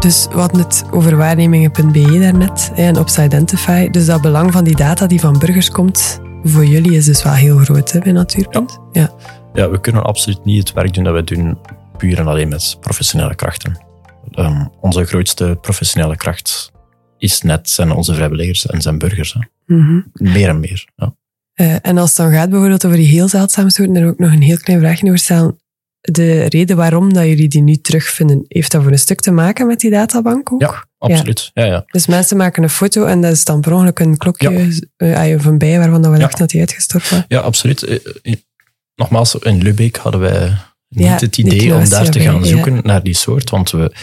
Dus 0.00 0.26
we 0.30 0.38
hadden 0.38 0.60
het 0.60 0.84
over 0.90 1.16
waarnemingen.be 1.16 2.18
daarnet 2.18 2.70
en 2.74 2.98
Opsidentify. 2.98 3.90
Dus 3.90 4.06
dat 4.06 4.20
belang 4.20 4.52
van 4.52 4.64
die 4.64 4.76
data 4.76 5.06
die 5.06 5.20
van 5.20 5.38
burgers 5.38 5.70
komt, 5.70 6.20
voor 6.42 6.64
jullie 6.64 6.96
is 6.96 7.04
dus 7.04 7.22
wel 7.22 7.32
heel 7.32 7.58
groot 7.58 7.92
hè, 7.92 7.98
bij 7.98 8.12
Natuurpunt. 8.12 8.78
Ja. 8.92 9.00
Ja, 9.00 9.14
we 9.64 9.80
kunnen 9.80 10.04
absoluut 10.04 10.44
niet 10.44 10.58
het 10.58 10.72
werk 10.72 10.94
doen 10.94 11.04
dat 11.04 11.12
wij 11.12 11.24
doen 11.24 11.58
puur 11.96 12.18
en 12.18 12.26
alleen 12.26 12.48
met 12.48 12.76
professionele 12.80 13.34
krachten. 13.34 13.84
Ehm, 14.30 14.66
onze 14.80 15.04
grootste 15.04 15.58
professionele 15.60 16.16
kracht 16.16 16.72
is 17.18 17.42
net 17.42 17.70
zijn 17.70 17.90
onze 17.92 18.14
vrijwilligers 18.14 18.66
en 18.66 18.80
zijn 18.82 18.98
burgers. 18.98 19.32
Hè. 19.38 19.74
Mhm. 19.76 20.00
Meer 20.12 20.48
en 20.48 20.60
meer. 20.60 20.88
Ja. 20.96 21.14
Eh, 21.54 21.74
en 21.82 21.98
als 21.98 22.08
het 22.08 22.16
dan 22.18 22.32
gaat 22.32 22.50
bijvoorbeeld 22.50 22.84
over 22.86 22.98
die 22.98 23.06
heel 23.06 23.28
zeldzame 23.28 23.70
soorten, 23.70 23.94
daar 23.94 24.06
ook 24.06 24.18
nog 24.18 24.32
een 24.32 24.42
heel 24.42 24.56
klein 24.58 24.80
vraagje 24.80 25.06
over 25.06 25.18
stellen. 25.18 25.56
De 26.00 26.44
reden 26.48 26.76
waarom 26.76 27.12
dat 27.12 27.24
jullie 27.24 27.48
die 27.48 27.62
nu 27.62 27.76
terugvinden, 27.76 28.44
heeft 28.48 28.72
dat 28.72 28.82
voor 28.82 28.92
een 28.92 28.98
stuk 28.98 29.20
te 29.20 29.30
maken 29.30 29.66
met 29.66 29.80
die 29.80 29.90
databank 29.90 30.52
ook? 30.52 30.60
Ja, 30.60 30.84
absoluut. 30.98 31.50
Ja. 31.54 31.64
Ja, 31.64 31.82
Dus 31.86 32.06
mensen 32.06 32.36
maken 32.36 32.62
een 32.62 32.68
foto 32.70 33.04
en 33.04 33.20
dat 33.20 33.32
is 33.32 33.44
dan 33.44 33.60
per 33.60 33.72
ongeluk 33.72 33.98
een 33.98 34.16
klokje 34.16 34.80
eh, 34.96 35.34
of 35.36 35.44
een 35.44 35.58
bij 35.58 35.78
waarvan 35.78 36.02
dat 36.02 36.10
we 36.10 36.16
Ja. 36.16 36.22
dachten 36.22 36.38
dat 36.38 36.50
die 36.50 36.60
uitgestorven 36.60 37.16
was. 37.16 37.24
ja, 37.28 37.40
absoluut. 37.40 38.00
Nogmaals, 38.96 39.34
in 39.34 39.62
Lubeek 39.62 39.96
hadden 39.96 40.20
wij 40.20 40.56
niet 40.88 41.06
Ja, 41.06 41.18
het 41.18 41.38
idee 41.38 41.74
om 41.74 41.88
daar 41.88 42.10
te 42.10 42.20
gaan 42.20 42.44
zoeken 42.44 42.80
naar 42.82 43.02
die 43.02 43.14
soort, 43.14 43.50
want 43.50 43.70
we 43.70 43.94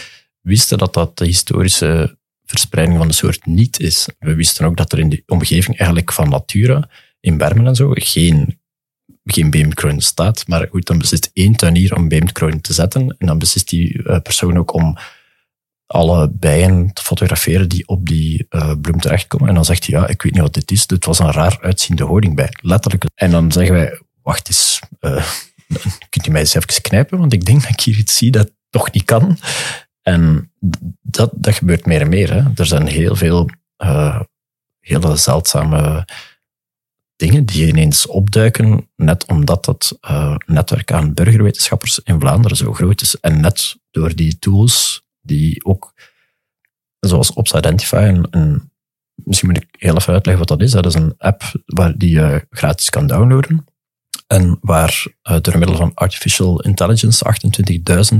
wisten 0.41 0.77
dat 0.77 0.93
dat 0.93 1.17
de 1.17 1.25
historische 1.25 2.17
verspreiding 2.45 2.97
van 2.97 3.07
de 3.07 3.13
soort 3.13 3.45
niet 3.45 3.79
is. 3.79 4.07
We 4.19 4.35
wisten 4.35 4.65
ook 4.65 4.77
dat 4.77 4.91
er 4.91 4.99
in 4.99 5.09
de 5.09 5.23
omgeving 5.25 5.77
eigenlijk 5.77 6.11
van 6.11 6.29
Natura, 6.29 6.89
in 7.19 7.37
Bermen 7.37 7.67
en 7.67 7.75
zo, 7.75 7.91
geen, 7.93 8.59
geen 9.23 9.49
beemdkroon 9.49 10.01
staat. 10.01 10.47
Maar 10.47 10.67
goed, 10.69 10.85
dan 10.85 10.97
beslist 10.97 11.29
één 11.33 11.55
tuinier 11.55 11.95
om 11.95 12.07
beemdkroon 12.07 12.61
te 12.61 12.73
zetten 12.73 13.15
en 13.17 13.27
dan 13.27 13.39
beslist 13.39 13.69
die 13.69 14.03
eh, 14.03 14.19
persoon 14.19 14.57
ook 14.57 14.73
om 14.73 14.97
alle 15.85 16.29
bijen 16.29 16.93
te 16.93 17.01
fotograferen 17.01 17.69
die 17.69 17.87
op 17.87 18.07
die 18.07 18.45
eh, 18.49 18.71
bloem 18.81 18.99
terechtkomen. 18.99 19.47
En 19.47 19.55
dan 19.55 19.65
zegt 19.65 19.87
hij, 19.87 19.99
ja, 19.99 20.07
ik 20.07 20.21
weet 20.21 20.33
niet 20.33 20.41
wat 20.41 20.53
dit 20.53 20.71
is. 20.71 20.87
Dit 20.87 21.05
was 21.05 21.19
een 21.19 21.31
raar 21.31 21.57
uitziende 21.61 22.03
honingbij. 22.03 22.49
Letterlijk. 22.61 23.05
En 23.15 23.31
dan 23.31 23.51
zeggen 23.51 23.73
wij, 23.73 23.99
wacht 24.23 24.47
eens, 24.47 24.79
eh, 24.99 25.25
kunt 26.09 26.27
u 26.27 26.31
mij 26.31 26.41
eens 26.41 26.53
even 26.53 26.81
knijpen? 26.81 27.19
Want 27.19 27.33
ik 27.33 27.45
denk 27.45 27.61
dat 27.61 27.71
ik 27.71 27.79
hier 27.79 27.97
iets 27.97 28.17
zie 28.17 28.31
dat 28.31 28.51
toch 28.69 28.91
niet 28.91 29.05
kan. 29.05 29.37
En 30.01 30.51
dat, 31.01 31.31
dat 31.35 31.55
gebeurt 31.55 31.85
meer 31.85 32.01
en 32.01 32.09
meer. 32.09 32.33
Hè. 32.33 32.43
Er 32.55 32.65
zijn 32.65 32.87
heel 32.87 33.15
veel 33.15 33.49
eh, 33.75 34.19
hele 34.79 35.15
zeldzame 35.15 36.05
dingen 37.15 37.45
die 37.45 37.67
ineens 37.67 38.07
opduiken, 38.07 38.89
net 38.95 39.25
omdat 39.25 39.65
het 39.65 39.97
eh, 40.01 40.35
netwerk 40.45 40.91
aan 40.91 41.13
burgerwetenschappers 41.13 41.99
in 41.99 42.19
Vlaanderen 42.19 42.57
zo 42.57 42.73
groot 42.73 43.01
is. 43.01 43.19
En 43.19 43.41
net 43.41 43.77
door 43.91 44.15
die 44.15 44.39
tools 44.39 45.03
die 45.21 45.65
ook, 45.65 45.93
zoals 46.99 47.33
Ops 47.33 47.53
Identify, 47.53 47.95
en, 47.95 48.27
en 48.29 48.71
misschien 49.15 49.49
moet 49.49 49.61
ik 49.61 49.75
heel 49.77 49.95
even 49.95 50.13
uitleggen 50.13 50.47
wat 50.47 50.59
dat 50.59 50.67
is. 50.67 50.71
Dat 50.71 50.85
is 50.85 50.93
een 50.93 51.13
app 51.17 51.43
waar 51.65 51.97
die 51.97 52.09
je 52.09 52.47
gratis 52.49 52.89
kan 52.89 53.07
downloaden. 53.07 53.65
En 54.33 54.57
waar 54.61 55.05
uh, 55.29 55.37
door 55.41 55.57
middel 55.57 55.75
van 55.75 55.91
artificial 55.93 56.61
intelligence 56.61 57.25
28.000 58.13 58.17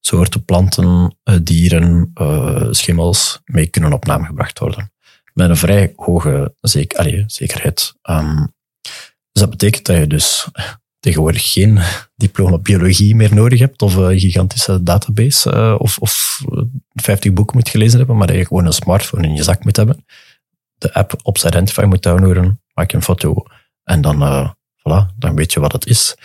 soorten 0.00 0.44
planten, 0.44 1.16
uh, 1.24 1.36
dieren, 1.42 2.10
uh, 2.20 2.66
schimmels 2.70 3.40
mee 3.44 3.66
kunnen 3.66 3.92
op 3.92 4.04
naam 4.04 4.24
gebracht 4.24 4.58
worden. 4.58 4.92
Met 5.32 5.50
een 5.50 5.56
vrij 5.56 5.92
hoge 5.96 6.54
allee, 6.96 7.24
zekerheid. 7.26 7.94
Um, 8.02 8.54
dus 9.32 9.42
dat 9.42 9.50
betekent 9.50 9.86
dat 9.86 9.96
je 9.96 10.06
dus 10.06 10.48
tegenwoordig 11.04 11.52
geen 11.52 11.80
diploma 12.26 12.58
biologie 12.58 13.14
meer 13.14 13.34
nodig 13.34 13.58
hebt 13.58 13.82
of 13.82 13.94
een 13.94 14.20
gigantische 14.20 14.82
database 14.82 15.78
of, 15.78 15.98
of 15.98 16.42
50 16.92 17.32
boeken 17.32 17.56
moet 17.56 17.68
gelezen 17.68 17.98
hebben, 17.98 18.16
maar 18.16 18.26
dat 18.26 18.36
je 18.36 18.46
gewoon 18.46 18.66
een 18.66 18.72
smartphone 18.72 19.26
in 19.26 19.34
je 19.34 19.42
zak 19.42 19.64
moet 19.64 19.76
hebben. 19.76 20.04
De 20.74 20.94
app 20.94 21.14
Ops 21.22 21.44
Identify 21.44 21.82
moet 21.82 22.02
downloaden, 22.02 22.62
maak 22.74 22.90
je 22.90 22.96
een 22.96 23.02
foto 23.02 23.42
en 23.82 24.00
dan, 24.00 24.22
voilà, 24.88 25.16
dan 25.16 25.34
weet 25.34 25.52
je 25.52 25.60
wat 25.60 25.72
het 25.72 25.86
is. 25.86 26.16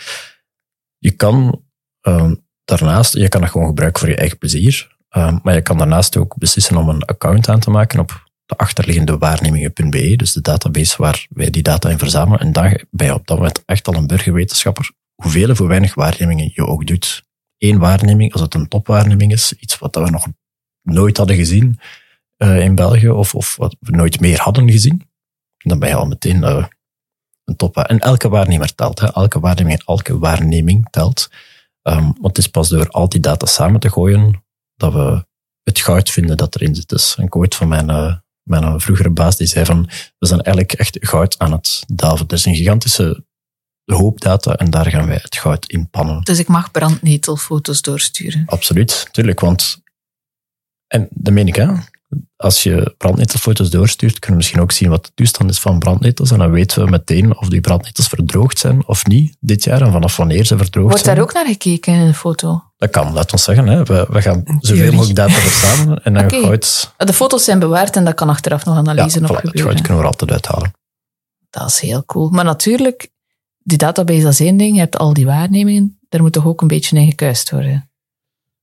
Je 0.98 1.10
kan 1.10 1.62
uh, 2.08 2.32
daarnaast, 2.64 3.14
je 3.14 3.28
kan 3.28 3.40
dat 3.40 3.50
gewoon 3.50 3.66
gebruiken 3.66 4.00
voor 4.00 4.08
je 4.10 4.16
eigen 4.16 4.38
plezier, 4.38 4.96
uh, 5.16 5.36
maar 5.42 5.54
je 5.54 5.62
kan 5.62 5.78
daarnaast 5.78 6.16
ook 6.16 6.38
beslissen 6.38 6.76
om 6.76 6.88
een 6.88 7.04
account 7.04 7.48
aan 7.48 7.60
te 7.60 7.70
maken 7.70 8.00
op 8.00 8.28
de 8.50 8.56
achterliggende 8.56 9.18
waarnemingen.be, 9.18 10.16
dus 10.16 10.32
de 10.32 10.40
database 10.40 10.96
waar 10.96 11.26
wij 11.30 11.50
die 11.50 11.62
data 11.62 11.88
in 11.88 11.98
verzamelen. 11.98 12.40
En 12.40 12.52
dan 12.52 12.80
ben 12.90 13.06
je 13.06 13.14
op 13.14 13.26
dat 13.26 13.36
moment 13.36 13.62
echt 13.64 13.88
al 13.88 13.94
een 13.94 14.06
burgerwetenschapper, 14.06 14.90
hoeveel 15.14 15.50
of 15.50 15.58
hoe 15.58 15.68
weinig 15.68 15.94
waarnemingen 15.94 16.50
je 16.54 16.66
ook 16.66 16.86
doet. 16.86 17.28
Eén 17.58 17.78
waarneming, 17.78 18.32
als 18.32 18.40
het 18.40 18.54
een 18.54 18.68
topwaarneming 18.68 19.32
is, 19.32 19.52
iets 19.52 19.78
wat 19.78 19.94
we 19.94 20.10
nog 20.10 20.26
nooit 20.82 21.16
hadden 21.16 21.36
gezien 21.36 21.80
uh, 22.38 22.60
in 22.60 22.74
België, 22.74 23.08
of, 23.08 23.34
of 23.34 23.56
wat 23.56 23.76
we 23.80 23.96
nooit 23.96 24.20
meer 24.20 24.40
hadden 24.40 24.70
gezien, 24.70 25.08
dan 25.56 25.78
ben 25.78 25.88
je 25.88 25.94
al 25.94 26.06
meteen 26.06 26.36
uh, 26.36 26.64
een. 27.56 27.72
En 27.72 27.98
elke 27.98 28.28
waarnemer 28.28 28.74
telt, 28.74 29.00
hè. 29.00 29.12
elke 29.12 29.40
waarneming 29.40 29.82
elke 29.86 30.18
waarneming 30.18 30.86
telt. 30.90 31.28
Um, 31.82 32.04
want 32.04 32.36
het 32.36 32.38
is 32.38 32.46
pas 32.46 32.68
door 32.68 32.88
al 32.88 33.08
die 33.08 33.20
data 33.20 33.46
samen 33.46 33.80
te 33.80 33.90
gooien 33.90 34.44
dat 34.76 34.92
we 34.92 35.26
het 35.62 35.78
goud 35.78 36.10
vinden 36.10 36.36
dat 36.36 36.54
erin 36.54 36.74
zit. 36.74 36.88
Dus 36.88 37.16
een 37.18 37.28
quote 37.28 37.56
van 37.56 37.68
mijn, 37.68 37.90
uh, 37.90 38.14
Mijn 38.42 38.62
eh, 38.62 38.74
vroegere 38.76 39.10
baas 39.10 39.36
die 39.36 39.46
zei 39.46 39.64
van, 39.64 39.88
we 40.18 40.26
zijn 40.26 40.40
eigenlijk 40.40 40.72
echt 40.78 40.96
goud 41.00 41.38
aan 41.38 41.52
het 41.52 41.84
delven. 41.86 42.26
Er 42.26 42.34
is 42.34 42.44
een 42.44 42.54
gigantische 42.54 43.24
hoop 43.84 44.20
data 44.20 44.54
en 44.54 44.70
daar 44.70 44.90
gaan 44.90 45.06
wij 45.06 45.18
het 45.22 45.36
goud 45.36 45.66
in 45.66 45.90
pannen. 45.90 46.22
Dus 46.22 46.38
ik 46.38 46.48
mag 46.48 46.70
brandnetelfoto's 46.70 47.82
doorsturen. 47.82 48.42
Absoluut, 48.46 49.08
tuurlijk. 49.10 49.40
Want, 49.40 49.82
en 50.86 51.08
dat 51.10 51.34
meen 51.34 51.48
ik, 51.48 51.56
hè. 51.56 51.72
Als 52.36 52.62
je 52.62 52.94
brandnetelfoto's 52.98 53.70
doorstuurt, 53.70 54.12
kunnen 54.18 54.30
we 54.30 54.36
misschien 54.36 54.60
ook 54.60 54.72
zien 54.72 54.90
wat 54.90 55.04
de 55.04 55.10
toestand 55.14 55.50
is 55.50 55.58
van 55.58 55.78
brandnetels. 55.78 56.30
En 56.30 56.38
dan 56.38 56.50
weten 56.50 56.84
we 56.84 56.90
meteen 56.90 57.36
of 57.36 57.48
die 57.48 57.60
brandnetels 57.60 58.08
verdroogd 58.08 58.58
zijn 58.58 58.86
of 58.86 59.06
niet 59.06 59.36
dit 59.40 59.64
jaar. 59.64 59.82
En 59.82 59.92
vanaf 59.92 60.16
wanneer 60.16 60.44
ze 60.44 60.56
verdroogd 60.56 60.88
Wordt 60.88 61.04
zijn. 61.04 61.16
daar 61.16 61.24
ook 61.24 61.32
naar 61.32 61.46
gekeken 61.46 61.94
in 61.94 62.00
een 62.00 62.14
foto? 62.14 62.62
Dat 62.76 62.90
kan, 62.90 63.12
laat 63.12 63.32
ons 63.32 63.44
zeggen. 63.44 63.66
Hè. 63.66 63.82
We, 63.84 64.06
we 64.10 64.22
gaan 64.22 64.42
zoveel 64.60 64.92
mogelijk 64.92 65.16
data 65.16 65.32
verzamelen 65.48 66.04
en 66.04 66.14
dan 66.14 66.30
goud, 66.30 66.92
De 66.96 67.12
foto's 67.12 67.44
zijn 67.44 67.58
bewaard 67.58 67.96
en 67.96 68.04
dat 68.04 68.14
kan 68.14 68.28
achteraf 68.28 68.64
nog 68.64 68.74
ja, 68.74 68.80
analyse 68.80 69.18
voilà, 69.18 69.22
op 69.22 69.28
het 69.28 69.38
gebeuren. 69.40 69.62
goud 69.72 69.80
kunnen 69.80 69.96
we 69.96 70.02
er 70.02 70.10
altijd 70.12 70.30
uithalen. 70.30 70.72
Dat 71.50 71.68
is 71.68 71.80
heel 71.80 72.04
cool. 72.04 72.28
Maar 72.30 72.44
natuurlijk, 72.44 73.10
die 73.58 73.78
database 73.78 74.22
dat 74.22 74.32
is 74.32 74.40
één 74.40 74.56
ding. 74.56 74.74
Je 74.74 74.80
hebt 74.80 74.98
al 74.98 75.12
die 75.12 75.26
waarnemingen. 75.26 75.98
Daar 76.08 76.20
moet 76.20 76.32
toch 76.32 76.46
ook 76.46 76.60
een 76.60 76.68
beetje 76.68 76.96
in 76.96 77.06
gekuist 77.06 77.50
worden. 77.50 77.90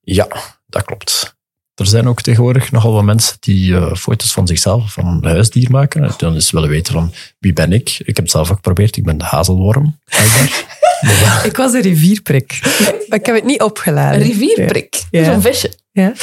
Ja, 0.02 0.28
dat 0.66 0.84
klopt. 0.84 1.37
Er 1.78 1.88
zijn 1.88 2.08
ook 2.08 2.22
tegenwoordig 2.22 2.72
nogal 2.72 2.94
wat 2.94 3.04
mensen 3.04 3.38
die 3.40 3.76
eh, 3.76 3.94
foto's 3.94 4.34
van 4.34 4.48
zichzelf, 4.48 4.84
of 4.84 4.94
van 4.94 5.08
een 5.08 5.30
huisdier 5.30 5.72
maken. 5.72 6.04
En 6.04 6.14
dan 6.18 6.34
eens 6.34 6.52
willen 6.52 6.70
weten 6.70 6.94
van, 6.94 7.14
wie 7.40 7.54
ben 7.54 7.74
ik? 7.74 7.90
Ik 8.00 8.16
heb 8.16 8.18
het 8.18 8.32
zelf 8.32 8.50
ook 8.50 8.56
geprobeerd. 8.56 8.98
Ik 8.98 9.04
ben 9.04 9.18
de 9.18 9.26
hazelworm. 9.26 10.00
Ik 11.44 11.58
was 11.58 11.74
een 11.74 11.82
rivierprik. 11.82 12.60
Maar 13.08 13.20
ik 13.20 13.26
heb 13.26 13.36
het 13.36 13.44
niet 13.44 13.62
opgeladen. 13.62 14.22
Een 14.22 14.28
rivierprik. 14.28 15.04
Ja. 15.12 15.24
Zo'n 15.24 15.42
visje. 15.42 15.74
Ja. 15.92 16.14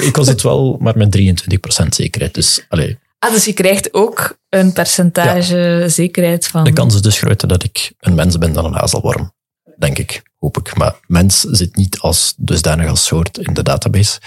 ik 0.00 0.16
was 0.16 0.28
het 0.28 0.42
wel, 0.42 0.76
maar 0.80 0.96
met 0.96 1.18
23% 1.18 1.86
zekerheid. 1.88 2.34
Dus 2.34 2.64
allee, 2.68 2.98
Ah, 3.24 3.32
dus 3.32 3.44
je 3.44 3.52
krijgt 3.52 3.94
ook 3.94 4.38
een 4.48 4.72
percentage 4.72 5.84
zekerheid 5.88 6.46
van... 6.46 6.64
de 6.64 6.72
kans 6.72 6.94
is 6.94 7.02
dus 7.02 7.18
groter 7.18 7.48
dat 7.48 7.64
ik 7.64 7.92
een 8.00 8.14
mens 8.14 8.38
ben 8.38 8.52
dan 8.52 8.64
een 8.64 8.74
hazelworm. 8.74 9.32
Denk 9.78 9.98
ik, 9.98 10.22
hoop 10.38 10.56
ik. 10.56 10.76
Maar 10.76 10.94
mens 11.06 11.40
zit 11.40 11.76
niet 11.76 11.98
als 11.98 12.34
dusdanig 12.36 12.88
als 12.88 13.04
soort 13.04 13.38
in 13.38 13.54
de 13.54 13.62
database. 13.62 14.20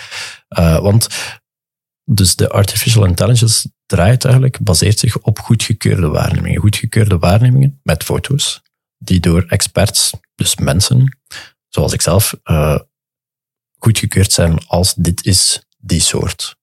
Eh, 0.48 0.80
want 0.80 1.08
dus 2.04 2.36
de 2.36 2.50
artificial 2.50 3.06
intelligence 3.06 3.72
draait 3.86 4.26
eigenlijk, 4.26 4.60
baseert 4.60 5.00
zich 5.00 5.20
op 5.20 5.40
goedgekeurde 5.40 6.08
waarnemingen. 6.08 6.62
Goedgekeurde 6.62 7.18
waarnemingen 7.18 7.80
met 7.84 8.04
foto's, 8.04 8.62
die 8.98 9.20
door 9.20 9.44
experts, 9.48 10.14
dus 10.36 10.56
mensen, 10.56 11.18
zoals 11.68 11.94
ik 11.94 12.02
zelf, 12.02 12.36
eh, 12.44 12.80
goedgekeurd 13.78 14.32
zijn 14.32 14.68
als 14.68 14.94
dit 14.94 15.26
is 15.26 15.62
die 15.78 16.02
soort. 16.02 16.56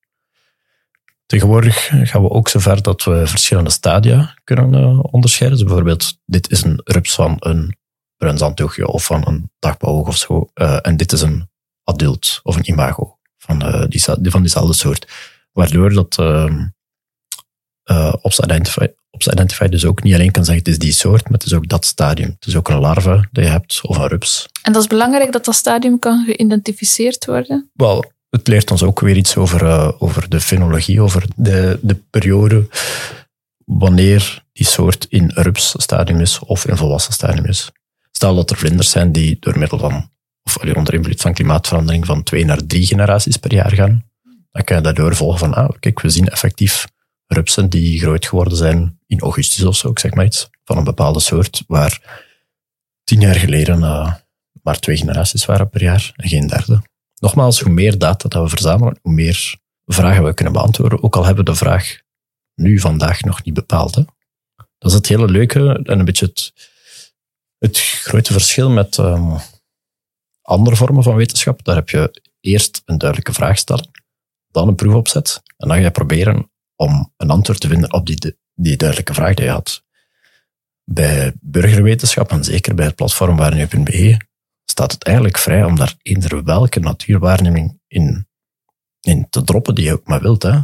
Tegenwoordig 1.26 1.90
gaan 2.02 2.22
we 2.22 2.30
ook 2.30 2.48
zover 2.48 2.82
dat 2.82 3.04
we 3.04 3.26
verschillende 3.26 3.70
stadia 3.70 4.34
kunnen 4.44 4.74
eh, 4.74 4.98
onderscheiden. 5.02 5.58
Dus 5.58 5.66
bijvoorbeeld, 5.66 6.18
dit 6.24 6.50
is 6.50 6.62
een 6.62 6.80
rups 6.84 7.14
van 7.14 7.36
een 7.38 7.76
bruin 8.16 8.38
zandtoegje 8.38 8.86
of 8.86 9.04
van 9.04 9.26
een 9.26 9.50
dagbouwhoog 9.58 10.08
of 10.08 10.16
zo. 10.16 10.48
en 10.82 10.96
dit 10.96 11.12
is 11.12 11.20
een 11.20 11.50
adult 11.84 12.40
of 12.42 12.56
een 12.56 12.68
imago 12.68 13.13
van, 13.46 13.62
eh, 13.62 13.84
die, 13.88 14.30
van 14.30 14.40
diezelfde 14.40 14.74
soort. 14.74 15.12
Waardoor 15.52 15.92
dat 15.92 16.18
ehm 16.18 16.66
eh, 17.84 18.12
Ops, 18.22 18.40
Identify, 18.40 18.86
Ops 19.10 19.26
Identify 19.26 19.68
dus 19.68 19.84
ook 19.84 20.02
niet 20.02 20.14
alleen 20.14 20.30
kan 20.30 20.44
zeggen 20.44 20.64
het 20.64 20.72
is 20.72 20.78
die 20.78 20.92
soort, 20.92 21.24
maar 21.24 21.38
het 21.38 21.46
is 21.46 21.54
ook 21.54 21.68
dat 21.68 21.84
stadium. 21.84 22.28
Het 22.38 22.46
is 22.46 22.56
ook 22.56 22.68
een 22.68 22.78
larve 22.78 23.28
dat 23.32 23.44
je 23.44 23.50
hebt 23.50 23.80
of 23.82 23.96
een 23.96 24.06
rups. 24.06 24.48
En 24.62 24.72
dat 24.72 24.82
is 24.82 24.88
belangrijk 24.88 25.32
dat 25.32 25.44
dat 25.44 25.54
stadium 25.54 25.98
kan 25.98 26.24
geïdentificeerd 26.24 27.24
worden. 27.24 27.70
Wel, 27.72 28.12
het 28.30 28.46
leert 28.46 28.70
ons 28.70 28.82
ook 28.82 29.00
weer 29.00 29.16
iets 29.16 29.36
over, 29.36 29.64
eh, 29.64 29.90
over 29.98 30.28
de 30.28 30.40
fenologie, 30.40 31.00
over 31.00 31.24
de, 31.36 31.78
de 31.82 31.96
periode 32.10 32.68
wanneer 33.64 34.42
die 34.52 34.66
soort 34.66 35.06
in 35.08 35.30
rupsstadium 35.34 36.20
is 36.20 36.38
of 36.38 36.66
in 36.66 36.76
volwassen 36.76 37.12
stadium 37.12 37.44
is. 37.44 37.70
Stel 38.10 38.34
dat 38.34 38.50
er 38.50 38.56
vlinders 38.56 38.90
zijn 38.90 39.12
die 39.12 39.36
door 39.40 39.58
middel 39.58 39.78
van, 39.78 40.10
of 40.44 40.56
onder 40.56 40.94
invloed 40.94 41.20
van 41.20 41.34
klimaatverandering 41.34 42.06
van 42.06 42.22
twee 42.22 42.44
naar 42.44 42.66
drie 42.66 42.86
generaties 42.86 43.36
per 43.36 43.52
jaar 43.52 43.72
gaan, 43.72 44.04
dan 44.50 44.64
kan 44.64 44.76
je 44.76 44.82
daardoor 44.82 45.16
volgen 45.16 45.38
van, 45.38 45.54
ah, 45.54 45.70
kijk, 45.80 46.00
we 46.00 46.08
zien 46.08 46.28
effectief 46.28 46.86
rupsen 47.26 47.70
die 47.70 48.00
groot 48.00 48.26
geworden 48.26 48.58
zijn 48.58 48.98
in 49.06 49.20
augustus 49.20 49.64
of 49.64 49.76
zo, 49.76 49.90
ik 49.90 49.98
zeg 49.98 50.14
maar 50.14 50.24
iets, 50.24 50.50
van 50.64 50.76
een 50.76 50.84
bepaalde 50.84 51.20
soort, 51.20 51.64
waar 51.66 52.22
tien 53.04 53.20
jaar 53.20 53.34
geleden 53.34 53.82
eh, 53.82 54.14
maar 54.62 54.78
twee 54.78 54.96
generaties 54.96 55.44
waren 55.44 55.70
per 55.70 55.82
jaar 55.82 56.12
en 56.16 56.28
geen 56.28 56.46
derde. 56.46 56.82
Nogmaals, 57.20 57.60
hoe 57.60 57.72
meer 57.72 57.98
data 57.98 58.28
dat 58.28 58.42
we 58.42 58.48
verzamelen, 58.48 58.98
hoe 59.02 59.12
meer 59.12 59.56
vragen 59.86 60.24
we 60.24 60.34
kunnen 60.34 60.54
beantwoorden. 60.54 61.02
Ook 61.02 61.16
al 61.16 61.24
hebben 61.24 61.44
we 61.44 61.50
de 61.50 61.56
vraag 61.56 61.98
nu 62.54 62.78
vandaag 62.78 63.20
nog 63.20 63.44
niet 63.44 63.54
bepaald. 63.54 63.94
Hè. 63.94 64.02
Dat 64.78 64.90
is 64.90 64.92
het 64.92 65.08
hele 65.08 65.28
leuke 65.28 65.80
en 65.82 65.98
een 65.98 66.04
beetje 66.04 66.26
het, 66.26 66.52
het 67.58 67.78
grote 67.78 68.32
verschil 68.32 68.70
met 68.70 68.98
ehm, 68.98 69.36
andere 70.44 70.76
vormen 70.76 71.02
van 71.02 71.14
wetenschap. 71.14 71.64
Daar 71.64 71.74
heb 71.74 71.88
je 71.88 72.22
eerst 72.40 72.82
een 72.84 72.98
duidelijke 72.98 73.32
vraag 73.32 73.58
stellen, 73.58 73.90
dan 74.50 74.68
een 74.68 74.74
proef 74.74 74.94
opzet 74.94 75.42
en 75.56 75.68
dan 75.68 75.76
ga 75.76 75.82
je 75.82 75.90
proberen 75.90 76.50
om 76.76 77.12
een 77.16 77.30
antwoord 77.30 77.60
te 77.60 77.68
vinden 77.68 77.92
op 77.92 78.06
die, 78.06 78.36
die 78.54 78.76
duidelijke 78.76 79.14
vraag 79.14 79.34
die 79.34 79.44
je 79.44 79.50
had. 79.50 79.82
Bij 80.84 81.32
burgerwetenschap, 81.40 82.30
en 82.30 82.44
zeker 82.44 82.74
bij 82.74 82.86
het 82.86 82.94
platform 82.94 83.36
waarnu.be, 83.36 84.16
staat 84.64 84.92
het 84.92 85.02
eigenlijk 85.04 85.38
vrij 85.38 85.64
om 85.64 85.76
daar 85.76 85.94
eender 86.02 86.44
welke 86.44 86.80
natuurwaarneming 86.80 87.80
in, 87.88 88.28
in 89.00 89.26
te 89.30 89.42
droppen 89.42 89.74
die 89.74 89.84
je 89.84 89.92
ook 89.92 90.06
maar 90.06 90.20
wilt. 90.20 90.42
Hè. 90.42 90.58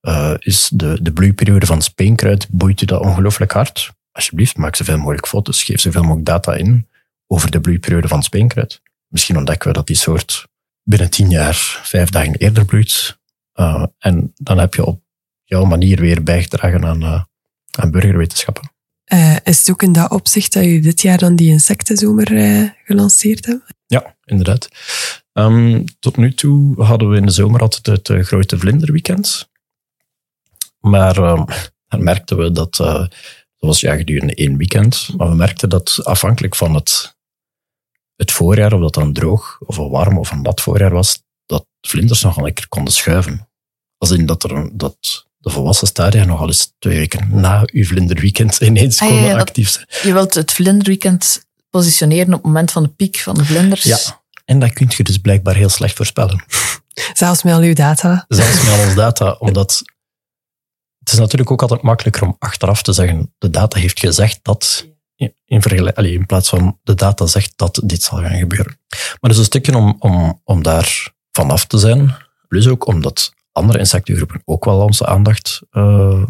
Uh, 0.00 0.34
is 0.38 0.70
de, 0.74 1.02
de 1.02 1.12
bloeiperiode 1.12 1.66
van 1.66 1.82
speenkruid, 1.82 2.48
boeit 2.50 2.80
u 2.80 2.84
dat 2.84 3.00
ongelooflijk 3.00 3.52
hard? 3.52 3.92
Alsjeblieft, 4.12 4.56
maak 4.56 4.76
zoveel 4.76 4.98
mogelijk 4.98 5.26
foto's, 5.26 5.62
geef 5.62 5.80
zoveel 5.80 6.02
mogelijk 6.02 6.26
data 6.26 6.54
in 6.54 6.88
over 7.26 7.50
de 7.50 7.60
bloeiperiode 7.60 8.08
van 8.08 8.22
speenkruid. 8.22 8.80
Misschien 9.12 9.36
ontdekken 9.36 9.68
we 9.68 9.74
dat 9.74 9.86
die 9.86 9.96
soort 9.96 10.46
binnen 10.82 11.10
tien 11.10 11.30
jaar 11.30 11.80
vijf 11.82 12.10
dagen 12.10 12.34
eerder 12.34 12.64
bloeit. 12.64 13.18
Uh, 13.54 13.84
en 13.98 14.32
dan 14.36 14.58
heb 14.58 14.74
je 14.74 14.84
op 14.84 15.02
jouw 15.44 15.64
manier 15.64 16.00
weer 16.00 16.22
bijgedragen 16.22 16.84
aan, 16.84 17.02
uh, 17.02 17.22
aan 17.70 17.90
burgerwetenschappen. 17.90 18.72
Uh, 19.12 19.36
is 19.44 19.58
het 19.58 19.70
ook 19.70 19.82
in 19.82 19.92
dat 19.92 20.10
opzicht 20.10 20.52
dat 20.52 20.64
jullie 20.64 20.80
dit 20.80 21.02
jaar 21.02 21.18
dan 21.18 21.36
die 21.36 21.50
insectenzomer 21.50 22.26
gelanceerd 22.84 23.46
hebben? 23.46 23.66
Ja, 23.86 24.16
inderdaad. 24.24 24.68
Um, 25.32 25.84
tot 25.98 26.16
nu 26.16 26.34
toe 26.34 26.82
hadden 26.82 27.10
we 27.10 27.16
in 27.16 27.26
de 27.26 27.32
zomer 27.32 27.60
altijd 27.60 27.86
het 27.86 28.26
grote 28.26 28.58
vlinderweekend. 28.58 29.50
Maar 30.80 31.16
um, 31.16 31.44
dan 31.88 32.02
merkten 32.02 32.36
we 32.36 32.52
dat, 32.52 32.76
dat 32.76 33.10
was 33.58 33.80
ja 33.80 33.96
gedurende 33.96 34.34
één 34.34 34.56
weekend, 34.56 35.08
maar 35.16 35.28
we 35.28 35.34
merkten 35.34 35.68
dat 35.68 36.00
afhankelijk 36.04 36.56
van 36.56 36.74
het, 36.74 37.16
het 38.16 38.32
voorjaar, 38.32 38.72
of 38.72 38.80
dat 38.80 38.94
dan 38.94 39.12
droog 39.12 39.58
of 39.60 39.76
een 39.76 39.90
warm 39.90 40.18
of 40.18 40.30
een 40.30 40.42
nat 40.42 40.60
voorjaar 40.60 40.90
was, 40.92 41.22
dat 41.46 41.66
vlinders 41.80 42.22
nogal 42.22 42.46
een 42.46 42.54
keer 42.54 42.68
konden 42.68 42.92
schuiven. 42.92 43.48
Als 43.98 44.10
in 44.10 44.26
dat, 44.26 44.42
er, 44.44 44.70
dat 44.72 45.26
de 45.38 45.50
volwassen 45.50 45.86
stadia 45.86 46.24
nogal 46.24 46.46
eens 46.46 46.72
twee 46.78 46.98
weken 46.98 47.40
na 47.40 47.62
uw 47.72 47.84
vlinderweekend 47.84 48.60
ineens 48.60 49.00
Ah, 49.00 49.06
konden 49.08 49.24
ja, 49.24 49.30
ja, 49.30 49.36
dat- 49.38 49.48
actief 49.48 49.68
zijn. 49.70 49.86
Je 50.02 50.12
wilt 50.12 50.34
het 50.34 50.52
vlinderweekend 50.52 51.46
positioneren 51.70 52.26
op 52.26 52.32
het 52.32 52.42
moment 52.42 52.70
van 52.70 52.82
de 52.82 52.88
piek 52.88 53.16
van 53.18 53.34
de 53.34 53.44
vlinders. 53.44 53.82
Ja, 53.82 53.98
en 54.44 54.58
dat 54.58 54.72
kun 54.72 54.90
je 54.96 55.02
dus 55.02 55.18
blijkbaar 55.18 55.54
heel 55.54 55.68
slecht 55.68 55.96
voorspellen. 55.96 56.44
Zelfs 57.12 57.42
met 57.42 57.54
al 57.54 57.60
uw 57.60 57.74
data. 57.74 58.24
Zelfs 58.28 58.64
met 58.64 58.72
al 58.78 58.84
ons 58.86 58.94
data, 58.94 59.32
omdat 59.38 59.82
het 60.98 61.12
is 61.12 61.18
natuurlijk 61.18 61.50
ook 61.50 61.62
altijd 61.62 61.82
makkelijker 61.82 62.22
om 62.22 62.36
achteraf 62.38 62.82
te 62.82 62.92
zeggen, 62.92 63.34
de 63.38 63.50
data 63.50 63.78
heeft 63.78 64.00
gezegd 64.00 64.38
dat, 64.42 64.86
in, 65.22 65.62
in 65.94 66.26
plaats 66.26 66.48
van 66.48 66.78
de 66.82 66.94
data 66.94 67.26
zegt 67.26 67.52
dat 67.56 67.80
dit 67.84 68.02
zal 68.02 68.18
gaan 68.18 68.38
gebeuren. 68.38 68.78
Maar 68.88 69.30
dus 69.30 69.38
een 69.38 69.44
stukje 69.44 69.76
om, 69.76 69.96
om, 69.98 70.40
om 70.44 70.62
daar 70.62 71.12
vanaf 71.30 71.66
te 71.66 71.78
zijn, 71.78 72.14
plus 72.48 72.68
ook 72.68 72.86
omdat 72.86 73.32
andere 73.52 73.78
insectengroepen 73.78 74.42
ook 74.44 74.64
wel 74.64 74.80
onze 74.80 75.06
aandacht 75.06 75.62
eh, 75.70 76.22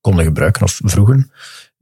konden 0.00 0.24
gebruiken 0.24 0.62
of 0.62 0.80
vroegen, 0.84 1.30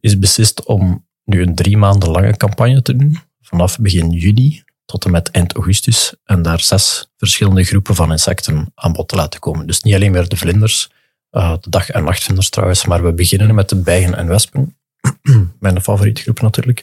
is 0.00 0.18
beslist 0.18 0.64
om 0.64 1.06
nu 1.24 1.42
een 1.42 1.54
drie 1.54 1.76
maanden 1.76 2.10
lange 2.10 2.36
campagne 2.36 2.82
te 2.82 2.96
doen, 2.96 3.18
vanaf 3.40 3.78
begin 3.78 4.10
juni 4.10 4.62
tot 4.84 5.04
en 5.04 5.10
met 5.10 5.30
eind 5.30 5.52
augustus, 5.52 6.14
en 6.24 6.42
daar 6.42 6.60
zes 6.60 7.10
verschillende 7.16 7.64
groepen 7.64 7.94
van 7.94 8.10
insecten 8.10 8.72
aan 8.74 8.92
bod 8.92 9.08
te 9.08 9.16
laten 9.16 9.40
komen. 9.40 9.66
Dus 9.66 9.82
niet 9.82 9.94
alleen 9.94 10.12
meer 10.12 10.28
de 10.28 10.36
vlinders, 10.36 10.90
uh, 11.30 11.54
de 11.60 11.70
dag- 11.70 11.90
en 11.90 12.04
nachtvlinders 12.04 12.48
trouwens, 12.48 12.86
maar 12.86 13.04
we 13.04 13.12
beginnen 13.12 13.54
met 13.54 13.68
de 13.68 13.76
bijen 13.76 14.14
en 14.14 14.26
wespen, 14.26 14.76
mijn 15.60 15.82
favoriete 15.82 16.22
groep 16.22 16.40
natuurlijk, 16.40 16.82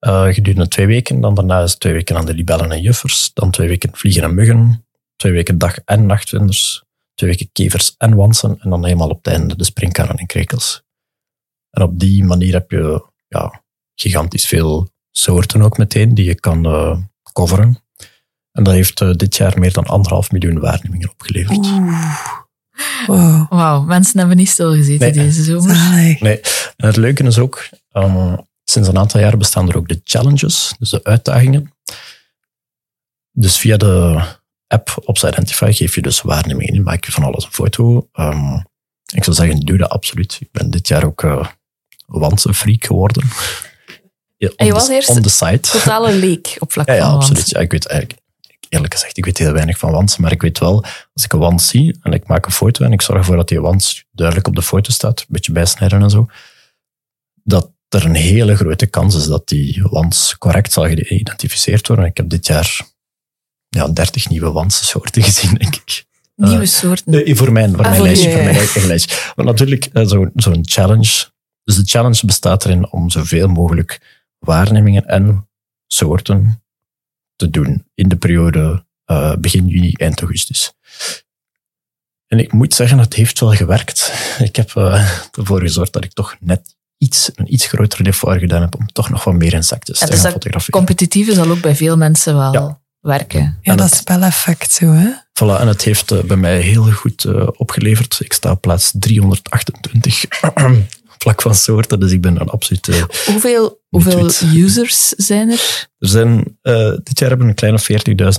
uh, 0.00 0.26
gedurende 0.26 0.68
twee 0.68 0.86
weken. 0.86 1.20
Dan 1.20 1.34
daarna 1.34 1.62
is 1.62 1.74
twee 1.74 1.92
weken 1.92 2.16
aan 2.16 2.26
de 2.26 2.34
libellen 2.34 2.72
en 2.72 2.80
juffers, 2.80 3.30
dan 3.34 3.50
twee 3.50 3.68
weken 3.68 3.90
vliegen 3.92 4.22
en 4.22 4.34
muggen, 4.34 4.86
twee 5.16 5.32
weken 5.32 5.58
dag- 5.58 5.78
en 5.84 6.06
nachtvlinders, 6.06 6.84
twee 7.14 7.30
weken 7.30 7.50
kevers 7.52 7.94
en 7.98 8.14
wansen, 8.14 8.58
en 8.60 8.70
dan 8.70 8.84
helemaal 8.84 9.10
op 9.10 9.24
het 9.24 9.34
einde 9.34 9.56
de 9.56 9.64
springkannen 9.64 10.16
en 10.16 10.26
krekels. 10.26 10.82
En 11.70 11.82
op 11.82 11.98
die 11.98 12.24
manier 12.24 12.52
heb 12.52 12.70
je 12.70 13.06
ja, 13.28 13.62
gigantisch 13.94 14.46
veel 14.46 14.90
soorten 15.10 15.62
ook 15.62 15.78
meteen 15.78 16.14
die 16.14 16.24
je 16.24 16.34
kan 16.34 16.66
uh, 16.66 16.98
coveren. 17.32 17.82
En 18.52 18.64
dat 18.64 18.74
heeft 18.74 19.00
uh, 19.00 19.12
dit 19.12 19.36
jaar 19.36 19.58
meer 19.58 19.72
dan 19.72 19.84
anderhalf 19.84 20.30
miljoen 20.30 20.58
waarnemingen 20.60 21.10
opgeleverd. 21.10 21.66
Wow. 23.06 23.46
Wauw, 23.52 23.82
mensen 23.82 24.18
hebben 24.18 24.36
niet 24.36 24.48
stilgezeten 24.48 25.00
Nee. 25.14 25.26
deze 25.26 25.42
zomer. 25.42 25.76
Zalig. 25.76 26.20
Nee, 26.20 26.40
en 26.76 26.86
het 26.86 26.96
leuke 26.96 27.22
is 27.24 27.38
ook, 27.38 27.68
ehm, 27.92 28.36
sinds 28.64 28.88
een 28.88 28.98
aantal 28.98 29.20
jaar 29.20 29.36
bestaan 29.36 29.68
er 29.68 29.76
ook 29.76 29.88
de 29.88 30.00
challenges, 30.04 30.74
dus 30.78 30.90
de 30.90 31.04
uitdagingen. 31.04 31.72
Dus 33.32 33.56
via 33.58 33.76
de 33.76 34.22
app 34.66 35.02
Ops 35.04 35.24
Identify 35.24 35.72
geef 35.72 35.94
je 35.94 36.02
dus 36.02 36.22
waarnemingen 36.22 36.74
in, 36.74 36.82
maak 36.82 37.04
je 37.04 37.12
van 37.12 37.22
alles 37.24 37.44
een 37.44 37.52
foto. 37.52 38.08
Ehm, 38.12 38.54
ik 39.14 39.24
zou 39.24 39.36
zeggen, 39.36 39.60
doe 39.60 39.78
dat 39.78 39.88
absoluut. 39.90 40.36
Ik 40.40 40.48
ben 40.50 40.70
dit 40.70 40.88
jaar 40.88 41.04
ook 41.04 41.22
uh, 41.22 41.46
freak 42.52 42.84
geworden. 42.84 43.28
Ja, 44.36 44.50
En 44.56 44.66
je 44.66 44.72
on 44.72 44.78
was 44.78 44.86
the- 44.86 44.92
eerst 44.94 45.08
On 45.08 45.22
the 45.22 45.28
site. 45.30 45.70
Totale 45.70 46.12
leek 46.12 46.56
op 46.58 46.72
vlak 46.72 46.86
Ja, 46.90 47.06
absoluut. 47.08 47.48
Ja, 47.50 47.60
ik 47.60 47.70
weet 47.70 47.86
eigenlijk, 47.86 48.20
eerlijk 48.72 48.92
gezegd, 48.94 49.16
ik 49.16 49.24
weet 49.24 49.38
heel 49.38 49.52
weinig 49.52 49.78
van 49.78 49.90
wans, 49.92 50.16
maar 50.16 50.32
ik 50.32 50.42
weet 50.42 50.58
wel, 50.58 50.84
als 51.14 51.24
ik 51.24 51.32
een 51.32 51.38
wand 51.38 51.62
zie 51.62 51.98
en 52.02 52.12
ik 52.12 52.26
maak 52.26 52.46
een 52.46 52.52
foto 52.52 52.84
en 52.84 52.92
ik 52.92 53.02
zorg 53.02 53.18
ervoor 53.18 53.36
dat 53.36 53.48
die 53.48 53.60
wand 53.60 54.04
duidelijk 54.10 54.48
op 54.48 54.54
de 54.54 54.62
foto 54.62 54.90
staat, 54.90 55.20
een 55.20 55.26
beetje 55.28 55.52
bijsnijden 55.52 56.02
en 56.02 56.10
zo, 56.10 56.26
dat 57.44 57.70
er 57.88 58.04
een 58.04 58.14
hele 58.14 58.56
grote 58.56 58.86
kans 58.86 59.14
is 59.16 59.26
dat 59.26 59.48
die 59.48 59.82
wans 59.82 60.38
correct 60.38 60.72
zal 60.72 60.84
geïdentificeerd 60.84 61.86
worden. 61.88 62.04
Ik 62.06 62.16
heb 62.16 62.28
dit 62.28 62.46
jaar 62.46 62.80
ja, 63.68 63.88
30 63.88 64.28
nieuwe 64.28 64.50
wandsoorten 64.52 65.22
gezien, 65.32 65.54
denk 65.54 65.74
ik. 65.76 66.04
Nieuwe 66.36 66.66
soorten. 66.66 67.12
Nee, 67.12 67.34
voor 67.36 67.52
mijn, 67.52 67.70
voor 67.70 67.78
Ah, 67.78 67.84
mijn 67.84 67.96
voor 67.96 68.04
lijstje, 68.06 68.28
je, 68.28 68.34
voor 68.34 68.44
mijn 68.44 68.56
eigen 68.56 68.86
lijstje. 68.86 69.32
Maar 69.36 69.44
natuurlijk, 69.44 69.84
eh, 69.92 70.06
zo- 70.06 70.30
zo'n 70.34 70.60
challenge. 70.62 71.30
Dus 71.64 71.76
de 71.76 71.82
challenge 71.84 72.26
bestaat 72.26 72.64
erin 72.64 72.92
om 72.92 73.10
zoveel 73.10 73.48
mogelijk 73.48 74.22
waarnemingen 74.38 75.06
en 75.06 75.48
soorten 75.86 76.61
te 77.42 77.50
doen 77.50 77.86
in 77.94 78.08
de 78.08 78.16
periode 78.16 78.84
eh, 79.04 79.34
begin 79.38 79.66
juni, 79.66 79.92
eind 79.92 80.20
augustus. 80.20 80.72
En 82.26 82.38
ik 82.38 82.52
moet 82.52 82.74
zeggen, 82.74 82.98
het 82.98 83.14
heeft 83.14 83.40
wel 83.40 83.52
gewerkt. 83.54 84.12
Ik 84.48 84.56
heb 84.56 84.70
eh, 84.76 85.10
ervoor 85.38 85.60
gezorgd 85.60 85.92
dat 85.92 86.04
ik 86.04 86.12
toch 86.12 86.36
net 86.40 86.76
iets, 86.98 87.30
een 87.34 87.52
iets 87.52 87.66
groter 87.66 88.06
effort 88.06 88.38
gedaan 88.38 88.60
heb 88.60 88.74
om 88.74 88.86
toch 88.92 89.10
nog 89.10 89.24
wat 89.24 89.34
meer 89.34 89.52
insecten 89.52 89.94
Ja, 89.98 90.06
te 90.06 90.12
dus 90.12 90.20
gaan 90.20 90.32
fotograferen. 90.32 90.72
competitieve 90.78 91.34
zal 91.34 91.50
ook 91.50 91.60
bij 91.60 91.76
veel 91.76 91.96
mensen 91.96 92.36
wel 92.36 92.52
Ja. 92.52 92.80
werken. 93.00 93.58
Ja, 93.62 93.74
dat 93.76 93.94
speleffect 93.94 94.72
zo, 94.72 94.86
hè? 94.92 95.08
Voilà, 95.42 95.60
en 95.60 95.66
het 95.68 95.82
heeft 95.82 96.10
eh, 96.10 96.20
bij 96.22 96.36
mij 96.36 96.60
heel 96.60 96.90
goed 96.92 97.24
eh, 97.24 97.48
opgeleverd. 97.56 98.20
Ik 98.20 98.32
sta 98.32 98.50
op 98.50 98.60
plaats 98.60 98.92
328 98.94 100.24
vlak 101.22 101.42
van 101.42 101.54
soorten, 101.54 102.00
dus 102.00 102.12
ik 102.12 102.20
ben 102.20 102.34
dan 102.34 102.48
absoluut... 102.48 102.88
eh, 102.88 103.02
Hoeveel, 103.26 103.80
hoeveel 103.88 104.30
users 104.54 105.08
zijn 105.08 105.50
er? 105.50 105.88
er 105.98 106.08
zijn, 106.08 106.58
eh, 106.62 106.92
dit 107.02 107.18
jaar 107.18 107.28
hebben 107.28 107.48
een 107.48 107.54
kleine 107.54 107.78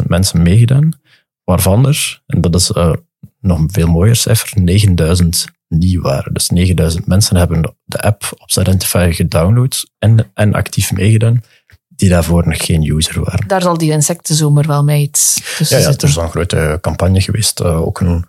40.000 0.01 0.07
mensen 0.07 0.41
meegedaan, 0.41 0.99
waarvan 1.43 1.87
er, 1.87 2.21
en 2.25 2.41
dat 2.41 2.55
is 2.55 2.71
eh, 2.71 2.93
nog 3.39 3.59
een 3.59 3.71
veel 3.71 3.87
mooier 3.87 4.15
cijfer, 4.15 4.61
9000 4.61 5.45
nieuw 5.67 6.01
waren. 6.01 6.33
Dus 6.33 6.49
9000 6.49 7.07
mensen 7.07 7.35
hebben 7.35 7.75
de 7.83 8.01
app 8.01 8.29
op 8.37 8.49
Identify 8.59 9.11
gedownload 9.11 9.85
en, 9.99 10.31
en 10.33 10.53
actief 10.53 10.91
meegedaan, 10.91 11.43
die 11.87 12.09
daarvoor 12.09 12.47
nog 12.47 12.65
geen 12.65 12.83
user 12.95 13.23
waren. 13.23 13.47
Daar 13.47 13.61
zal 13.61 13.77
die 13.77 13.91
insectenzomer 13.91 14.67
wel 14.67 14.83
mee 14.83 15.01
iets 15.01 15.41
tussen 15.57 15.77
Ja, 15.79 15.83
ja, 15.89 15.95
er 15.97 16.03
is 16.07 16.15
een 16.15 16.29
grote 16.29 16.77
campagne 16.81 17.21
geweest. 17.21 17.63
ook 17.63 17.99
een 17.99 18.25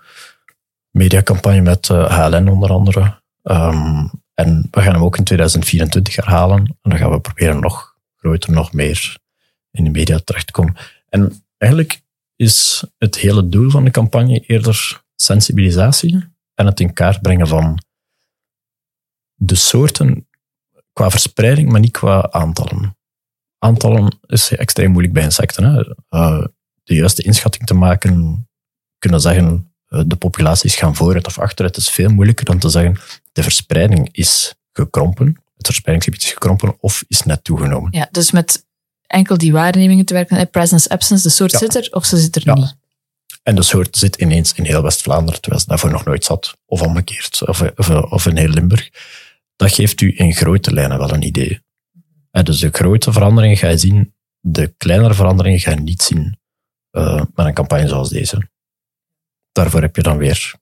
mediacampagne 0.91 1.61
met 1.61 1.89
HLN 1.89 2.49
onder 2.49 2.71
andere. 2.71 3.23
Ehm, 3.43 4.07
en 4.35 4.69
we 4.71 4.81
gaan 4.81 4.93
hem 4.93 5.03
ook 5.03 5.17
in 5.17 5.25
2024 5.25 6.17
herhalen. 6.17 6.59
En 6.59 6.91
dan 6.91 6.99
gaan 6.99 7.11
we 7.11 7.21
proberen 7.21 7.61
nog 7.61 7.97
groter, 8.17 8.53
nog 8.53 8.73
meer 8.73 9.17
in 9.71 9.85
de 9.85 9.91
media 9.91 10.19
terecht 10.25 10.47
te 10.47 10.53
komen. 10.53 10.77
En 11.09 11.45
eigenlijk 11.57 12.03
is 12.37 12.85
het 12.99 13.17
hele 13.17 13.49
doel 13.49 13.71
van 13.71 13.85
de 13.85 13.91
campagne 13.91 14.41
eerder 14.41 15.03
sensibilisatie 15.15 16.25
en 16.55 16.67
het 16.67 16.81
in 16.81 16.93
kaart 16.93 17.23
brengen 17.23 17.47
van 17.47 17.85
de 19.35 19.55
soorten 19.55 20.29
qua 20.93 21.11
verspreiding, 21.11 21.71
maar 21.71 21.81
niet 21.81 21.93
qua 21.93 22.31
aantallen. 22.31 22.97
Aantallen 23.59 24.19
is 24.27 24.51
extreem 24.51 24.91
moeilijk 24.91 25.15
bij 25.15 25.23
insecten. 25.23 25.65
Hè? 25.65 25.95
Eh, 26.09 26.45
de 26.83 26.95
juiste 26.95 27.23
inschatting 27.23 27.67
te 27.67 27.75
maken, 27.75 28.49
kunnen 28.99 29.21
zeggen 29.21 29.74
de 30.07 30.17
populaties 30.17 30.75
gaan 30.77 30.95
vooruit 30.97 31.27
of 31.27 31.39
achteruit, 31.39 31.77
is 31.77 31.91
veel 31.91 32.09
moeilijker 32.11 32.45
dan 32.45 32.59
te 32.59 32.69
zeggen 32.69 32.97
de 33.33 33.43
verspreiding 33.43 34.09
is 34.13 34.55
gekrompen, 34.73 35.27
het 35.57 35.67
verspreidingsgebied 35.67 36.23
is 36.23 36.33
gekrompen 36.33 36.77
of 36.81 37.05
is 37.09 37.23
net 37.23 37.45
toegenomen. 37.45 37.93
Ja, 37.93 38.09
dus 38.11 38.31
met 38.31 38.67
enkel 39.07 39.39
die 39.39 39.53
waarnemingen 39.53 40.05
te 40.05 40.15
werken. 40.15 40.37
eh, 40.39 40.47
Presence, 40.51 40.89
absence, 40.89 41.23
de 41.29 41.35
soort 41.35 41.51
Ja. 41.51 41.59
zit 41.59 41.75
er 41.75 41.89
of 41.91 42.05
ze 42.05 42.17
zit 42.17 42.37
er 42.37 42.43
Ja. 42.45 42.55
niet. 42.55 42.77
En 43.43 43.55
de 43.55 43.63
soort 43.63 43.97
zit 43.97 44.17
ineens 44.17 44.53
in 44.53 44.65
heel 44.65 44.83
West-Vlaanderen, 44.83 45.41
terwijl 45.41 45.63
ze 45.63 45.69
daarvoor 45.69 45.91
nog 45.91 46.05
nooit 46.05 46.25
zat. 46.25 46.57
Of 46.67 46.83
omgekeerd, 46.83 47.47
of, 47.49 47.63
of, 47.77 47.91
of 47.91 48.27
in 48.27 48.37
heel 48.37 48.49
Limburg. 48.49 48.91
Dat 49.57 49.73
geeft 49.73 50.01
u 50.01 50.13
in 50.17 50.35
grote 50.35 50.73
lijnen 50.73 50.99
wel 50.99 51.13
een 51.13 51.23
idee. 51.23 51.61
En 52.31 52.45
dus 52.45 52.59
de 52.59 52.69
grote 52.73 53.13
veranderingen 53.13 53.57
ga 53.57 53.69
je 53.69 53.79
zien, 53.79 54.15
de 54.41 54.75
kleinere 54.77 55.15
veranderingen 55.15 55.61
ga 55.61 55.71
je 55.71 55.77
niet 55.81 56.03
zien 56.03 56.39
eh, 56.91 57.23
met 57.35 57.47
een 57.47 57.55
campagne 57.55 57.89
zoals 57.89 58.09
deze. 58.09 58.49
Daarvoor 59.55 59.81
heb 59.81 59.97
je 59.97 60.03
dan 60.03 60.17
weer 60.17 60.55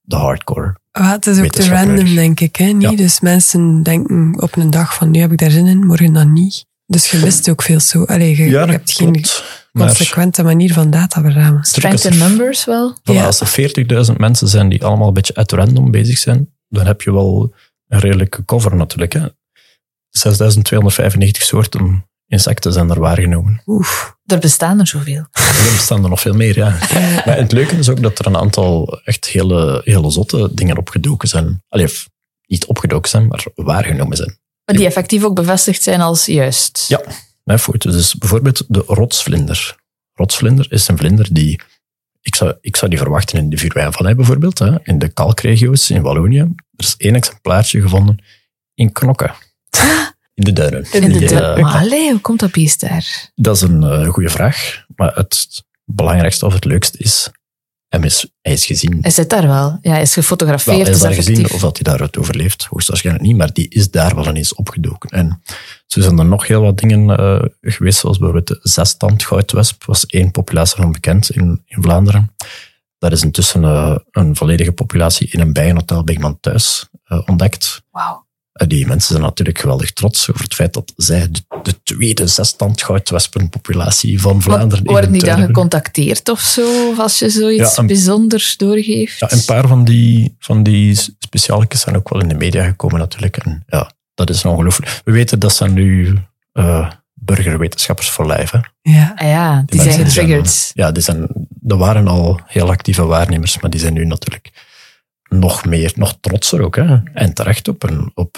de 0.00 0.16
hardcore. 0.16 0.74
Ah, 0.90 1.10
het 1.10 1.26
is 1.26 1.38
ook 1.38 1.50
te 1.50 1.68
random, 1.68 2.14
denk 2.14 2.40
ik. 2.40 2.56
Hè? 2.56 2.64
Niet? 2.64 2.90
Ja. 2.90 2.96
Dus 2.96 3.20
mensen 3.20 3.82
denken 3.82 4.42
op 4.42 4.56
een 4.56 4.70
dag 4.70 4.94
van 4.94 5.10
nu 5.10 5.20
heb 5.20 5.32
ik 5.32 5.38
daar 5.38 5.50
zin 5.50 5.66
in, 5.66 5.86
morgen 5.86 6.12
dan 6.12 6.32
niet. 6.32 6.66
Dus 6.86 7.10
je 7.10 7.18
mist 7.18 7.48
ook 7.48 7.62
veel 7.62 7.80
zo. 7.80 8.04
Allee, 8.04 8.36
je, 8.36 8.44
je 8.44 8.56
hebt 8.58 8.92
geen 8.92 9.24
Maar 9.72 9.86
consequente 9.86 10.42
manier 10.42 10.72
van 10.72 10.90
data 10.90 11.20
verzamelen. 11.20 11.64
Strength 11.64 12.04
in 12.04 12.18
numbers 12.18 12.64
wel. 12.64 12.94
voilà, 12.98 13.02
Ja. 13.02 13.24
als 13.26 13.40
er 13.40 14.06
40.000 14.10 14.16
mensen 14.16 14.48
zijn 14.48 14.68
die 14.68 14.84
allemaal 14.84 15.08
een 15.08 15.14
beetje 15.14 15.34
at 15.34 15.52
random 15.52 15.90
bezig 15.90 16.18
zijn, 16.18 16.50
dan 16.68 16.86
heb 16.86 17.02
je 17.02 17.12
wel 17.12 17.54
een 17.88 17.98
redelijke 18.00 18.44
cover 18.44 18.76
natuurlijk. 18.76 19.12
Hè. 19.12 19.28
6.295 20.10 21.30
soorten 21.30 22.06
insecten 22.26 22.72
zijn 22.72 22.90
er 22.90 23.00
waargenomen. 23.00 23.62
Oef. 23.66 24.16
Er 24.26 24.38
bestaan 24.38 24.80
er 24.80 24.86
zoveel. 24.86 25.26
Er 25.32 25.72
bestaan 25.72 26.02
er 26.02 26.08
nog 26.08 26.20
veel 26.20 26.34
meer, 26.34 26.56
ja. 26.56 26.68
Maar 27.26 27.36
het 27.36 27.52
leuke 27.52 27.76
is 27.76 27.88
ook 27.88 28.02
dat 28.02 28.18
er 28.18 28.26
een 28.26 28.36
aantal 28.36 29.00
echt 29.04 29.26
hele, 29.26 29.80
hele 29.84 30.10
zotte 30.10 30.50
dingen 30.54 30.78
opgedoken 30.78 31.28
zijn. 31.28 31.62
Allee, 31.68 31.88
niet 32.46 32.66
opgedoken 32.66 33.10
zijn, 33.10 33.26
maar 33.26 33.44
waargenomen 33.54 34.16
zijn. 34.16 34.38
Maar 34.64 34.76
die 34.76 34.86
effectief 34.86 35.24
ook 35.24 35.34
bevestigd 35.34 35.82
zijn 35.82 36.00
als 36.00 36.26
juist. 36.26 36.84
Ja, 36.88 37.00
mijn 37.42 37.58
foto. 37.58 37.90
Dus 37.90 38.14
bijvoorbeeld 38.14 38.64
de 38.68 38.82
rotsvlinder. 38.86 39.76
Rotsvlinder 40.12 40.66
is 40.72 40.88
een 40.88 40.98
vlinder 40.98 41.28
die... 41.30 41.60
Ik 42.20 42.34
zou, 42.34 42.54
ik 42.60 42.76
zou 42.76 42.90
die 42.90 43.00
verwachten 43.00 43.38
in 43.38 43.50
de 43.50 43.56
Vuurwijnvallei 43.56 44.14
bijvoorbeeld, 44.14 44.58
hè, 44.58 44.76
in 44.82 44.98
de 44.98 45.08
kalkregio's 45.08 45.90
in 45.90 46.02
Wallonië. 46.02 46.38
Er 46.38 46.54
is 46.76 46.94
één 46.96 47.14
exemplaartje 47.14 47.80
gevonden 47.80 48.24
in 48.74 48.92
Knokke. 48.92 49.30
In 50.34 50.44
de 50.44 50.52
duinen. 50.52 50.86
In 50.92 51.00
de 51.00 51.18
Die, 51.18 51.28
du- 51.28 51.34
eh, 51.34 51.62
maar 51.62 51.74
allee, 51.80 52.10
hoe 52.10 52.20
komt 52.20 52.40
dat 52.40 52.50
beest 52.52 52.80
daar? 52.80 53.30
Dat 53.34 53.56
is 53.56 53.62
een 53.62 53.82
eh, 53.82 54.08
goede 54.08 54.28
vraag. 54.30 54.84
Maar 54.96 55.14
het 55.14 55.64
belangrijkste 55.84 56.46
of 56.46 56.52
het 56.54 56.64
leukste 56.64 56.98
is, 56.98 57.30
hem 57.88 58.04
is, 58.04 58.26
hij 58.40 58.52
is 58.52 58.66
gezien. 58.66 58.98
Hij 59.00 59.10
zit 59.10 59.30
daar 59.30 59.46
wel. 59.46 59.78
Ja, 59.82 59.90
hij 59.92 60.02
is 60.02 60.12
gefotografeerd. 60.12 60.76
Wel, 60.76 60.84
hij 60.84 60.90
is 60.90 60.96
is 60.96 61.02
daar 61.02 61.14
gezien, 61.14 61.50
of 61.50 61.60
dat 61.60 61.74
hij 61.74 61.82
daaruit 61.82 62.16
overleeft, 62.18 62.64
hoogstwaarschijnlijk 62.64 63.26
niet, 63.26 63.36
maar 63.36 63.52
die 63.52 63.68
is 63.68 63.90
daar 63.90 64.14
wel 64.14 64.28
ineens 64.28 64.54
opgedoken. 64.54 65.10
En 65.10 65.42
zo 65.86 66.00
zijn 66.00 66.18
er 66.18 66.24
nog 66.26 66.46
heel 66.46 66.60
wat 66.62 66.78
dingen 66.78 67.16
eh, 67.16 67.42
geweest, 67.60 67.98
zoals 67.98 68.18
bijvoorbeeld 68.18 68.62
de 68.62 68.68
zestand 68.70 69.24
goudwesp, 69.24 69.84
was 69.84 70.06
één 70.06 70.30
populatie 70.30 70.76
van 70.82 70.92
bekend 70.92 71.30
in, 71.30 71.62
in 71.66 71.82
Vlaanderen. 71.82 72.34
Daar 72.98 73.12
is 73.12 73.22
intussen 73.22 73.64
eh, 73.64 73.96
een 74.10 74.36
volledige 74.36 74.72
populatie 74.72 75.28
in 75.30 75.40
een 75.40 75.52
bijenhotel 75.52 76.04
bij 76.04 76.14
iemand 76.14 76.42
thuis 76.42 76.86
eh, 77.04 77.20
ontdekt. 77.26 77.82
Wauw. 77.90 78.23
En 78.54 78.68
die 78.68 78.86
mensen 78.86 79.10
zijn 79.10 79.22
natuurlijk 79.22 79.58
geweldig 79.58 79.92
trots 79.92 80.30
over 80.30 80.42
het 80.42 80.54
feit 80.54 80.72
dat 80.72 80.92
zij 80.96 81.28
de, 81.30 81.40
de 81.62 81.82
tweede 81.82 82.26
zesstand 82.26 82.82
goudwespenpopulatie 82.82 84.20
van 84.20 84.42
Vlaanderen 84.42 84.84
Worden 84.84 85.12
die 85.12 85.24
dan 85.24 85.40
gecontacteerd 85.44 86.28
of 86.28 86.40
zo? 86.40 86.94
Als 86.96 87.18
je 87.18 87.30
zoiets 87.30 87.74
Ja, 87.74 87.80
een- 87.80 87.86
bijzonders 87.86 88.56
doorgeeft? 88.56 89.20
Ja, 89.20 89.32
een 89.32 89.44
paar 89.44 89.68
van 89.68 89.84
die, 89.84 90.36
van 90.38 90.62
die 90.62 90.98
zijn 91.68 91.96
ook 91.96 92.08
wel 92.08 92.22
in 92.22 92.28
de 92.28 92.34
media 92.34 92.64
gekomen 92.64 92.98
natuurlijk. 92.98 93.36
En 93.36 93.64
ja, 93.66 93.90
dat 94.14 94.30
is 94.30 94.44
ongelooflijk. 94.44 95.00
We 95.04 95.12
weten 95.12 95.38
dat 95.38 95.54
zijn 95.54 95.72
nu 95.72 96.18
eh, 96.52 96.90
burgerwetenschappers 97.14 98.10
voor 98.10 98.26
lijf. 98.26 98.50
Hè. 98.50 98.58
Ja. 98.82 99.12
Ah 99.16 99.28
ja, 99.28 99.62
die, 99.66 99.76
mensen 99.76 99.94
zijn 99.94 100.06
getriggerd. 100.06 100.70
ja, 100.74 100.92
die 100.92 101.02
zijn, 101.02 101.28
er 101.66 101.76
waren 101.76 102.08
al 102.08 102.40
heel 102.46 102.70
actieve 102.70 103.02
waarnemers, 103.04 103.60
maar 103.60 103.70
die 103.70 103.80
zijn 103.80 103.92
nu 103.92 104.04
natuurlijk 104.04 104.50
nog 105.38 105.64
meer, 105.64 105.92
nog 105.96 106.16
trotser 106.20 106.62
ook. 106.62 106.76
Hè. 106.76 107.02
En 107.14 107.34
terecht 107.34 107.68
op. 107.68 107.84
En 107.84 108.10
op 108.14 108.36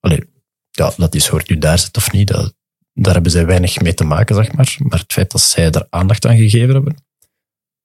allee, 0.00 0.30
ja, 0.70 0.92
dat 0.96 1.12
die 1.12 1.20
soort 1.20 1.48
nu 1.48 1.58
daar 1.58 1.78
zit 1.78 1.96
of 1.96 2.12
niet, 2.12 2.28
dat, 2.28 2.54
daar 2.92 3.14
hebben 3.14 3.32
zij 3.32 3.46
weinig 3.46 3.80
mee 3.80 3.94
te 3.94 4.04
maken, 4.04 4.34
zeg 4.34 4.52
maar. 4.52 4.76
Maar 4.78 4.98
het 4.98 5.12
feit 5.12 5.30
dat 5.30 5.40
zij 5.40 5.70
er 5.70 5.86
aandacht 5.90 6.26
aan 6.26 6.36
gegeven 6.36 6.74
hebben, 6.74 6.96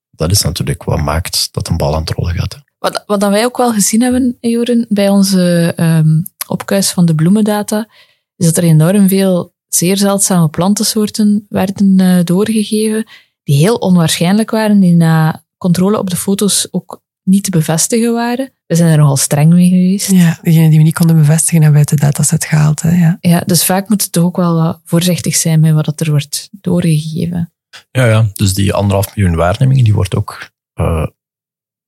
dat 0.09 0.31
is 0.31 0.41
natuurlijk 0.41 0.83
wat 0.83 1.01
maakt 1.01 1.49
dat 1.51 1.67
een 1.67 1.77
bal 1.77 1.93
aan 1.93 2.01
het 2.01 2.09
rollen 2.09 2.35
gaat. 2.35 2.53
Hè. 2.53 2.59
Wat, 2.77 3.03
wat 3.05 3.19
dan 3.19 3.31
wij 3.31 3.45
ook 3.45 3.57
wel 3.57 3.73
gezien 3.73 4.01
hebben, 4.01 4.37
Joren, 4.39 4.85
bij 4.89 5.09
onze 5.09 5.73
ehm 5.75 6.21
opkuis 6.47 6.91
van 6.91 7.05
de 7.05 7.15
bloemendata, 7.15 7.87
is 8.35 8.45
dat 8.45 8.57
er 8.57 8.63
enorm 8.63 9.07
veel 9.07 9.53
zeer 9.67 9.97
zeldzame 9.97 10.49
plantensoorten 10.49 11.45
werden 11.49 11.99
eh, 11.99 12.23
doorgegeven, 12.23 13.07
die 13.43 13.55
heel 13.55 13.75
onwaarschijnlijk 13.75 14.51
waren, 14.51 14.79
die 14.79 14.93
na 14.93 15.43
controle 15.57 15.97
op 15.97 16.09
de 16.09 16.15
foto's 16.15 16.67
ook 16.71 17.01
niet 17.23 17.43
te 17.43 17.49
bevestigen 17.49 18.13
waren. 18.13 18.51
We 18.65 18.75
zijn 18.75 18.91
er 18.91 18.97
nogal 18.97 19.17
streng 19.17 19.53
mee 19.53 19.69
geweest. 19.69 20.11
Ja, 20.11 20.39
degene 20.41 20.69
die 20.69 20.77
we 20.77 20.83
niet 20.83 20.93
konden 20.93 21.15
bevestigen 21.15 21.61
hebben 21.61 21.79
uit 21.79 21.89
de 21.89 21.95
dataset 21.95 22.45
gehaald. 22.45 22.81
Hè, 22.81 22.89
ja. 22.89 23.17
Ja, 23.19 23.39
dus 23.45 23.65
vaak 23.65 23.89
moet 23.89 24.01
het 24.01 24.11
toch 24.11 24.23
ook 24.23 24.35
wel 24.35 24.55
wat 24.55 24.81
voorzichtig 24.83 25.35
zijn 25.35 25.59
met 25.59 25.73
wat 25.73 25.99
er 25.99 26.09
wordt 26.09 26.49
doorgegeven. 26.51 27.53
Ja, 27.91 28.05
ja, 28.05 28.29
dus 28.33 28.53
die 28.53 28.73
anderhalf 28.73 29.15
miljoen 29.15 29.35
waarnemingen, 29.35 29.83
die 29.83 29.93
wordt 29.93 30.15
ook 30.15 30.51
eh, 30.73 31.07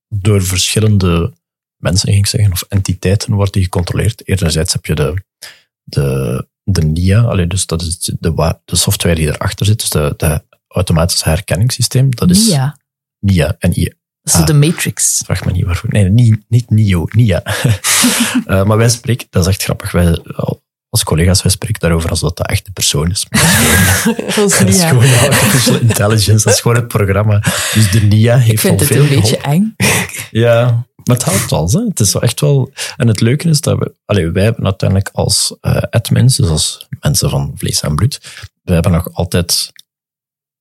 door 0.08 0.42
verschillende 0.42 1.32
mensen, 1.76 2.08
ging 2.08 2.20
ik 2.20 2.26
zeggen, 2.26 2.52
of 2.52 2.64
entiteiten 2.68 3.34
wordt 3.34 3.52
die 3.52 3.62
gecontroleerd. 3.62 4.28
Enerzijds 4.28 4.72
heb 4.72 4.86
je 4.86 4.94
de, 4.94 5.22
de, 5.82 6.48
de 6.62 6.82
NIA, 6.82 7.20
allee, 7.20 7.46
dus 7.46 7.66
dat 7.66 7.82
is 7.82 7.98
de, 7.98 8.58
de 8.64 8.76
software 8.76 9.14
die 9.14 9.26
erachter 9.26 9.66
zit, 9.66 9.80
dus 9.80 9.90
de, 9.90 10.14
de 10.16 10.42
automatische 10.68 11.28
herkenningssysteem. 11.28 12.14
Dat 12.14 12.30
is 12.30 12.46
NIA, 12.46 12.78
NIA 13.18 13.56
en 13.58 13.78
IA. 13.78 13.92
Dat 14.32 14.34
is 14.34 14.40
Ah. 14.40 14.46
de 14.46 14.54
Matrix. 14.54 15.22
Vraag 15.24 15.44
me 15.44 15.52
niet 15.52 15.64
waarvoor. 15.64 15.90
Nee, 15.92 16.04
niet, 16.08 16.36
niet 16.48 16.70
NIO, 16.70 17.04
NIA. 17.14 17.42
Eh, 18.46 18.64
maar 18.64 18.76
wij 18.76 18.88
spreken, 18.88 19.26
dat 19.30 19.42
is 19.42 19.48
echt 19.48 19.62
grappig, 19.62 19.92
wij 19.92 20.18
als 20.90 21.04
collega's, 21.04 21.42
wij 21.42 21.52
spreken 21.52 21.80
daarover 21.80 22.10
als 22.10 22.20
dat 22.20 22.36
de 22.36 22.44
echte 22.44 22.70
persoon 22.72 23.10
is. 23.16 23.26
Dat 24.36 24.50
is 24.50 24.58
NIA. 24.78 24.88
gewoon 24.88 25.04
artificial 25.30 25.78
intelligence, 25.78 26.44
dat 26.44 26.54
is 26.54 26.60
gewoon 26.60 26.76
het 26.76 26.88
programma. 26.88 27.38
Dus 27.74 27.90
de 27.90 28.00
NIA 28.00 28.36
heeft 28.36 28.52
Ik 28.52 28.60
vind 28.60 28.72
al 28.72 28.78
het 28.78 28.88
veel 28.88 29.02
een 29.02 29.20
beetje 29.20 29.36
eng. 29.38 29.74
Ja, 30.30 30.64
maar 31.04 31.16
het 31.16 31.24
helpt 31.24 31.50
wel. 31.50 31.70
Hè. 31.70 31.80
Het 31.88 32.00
is 32.00 32.12
wel 32.12 32.22
echt 32.22 32.40
wel... 32.40 32.72
En 32.96 33.08
het 33.08 33.20
leuke 33.20 33.48
is 33.48 33.60
dat 33.60 33.78
we... 33.78 33.92
Allee, 34.04 34.30
wij 34.30 34.44
hebben 34.44 34.64
uiteindelijk 34.64 35.10
als 35.12 35.56
eh 35.60 35.76
admins, 35.90 36.36
dus 36.36 36.48
als 36.48 36.86
mensen 37.00 37.30
van 37.30 37.52
vlees 37.56 37.80
en 37.80 37.94
bloed, 37.94 38.20
wij 38.62 38.74
hebben 38.74 38.92
nog 38.92 39.08
altijd... 39.12 39.72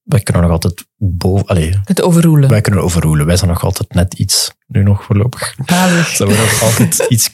Wij 0.05 0.19
kunnen 0.19 0.43
nog 0.43 0.51
altijd 0.51 0.85
boven... 0.97 1.45
Allee, 1.47 1.79
Het 1.83 2.01
overroelen. 2.01 2.49
wij 2.49 2.61
kunnen 2.61 2.83
overroelen. 2.83 3.25
Wij 3.25 3.37
zijn 3.37 3.49
nog 3.49 3.63
altijd 3.63 3.93
net 3.93 4.13
iets, 4.13 4.51
nu 4.67 4.83
nog 4.83 5.03
voorlopig, 5.03 5.55
Zalig. 5.65 6.07
zijn 6.07 6.29
we 6.29 6.35
nog 6.35 6.61
altijd 6.61 7.05
iets 7.15 7.29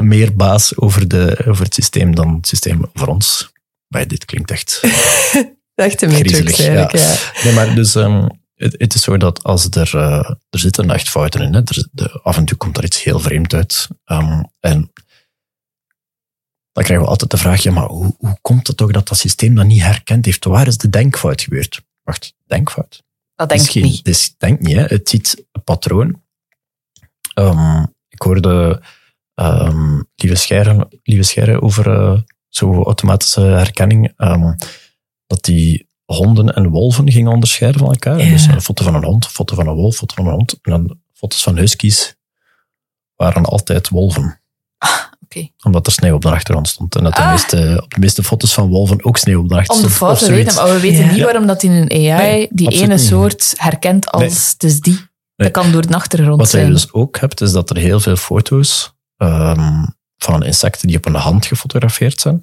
meer 0.00 0.36
baas 0.36 0.76
over, 0.76 1.08
de, 1.08 1.44
over 1.46 1.64
het 1.64 1.74
systeem 1.74 2.14
dan 2.14 2.34
het 2.34 2.46
systeem 2.48 2.86
over 2.94 3.08
ons. 3.08 3.52
Maar 3.88 4.08
dit 4.08 4.24
klinkt 4.24 4.50
echt 4.50 4.80
Matrix 5.74 6.02
griezelig. 6.18 6.58
eigenlijk, 6.60 6.92
ja. 6.92 7.12
ja. 7.12 7.16
Nee, 7.44 7.52
maar 7.52 7.74
dus 7.74 7.94
ehm, 7.94 8.28
het, 8.54 8.74
het 8.78 8.94
is 8.94 9.02
zo 9.02 9.16
dat 9.16 9.42
als 9.42 9.66
er, 9.70 9.96
eh, 9.96 10.30
er 10.50 10.58
zitten 10.58 10.90
echt 10.90 11.08
fouten 11.08 11.40
in, 11.40 11.54
hè. 11.54 11.58
Er, 11.64 11.88
de, 11.92 12.20
af 12.22 12.36
en 12.36 12.44
toe 12.44 12.56
komt 12.56 12.76
er 12.76 12.84
iets 12.84 13.02
heel 13.02 13.20
vreemd 13.20 13.54
uit. 13.54 13.88
Ehm, 14.04 14.42
en 14.60 14.92
dan 16.72 16.84
krijgen 16.84 17.04
we 17.04 17.10
altijd 17.10 17.30
de 17.30 17.36
vraag, 17.36 17.62
ja, 17.62 17.72
maar 17.72 17.86
hoe, 17.86 18.14
hoe 18.18 18.38
komt 18.40 18.66
het 18.66 18.76
toch 18.76 18.90
dat 18.90 19.08
dat 19.08 19.18
systeem 19.18 19.54
dat 19.54 19.66
niet 19.66 19.82
herkend 19.82 20.24
heeft? 20.24 20.44
Waar 20.44 20.66
is 20.66 20.76
de 20.76 20.90
denkfout 20.90 21.40
gebeurd? 21.40 21.82
Wacht, 22.04 22.34
denkfout? 22.46 23.02
Dat 23.34 23.48
denk 23.48 23.60
ik 23.60 23.82
niet. 23.82 24.06
Is, 24.06 24.34
denk 24.36 24.60
niet, 24.60 24.76
hè. 24.76 24.82
het 24.82 25.08
ziet 25.08 25.46
een 25.52 25.64
patroon. 25.64 26.22
Ehm, 27.34 27.84
ik 28.08 28.22
hoorde 28.22 28.82
ehm, 29.34 30.00
Lieve 30.14 30.36
Scheire, 30.36 30.88
Lieve 31.02 31.22
Scheire 31.22 31.62
over 31.62 31.90
eh, 31.90 32.20
zo 32.48 32.82
automatische 32.82 33.40
herkenning, 33.40 34.12
ehm, 34.16 34.54
dat 35.26 35.44
die 35.44 35.88
honden 36.04 36.54
en 36.54 36.68
wolven 36.68 37.10
gingen 37.10 37.32
onderscheiden 37.32 37.80
van 37.80 37.90
elkaar. 37.90 38.18
Ja. 38.18 38.30
Dus 38.30 38.46
een 38.46 38.60
foto 38.60 38.84
van 38.84 38.94
een 38.94 39.04
hond, 39.04 39.24
een 39.24 39.30
foto 39.30 39.54
van 39.54 39.66
een 39.66 39.74
wolf, 39.74 39.96
foto 39.96 40.14
van 40.14 40.26
een 40.26 40.32
hond. 40.32 40.58
En 40.62 40.70
dan 40.70 40.98
foto's 41.12 41.42
van 41.42 41.56
huskies 41.56 42.16
waren 43.14 43.44
altijd 43.44 43.88
wolven. 43.88 44.40
Oké. 45.36 45.48
Omdat 45.62 45.86
er 45.86 45.92
sneeuw 45.92 46.14
op 46.14 46.22
de 46.22 46.30
achtergrond 46.30 46.68
stond. 46.68 46.96
En 46.96 47.02
dat 47.04 47.14
de 47.14 47.22
Ah. 47.22 47.30
meeste, 47.30 47.80
op 47.82 47.90
de 47.94 48.00
meeste 48.00 48.22
foto's 48.22 48.54
van 48.54 48.68
wolven 48.68 49.04
ook 49.04 49.16
sneeuw 49.16 49.40
op 49.40 49.48
de 49.48 49.54
Om 49.54 49.60
achtergrond 49.60 49.88
de 49.90 49.94
stond. 49.96 50.12
of 50.12 50.18
te 50.18 50.30
weten, 50.32 50.54
maar 50.54 50.74
we 50.74 50.80
weten 50.80 51.04
Ja. 51.04 51.12
niet 51.12 51.22
waarom 51.22 51.46
dat 51.46 51.62
in 51.62 51.70
een 51.70 51.90
AI 51.90 52.22
Nee, 52.26 52.48
die 52.50 52.70
ene 52.70 52.86
niet. 52.94 53.00
soort 53.04 53.52
herkent 53.56 54.08
als 54.10 54.22
Nee. 54.22 54.30
het 54.30 54.62
is 54.62 54.80
die. 54.80 54.92
Nee. 54.92 55.02
Dat 55.36 55.50
kan 55.62 55.72
door 55.72 55.86
de 55.86 55.94
achtergrond 55.94 56.36
Wat 56.40 56.50
je 56.50 56.56
zijn. 56.58 56.70
dus 56.72 56.92
ook 56.92 57.18
hebt, 57.18 57.40
is 57.40 57.52
dat 57.52 57.70
er 57.70 57.76
heel 57.76 58.00
veel 58.00 58.16
foto's 58.16 58.92
ehm, 59.16 59.84
van 60.16 60.44
insecten 60.44 60.88
die 60.88 60.96
op 60.96 61.06
een 61.06 61.14
hand 61.14 61.46
gefotografeerd 61.46 62.20
zijn, 62.20 62.42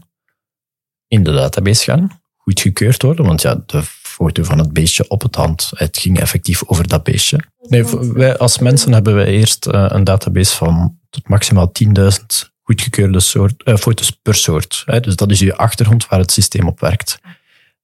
in 1.07 1.23
de 1.23 1.31
database 1.31 1.83
gaan, 1.83 2.21
goedgekeurd 2.37 3.01
worden. 3.01 3.25
Want 3.25 3.41
ja, 3.41 3.61
de 3.65 3.81
foto 4.01 4.43
van 4.43 4.57
het 4.57 4.73
beestje 4.73 5.07
op 5.07 5.21
het 5.21 5.35
hand, 5.35 5.71
het 5.75 5.97
ging 5.97 6.19
effectief 6.19 6.63
over 6.65 6.87
dat 6.87 7.03
beestje. 7.03 7.39
Nee, 7.67 7.83
wij 8.13 8.37
als 8.37 8.57
mensen 8.59 8.93
hebben 8.93 9.15
wij 9.15 9.25
eerst 9.27 9.65
eh, 9.65 9.85
een 9.87 10.03
database 10.03 10.55
van 10.55 10.97
tot 11.09 11.27
maximaal 11.29 11.71
10.000 11.71 12.50
goedgekeurde 12.71 13.19
soort, 13.19 13.63
eh, 13.63 13.75
foto's 13.75 14.11
per 14.11 14.35
soort. 14.35 14.83
Hè. 14.85 14.99
Dus 14.99 15.15
dat 15.15 15.31
is 15.31 15.39
je 15.39 15.57
achtergrond 15.57 16.07
waar 16.07 16.19
het 16.19 16.31
systeem 16.31 16.67
op 16.67 16.79
werkt. 16.79 17.19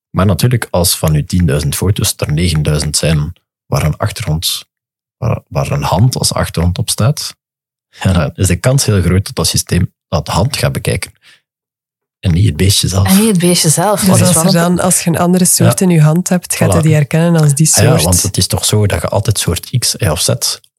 Maar 0.10 0.26
natuurlijk, 0.26 0.68
als 0.72 0.98
van 0.98 1.14
je 1.14 1.26
10.000 1.26 1.76
foto's 1.76 2.14
er 2.18 2.34
9.000 2.34 2.90
zijn 2.98 3.34
waar 3.66 3.84
een 3.84 3.98
achtergrond 3.98 4.66
waar, 5.18 5.42
waar 5.48 5.72
een 5.72 5.84
hand 5.84 6.16
als 6.18 6.34
achtergrond 6.34 6.78
op 6.78 6.90
staat, 6.90 7.36
ja, 8.04 8.14
dan 8.14 8.32
is 8.36 8.48
de 8.48 8.56
kans 8.56 8.86
heel 8.86 9.02
groot 9.02 9.26
dat 9.26 9.36
dat 9.36 9.48
systeem 9.48 9.94
dat 10.08 10.28
hand 10.28 10.58
gaat 10.58 10.72
bekijken. 10.72 11.12
En 12.20 12.34
niet 12.34 12.46
het 12.46 12.58
beestje 12.58 12.88
zelf. 12.88 13.08
En 13.08 13.18
niet 13.20 13.28
het 13.28 13.38
beestje 13.40 13.70
zelf. 13.70 14.02
Dus 14.02 14.10
als, 14.22 14.36
er 14.36 14.46
een- 14.46 14.52
dan, 14.52 14.80
als 14.80 15.04
je 15.04 15.10
een 15.10 15.18
andere 15.18 15.46
soort 15.46 15.82
in 15.82 15.90
je 15.90 16.02
hand 16.02 16.30
hebt, 16.30 16.56
gaat 16.56 16.70
Voilà. 16.70 16.74
hij 16.74 16.82
die 16.82 16.94
herkennen 16.94 17.42
als 17.42 17.54
die 17.56 17.68
Ah 17.68 17.74
soort. 17.74 17.98
ja, 18.00 18.04
want 18.04 18.22
het 18.22 18.38
is 18.38 18.48
toch 18.48 18.66
zo 18.66 18.86
dat 18.86 19.02
je 19.02 19.08
altijd 19.08 19.38
soort 19.40 19.70
X 19.80 19.96
Y 20.00 20.06
of 20.08 20.22
Z 20.22 20.30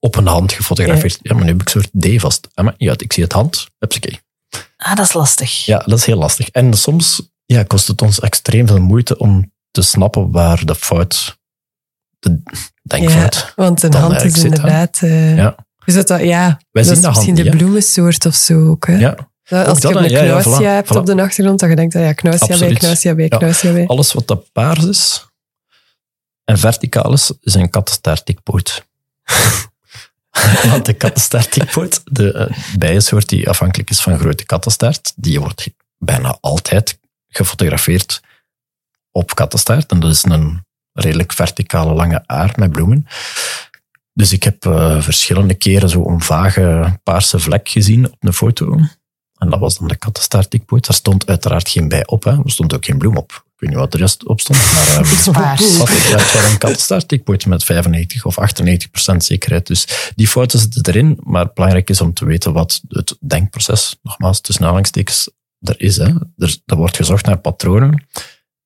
op 0.01 0.17
een 0.17 0.27
hand 0.27 0.53
gefotografeerd. 0.53 1.19
Ja, 1.23 1.35
maar 1.35 1.45
nu 1.45 1.51
heb 1.51 1.61
ik 1.61 1.69
soort 1.69 1.91
D 2.01 2.07
vast. 2.21 2.49
Ja, 2.55 2.63
maar 2.63 2.75
ja, 2.77 2.95
ik 2.97 3.13
zie 3.13 3.23
het 3.23 3.33
hand. 3.33 3.67
Hupsakee. 3.79 4.21
Ah, 4.77 4.97
dat 4.97 5.05
is 5.07 5.13
lastig. 5.13 5.65
Ja, 5.65 5.79
dat 5.79 5.99
is 5.99 6.05
heel 6.05 6.19
lastig. 6.19 6.49
En 6.51 6.75
soms 6.75 7.23
ja, 7.45 7.63
kost 7.63 7.89
het 7.89 8.03
ons 8.03 8.21
extreem 8.21 8.67
veel 8.67 8.81
moeite 8.81 9.19
om 9.19 9.53
te 9.71 9.83
snappen 9.83 10.31
waar 10.31 10.65
de 10.67 10.75
fout, 10.75 11.39
de 12.19 12.43
denkfout. 12.83 13.53
Want 13.57 13.83
een 13.83 13.95
hand 13.95 14.23
is 14.23 14.33
zit, 14.35 14.45
inderdaad... 14.45 14.99
eh, 15.03 15.37
Ja. 15.37 15.55
Dus 15.85 15.95
dat, 15.95 16.07
dat, 16.09 16.21
ja, 16.21 16.61
Wij 16.71 16.83
dat 16.83 16.85
zien 16.85 16.97
is 16.97 17.03
hand 17.03 17.17
misschien 17.17 17.35
de 17.35 17.57
bloemensoort 17.57 18.27
of 18.27 18.35
zo 18.35 18.69
ook. 18.69 18.87
Hè? 18.87 18.97
Ja, 18.99 19.17
Dat- 19.45 19.67
als 19.67 19.79
je 19.83 19.89
een 19.95 20.09
Ja, 20.09 20.23
ja, 20.23 20.41
knuisje 20.41 20.51
voilà, 20.61 20.65
hebt 20.65 20.89
voilà. 20.93 20.97
op 20.97 21.07
de 21.07 21.23
achtergrond, 21.23 21.61
dat 21.61 21.69
je 21.71 21.77
denkt, 21.77 21.95
ah 21.95 22.03
ja, 22.03 22.13
knuisje 22.13 22.59
bij, 22.59 22.73
knuisje 22.75 23.15
bij, 23.15 23.27
Ja. 23.29 23.37
knuisje 23.37 23.73
bij. 23.73 23.87
alles 23.87 24.13
wat 24.13 24.27
dat 24.27 24.53
paars 24.53 24.85
is 24.85 25.27
en 26.45 26.59
verticaal 26.59 27.13
is, 27.13 27.33
is 27.41 27.55
een 27.55 27.71
kattenstaartdikpoot. 27.71 28.87
Want 30.71 30.87
de 30.87 30.95
kattenstaartdikpoot, 30.95 32.01
de 32.05 32.33
eh, 32.33 32.59
bijensoort 32.79 33.29
die 33.29 33.49
afhankelijk 33.49 33.91
is 33.91 34.01
van 34.01 34.19
grote 34.19 34.45
kattenstaart, 34.45 35.13
die 35.17 35.41
wordt 35.41 35.71
bijna 35.99 36.39
altijd 36.41 36.99
gefotografeerd 37.29 38.21
op 39.11 39.35
kattenstaart. 39.35 39.91
En 39.91 40.01
dat 40.01 40.11
is 40.11 40.25
een 40.25 40.67
redelijk 40.93 41.33
verticale 41.33 41.95
lange 41.95 42.27
aar 42.27 42.53
met 42.57 42.73
bloemen. 42.73 43.07
Dus 44.13 44.33
ik 44.33 44.43
heb 44.43 44.67
eh, 44.67 45.01
verschillende 45.01 45.55
keren 45.55 45.89
zo'n 45.89 46.23
vage 46.23 46.99
paarse 47.03 47.39
vlek 47.39 47.69
gezien 47.69 48.07
op 48.07 48.17
een 48.21 48.33
foto. 48.33 48.79
En 49.39 49.51
dat 49.51 49.61
was 49.61 49.79
dan 49.79 49.89
de 49.89 49.97
kattenstaartdikpoot. 49.97 50.87
Daar 50.87 50.97
stond 50.97 51.27
uiteraard 51.27 51.69
geen 51.69 51.89
bij 51.89 52.07
op. 52.07 52.25
Hè. 52.25 52.31
Er 52.31 52.51
stond 52.51 52.75
ook 52.75 52.85
geen 52.85 52.99
bloem 52.99 53.17
op. 53.17 53.47
Ik 53.59 53.65
weet 53.65 53.73
niet 53.77 53.85
wat 53.85 53.93
er 53.93 53.99
juist 53.99 54.27
op 54.27 54.41
stond. 54.41 54.73
Maar, 54.73 54.89
ehm, 54.89 55.13
Iets 55.13 55.29
paars. 55.29 55.77
had 55.77 55.91
ik 57.13 57.27
wel 57.27 57.37
een 57.37 57.49
met 57.49 57.65
95 57.65 58.25
of 58.25 58.39
98 58.39 58.91
procent 58.91 59.25
zekerheid. 59.25 59.67
Dus 59.67 60.11
die 60.15 60.29
fouten 60.29 60.59
zitten 60.59 60.87
erin. 60.87 61.19
Maar 61.23 61.53
belangrijk 61.53 61.91
is 61.91 62.01
om 62.01 62.15
te 62.15 62.25
weten 62.25 62.53
wat 62.53 62.81
het 62.89 63.17
denkproces, 63.21 63.97
nogmaals 64.03 64.41
tussen 64.41 64.63
aanhalingstekens, 64.65 65.31
er 65.61 65.81
is. 65.81 65.97
Hè. 65.97 66.09
Er, 66.37 66.57
er 66.67 66.77
wordt 66.77 66.97
gezocht 66.97 67.27
naar 67.27 67.39
patronen. 67.39 68.07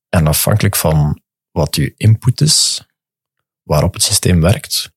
En 0.09 0.27
afhankelijk 0.27 0.77
van 0.77 1.21
wat 1.51 1.75
uw 1.75 1.91
input 1.97 2.41
is, 2.41 2.87
waarop 3.63 3.95
het 3.95 4.03
systeem 4.03 4.41
werkt, 4.41 4.93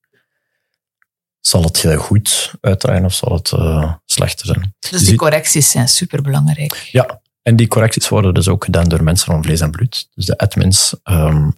zal 1.39 1.63
het 1.63 1.81
heel 1.81 1.97
goed 1.97 2.53
uitdraaien 2.61 3.05
of 3.05 3.13
zal 3.13 3.33
het 3.33 3.51
eh, 3.51 3.93
slechter 4.05 4.45
zijn. 4.45 4.75
Dus 4.79 4.99
Je 4.99 5.05
die 5.05 5.15
correcties 5.15 5.71
zijn 5.71 5.87
superbelangrijk. 5.89 6.89
ja, 6.91 7.21
en 7.45 7.55
die 7.55 7.67
correcties 7.67 8.09
worden 8.09 8.33
dus 8.33 8.47
ook 8.47 8.63
gedaan 8.65 8.89
door 8.89 9.03
mensen 9.03 9.25
van 9.31 9.43
vlees 9.43 9.61
en 9.61 9.71
bloed. 9.71 10.07
Dus 10.15 10.25
de 10.25 10.37
admins. 10.37 10.95
ehm, 11.03 11.49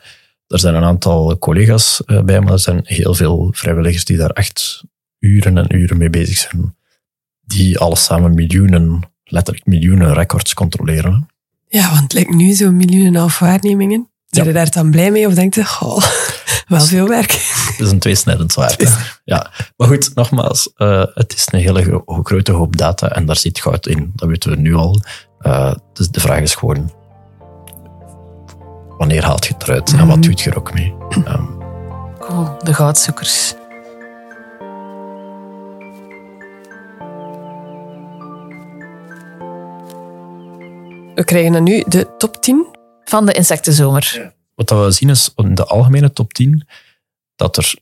er 0.48 0.60
zijn 0.60 0.76
een 0.76 0.84
aantal 0.84 1.38
collega's 1.38 2.04
eh, 2.06 2.22
bij, 2.22 2.42
maar 2.42 2.54
er 2.54 2.60
zijn 2.60 2.80
heel 2.84 3.14
veel 3.14 3.50
vrijwilligers 3.52 4.06
die 4.06 4.18
daar 4.18 4.30
echt 4.30 4.84
uren 5.20 5.58
en 5.58 5.76
uren 5.76 5.98
mee 5.98 6.10
bezig 6.10 6.38
zijn. 6.38 6.76
Die 7.42 7.80
alles 7.80 8.04
samen 8.04 8.34
miljoenen, 8.34 9.02
letterlijk 9.24 9.66
miljoenen 9.66 10.14
records 10.14 10.54
controleren. 10.54 11.28
Ja, 11.68 11.90
want 11.90 12.02
het 12.02 12.14
lijkt 12.14 12.34
nu 12.34 12.54
zo'n 12.54 12.78
miljoen 12.78 13.02
en 13.02 13.08
een 13.08 13.16
half 13.16 13.40
waarnemingen. 13.40 14.10
Zijn 14.26 14.46
Ja. 14.46 14.52
je 14.52 14.58
daar 14.58 14.72
dan 14.72 14.92
blij 14.92 15.12
mee 15.12 15.28
of 15.28 15.34
denkt 15.34 15.56
je, 15.56 15.66
goh, 15.66 16.04
wel 16.68 16.80
veel 16.82 17.08
werk? 17.08 17.32
Het 17.32 17.80
is 17.80 17.92
een 17.92 18.00
tweesnijdend 18.00 18.52
zwaard. 18.52 18.98
Ja, 19.26 19.52
maar 19.78 19.88
goed, 19.88 20.12
nogmaals, 20.16 20.74
eh, 20.76 21.04
het 21.14 21.34
is 21.34 21.48
een 21.52 21.60
hele 21.60 21.84
gro- 21.84 22.04
grote 22.24 22.52
hoop 22.52 22.78
data 22.78 23.10
en 23.12 23.26
daar 23.26 23.38
zit 23.38 23.60
goud 23.60 23.88
in. 23.88 24.12
Dat 24.16 24.30
weten 24.30 24.50
we 24.50 24.56
nu 24.58 24.74
al. 24.76 25.02
Eh, 25.48 25.74
dus 25.94 26.10
de 26.10 26.20
vraag 26.20 26.42
is 26.42 26.56
gewoon, 26.56 26.92
wanneer 28.98 29.24
haalt 29.24 29.46
je 29.46 29.54
het 29.54 29.64
eruit 29.64 29.94
en 29.94 30.08
wat 30.08 30.24
doet 30.24 30.42
je 30.42 30.50
er 30.50 30.58
ook 30.58 30.74
mee? 30.74 30.96
Ehm, 31.10 31.46
Cool, 32.20 32.58
de 32.64 32.74
goudzoekers. 32.74 33.54
We 41.16 41.24
krijgen 41.26 41.52
dan 41.52 41.64
nu 41.64 41.84
de 41.88 42.16
top 42.18 42.42
10. 42.42 42.76
Van 43.04 43.26
de 43.26 43.34
insectenzomer. 43.34 44.36
Wat 44.56 44.68
dat 44.68 44.86
we 44.86 44.92
zien 44.92 45.10
is 45.10 45.32
in 45.36 45.56
de 45.56 45.66
algemene 45.66 46.14
top 46.14 46.34
10 46.34 46.68
dat 47.36 47.58
er 47.58 47.74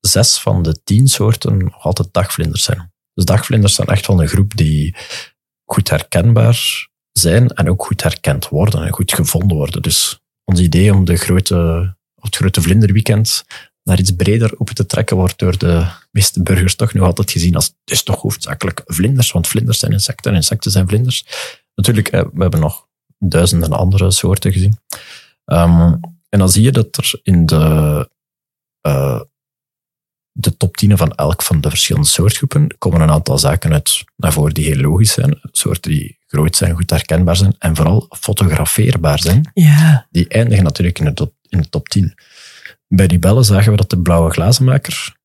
zes 0.00 0.38
van 0.38 0.62
de 0.62 0.82
tien 0.84 1.08
soorten 1.08 1.58
nog 1.58 1.84
altijd 1.84 2.08
dagvlinders 2.12 2.64
zijn. 2.64 2.92
Dus 3.14 3.24
dagvlinders 3.24 3.74
zijn 3.74 3.88
echt 3.88 4.06
wel 4.06 4.22
een 4.22 4.28
groep 4.28 4.56
die 4.56 4.96
goed 5.64 5.90
herkenbaar 5.90 6.90
zijn 7.12 7.48
en 7.48 7.68
ook 7.68 7.84
goed 7.84 8.02
herkend 8.02 8.48
worden 8.48 8.82
en 8.84 8.92
goed 8.92 9.12
gevonden 9.12 9.56
worden. 9.56 9.82
Dus 9.82 10.20
ons 10.44 10.60
idee 10.60 10.94
om 10.94 11.04
de 11.04 11.16
grote, 11.16 11.94
het 12.14 12.36
grote 12.36 12.62
vlinderweekend 12.62 13.44
naar 13.82 13.98
iets 13.98 14.10
breder 14.10 14.60
open 14.60 14.74
te 14.74 14.86
trekken 14.86 15.16
wordt 15.16 15.38
door 15.38 15.58
de 15.58 15.86
meeste 16.10 16.42
burgers 16.42 16.74
toch 16.74 16.92
nog 16.92 17.06
altijd 17.06 17.30
gezien 17.30 17.54
als 17.54 17.66
het 17.66 17.74
is 17.84 18.02
toch 18.02 18.20
hoofdzakelijk 18.20 18.82
vlinders, 18.84 19.32
want 19.32 19.48
vlinders 19.48 19.78
zijn 19.78 19.92
insecten 19.92 20.30
en 20.30 20.36
insecten 20.36 20.70
zijn 20.70 20.88
vlinders. 20.88 21.26
Natuurlijk, 21.74 22.08
eh, 22.08 22.24
we 22.32 22.42
hebben 22.42 22.60
nog 22.60 22.86
duizenden 23.18 23.72
andere 23.72 24.10
soorten 24.10 24.52
gezien. 24.52 24.78
Um, 25.44 26.00
en 26.28 26.38
dan 26.38 26.48
zie 26.48 26.62
je 26.62 26.72
dat 26.72 26.96
er 26.96 27.20
in 27.22 27.46
de, 27.46 28.08
uh, 28.86 29.20
de 30.32 30.56
top 30.56 30.76
10 30.76 30.96
van 30.96 31.12
elk 31.12 31.42
van 31.42 31.60
de 31.60 31.68
verschillende 31.68 32.08
soortgroepen 32.08 32.78
komen 32.78 33.00
een 33.00 33.10
aantal 33.10 33.38
zaken 33.38 33.72
uit 33.72 34.04
naar 34.16 34.32
voren 34.32 34.54
die 34.54 34.64
heel 34.64 34.80
logisch 34.80 35.12
zijn. 35.12 35.40
Soorten 35.42 35.90
die 35.90 36.18
groot 36.26 36.56
zijn, 36.56 36.74
goed 36.74 36.90
herkenbaar 36.90 37.36
zijn 37.36 37.54
en 37.58 37.76
vooral 37.76 38.06
fotografeerbaar 38.20 39.18
zijn. 39.18 39.50
Ja. 39.54 40.06
Die 40.10 40.28
eindigen 40.28 40.64
natuurlijk 40.64 40.98
in 40.98 41.04
de 41.04 41.14
top, 41.14 41.34
in 41.48 41.60
de 41.60 41.68
top 41.68 41.88
10. 41.88 42.14
Bij 42.88 43.06
libellen 43.06 43.44
zagen 43.44 43.70
we 43.70 43.76
dat 43.76 43.90
de 43.90 44.00
blauwe 44.00 44.30
glazenmaker 44.30 45.20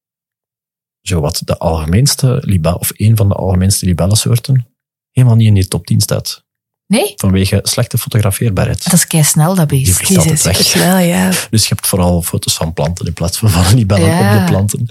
zowat 1.01 1.41
de 1.45 1.57
algemeenste 1.57 2.41
libel, 2.45 2.75
of 2.75 2.91
een 2.95 3.17
van 3.17 3.27
de 3.27 3.35
algemeenste 3.35 3.85
libellensoorten, 3.85 4.67
helemaal 5.11 5.35
niet 5.35 5.47
in 5.47 5.53
die 5.53 5.67
top 5.67 5.85
10 5.85 6.01
staat. 6.01 6.45
Nee? 6.87 7.13
Vanwege 7.15 7.59
slechte 7.63 7.97
fotografeerbaarheid. 7.97 8.83
Dat 8.83 8.93
is 8.93 9.07
kei 9.07 9.23
snel, 9.23 9.55
dat 9.55 9.69
Die 9.69 9.79
beest. 9.79 9.91
vliegt 9.95 10.07
Die 10.07 10.17
altijd 10.17 10.41
weg. 10.43 10.55
super 10.55 10.71
snel, 10.81 10.97
ja. 10.97 11.29
Dus 11.49 11.67
je 11.67 11.73
hebt 11.75 11.87
vooral 11.87 12.21
foto's 12.21 12.53
van 12.55 12.73
planten 12.73 13.05
in 13.05 13.13
plaats 13.13 13.37
van 13.37 13.49
van 13.49 13.75
libellen 13.75 14.07
Ja. 14.09 14.33
op 14.33 14.39
de 14.45 14.51
planten. 14.51 14.89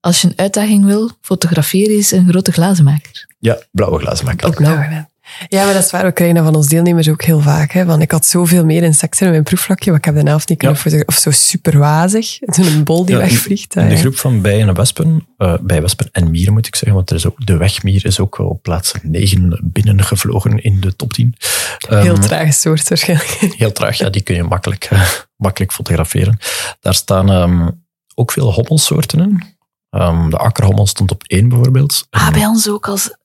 Als 0.00 0.20
je 0.20 0.26
een 0.28 0.32
uitdaging 0.36 0.84
wil, 0.84 1.10
fotografeer 1.20 1.90
eens 1.90 2.10
een 2.10 2.28
grote 2.28 2.52
glazenmaker. 2.52 3.26
Ja, 3.38 3.58
blauwe 3.72 3.98
glazenmaker. 3.98 4.46
Ook 4.46 4.54
blauw 4.56 4.82
gedaan. 4.82 5.08
Ja, 5.48 5.64
maar 5.64 5.74
dat 5.74 5.84
is 5.84 5.90
waar. 5.90 6.04
We 6.04 6.12
krijgen 6.12 6.36
dat 6.36 6.44
van 6.44 6.54
ons 6.54 6.66
deelnemers 6.66 7.08
ook 7.08 7.22
heel 7.22 7.40
vaak. 7.40 7.72
Hè. 7.72 7.84
Want 7.84 8.02
ik 8.02 8.10
had 8.10 8.26
zoveel 8.26 8.64
meer 8.64 8.82
insecten 8.82 9.24
in 9.26 9.32
mijn 9.32 9.42
proefvlakje, 9.44 9.90
maar 9.90 9.98
ik 9.98 10.04
heb 10.04 10.14
de 10.14 10.20
helft 10.28 10.48
niet 10.48 10.58
kunnen 10.58 10.78
Ja. 10.84 11.02
Of 11.06 11.14
zo 11.14 11.30
super 11.30 11.78
wazig. 11.78 12.38
Zo'n 12.56 12.84
bol 12.84 13.04
die 13.04 13.16
Ja, 13.16 13.22
in- 13.22 13.28
wegvliegt. 13.28 13.76
In 13.76 13.82
ah, 13.82 13.88
de 13.88 13.94
ja. 13.94 14.00
groep 14.00 14.16
van 14.16 14.40
bijen 14.40 14.68
en 14.68 14.74
wespen, 14.74 15.26
eh 15.36 15.54
bijenwespen 15.60 16.08
en 16.12 16.30
mieren 16.30 16.52
moet 16.52 16.66
ik 16.66 16.74
zeggen, 16.76 16.94
want 16.94 17.10
er 17.10 17.16
is 17.16 17.26
ook, 17.26 17.46
de 17.46 17.56
wegmier 17.56 18.06
is 18.06 18.20
ook 18.20 18.38
op 18.38 18.62
plaats 18.62 18.92
9 19.02 19.60
binnengevlogen 19.64 20.62
in 20.62 20.80
de 20.80 20.96
top 20.96 21.12
10. 21.12 21.34
Ehm, 21.88 22.02
Heel 22.02 22.18
trage 22.18 22.52
soort 22.52 22.88
waarschijnlijk. 22.88 23.28
Heel 23.58 23.72
traag, 23.72 23.96
ja, 23.98 24.10
die 24.10 24.22
kun 24.22 24.34
je 24.34 24.42
makkelijk, 24.42 24.84
eh, 24.90 25.08
makkelijk 25.36 25.72
fotograferen. 25.72 26.38
Daar 26.80 26.94
staan 26.94 27.30
ehm, 27.30 27.68
ook 28.14 28.32
veel 28.32 28.52
hommelsoorten 28.52 29.18
in. 29.20 29.42
Ehm, 29.90 30.30
de 30.30 30.36
akkerhommel 30.36 30.86
stond 30.86 31.10
op 31.10 31.22
één 31.26 31.48
bijvoorbeeld. 31.48 32.06
Ah, 32.10 32.30
bij 32.32 32.46
ons 32.46 32.68
ook 32.68 32.88
als 32.88 33.16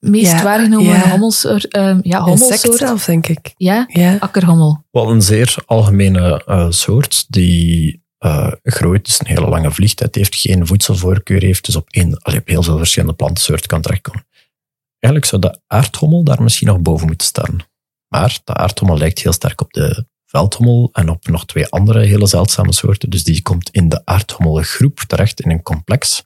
meest 0.00 0.32
Ja, 0.32 0.42
waargenomen 0.42 0.92
ja. 0.92 1.10
hommelsoort. 1.10 1.68
eh, 1.68 1.96
ja, 2.02 2.20
hommelsoort. 2.20 2.78
zelf, 2.78 3.04
denk 3.04 3.26
ik. 3.26 3.54
Ja, 3.56 3.84
Ja. 3.88 4.16
akkerhommel. 4.20 4.84
Wel 4.90 5.10
een 5.10 5.22
zeer 5.22 5.54
algemene 5.66 6.42
eh, 6.46 6.66
soort 6.70 7.24
die 7.28 8.02
eh, 8.18 8.52
groeit, 8.62 9.04
dus 9.04 9.20
een 9.20 9.26
hele 9.26 9.48
lange 9.48 9.70
vliegtijd 9.70 10.14
heeft, 10.14 10.34
geen 10.36 10.66
voedselvoorkeur 10.66 11.42
heeft, 11.42 11.64
dus 11.64 11.76
op, 11.76 11.88
één, 11.90 12.18
allee, 12.22 12.40
op 12.40 12.46
heel 12.48 12.62
veel 12.62 12.76
verschillende 12.78 13.14
plantensoorten 13.14 13.66
kan 13.68 13.80
terechtkomen. 13.80 14.26
Eigenlijk 14.98 15.32
zou 15.32 15.42
de 15.42 15.60
aardhommel 15.66 16.24
daar 16.24 16.42
misschien 16.42 16.66
nog 16.66 16.80
boven 16.80 17.06
moeten 17.06 17.26
staan. 17.26 17.56
Maar 18.08 18.38
de 18.44 18.54
aardhommel 18.54 18.98
lijkt 18.98 19.18
heel 19.18 19.32
sterk 19.32 19.60
op 19.60 19.72
de 19.72 20.06
veldhommel 20.26 20.88
en 20.92 21.08
op 21.08 21.26
nog 21.26 21.46
twee 21.46 21.66
andere 21.66 22.04
hele 22.04 22.26
zeldzame 22.26 22.72
soorten, 22.72 23.10
dus 23.10 23.24
die 23.24 23.42
komt 23.42 23.70
in 23.70 23.88
de 23.88 24.00
aardhommelgroep 24.04 24.98
terecht 25.06 25.40
in 25.40 25.50
een 25.50 25.62
complex. 25.62 26.24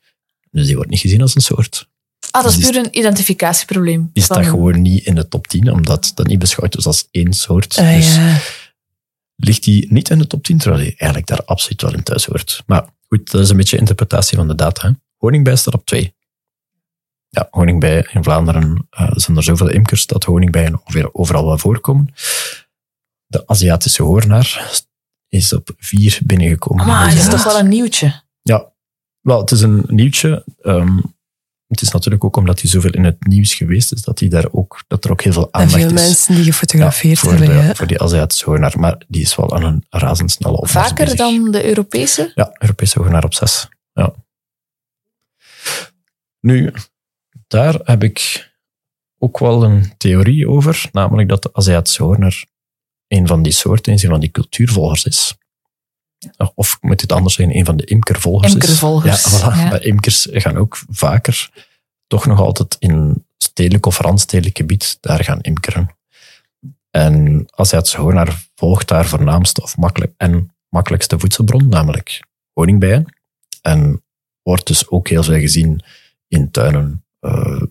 Dus 0.51 0.66
die 0.66 0.74
wordt 0.76 0.90
niet 0.90 1.01
gezien 1.01 1.22
als 1.22 1.34
een 1.34 1.40
soort. 1.40 1.88
Ah, 2.30 2.42
dat 2.42 2.52
is 2.52 2.58
puur 2.58 2.76
een 2.76 2.98
identificatieprobleem. 2.98 4.10
Die 4.12 4.22
staat 4.22 4.36
Van- 4.36 4.46
gewoon 4.46 4.82
niet 4.82 5.04
in 5.04 5.14
de 5.14 5.28
top 5.28 5.46
10, 5.46 5.72
omdat 5.72 6.12
dat 6.14 6.26
niet 6.26 6.38
beschouwd 6.38 6.76
is 6.76 6.86
als 6.86 7.08
één 7.10 7.32
soort. 7.32 7.76
Ah, 7.78 7.94
dus 7.94 8.14
ja. 8.14 8.38
ligt 9.36 9.64
die 9.64 9.92
niet 9.92 10.10
in 10.10 10.18
de 10.18 10.26
top 10.26 10.44
10, 10.44 10.58
terwijl 10.58 10.82
die 10.82 10.94
eigenlijk 10.96 11.26
daar 11.26 11.44
absoluut 11.44 11.82
wel 11.82 11.92
in 11.92 12.02
thuis 12.02 12.24
hoort. 12.24 12.62
Maar 12.66 12.84
goed, 13.08 13.30
dat 13.30 13.40
is 13.40 13.50
een 13.50 13.56
beetje 13.56 13.78
interpretatie 13.78 14.36
van 14.36 14.48
de 14.48 14.54
data. 14.54 14.94
Honingbij 15.16 15.56
staat 15.56 15.74
op 15.74 15.86
2. 15.86 16.16
Ja, 17.28 17.48
honingbij 17.50 18.08
in 18.12 18.22
Vlaanderen 18.24 18.86
eh, 18.90 19.10
zijn 19.14 19.36
er 19.36 19.42
zoveel 19.42 19.68
imkers 19.68 20.06
dat 20.06 20.24
honingbijen 20.24 20.80
ongeveer 20.80 21.14
overal 21.14 21.46
wel 21.46 21.58
voorkomen. 21.58 22.14
De 23.26 23.46
Aziatische 23.46 24.02
hoornaar 24.02 24.70
is 25.28 25.52
op 25.52 25.70
4 25.78 26.18
binnengekomen. 26.24 26.86
Maar 26.86 27.08
in 27.08 27.16
dat 27.16 27.24
is 27.24 27.30
toch 27.30 27.44
wel 27.44 27.58
een 27.58 27.68
nieuwtje. 27.68 28.22
Ja, 28.42 28.72
wel, 29.20 29.40
het 29.40 29.50
is 29.50 29.60
een 29.60 29.84
nieuwtje. 29.86 30.44
Ehm, 30.62 30.98
het 31.68 31.80
is 31.82 31.90
natuurlijk 31.90 32.24
ook 32.24 32.36
omdat 32.36 32.60
hij 32.60 32.70
zoveel 32.70 32.90
in 32.90 33.04
het 33.04 33.26
nieuws 33.26 33.54
geweest 33.54 33.92
is, 33.92 34.02
dat, 34.02 34.18
hij 34.18 34.28
daar 34.28 34.46
ook, 34.50 34.84
dat 34.86 35.04
er 35.04 35.10
ook 35.10 35.22
heel 35.22 35.32
veel 35.32 35.48
En 35.50 35.60
aandacht 35.60 35.82
veel 35.82 35.86
is. 35.86 35.92
mensen 35.92 36.34
die 36.34 36.44
gefotografeerd 36.44 37.18
voor, 37.18 37.30
hebben. 37.30 37.48
de, 37.48 37.54
ja. 37.54 37.74
voor 37.74 37.86
die 37.86 38.02
Aziatische 38.02 38.44
hoornaar. 38.44 38.78
Maar 38.78 39.02
die 39.08 39.22
is 39.22 39.36
wel 39.36 39.54
aan 39.54 39.62
een 39.64 39.84
razendsnelle 39.90 40.56
opmars 40.56 40.72
Vaker 40.88 41.04
bezig. 41.04 41.18
dan 41.18 41.50
de 41.50 41.64
Europese? 41.64 42.32
Ja, 42.34 42.50
Europese 42.58 42.98
hoornaar 42.98 43.24
op 43.24 43.34
6. 43.34 43.68
Ja. 43.92 44.14
Nu, 46.40 46.72
daar 47.46 47.80
heb 47.82 48.02
ik 48.02 48.48
ook 49.18 49.38
wel 49.38 49.64
een 49.64 49.92
theorie 49.96 50.48
over, 50.48 50.88
namelijk 50.92 51.28
dat 51.28 51.42
de 51.42 51.50
Aziatische 51.52 52.02
hoornaar 52.02 52.44
een 53.08 53.26
van 53.26 53.42
die 53.42 53.52
soorten 53.52 53.92
een 53.92 53.98
van 53.98 54.20
die 54.20 54.30
cultuurvolgers 54.30 55.04
is. 55.04 55.36
Of 56.54 56.78
moet 56.80 57.00
het 57.00 57.12
anders 57.12 57.34
zeggen, 57.34 57.56
een 57.56 57.64
van 57.64 57.76
de 57.76 57.84
imkervolgers 57.84 58.54
is. 58.54 58.54
Imkervolgers, 58.54 59.24
Ja, 59.24 59.30
voilà. 59.30 59.56
ja. 59.56 59.68
Maar 59.68 59.82
imkers 59.82 60.26
gaan 60.30 60.56
ook 60.56 60.78
vaker, 60.90 61.50
toch 62.06 62.26
nog 62.26 62.40
altijd 62.40 62.76
in 62.78 63.26
stedelijk 63.38 63.86
of 63.86 63.98
randstedelijk 63.98 64.56
gebied, 64.56 64.98
daar 65.00 65.24
gaan 65.24 65.40
imkeren. 65.40 65.96
En 66.90 67.44
Aziatische 67.50 68.00
hoornaar 68.00 68.46
volgt 68.54 68.88
daar 68.88 69.06
voornaamste 69.06 69.62
of 69.62 69.76
makkelijk, 69.76 70.12
en 70.16 70.56
makkelijkste 70.68 71.18
voedselbron, 71.18 71.68
namelijk 71.68 72.22
honingbijen. 72.52 73.14
En 73.62 74.02
wordt 74.42 74.66
dus 74.66 74.88
ook 74.88 75.08
heel 75.08 75.22
veel 75.22 75.38
gezien 75.40 75.82
in 76.28 76.50
tuinen 76.50 77.04
eh, 77.20 77.62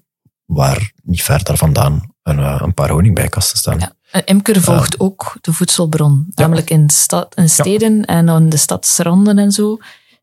waar 0.46 0.92
niet 1.04 1.24
ver 1.24 1.44
daar 1.44 1.58
vandaan 1.58 2.14
een, 2.24 2.40
eh, 2.40 2.60
een 2.64 2.74
paar 2.74 2.90
honingbijenkasten 2.90 3.58
staan. 3.58 3.80
Ja. 3.80 3.96
Een 4.12 4.26
imker 4.26 4.62
volgt 4.62 5.00
ook 5.00 5.38
de 5.42 5.54
voedselbron. 5.54 6.28
Namelijk 6.36 6.70
in, 6.70 6.90
stad, 6.90 7.36
in 7.36 7.50
steden 7.50 8.06
en 8.06 8.26
dan 8.26 8.50
de 8.50 8.58
stadsranden 8.58 9.38
en 9.38 9.52
zo 9.52 9.78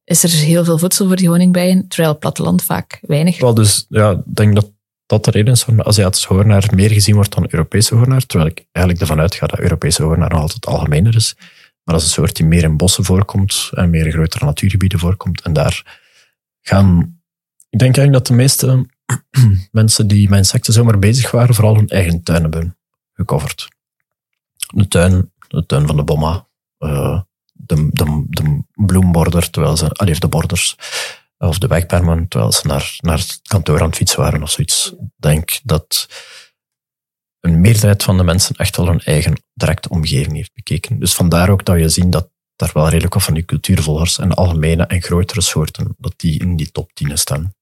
is 0.05 0.23
er 0.23 0.31
heel 0.31 0.65
veel 0.65 0.79
voedsel 0.79 1.07
voor 1.07 1.17
die 1.17 1.29
honingbijen, 1.29 1.89
terwijl 1.89 2.11
het 2.11 2.19
platteland 2.19 2.63
vaak 2.63 2.99
weinig. 3.03 3.41
Wel, 3.41 3.55
dus 3.55 3.87
ja, 3.89 4.11
ik 4.11 4.23
denk 4.25 4.55
dat 4.55 4.73
dat 5.07 5.25
de 5.25 5.31
reden 5.31 5.53
is 5.53 5.65
waarom 5.65 5.85
de 5.85 5.91
Aziatische 5.91 6.33
hoornaar 6.33 6.71
meer 6.75 6.91
gezien 6.91 7.15
wordt 7.15 7.35
dan 7.35 7.47
Europese 7.49 7.95
hoornaar, 7.95 8.27
terwijl 8.27 8.51
ik 8.51 8.67
eigenlijk 8.73 9.07
ervan 9.07 9.21
uitga 9.21 9.47
dat 9.47 9.59
Europese 9.59 10.03
hoornaar 10.03 10.31
nog 10.31 10.41
altijd 10.41 10.67
algemener 10.67 11.15
is. 11.15 11.35
Maar 11.85 11.95
dat 11.95 12.05
is 12.05 12.05
een 12.05 12.13
soort 12.13 12.37
die 12.37 12.47
meer 12.47 12.63
in 12.63 12.77
bossen 12.77 13.05
voorkomt 13.05 13.71
en 13.73 13.91
meer 13.91 14.07
in 14.07 14.13
grotere 14.13 14.45
natuurgebieden 14.45 14.99
voorkomt. 14.99 15.43
En 15.43 15.53
daar 15.53 16.03
gaan... 16.61 17.19
Ik 17.71 17.79
denk 17.79 17.97
eigenlijk 17.97 18.27
dat 18.27 18.37
de 18.37 18.43
meeste 18.43 18.87
mensen 19.71 20.07
die 20.07 20.29
met 20.29 20.39
insecten 20.39 20.73
zomaar 20.73 20.99
bezig 20.99 21.31
waren, 21.31 21.55
vooral 21.55 21.77
hun 21.77 21.89
eigen 21.89 22.23
tuin 22.23 22.43
hebben 22.43 22.77
gecoverd. 23.15 23.69
De 24.75 24.89
tuin, 24.89 25.33
de 25.49 25.67
tuin 25.67 25.87
van 25.87 25.97
de 25.97 26.05
bomma, 26.05 26.49
eh, 26.79 27.21
de, 27.53 27.89
de, 27.91 28.25
de 28.29 28.63
bloemborder, 28.75 29.51
terwijl 29.51 29.77
ze, 29.77 29.91
allee, 29.91 30.19
de 30.19 30.29
borders, 30.29 30.77
of 31.39 31.59
de 31.59 31.67
wegbermen, 31.67 32.29
terwijl 32.29 32.53
ze 32.53 32.67
naar, 32.67 32.97
naar 33.01 33.19
het 33.19 33.41
kantoor 33.43 33.81
aan 33.81 33.87
het 33.87 33.97
fietsen 33.97 34.21
waren 34.21 34.43
of 34.43 34.51
zoiets. 34.51 34.93
Ik 34.93 35.09
denk 35.17 35.61
dat 35.63 36.09
een 37.41 37.61
meerderheid 37.61 38.03
van 38.03 38.17
de 38.17 38.25
mensen 38.25 38.57
echt 38.57 38.77
wel 38.77 38.87
hun 38.87 39.01
eigen 39.01 39.43
directe 39.55 39.89
omgeving 39.89 40.37
heeft 40.37 40.55
bekeken. 40.55 40.99
Dus 40.99 41.15
vandaar 41.15 41.49
ook 41.49 41.65
dat 41.65 41.79
je 41.79 41.89
ziet 41.89 42.13
dat 42.13 42.31
daar 42.57 42.71
wel 42.75 42.89
redelijk 42.89 43.15
wat 43.15 43.23
van 43.23 43.35
die 43.35 43.45
cultuurvolgers 43.45 44.19
en 44.19 44.35
algemene 44.35 44.87
en 44.87 45.03
grotere 45.03 45.41
soorten, 45.41 45.95
dat 45.99 46.15
die 46.17 46.41
in 46.41 46.57
die 46.57 46.71
top 46.71 46.93
10 46.93 47.19
staan. 47.19 47.55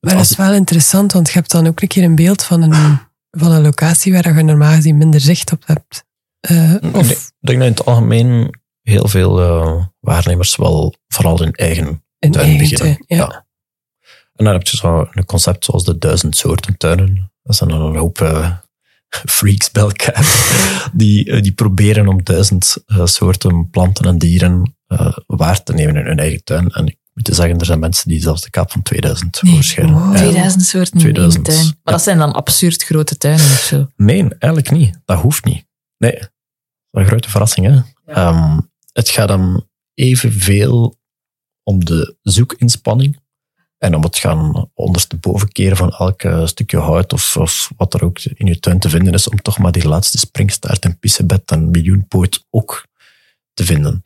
Maar 0.00 0.14
dat 0.14 0.22
is 0.22 0.36
wel 0.36 0.52
interessant, 0.52 1.12
want 1.12 1.26
je 1.26 1.32
hebt 1.32 1.50
dan 1.50 1.66
ook 1.66 1.80
een 1.80 1.88
keer 1.88 2.04
een 2.04 2.14
beeld 2.14 2.42
van 2.42 2.62
een, 2.62 3.00
van 3.30 3.52
een 3.52 3.62
locatie 3.62 4.12
waar 4.12 4.36
je 4.36 4.42
normaal 4.42 4.74
gezien 4.74 4.96
minder 4.96 5.20
zicht 5.20 5.52
op 5.52 5.66
hebt. 5.66 6.04
Eh, 6.40 6.74
Ik 6.74 6.80
denk, 6.80 6.96
of, 6.96 7.10
ik 7.10 7.32
denk 7.40 7.58
dat 7.58 7.68
in 7.68 7.74
het 7.74 7.84
algemeen 7.84 8.60
heel 8.82 9.08
veel 9.08 9.40
eh, 9.40 9.84
waarnemers 10.00 10.56
wel 10.56 10.94
vooral 11.08 11.42
in 11.42 11.52
eigen 11.52 12.04
in 12.18 12.30
tuin 12.30 12.44
eigen 12.46 12.68
beginnen. 12.68 12.96
tuin, 13.06 13.18
ja. 13.18 13.46
En 14.34 14.44
dan 14.44 14.54
heb 14.54 14.66
je 14.66 14.76
zo 14.76 15.08
een 15.12 15.24
concept 15.24 15.64
zoals 15.64 15.84
de 15.84 15.98
duizend 15.98 16.36
soorten 16.36 16.76
tuinen. 16.76 17.32
Dat 17.42 17.56
zijn 17.56 17.70
dan 17.70 17.80
een 17.80 17.96
hoop 17.96 18.20
eh, 18.20 18.52
freaks 19.36 19.70
bij 19.70 19.82
elkaar 19.82 20.50
die, 20.92 21.40
die 21.40 21.52
proberen 21.52 22.08
om 22.08 22.24
duizend 22.24 22.76
soorten 23.04 23.70
planten 23.70 24.04
en 24.04 24.18
dieren 24.18 24.74
waar 25.26 25.62
te 25.62 25.72
nemen 25.72 25.96
in 25.96 26.06
hun 26.06 26.18
eigen 26.18 26.44
tuin. 26.44 26.68
En 26.68 26.86
ik 26.86 26.98
moet 27.14 27.26
je 27.26 27.34
zeggen, 27.34 27.58
er 27.58 27.66
zijn 27.66 27.78
mensen 27.78 28.08
die 28.08 28.20
zelfs 28.20 28.42
de 28.42 28.50
kaap 28.50 28.70
van 28.70 28.82
2000 28.82 29.42
Nee, 29.42 29.54
voorschijnen. 29.54 29.94
wow. 29.94 30.12
Ja. 30.12 30.18
2000 30.18 30.62
soorten 30.62 30.98
2000, 30.98 31.48
in 31.48 31.54
één 31.54 31.62
tuin. 31.62 31.66
Maar 31.66 31.76
ja. 31.84 31.92
dat 31.92 32.02
zijn 32.02 32.18
dan 32.18 32.32
absurd 32.32 32.82
grote 32.82 33.16
tuinen 33.16 33.44
of 33.44 33.60
zo. 33.60 33.88
Nee, 33.96 34.28
eigenlijk 34.28 34.70
niet. 34.70 35.00
Dat 35.04 35.20
hoeft 35.20 35.44
niet. 35.44 35.66
Nee, 35.98 36.12
dat 36.12 36.20
is 36.90 37.00
een 37.00 37.06
grote 37.06 37.30
verrassing. 37.30 37.66
Hè? 37.66 37.80
Ehm, 38.14 38.58
het 38.92 39.08
gaat 39.08 39.30
om 39.30 39.68
evenveel 39.94 40.98
om 41.62 41.84
de 41.84 42.16
zoekinspanning 42.22 43.18
en 43.78 43.94
om 43.94 44.02
het 44.02 44.18
gaan 44.18 44.70
ondersteboven 44.74 45.52
keren 45.52 45.76
van 45.76 45.90
elk 45.92 46.22
eh, 46.22 46.46
stukje 46.46 46.78
hout 46.78 47.12
of, 47.12 47.36
of 47.36 47.70
wat 47.76 47.94
er 47.94 48.04
ook 48.04 48.20
in 48.20 48.46
je 48.46 48.58
tuin 48.60 48.78
te 48.78 48.88
vinden 48.88 49.12
is, 49.14 49.28
om 49.28 49.42
toch 49.42 49.58
maar 49.58 49.72
die 49.72 49.88
laatste 49.88 50.18
springstaart 50.18 50.84
en 50.84 50.98
pissebed 50.98 51.50
en 51.50 51.70
miljoenpoot 51.70 52.46
ook 52.50 52.86
te 53.54 53.64
vinden. 53.64 54.02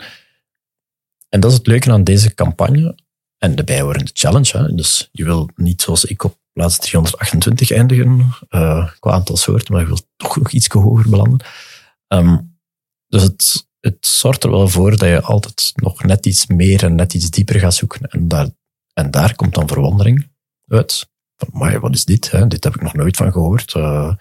En 1.35 1.41
dat 1.41 1.51
is 1.51 1.57
het 1.57 1.67
leuke 1.67 1.93
aan 1.93 2.05
deze 2.05 2.35
campagne 2.35 2.99
en 3.39 3.55
de 3.55 3.65
bijhorende 3.65 4.11
challenge. 4.13 4.59
Hè. 4.59 4.75
Dus 4.75 5.09
je 5.13 5.25
wil 5.25 5.49
niet 5.57 5.83
zoals 5.83 6.05
ik 6.05 6.25
op 6.25 6.39
plaats 6.53 6.79
328 6.79 7.71
eindigen 7.71 8.35
uh, 8.51 8.91
qua 8.99 9.13
aantal 9.13 9.37
soorten, 9.37 9.73
maar 9.73 9.83
je 9.83 9.89
wil 9.89 10.01
toch 10.17 10.37
nog 10.37 10.51
iets 10.51 10.69
hoger 10.69 11.11
belanden. 11.11 11.47
Um, 12.09 12.59
dus 13.07 13.23
het, 13.23 13.69
het 13.81 14.07
zorgt 14.07 14.45
er 14.45 14.51
wel 14.51 14.69
voor 14.69 14.91
dat 14.91 15.09
je 15.09 15.21
altijd 15.21 15.73
nog 15.75 16.03
net 16.03 16.27
iets 16.27 16.47
meer 16.47 16.85
en 16.85 16.95
net 16.95 17.15
iets 17.15 17.31
dieper 17.31 17.59
gaat 17.59 17.75
zoeken. 17.75 18.11
En 18.11 18.29
daar, 18.29 18.49
en 18.93 19.11
daar 19.11 19.35
komt 19.35 19.55
dan 19.55 19.69
verwondering 19.69 20.31
uit. 20.67 21.09
Van, 21.37 21.81
wat 21.81 21.95
is 21.95 22.05
dit? 22.05 22.31
Hè? 22.31 22.47
Dit 22.47 22.65
heb 22.65 22.75
ik 22.75 22.83
nog 22.83 22.95
nooit 22.95 23.17
van 23.17 23.33
gehoord. 23.33 23.75
Uh, 23.75 24.15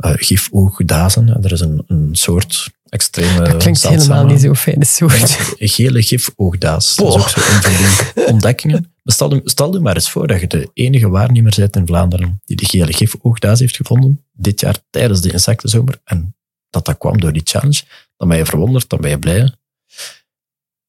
uh, 0.00 0.12
gifoogdazen. 0.14 1.42
Er 1.42 1.52
is 1.52 1.60
een, 1.60 1.84
een 1.86 2.08
soort 2.12 2.70
extreme... 2.88 3.42
Dat 3.42 3.56
klinkt 3.56 3.88
helemaal 3.88 4.24
niet 4.24 4.40
zo'n 4.40 4.56
fijne 4.56 4.84
soort. 4.84 5.30
Gele 5.58 6.02
gifoogdaas. 6.02 6.96
Dat 6.96 7.06
is 7.08 7.22
ook 7.22 7.28
zo 7.28 7.40
een 7.40 7.62
van 7.62 7.72
die 8.16 8.26
ontdekkingen. 8.26 8.94
Stel, 9.04 9.40
stel 9.44 9.72
je 9.72 9.80
maar 9.80 9.94
eens 9.94 10.10
voor 10.10 10.26
dat 10.26 10.40
je 10.40 10.46
de 10.46 10.70
enige 10.74 11.08
waarnemer 11.08 11.54
bent 11.56 11.76
in 11.76 11.86
Vlaanderen 11.86 12.40
die 12.44 12.56
de 12.56 12.64
gele 12.64 12.92
gifoogdaas 12.92 13.60
heeft 13.60 13.76
gevonden, 13.76 14.24
dit 14.32 14.60
jaar 14.60 14.76
tijdens 14.90 15.20
de 15.20 15.32
insectenzomer, 15.32 16.00
en 16.04 16.36
dat 16.70 16.84
dat 16.84 16.98
kwam 16.98 17.20
door 17.20 17.32
die 17.32 17.42
challenge, 17.44 17.82
dan 18.16 18.28
ben 18.28 18.36
je 18.36 18.46
verwonderd, 18.46 18.88
dan 18.88 19.00
ben 19.00 19.10
je 19.10 19.18
blij. 19.18 19.54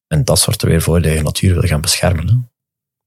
En 0.06 0.24
dat 0.24 0.40
zorgt 0.40 0.62
er 0.62 0.68
weer 0.68 0.82
voor 0.82 1.02
dat 1.02 1.12
je 1.12 1.22
natuur 1.22 1.54
wil 1.54 1.68
gaan 1.68 1.80
beschermen. 1.80 2.28
Hè? 2.28 2.34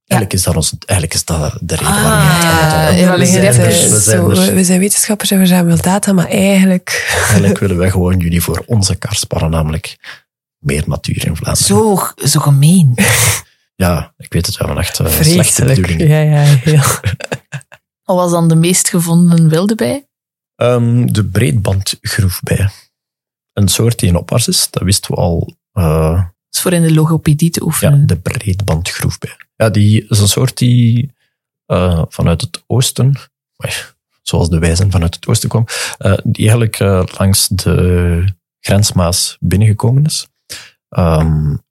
Eigenlijk, 0.08 0.34
is 0.34 0.43
dat 0.43 0.56
ons, 0.56 0.74
eigenlijk 0.86 1.20
is 1.20 1.26
dat 1.26 1.58
de 1.62 1.76
reden 1.76 1.93
waarom 1.93 2.28
we 2.28 2.34
het 2.34 2.99
ja, 2.99 3.18
we, 3.18 3.26
zijn, 3.26 3.91
we, 3.91 3.99
zijn, 3.99 4.26
we, 4.26 4.53
we 4.53 4.64
zijn 4.64 4.80
wetenschappers 4.80 5.32
en 5.32 5.39
we 5.39 5.45
zijn 5.45 5.66
wel 5.66 5.82
data, 5.82 6.14
maar 6.14 6.28
eigenlijk... 6.28 7.16
Eigenlijk 7.28 7.58
willen 7.64 7.78
wij 7.78 7.89
gewoon 7.89 8.20
jullie 8.20 8.41
voor 8.41 8.64
onze 8.66 8.95
kar 8.95 9.16
spannen, 9.16 9.49
namelijk 9.49 9.97
meer 10.58 10.84
natuur 10.88 11.28
in 11.28 11.36
Vlaanderen. 11.36 11.68
Zo, 11.68 11.99
zo 12.28 12.39
gemeen. 12.39 12.93
Ja, 13.76 14.14
ik 14.18 14.34
weet 14.34 14.45
het 14.45 14.58
wel, 14.58 14.78
echt 14.78 14.99
uh, 14.99 15.08
slechte 15.08 15.66
bedoelingen. 15.66 16.08
Ja, 16.08 16.20
ja, 16.20 16.43
heel. 16.43 16.80
Wat 18.03 18.16
was 18.16 18.32
dan 18.32 18.47
de 18.47 18.56
meest 18.56 18.89
gevonden 18.89 19.49
wilde 19.49 19.76
bij? 19.76 20.08
Um, 20.56 21.14
de 21.14 21.26
breedbandgroefbij. 21.26 22.70
Een 23.53 23.68
soort 23.68 23.99
die 23.99 24.10
in 24.10 24.16
opmars 24.16 24.47
is, 24.47 24.68
dat 24.70 24.84
wisten 24.84 25.16
we 25.16 25.22
al. 25.22 25.53
Uh, 25.74 26.14
dat 26.14 26.34
is 26.56 26.62
voor 26.62 26.74
in 26.74 26.82
de 26.82 26.93
logopedie 26.93 27.49
te 27.49 27.64
oefenen. 27.64 27.99
Ja, 27.99 28.06
de 28.06 28.18
breedbandgroefbij. 28.18 29.36
Ja, 29.56 29.70
die 29.70 30.08
is 30.08 30.20
een 30.20 30.28
soort 30.28 30.58
die 30.58 31.14
uh, 31.68 32.03
vanuit 32.08 32.41
het 32.41 32.64
oosten, 32.68 33.16
zoals 34.22 34.49
de 34.49 34.60
wijzen 34.60 34.91
vanuit 34.91 35.16
het 35.16 35.28
oosten 35.28 35.49
kwam, 35.49 35.66
uh, 35.99 36.18
die 36.24 36.49
eigenlijk 36.49 36.80
langs 37.18 37.47
de 37.47 38.34
grensmaas 38.60 39.38
binnengekomen 39.39 40.06
is. 40.06 40.28
Um, 40.89 41.64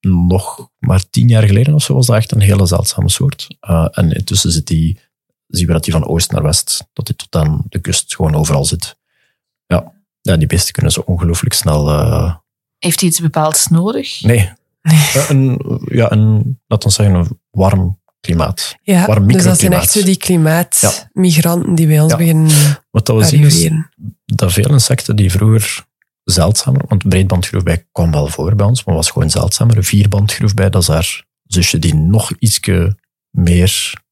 nog 0.00 0.70
maar 0.78 1.10
tien 1.10 1.28
jaar 1.28 1.42
geleden 1.42 1.74
of 1.74 1.82
zo 1.82 1.94
was 1.94 2.06
dat 2.06 2.16
echt 2.16 2.32
een 2.32 2.40
hele 2.40 2.66
zeldzame 2.66 3.08
soort. 3.08 3.56
en 3.90 4.12
intussen 4.12 4.52
zit 4.52 4.66
die 4.66 4.98
zien 5.46 5.66
we 5.66 5.72
dat 5.72 5.84
die 5.84 5.92
van 5.92 6.06
oost 6.06 6.30
naar 6.30 6.42
west, 6.42 6.86
dat 6.92 7.06
die 7.06 7.16
tot 7.16 7.36
aan 7.36 7.62
de 7.68 7.78
kust 7.78 8.14
gewoon 8.14 8.34
overal 8.34 8.64
zit. 8.64 8.96
Ja, 9.66 9.92
ja 10.20 10.36
die 10.36 10.46
beesten 10.46 10.72
kunnen 10.72 10.92
zo 10.92 11.00
ongelooflijk 11.00 11.54
snel... 11.54 11.88
Heeft 12.78 13.00
hij 13.00 13.08
iets 13.08 13.20
bepaalds 13.20 13.66
nodig? 13.66 14.22
Nee. 14.22 14.50
nee. 14.82 14.98
een, 15.28 15.60
ja, 15.84 16.12
een, 16.12 16.60
laten 16.66 16.88
we 16.88 16.94
zeggen, 16.94 17.14
een 17.14 17.40
warm 17.50 17.98
klimaat. 18.20 18.76
Ja, 18.82 19.06
warm 19.06 19.32
dus 19.32 19.44
dat 19.44 19.58
zijn 19.58 19.72
echt 19.72 19.90
zo 19.90 20.02
die 20.02 20.16
klimaatmigranten 20.16 21.74
die 21.74 21.86
bij 21.86 22.00
ons 22.00 22.12
ja. 22.12 22.18
beginnen 22.18 22.50
Wat 22.90 23.06
dat 23.06 23.16
we 23.16 23.24
zien 23.24 23.44
is 23.44 23.70
dat 24.24 24.52
veel 24.52 24.70
insecten 24.70 25.16
die 25.16 25.30
vroeger 25.30 25.84
zeldzamer, 26.24 26.84
want 26.88 27.08
breedbandgroefbij 27.08 27.86
kwam 27.92 28.10
wel 28.10 28.26
voor 28.26 28.54
bij 28.54 28.66
ons, 28.66 28.84
maar 28.84 28.94
was 28.94 29.10
gewoon 29.10 29.30
zeldzamer. 29.30 29.76
Een 29.76 29.84
vierbandgroefbij, 29.84 30.70
dat 30.70 30.82
is 30.82 30.88
haar 30.88 31.24
zusje 31.46 31.78
die 31.78 31.94
nog 31.94 32.32
ietsje 32.38 32.96
meer 33.30 34.04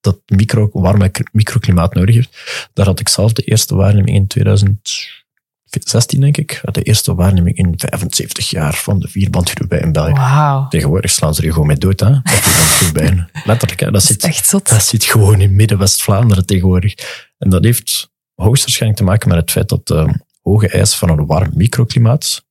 dat 0.00 0.20
micro, 0.26 0.68
warme 0.72 1.10
microklimaat 1.32 1.94
nodig 1.94 2.14
heeft. 2.14 2.68
Daar 2.72 2.86
had 2.86 3.00
ik 3.00 3.08
zelf 3.08 3.32
de 3.32 3.42
eerste 3.42 3.74
waarneming 3.74 4.16
in 4.16 4.80
2016, 5.70 6.20
denk 6.20 6.36
ik. 6.36 6.60
De 6.72 6.82
eerste 6.82 7.14
waarneming 7.14 7.56
in 7.56 7.72
75 7.76 8.50
jaar 8.50 8.74
van 8.74 8.98
de 8.98 9.08
vierbandgroep 9.08 9.72
in 9.72 9.92
België. 9.92 10.12
Wow. 10.12 10.70
Tegenwoordig 10.70 11.10
slaan 11.10 11.34
ze 11.34 11.42
er 11.42 11.52
gewoon 11.52 11.66
mee 11.66 11.76
dood, 11.76 12.00
hè? 12.00 12.10
bij. 12.92 13.26
Letterlijk, 13.44 13.80
hè? 13.80 13.86
Dat, 13.86 13.94
dat 13.94 14.02
zit, 14.02 14.24
echt 14.24 14.48
zot. 14.48 14.68
Dat 14.68 14.84
zit 14.84 15.04
gewoon 15.04 15.40
in 15.40 15.56
Midden-West-Vlaanderen 15.56 16.46
tegenwoordig. 16.46 16.94
En 17.38 17.50
dat 17.50 17.64
heeft 17.64 18.10
hoogstwaarschijnlijk 18.34 19.00
te 19.00 19.06
maken 19.06 19.28
met 19.28 19.38
het 19.38 19.50
feit 19.50 19.68
dat 19.68 19.86
de 19.86 20.24
hoge 20.42 20.68
eis 20.68 20.94
van 20.94 21.08
een 21.08 21.26
warm 21.26 21.50
microklimaat 21.54 22.44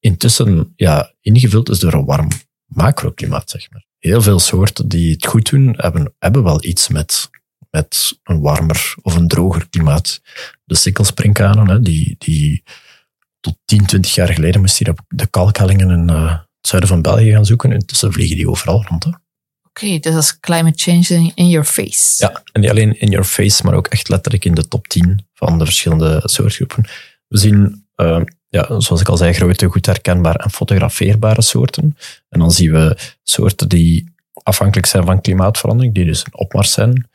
intussen 0.00 0.72
ja, 0.76 1.14
ingevuld 1.20 1.70
is 1.70 1.78
door 1.78 1.92
een 1.92 2.04
warm 2.04 2.28
macroklimaat, 2.66 3.50
zeg 3.50 3.70
maar 3.70 3.84
heel 4.02 4.22
veel 4.22 4.38
soorten 4.38 4.88
die 4.88 5.12
het 5.12 5.26
goed 5.26 5.50
doen, 5.50 5.74
hebben, 5.76 6.14
hebben 6.18 6.42
wel 6.42 6.64
iets 6.64 6.88
met, 6.88 7.30
met 7.72 8.18
een 8.24 8.40
warmer 8.40 8.94
of 9.02 9.16
een 9.16 9.28
droger 9.28 9.68
klimaat. 9.68 10.20
De 10.64 10.74
sikkelsprinkhanen, 10.74 11.82
die, 11.82 12.14
die 12.18 12.62
tot 13.40 13.56
10, 13.64 13.86
20 13.86 14.14
jaar 14.14 14.32
geleden 14.32 14.60
moesten 14.60 14.86
hier 14.86 14.94
op 14.94 15.04
de 15.08 15.26
kalkhellingen 15.26 15.90
in 15.90 16.10
uh, 16.10 16.30
het 16.30 16.68
zuiden 16.68 16.90
van 16.90 17.02
België 17.02 17.32
gaan 17.32 17.46
zoeken. 17.46 17.72
Intussen 17.72 18.12
vliegen 18.12 18.36
die 18.36 18.48
overal 18.48 18.84
rond. 18.88 19.06
Oké, 19.06 19.18
okay, 19.62 20.00
dus 20.00 20.12
dat 20.12 20.22
is 20.22 20.40
climate 20.40 20.78
change 20.78 21.32
in 21.34 21.48
your 21.48 21.66
face. 21.66 22.24
Ja, 22.24 22.42
en 22.52 22.60
niet 22.60 22.70
alleen 22.70 23.00
in 23.00 23.10
your 23.10 23.26
face, 23.26 23.64
maar 23.64 23.74
ook 23.74 23.86
echt 23.86 24.08
letterlijk 24.08 24.44
in 24.44 24.54
de 24.54 24.68
top 24.68 24.88
10 24.88 25.26
van 25.34 25.58
de 25.58 25.64
verschillende 25.64 26.20
soortgroepen. 26.24 26.84
We 27.28 27.38
zien 27.38 27.86
uh, 27.96 28.20
ja, 28.48 28.80
zoals 28.80 29.00
ik 29.00 29.08
al 29.08 29.16
zei, 29.16 29.32
grote, 29.32 29.66
goed 29.66 29.86
herkenbare 29.86 30.38
en 30.38 30.50
fotografeerbare 30.50 31.42
soorten. 31.42 31.96
En 32.28 32.38
dan 32.38 32.50
zien 32.50 32.72
we 32.72 32.96
soorten 33.22 33.68
die 33.68 34.10
afhankelijk 34.42 34.86
zijn 34.86 35.04
van 35.04 35.20
klimaatverandering, 35.20 35.94
die 35.94 36.04
dus 36.04 36.24
een 36.24 36.38
opmars 36.38 36.72
zijn. 36.72 37.08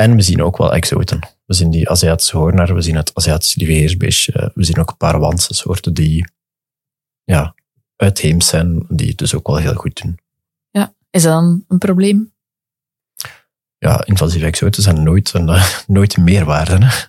En 0.00 0.16
we 0.16 0.22
zien 0.22 0.42
ook 0.42 0.56
wel 0.56 0.72
exoten. 0.72 1.18
We 1.46 1.54
zien 1.54 1.70
die 1.70 1.90
Aziatische 1.90 2.36
hoornaar, 2.36 2.74
we 2.74 2.82
zien 2.82 2.96
het 2.96 3.14
Aziatische 3.14 3.58
lieveheersbeestje, 3.58 4.50
we 4.54 4.64
zien 4.64 4.78
ook 4.78 4.90
een 4.90 4.96
paar 4.96 5.18
Wanse 5.18 5.54
soorten 5.54 5.94
die 5.94 6.24
ja, 7.24 7.54
uitheems 7.96 8.46
zijn, 8.46 8.84
die 8.88 9.08
het 9.08 9.18
dus 9.18 9.34
ook 9.34 9.46
wel 9.46 9.56
heel 9.56 9.74
goed 9.74 10.02
doen. 10.02 10.18
Ja, 10.70 10.94
is 11.10 11.22
dat 11.22 11.32
dan 11.32 11.64
een 11.68 11.78
probleem? 11.78 12.32
Ja, 13.78 14.04
invasieve 14.04 14.46
exoten 14.46 14.82
zijn 14.82 15.02
nooit 15.02 15.32
een, 15.34 15.60
nooit 15.86 16.16
meerwaarde. 16.16 17.08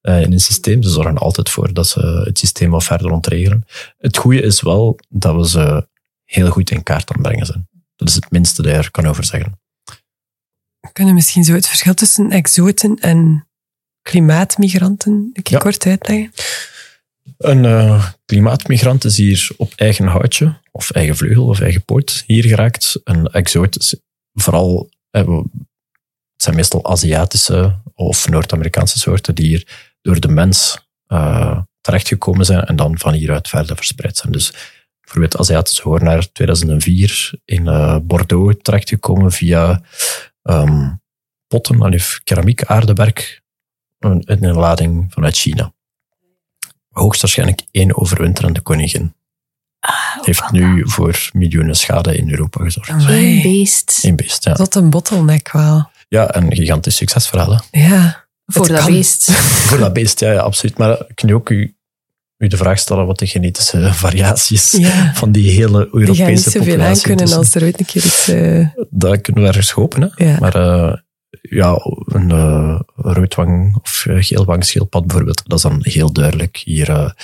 Eh, 0.00 0.22
in 0.22 0.32
een 0.32 0.40
systeem. 0.40 0.82
Ze 0.82 0.90
zorgen 0.90 1.18
altijd 1.18 1.50
voor 1.50 1.72
dat 1.72 1.86
ze 1.86 2.22
het 2.24 2.38
systeem 2.38 2.70
wat 2.70 2.84
verder 2.84 3.10
ontregelen. 3.10 3.64
Het 3.98 4.16
goede 4.16 4.42
is 4.42 4.60
wel 4.60 4.98
dat 5.08 5.36
we 5.36 5.48
ze 5.48 5.88
heel 6.24 6.50
goed 6.50 6.70
in 6.70 6.82
kaart 6.82 7.12
aan 7.12 7.22
brengen 7.22 7.46
zijn. 7.46 7.68
Dat 7.96 8.08
is 8.08 8.14
het 8.14 8.30
minste 8.30 8.62
dat 8.62 8.72
je 8.72 8.78
er 8.78 8.90
kan 8.90 9.06
over 9.06 9.24
zeggen. 9.24 9.60
We 10.80 10.92
kunnen 10.92 11.14
misschien 11.14 11.44
zo 11.44 11.54
het 11.54 11.68
verschil 11.68 11.94
tussen 11.94 12.30
exoten 12.30 12.96
en 12.96 13.48
klimaatmigranten 14.02 15.30
een 15.32 15.42
keer 15.42 15.58
kort 15.58 15.86
uitleggen? 15.86 16.32
Een 17.38 17.64
uh, 17.64 18.06
klimaatmigrant 18.24 19.04
is 19.04 19.16
hier 19.16 19.50
op 19.56 19.72
eigen 19.76 20.06
houtje, 20.06 20.58
of 20.70 20.90
eigen 20.90 21.16
vleugel, 21.16 21.46
of 21.46 21.60
eigen 21.60 21.84
poot 21.84 22.24
hier 22.26 22.44
geraakt. 22.44 23.00
Een 23.04 23.26
exoot 23.26 23.78
is 23.78 23.94
vooral, 24.32 24.88
eh, 25.10 25.36
het 25.36 26.42
zijn 26.42 26.56
meestal 26.56 26.90
Aziatische 26.90 27.78
of 27.94 28.28
Noord-Amerikaanse 28.28 28.98
soorten 28.98 29.34
die 29.34 29.46
hier 29.46 29.66
door 30.02 30.20
de 30.20 30.28
mens 30.28 30.78
uh, 31.08 31.58
terechtgekomen 31.80 32.44
zijn 32.44 32.64
en 32.64 32.76
dan 32.76 32.98
van 32.98 33.12
hieruit 33.12 33.48
verder 33.48 33.76
verspreid 33.76 34.16
zijn. 34.16 34.32
Dus 34.32 34.52
bijvoorbeeld 35.00 35.36
Aziatische 35.36 35.82
hoornaar 35.82 36.32
2004 36.32 37.32
in 37.44 37.66
uh, 37.66 37.96
Bordeaux 38.02 38.58
terechtgekomen 38.62 39.32
via 39.32 39.82
um, 40.42 41.00
potten, 41.46 41.84
alif, 41.84 42.20
keramiek, 42.24 42.64
aardewerk, 42.64 43.42
in 44.00 44.44
een 44.44 44.56
lading 44.56 45.12
vanuit 45.12 45.36
China. 45.36 45.72
Hoogstwaarschijnlijk 46.90 47.62
één 47.70 47.96
overwinterende 47.96 48.60
koningin. 48.60 49.14
Ah, 49.80 50.24
heeft 50.24 50.50
nu 50.50 50.88
voor 50.88 51.30
miljoenen 51.32 51.76
schade 51.76 52.16
in 52.16 52.30
Europa 52.30 52.64
gezorgd. 52.64 52.90
Eén 52.90 53.42
beest. 53.42 53.98
Eén 54.02 54.16
beest, 54.16 54.44
ja. 54.44 54.52
Tot 54.52 54.74
een 54.74 54.90
bottleneck 54.90 55.50
wel. 55.52 55.90
Ja, 56.08 56.34
een 56.36 56.52
gigantisch 56.52 56.96
succesverhaal. 56.96 57.60
Ja. 57.70 58.28
Voor 58.46 58.68
dat 58.68 58.86
beest. 58.86 59.32
Voor 59.68 59.78
dat 59.78 59.92
beest, 59.92 60.20
ja, 60.20 60.32
ja 60.32 60.40
absoluut. 60.40 60.78
Maar 60.78 61.06
kun 61.14 61.28
je 61.28 61.34
ook 61.34 61.50
u, 61.50 61.76
u 62.40 62.46
de 62.48 62.56
vraag 62.56 62.78
stellen 62.78 63.06
wat 63.06 63.18
de 63.18 63.26
genetische 63.26 63.94
variaties 63.94 64.70
ja. 64.70 65.14
van 65.14 65.32
die 65.32 65.50
hele 65.50 65.88
Europese 65.92 66.04
populatie... 66.04 66.24
Die 66.24 66.34
niet 66.34 66.42
zoveel 66.42 66.80
aan 66.80 67.00
kunnen 67.00 67.36
als 67.36 67.54
er 67.54 67.62
ooit 67.62 67.80
een 67.80 67.86
keer 67.86 68.04
iets... 68.04 68.28
Uh... 68.28 68.68
Dat 68.90 69.20
kunnen 69.20 69.42
we 69.42 69.48
ergens 69.48 69.70
hopen, 69.70 70.02
hè. 70.02 70.24
Ja. 70.24 70.38
Maar 70.38 70.56
uh, 70.56 70.94
ja, 71.42 71.80
een 72.04 72.30
uh, 72.30 72.80
roodwang 72.96 73.76
of 73.76 74.06
geelwangschildpad 74.08 75.06
bijvoorbeeld, 75.06 75.42
dat 75.44 75.56
is 75.56 75.64
dan 75.64 75.78
heel 75.82 76.12
duidelijk 76.12 76.56
hier 76.56 77.14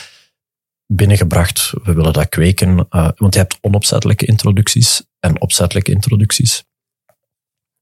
binnengebracht. 0.86 1.72
We 1.82 1.92
willen 1.92 2.12
dat 2.12 2.28
kweken. 2.28 2.86
eh, 2.90 3.08
want 3.16 3.34
je 3.34 3.40
hebt 3.40 3.58
onopzettelijke 3.60 4.26
introducties 4.26 5.02
en 5.20 5.40
opzettelijke 5.40 5.92
introducties. 5.92 6.64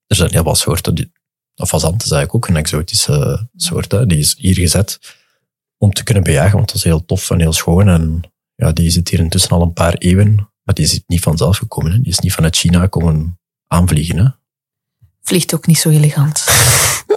Er 0.06 0.16
zijn 0.16 0.30
heel 0.30 0.42
wat 0.42 0.58
soorten. 0.58 0.94
Die, 0.94 1.12
een 1.54 1.66
fazant 1.66 2.04
is 2.04 2.10
eigenlijk 2.10 2.34
ook 2.34 2.48
een 2.48 2.62
exotische 2.62 3.48
soort. 3.56 3.92
Hè. 3.92 4.06
Die 4.06 4.18
is 4.18 4.34
hier 4.38 4.54
gezet 4.54 4.98
om 5.84 5.92
te 5.92 6.04
kunnen 6.04 6.22
bejagen, 6.24 6.56
want 6.56 6.66
dat 6.66 6.76
is 6.76 6.84
heel 6.84 7.04
tof 7.04 7.30
en 7.30 7.40
heel 7.40 7.52
schoon. 7.52 7.88
En 7.88 8.22
ja, 8.54 8.72
die 8.72 8.90
zit 8.90 9.08
hier 9.08 9.18
intussen 9.20 9.50
al 9.50 9.62
een 9.62 9.72
paar 9.72 9.94
eeuwen, 9.94 10.34
maar 10.62 10.74
die 10.74 10.84
is 10.84 11.00
niet 11.06 11.20
vanzelf 11.20 11.56
gekomen. 11.56 11.92
Hè. 11.92 12.00
Die 12.00 12.12
is 12.12 12.18
niet 12.18 12.32
vanuit 12.32 12.56
China 12.56 12.86
komen 12.86 13.38
aanvliegen. 13.66 14.16
Hè. 14.18 14.26
Vliegt 15.22 15.54
ook 15.54 15.66
niet 15.66 15.78
zo 15.78 15.88
elegant. 15.88 16.44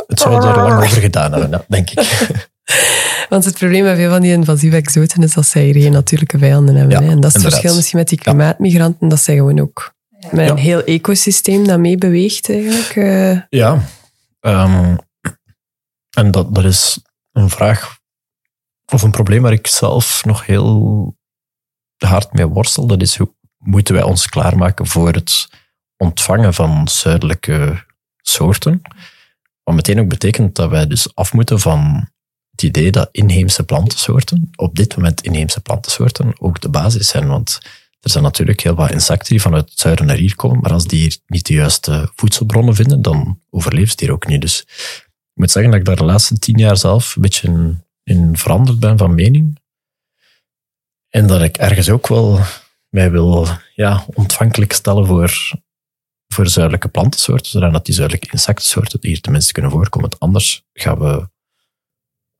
Het 0.08 0.20
zou 0.20 0.48
er 0.48 0.56
lang 0.56 0.78
over 0.84 1.02
gedaan 1.02 1.34
hebben, 1.34 1.66
denk 1.68 1.90
ik. 1.90 2.00
Want 3.30 3.46
het 3.46 3.58
probleem 3.58 3.84
met 3.84 3.96
veel 3.98 4.10
van 4.10 4.22
die 4.22 4.32
invasieve 4.32 4.76
exoten 4.76 5.24
is 5.24 5.34
dat 5.34 5.46
zij 5.48 5.64
hier 5.64 5.82
geen 5.82 5.92
natuurlijke 5.92 6.38
vijanden 6.38 6.76
hebben. 6.76 7.00
Ja, 7.00 7.04
hè. 7.06 7.12
En 7.12 7.20
dat 7.20 7.36
is 7.36 7.44
het 7.44 7.52
verschil 7.52 7.76
misschien 7.76 8.00
met 8.00 8.10
die 8.10 8.18
klimaatmigranten, 8.18 9.10
dat 9.10 9.20
zij 9.20 9.36
gewoon 9.36 9.60
ook 9.60 9.96
met 10.32 10.50
een 10.50 10.58
heel 10.58 10.84
ecosysteem 10.84 11.68
dat 11.68 11.80
meebeweegt 11.80 12.50
eigenlijk. 12.50 12.96
eh. 12.96 13.42
Ja, 13.50 13.84
ehm, 14.40 14.96
en 16.18 16.32
dat, 16.32 16.56
dat 16.56 16.64
is 16.66 17.00
een 17.32 17.50
vraag 17.50 17.97
of 18.94 19.02
een 19.02 19.12
probleem 19.12 19.42
waar 19.42 19.52
ik 19.52 19.68
zelf 19.68 20.26
nog 20.26 20.46
heel 20.46 21.16
hard 21.98 22.34
mee 22.34 22.46
worstel. 22.46 22.88
Dat 22.88 23.02
is 23.02 23.18
hoe 23.18 23.36
moeten 23.58 23.94
wij 23.94 24.04
ons 24.04 24.28
klaarmaken 24.28 24.88
voor 24.88 25.14
het 25.14 25.48
ontvangen 25.98 26.54
van 26.54 26.88
zuidelijke 26.88 27.86
soorten. 28.22 28.82
Wat 29.64 29.76
meteen 29.76 30.00
ook 30.00 30.08
betekent 30.08 30.56
dat 30.56 30.70
wij 30.70 30.88
dus 30.88 31.16
af 31.16 31.34
moeten 31.34 31.60
van 31.60 32.10
het 32.52 32.64
idee 32.64 32.92
dat 32.92 33.10
inheemse 33.12 33.64
plantensoorten, 33.64 34.50
op 34.56 34.76
dit 34.76 34.96
moment 34.96 35.22
inheemse 35.22 35.62
plantensoorten, 35.62 36.34
ook 36.40 36.62
de 36.62 36.70
basis 36.70 37.08
zijn. 37.08 37.28
Want 37.28 37.60
er 38.00 38.10
zijn 38.10 38.24
natuurlijk 38.24 38.62
heel 38.62 38.76
wat 38.76 38.92
insecten 38.92 39.30
die 39.30 39.42
vanuit 39.42 39.70
het 39.70 39.80
zuiden 39.80 40.06
naar 40.06 40.16
hier 40.16 40.36
komen, 40.36 40.60
maar 40.60 40.72
als 40.72 40.86
die 40.86 41.00
hier 41.00 41.18
niet 41.28 41.46
de 41.46 41.54
juiste 41.54 42.12
voedselbronnen 42.16 42.76
vinden, 42.76 43.02
dan 43.02 43.42
overleeft 43.50 43.92
het 43.92 44.00
hier 44.00 44.12
ook 44.12 44.28
niet. 44.28 44.42
Dus 44.42 44.62
ik 45.34 45.34
moet 45.34 45.52
zeggen 45.52 45.72
dat 45.72 45.80
ik 45.80 45.86
daar 45.86 45.96
de 45.96 46.04
laatste 46.04 46.40
tien 46.40 46.58
jaar 46.58 46.78
zelf 46.78 47.16
een 47.16 47.22
beetje 47.22 47.76
in, 48.08 48.38
veranderd 48.38 48.80
ben 48.80 48.98
van 48.98 49.16
mening. 49.16 49.60
En 51.10 51.28
dat 51.28 51.42
ik 51.42 51.58
ergens 51.58 51.90
ook 51.90 52.08
wel 52.08 52.40
mij 52.90 53.12
wil 53.12 53.48
ja, 53.76 54.06
ontvankelijk 54.14 54.74
stellen 54.74 55.06
voor, 55.06 55.52
voor 56.28 56.48
zuidelijke 56.48 56.88
plantensoorten, 56.88 57.52
zodat 57.52 57.86
die 57.86 57.96
zuidelijke 57.96 58.32
insectensoorten 58.32 59.00
hier 59.02 59.22
tenminste 59.22 59.54
kunnen 59.54 59.72
voorkomen. 59.72 60.10
Want 60.10 60.22
anders 60.22 60.64
gaan 60.74 61.00
we... 61.00 61.30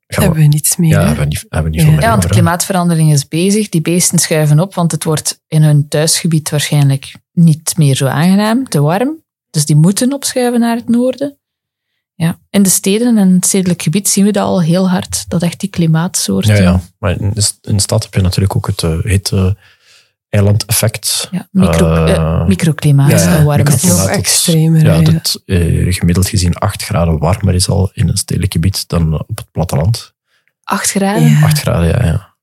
Gaan 0.08 0.24
hebben 0.24 0.42
we 0.42 0.48
niets 0.48 0.76
meer. 0.76 0.90
ja, 0.90 1.06
hebben 1.06 1.24
we 1.24 1.26
niet, 1.26 1.46
hebben 1.50 1.72
we 1.72 1.78
niet 1.78 1.80
Ja. 1.80 1.86
veel 1.86 1.96
meer 1.96 2.04
Ja, 2.04 2.10
want 2.10 2.22
de 2.22 2.30
klimaatverandering 2.30 3.12
is 3.12 3.28
bezig. 3.28 3.70
Die 3.70 3.82
beesten 3.82 4.20
schuiven 4.20 4.60
op, 4.60 4.74
want 4.74 4.92
het 4.92 5.04
wordt 5.04 5.42
in 5.48 5.64
hun 5.64 5.88
thuisgebied 5.88 6.50
waarschijnlijk 6.50 7.16
niet 7.32 7.78
meer 7.78 7.96
zo 7.96 8.06
aangenaam, 8.06 8.68
te 8.70 8.82
warm. 8.82 9.24
Dus 9.50 9.66
die 9.66 9.76
moeten 9.76 10.14
opschuiven 10.14 10.60
naar 10.60 10.76
het 10.76 10.90
noorden. 10.90 11.40
Ja. 12.18 12.40
In 12.50 12.64
de 12.64 12.70
steden 12.70 13.18
en 13.18 13.34
het 13.34 13.46
stedelijk 13.46 13.82
gebied 13.82 14.10
zien 14.10 14.26
we 14.26 14.32
dat 14.32 14.44
al 14.44 14.62
heel 14.62 14.90
hard, 14.90 15.26
dat 15.28 15.44
echt 15.44 15.60
die 15.60 15.70
klimaatsoorten... 15.70 16.56
Ja, 16.56 16.62
ja. 16.62 16.82
Maar 17.00 17.20
in 17.20 17.32
de, 17.34 17.52
in 17.62 17.76
de 17.76 17.82
stad 17.82 18.04
heb 18.04 18.14
je 18.14 18.22
natuurlijk 18.22 18.56
ook 18.56 18.68
het 18.68 18.82
uh, 18.82 18.98
hitte 19.04 19.58
eilandeffect. 20.30 21.28
Ja, 21.32 21.48
micro, 21.52 22.06
Eh, 22.06 22.16
eh, 22.16 22.48
microklimaat, 22.48 23.10
ja, 23.12 23.44
warm 23.44 23.58
microklimaat. 23.58 23.98
is. 23.98 24.06
Nog 24.06 24.10
extremer, 24.10 24.84
Ja, 24.84 25.02
dat 25.02 25.42
eh, 25.46 25.94
gemiddeld 25.94 26.30
gezien 26.30 26.56
8 26.56 26.84
graden 26.84 27.18
warmer 27.18 27.54
is 27.54 27.70
al 27.70 27.92
in 27.94 28.10
een 28.10 28.18
stedelijk 28.18 28.52
gebied 28.54 28.88
dan 28.88 29.14
op 29.20 29.38
het 29.38 29.52
platteland. 29.52 30.14
Acht 30.64 30.90
graden. 30.90 31.30
Ja. 31.30 31.44
8 31.44 31.60
graden, 31.60 31.88
ja. 31.88 32.06
Ja, 32.06 32.36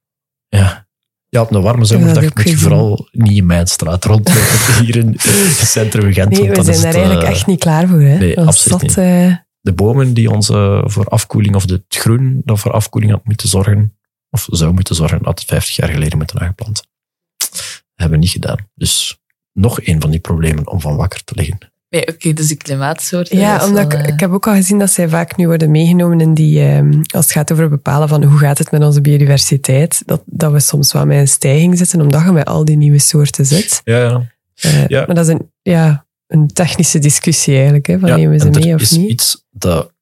ja. 0.48 0.86
ja 1.28 1.40
op 1.40 1.52
een 1.52 1.62
warme 1.62 1.84
zomerdag 1.84 2.22
moet 2.22 2.32
je 2.36 2.42
gezien. 2.42 2.58
vooral 2.58 3.08
niet 3.12 3.36
in 3.36 3.46
mijn 3.46 3.66
straat 3.66 4.04
rondlopen, 4.04 4.40
hier 4.84 4.96
in 4.96 5.12
het 5.12 5.68
centrum 5.68 6.12
Gent. 6.12 6.30
Nee, 6.30 6.50
we 6.50 6.62
zijn 6.62 6.80
daar 6.80 6.94
eigenlijk 6.94 7.22
eh, 7.22 7.28
echt 7.28 7.46
niet 7.46 7.60
klaar 7.60 7.88
voor. 7.88 8.00
Hè? 8.00 8.18
nee, 8.18 8.38
Als 8.38 8.46
absoluut 8.46 8.90
stad, 8.90 9.04
niet. 9.04 9.43
De 9.64 9.72
bomen 9.72 10.14
die 10.14 10.30
ons 10.30 10.48
eh, 10.48 10.82
voor 10.84 11.08
afkoeling, 11.08 11.54
of 11.54 11.70
het 11.70 11.82
groen 11.88 12.42
dat 12.44 12.60
voor 12.60 12.72
afkoeling 12.72 13.12
had 13.12 13.24
moeten 13.24 13.48
zorgen, 13.48 13.96
of 14.30 14.46
zou 14.50 14.72
moeten 14.72 14.94
zorgen, 14.94 15.18
had 15.22 15.38
het 15.38 15.48
50 15.48 15.76
jaar 15.76 15.88
geleden 15.88 16.18
moeten 16.18 16.40
aangeplant. 16.40 16.82
hebben 17.94 18.18
we 18.18 18.24
niet 18.24 18.32
gedaan. 18.32 18.68
Dus 18.74 19.18
nog 19.52 19.86
een 19.86 20.00
van 20.00 20.10
die 20.10 20.20
problemen 20.20 20.68
om 20.68 20.80
van 20.80 20.96
wakker 20.96 21.24
te 21.24 21.34
liggen. 21.34 21.58
Nee, 21.88 22.06
oké, 22.08 22.32
dus 22.32 22.48
die 22.48 22.56
klimaatsoorten. 22.56 23.36
dat 23.36 23.44
Ja, 23.44 23.66
omdat 23.66 23.92
wel, 23.92 24.00
ik, 24.00 24.06
eh, 24.06 24.12
ik 24.12 24.20
heb 24.20 24.30
ook 24.32 24.46
al 24.46 24.54
gezien 24.54 24.78
dat 24.78 24.90
zij 24.90 25.08
vaak 25.08 25.36
nu 25.36 25.46
worden 25.46 25.70
meegenomen 25.70 26.20
in 26.20 26.34
die, 26.34 26.60
ehm, 26.60 27.02
als 27.14 27.24
het 27.24 27.32
gaat 27.32 27.52
over 27.52 27.68
bepalen 27.68 28.08
van 28.08 28.22
hoe 28.22 28.38
gaat 28.38 28.58
het 28.58 28.70
met 28.70 28.82
onze 28.82 29.00
biodiversiteit, 29.00 30.02
dat, 30.06 30.22
dat 30.26 30.52
we 30.52 30.60
soms 30.60 30.92
wel 30.92 31.06
met 31.06 31.18
een 31.18 31.28
stijging 31.28 31.78
zitten, 31.78 32.00
omdat 32.00 32.22
je 32.24 32.32
met 32.32 32.46
al 32.46 32.64
die 32.64 32.76
nieuwe 32.76 32.98
soorten 32.98 33.46
zit. 33.46 33.80
Ja, 33.84 33.98
ja. 33.98 34.32
Eh, 34.54 34.86
Ja. 34.86 35.04
Maar 35.06 35.14
dat 35.14 35.26
is 35.28 35.32
een, 35.32 35.50
ja, 35.62 36.06
een 36.34 36.46
technische 36.48 36.98
discussie 36.98 37.54
eigenlijk, 37.54 37.86
hè, 37.86 37.98
van 37.98 38.08
ja, 38.08 38.16
nemen 38.16 38.40
ze 38.40 38.48
er 38.48 38.60
mee 38.60 38.74
of 38.74 38.80
is 38.80 38.90
niet. 38.90 39.10
iets 39.10 39.44
dat... 39.50 39.92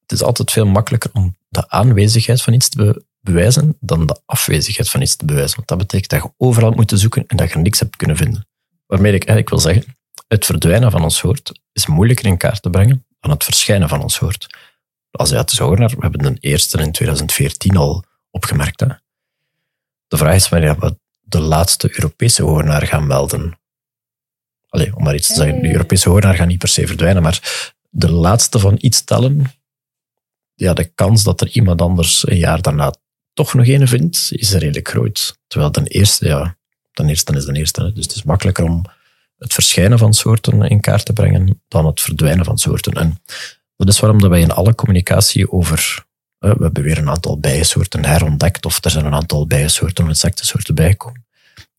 Het 0.00 0.18
is 0.18 0.24
altijd 0.24 0.50
veel 0.50 0.66
makkelijker 0.66 1.10
om 1.12 1.36
de 1.48 1.70
aanwezigheid 1.70 2.42
van 2.42 2.52
iets 2.52 2.68
te 2.68 2.76
be- 2.76 3.04
bewijzen 3.20 3.76
dan 3.80 4.06
de 4.06 4.20
afwezigheid 4.24 4.90
van 4.90 5.00
iets 5.00 5.16
te 5.16 5.24
bewijzen. 5.24 5.56
Want 5.56 5.68
dat 5.68 5.78
betekent 5.78 6.10
dat 6.10 6.22
je 6.22 6.32
overal 6.36 6.70
moet 6.70 6.92
zoeken 6.94 7.26
en 7.26 7.36
dat 7.36 7.52
je 7.52 7.58
niks 7.58 7.78
hebt 7.78 7.96
kunnen 7.96 8.16
vinden. 8.16 8.46
Waarmee 8.86 9.12
ik 9.12 9.24
eigenlijk 9.24 9.48
wil 9.48 9.58
zeggen, 9.58 9.96
het 10.28 10.44
verdwijnen 10.44 10.90
van 10.90 11.02
ons 11.02 11.16
soort 11.16 11.60
is 11.72 11.86
moeilijker 11.86 12.26
in 12.26 12.36
kaart 12.36 12.62
te 12.62 12.70
brengen 12.70 13.06
dan 13.20 13.30
het 13.30 13.44
verschijnen 13.44 13.88
van 13.88 14.02
ons 14.02 14.14
soort. 14.14 14.46
De 15.10 15.18
Aziatische 15.18 15.62
hoornaar, 15.62 15.90
we 15.90 15.96
hebben 15.98 16.34
de 16.34 16.40
eerste 16.40 16.78
in 16.78 16.92
2014 16.92 17.76
al 17.76 18.04
opgemerkt. 18.30 18.80
Hè? 18.80 18.86
De 20.08 20.16
vraag 20.16 20.34
is 20.34 20.48
wanneer 20.48 20.78
we 20.78 20.98
de 21.20 21.40
laatste 21.40 21.88
Europese 21.90 22.42
hoornaar 22.42 22.86
gaan 22.86 23.06
melden. 23.06 23.58
Allee, 24.68 24.96
om 24.96 25.02
maar 25.02 25.14
iets 25.14 25.28
te 25.28 25.34
zeggen, 25.34 25.62
de 25.62 25.72
Europese 25.72 26.08
hoornaar 26.08 26.34
gaat 26.34 26.46
niet 26.46 26.58
per 26.58 26.68
se 26.68 26.86
verdwijnen, 26.86 27.22
maar 27.22 27.70
de 27.90 28.10
laatste 28.10 28.58
van 28.58 28.76
iets 28.80 29.04
tellen, 29.04 29.44
ja, 30.54 30.72
de 30.72 30.84
kans 30.84 31.22
dat 31.22 31.40
er 31.40 31.48
iemand 31.48 31.82
anders 31.82 32.28
een 32.28 32.36
jaar 32.36 32.62
daarna 32.62 32.94
toch 33.32 33.54
nog 33.54 33.66
een 33.66 33.88
vindt, 33.88 34.28
is 34.30 34.52
redelijk 34.52 34.88
groot. 34.88 35.38
Terwijl 35.46 35.72
de 35.72 35.84
eerste, 35.84 36.26
ja, 36.26 36.56
de 36.92 37.04
eerste 37.04 37.32
is 37.32 37.44
de 37.44 37.52
eerste. 37.52 37.92
Dus 37.92 38.04
het 38.04 38.14
is 38.14 38.22
makkelijker 38.22 38.64
om 38.64 38.84
het 39.38 39.54
verschijnen 39.54 39.98
van 39.98 40.14
soorten 40.14 40.62
in 40.62 40.80
kaart 40.80 41.04
te 41.04 41.12
brengen 41.12 41.62
dan 41.68 41.86
het 41.86 42.00
verdwijnen 42.00 42.44
van 42.44 42.58
soorten. 42.58 42.92
En 42.92 43.22
dat 43.76 43.88
is 43.88 44.00
waarom 44.00 44.20
dat 44.20 44.30
wij 44.30 44.40
in 44.40 44.50
alle 44.50 44.74
communicatie 44.74 45.52
over, 45.52 46.04
we 46.38 46.48
hebben 46.48 46.82
weer 46.82 46.98
een 46.98 47.10
aantal 47.10 47.38
bijensoorten 47.38 48.04
herontdekt, 48.04 48.64
of 48.64 48.84
er 48.84 48.90
zijn 48.90 49.04
een 49.04 49.14
aantal 49.14 49.46
bijensoorten 49.46 50.04
of 50.04 50.10
insectensoorten 50.10 50.74
bijgekomen, 50.74 51.25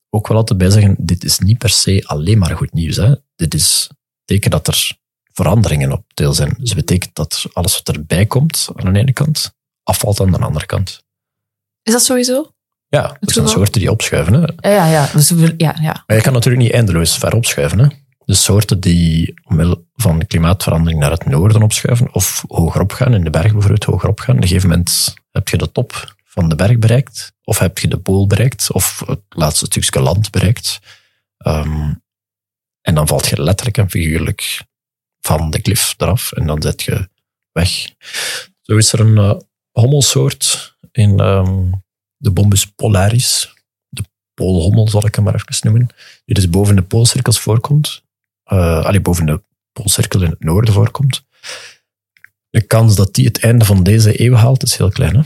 ook 0.10 0.28
wel 0.28 0.38
altijd 0.38 0.60
bij 0.60 0.70
zeggen, 0.70 0.96
dit 1.00 1.24
is 1.24 1.40
niet 1.40 1.58
per 1.58 1.70
se 1.70 2.04
alleen 2.06 2.38
maar 2.38 2.58
goed 2.58 2.74
nieuws. 2.74 2.96
Hè. 2.96 3.16
Dit 3.36 3.54
is 3.54 3.90
teken 4.26 4.52
dat 4.52 4.68
er 4.68 4.98
veranderingen 5.34 5.92
op 5.92 6.04
deel 6.14 6.34
zijn. 6.34 6.54
Dus 6.58 6.70
dat 6.70 6.78
betekent 6.78 7.16
dat 7.16 7.46
alles 7.54 7.82
wat 7.84 7.96
erbij 7.96 8.26
komt 8.26 8.70
aan 8.76 8.94
de 8.94 9.00
ene 9.00 9.14
kant, 9.14 9.54
afvalt 9.84 10.20
aan 10.20 10.32
de 10.32 10.38
andere 10.38 10.66
kant. 10.66 11.04
Is 11.84 11.94
dat 11.94 12.04
sowieso? 12.04 12.52
Ja, 12.88 13.18
dat 13.20 13.32
zijn 13.32 13.48
soorten 13.48 13.80
die 13.82 13.92
opschuiven. 13.92 14.34
Hè. 14.34 14.70
Ja, 14.76 14.88
ja. 14.88 15.10
Dus, 15.14 15.34
ja, 15.58 15.76
ja. 15.82 16.04
Maar 16.08 16.18
je 16.18 16.24
kan 16.24 16.34
natuurlijk 16.34 16.64
niet 16.64 16.74
eindeloos 16.74 17.18
ver 17.18 17.36
opschuiven. 17.36 17.80
Hè. 17.80 17.88
De 18.26 18.34
soorten 18.34 18.80
die 18.80 19.34
omwille 19.44 19.84
van 19.94 20.28
klimaatverandering 20.28 21.00
naar 21.00 21.12
het 21.12 21.26
noorden 21.26 21.62
opschuiven, 21.62 22.14
of 22.14 22.44
hoger 22.48 22.82
opgaan, 22.82 23.14
in 23.14 23.24
de 23.24 23.30
berg 23.30 23.52
bijvoorbeeld 23.52 23.84
hoger 23.84 24.10
opgaan, 24.10 24.36
op 24.36 24.42
een 24.42 24.48
gegeven 24.48 24.70
moment 24.70 25.14
heb 25.32 25.48
je 25.48 25.58
de 25.58 25.72
top 25.72 26.16
van 26.38 26.50
de 26.50 26.56
berg 26.56 26.78
bereikt, 26.78 27.34
of 27.44 27.60
heb 27.60 27.78
je 27.78 27.88
de 27.88 28.00
pool 28.00 28.28
bereikt, 28.28 28.72
of 28.72 29.04
het 29.08 29.22
laatste 29.30 29.66
stukje 29.66 30.00
land 30.00 30.32
bereikt. 30.32 30.80
Ehm, 31.38 31.94
en 32.82 32.96
dan 32.96 33.08
valt 33.08 33.28
je 33.28 33.42
letterlijk 33.44 33.78
en 33.78 33.90
figuurlijk 33.90 34.64
van 35.22 35.50
de 35.50 35.62
klif 35.62 35.94
eraf 35.98 36.32
en 36.32 36.48
dan 36.48 36.62
zet 36.62 36.84
je 36.84 37.10
weg. 37.52 37.90
Zo 38.62 38.78
is 38.78 38.94
er 38.94 39.00
een 39.00 39.18
eh, 39.18 39.40
hommelsoort 39.72 40.76
in 40.92 41.20
ehm, 41.20 41.72
de 42.18 42.32
Bombus 42.32 42.66
polaris, 42.66 43.54
de 43.90 44.04
poolhommel 44.34 44.90
zal 44.90 45.06
ik 45.06 45.16
hem 45.16 45.24
maar 45.24 45.36
even 45.36 45.72
noemen, 45.72 45.88
die 46.26 46.36
dus 46.36 46.50
boven 46.50 46.76
de 46.76 46.84
poolcirkels 46.84 47.40
voorkomt. 47.40 48.04
Allee, 48.44 49.02
boven 49.02 49.26
de 49.26 49.44
poolcirkel 49.72 50.22
in 50.22 50.30
het 50.30 50.44
noorden 50.44 50.74
voorkomt. 50.74 51.26
De 52.50 52.62
kans 52.62 52.96
dat 52.96 53.14
die 53.14 53.26
het 53.26 53.40
einde 53.40 53.66
van 53.66 53.84
deze 53.84 54.22
eeuw 54.22 54.34
haalt 54.34 54.64
is 54.64 54.78
heel 54.78 54.90
klein. 54.90 55.16
Hè? 55.16 55.22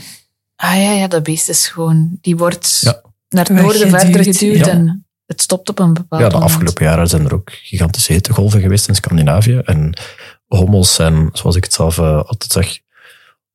Ah 0.62 0.74
ja, 0.76 0.92
ja, 0.92 1.06
dat 1.08 1.22
beest 1.22 1.48
is 1.48 1.68
gewoon... 1.68 2.18
Die 2.20 2.36
wordt 2.36 2.78
Ja. 2.80 3.02
naar 3.28 3.44
het 3.44 3.56
noorden 3.56 3.90
verder 3.90 4.24
geduwd 4.24 4.56
ja. 4.56 4.68
en 4.68 5.06
het 5.26 5.40
stopt 5.40 5.68
op 5.68 5.78
een 5.78 5.92
bepaald 5.92 6.22
Ja, 6.22 6.28
de 6.28 6.34
moment. 6.34 6.52
afgelopen 6.52 6.84
jaren 6.84 7.08
zijn 7.08 7.24
er 7.24 7.34
ook 7.34 7.50
gigantische 7.52 8.12
hittegolven 8.12 8.60
geweest 8.60 8.88
in 8.88 8.94
Scandinavië. 8.94 9.56
En 9.64 9.98
hommels 10.46 10.94
zijn, 10.94 11.28
zoals 11.32 11.56
ik 11.56 11.64
het 11.64 11.72
zelf 11.72 11.98
eh, 11.98 12.16
altijd 12.16 12.52
zeg, 12.52 12.78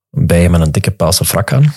bijen 0.09 0.51
met 0.51 0.61
een 0.61 0.71
dikke 0.71 0.91
paase 0.91 1.25
frak 1.25 1.53
aan. 1.53 1.73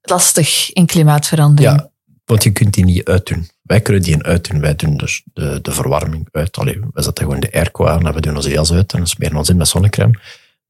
Lastig 0.00 0.72
in 0.72 0.86
klimaatverandering. 0.86 1.76
Ja, 1.78 1.90
want 2.24 2.42
je 2.42 2.50
kunt 2.50 2.74
die 2.74 2.84
niet 2.84 3.04
uitdoen. 3.04 3.48
Wij 3.62 3.80
kunnen 3.80 4.02
die 4.02 4.22
uitdoen. 4.22 4.60
Wij 4.60 4.76
doen 4.76 4.96
dus 4.96 5.22
de, 5.32 5.58
de 5.62 5.72
verwarming 5.72 6.28
uit. 6.32 6.56
Allee, 6.56 6.80
wij 6.90 7.02
zetten 7.02 7.24
gewoon 7.24 7.40
de 7.40 7.52
airco 7.52 7.86
aan 7.86 8.06
en 8.06 8.14
we 8.14 8.20
doen 8.20 8.36
onze 8.36 8.50
jas 8.50 8.72
uit 8.72 8.92
en 8.92 9.06
smeren 9.06 9.36
ons 9.36 9.48
in 9.48 9.56
met 9.56 9.68
zonnecrème. 9.68 10.18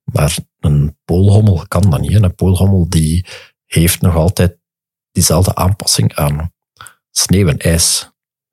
Maar 0.04 0.36
een 0.60 0.96
poolhommel 1.04 1.64
kan 1.68 1.90
dat 1.90 2.00
niet. 2.00 2.22
Een 2.22 2.34
poolhommel 2.34 2.88
die 2.88 3.26
heeft 3.72 4.00
nog 4.00 4.14
altijd 4.14 4.58
diezelfde 5.12 5.54
aanpassing 5.54 6.14
aan 6.14 6.52
sneeuw 7.10 7.48
en 7.48 7.58
ijs 7.58 8.10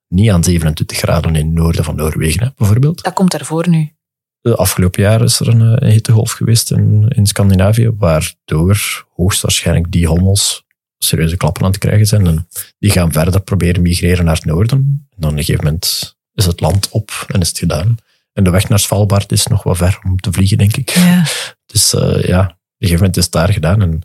niet 0.08 0.30
aan 0.30 0.44
27 0.44 0.98
graden 0.98 1.36
in 1.36 1.46
het 1.46 1.54
noorden 1.54 1.84
van 1.84 1.96
Noorwegen, 1.96 2.42
hè, 2.42 2.48
bijvoorbeeld. 2.56 3.02
Dat 3.02 3.12
komt 3.12 3.30
daarvoor 3.30 3.68
nu. 3.68 3.92
De 4.40 4.56
afgelopen 4.56 5.02
jaren 5.02 5.26
is 5.26 5.40
er 5.40 5.48
een, 5.48 5.60
eh, 5.60 5.88
een 5.88 5.92
hittegolf 5.92 6.32
geweest 6.32 6.70
in, 6.70 7.08
in 7.08 7.26
Scandinavië, 7.26 7.90
waardoor 7.90 9.06
hoogstwaarschijnlijk 9.14 9.92
die 9.92 10.06
hommels 10.06 10.66
serieuze 10.98 11.36
klappen 11.36 11.62
aan 11.62 11.70
het 11.70 11.78
krijgen 11.78 12.06
zijn. 12.06 12.26
En 12.26 12.48
die 12.78 12.90
gaan 12.90 13.12
verder 13.12 13.40
proberen 13.40 13.82
migreren 13.82 14.24
naar 14.24 14.34
het 14.34 14.44
noorden. 14.44 14.78
En 15.10 15.16
dan 15.16 15.30
op 15.30 15.36
een 15.36 15.44
gegeven 15.44 15.64
moment 15.64 16.16
is 16.34 16.44
het 16.44 16.60
land 16.60 16.88
op 16.88 17.24
en 17.26 17.40
is 17.40 17.48
het 17.48 17.58
gedaan. 17.58 17.96
En 18.32 18.44
de 18.44 18.50
weg 18.50 18.68
naar 18.68 18.78
Svalbard 18.78 19.32
is 19.32 19.46
nog 19.46 19.62
wat 19.62 19.76
ver 19.76 19.98
om 20.04 20.20
te 20.20 20.32
vliegen, 20.32 20.58
denk 20.58 20.76
ik. 20.76 20.90
Ja. 20.90 21.24
Dus 21.66 21.94
eh, 21.94 22.22
ja, 22.22 22.40
op 22.40 22.48
een 22.48 22.88
gegeven 22.88 22.96
moment 22.96 23.16
is 23.16 23.24
het 23.24 23.32
daar 23.32 23.52
gedaan. 23.52 23.82
En 23.82 24.02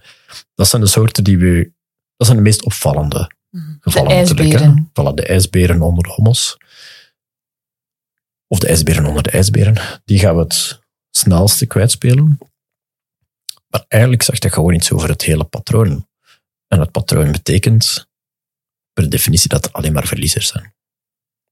dat 0.56 0.68
zijn 0.68 0.82
de 0.82 0.88
soorten 0.88 1.24
die 1.24 1.38
we... 1.38 1.72
Dat 2.16 2.28
zijn 2.28 2.38
de 2.38 2.44
meest 2.44 2.64
opvallende 2.64 3.32
gevallen 3.80 4.10
De 4.10 4.16
ijsberen. 4.16 4.90
Voilà, 4.90 5.14
de 5.14 5.26
ijsberen 5.26 5.82
onder 5.82 6.04
de 6.04 6.10
hommels. 6.10 6.58
Of 8.48 8.60
de 8.60 8.68
ijsberen 8.68 9.06
onder 9.06 9.24
de 9.24 9.32
ijsberen. 9.32 10.02
Die 10.06 10.20
gaan 10.20 10.36
we 10.36 10.42
het 10.42 10.82
snelste 11.10 11.66
kwijtspelen. 11.66 12.38
Maar 13.68 13.86
eigenlijk 13.88 14.24
zegt 14.24 14.42
dat 14.42 14.54
gewoon 14.54 14.74
iets 14.74 14.92
over 14.92 15.10
het 15.10 15.22
hele 15.22 15.44
patroon. 15.44 16.08
En 16.68 16.80
het 16.80 16.92
patroon 16.92 17.32
betekent 17.32 18.08
per 18.94 19.10
definitie 19.10 19.50
dat 19.50 19.66
er 19.66 19.72
alleen 19.72 19.94
maar 19.94 20.08
verliezers 20.08 20.48
zijn. 20.48 20.76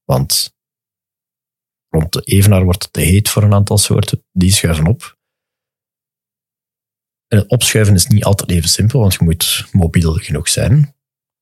Want 0.04 0.54
rond 1.88 2.12
de 2.12 2.20
evenaar 2.20 2.64
wordt 2.64 2.82
het 2.82 2.92
te 2.92 3.00
heet 3.00 3.28
voor 3.28 3.42
een 3.42 3.54
aantal 3.54 3.78
soorten. 3.78 4.24
Die 4.32 4.52
schuiven 4.52 4.86
op. 4.86 5.18
En 7.32 7.38
het 7.38 7.48
opschuiven 7.48 7.94
is 7.94 8.06
niet 8.06 8.24
altijd 8.24 8.50
even 8.50 8.68
simpel, 8.68 9.00
want 9.00 9.12
je 9.12 9.24
moet 9.24 9.66
mobiel 9.70 10.12
genoeg 10.12 10.48
zijn. 10.48 10.94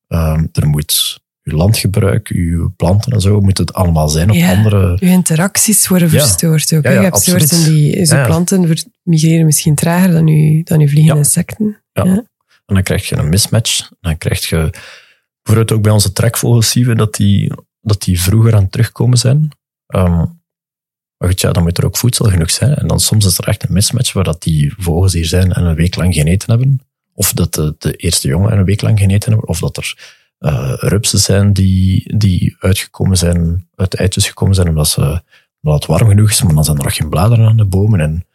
Ehm, 0.06 0.46
er 0.52 0.66
moet 0.68 1.20
je 1.42 1.52
landgebruik, 1.54 2.28
je 2.28 2.70
planten 2.76 3.12
en 3.12 3.20
zo, 3.20 3.40
moet 3.40 3.58
het 3.58 3.72
allemaal 3.72 4.08
zijn 4.08 4.30
op 4.30 4.36
Ja. 4.36 4.56
andere... 4.56 4.96
Je 5.00 5.06
interacties 5.06 5.88
worden 5.88 6.10
Ja. 6.10 6.20
verstoord 6.20 6.74
ook. 6.74 6.82
Ja, 6.84 6.90
je 6.90 6.98
hebt 6.98 7.14
absoluut. 7.14 7.48
soorten 7.48 7.72
die, 7.72 8.06
planten 8.06 8.76
migreren 9.02 9.44
misschien 9.44 9.74
trager 9.74 10.10
dan 10.10 10.26
je, 10.26 10.64
dan 10.64 10.80
je 10.80 10.88
vliegende 10.88 11.18
insecten. 11.18 11.82
Ja. 11.92 12.02
En 12.04 12.74
dan 12.74 12.82
krijg 12.82 13.08
je 13.08 13.16
een 13.16 13.28
mismatch. 13.28 13.88
Dan 14.00 14.18
krijg 14.18 14.48
je 14.48 14.70
bijvoorbeeld 15.42 15.78
ook 15.78 15.82
bij 15.82 15.92
onze 15.92 16.12
trekvogels 16.12 16.70
zien 16.70 16.86
we 16.86 16.94
dat 16.94 17.14
die, 17.14 17.52
dat 17.80 18.02
die 18.02 18.20
vroeger 18.20 18.54
aan 18.54 18.62
het 18.62 18.72
terugkomen 18.72 19.18
zijn. 19.18 19.50
Ehm, 19.86 20.24
maar 21.20 21.28
goed, 21.28 21.40
ja, 21.40 21.52
dan 21.52 21.62
moet 21.62 21.78
er 21.78 21.84
ook 21.84 21.96
voedsel 21.96 22.30
genoeg 22.30 22.50
zijn. 22.50 22.74
En 22.74 22.86
dan 22.86 23.00
soms 23.00 23.26
is 23.26 23.38
er 23.38 23.48
echt 23.48 23.62
een 23.62 23.72
mismatch 23.72 24.12
waar 24.12 24.24
dat 24.24 24.42
die 24.42 24.74
vogels 24.78 25.12
hier 25.12 25.26
zijn 25.26 25.52
en 25.52 25.64
een 25.64 25.74
week 25.74 25.96
lang 25.96 26.14
geen 26.14 26.26
eten 26.26 26.50
hebben. 26.50 26.80
Of 27.14 27.32
dat 27.32 27.54
de, 27.54 27.74
de 27.78 27.92
eerste 27.92 28.28
jongen 28.28 28.52
een 28.52 28.64
week 28.64 28.80
lang 28.80 28.98
geen 28.98 29.10
eten 29.10 29.30
hebben. 29.30 29.48
Of 29.48 29.58
dat 29.58 29.76
er 29.76 30.18
eh, 30.38 30.72
rupsen 30.76 31.18
zijn 31.18 31.52
die, 31.52 32.16
die 32.16 32.56
uitgekomen 32.58 33.16
zijn, 33.16 33.68
uit 33.74 33.90
de 33.90 33.96
eitjes 33.96 34.26
gekomen 34.26 34.54
zijn 34.54 34.68
omdat, 34.68 34.88
ze, 34.88 35.22
omdat 35.62 35.80
het 35.80 35.86
warm 35.86 36.08
genoeg 36.08 36.30
is. 36.30 36.42
Maar 36.42 36.54
dan 36.54 36.64
zijn 36.64 36.76
er 36.76 36.84
nog 36.84 36.96
geen 36.96 37.08
bladeren 37.08 37.46
aan 37.46 37.56
de 37.56 37.64
bomen. 37.64 38.00
En 38.00 38.26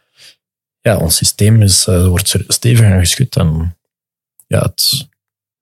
ja, 0.81 0.97
ons 0.97 1.15
systeem 1.15 1.61
is, 1.61 1.87
eh, 1.87 2.07
wordt 2.07 2.35
stevig 2.47 2.85
aan 2.85 2.99
geschud. 2.99 3.35
En 3.35 3.77
ja, 4.47 4.59
het 4.59 5.07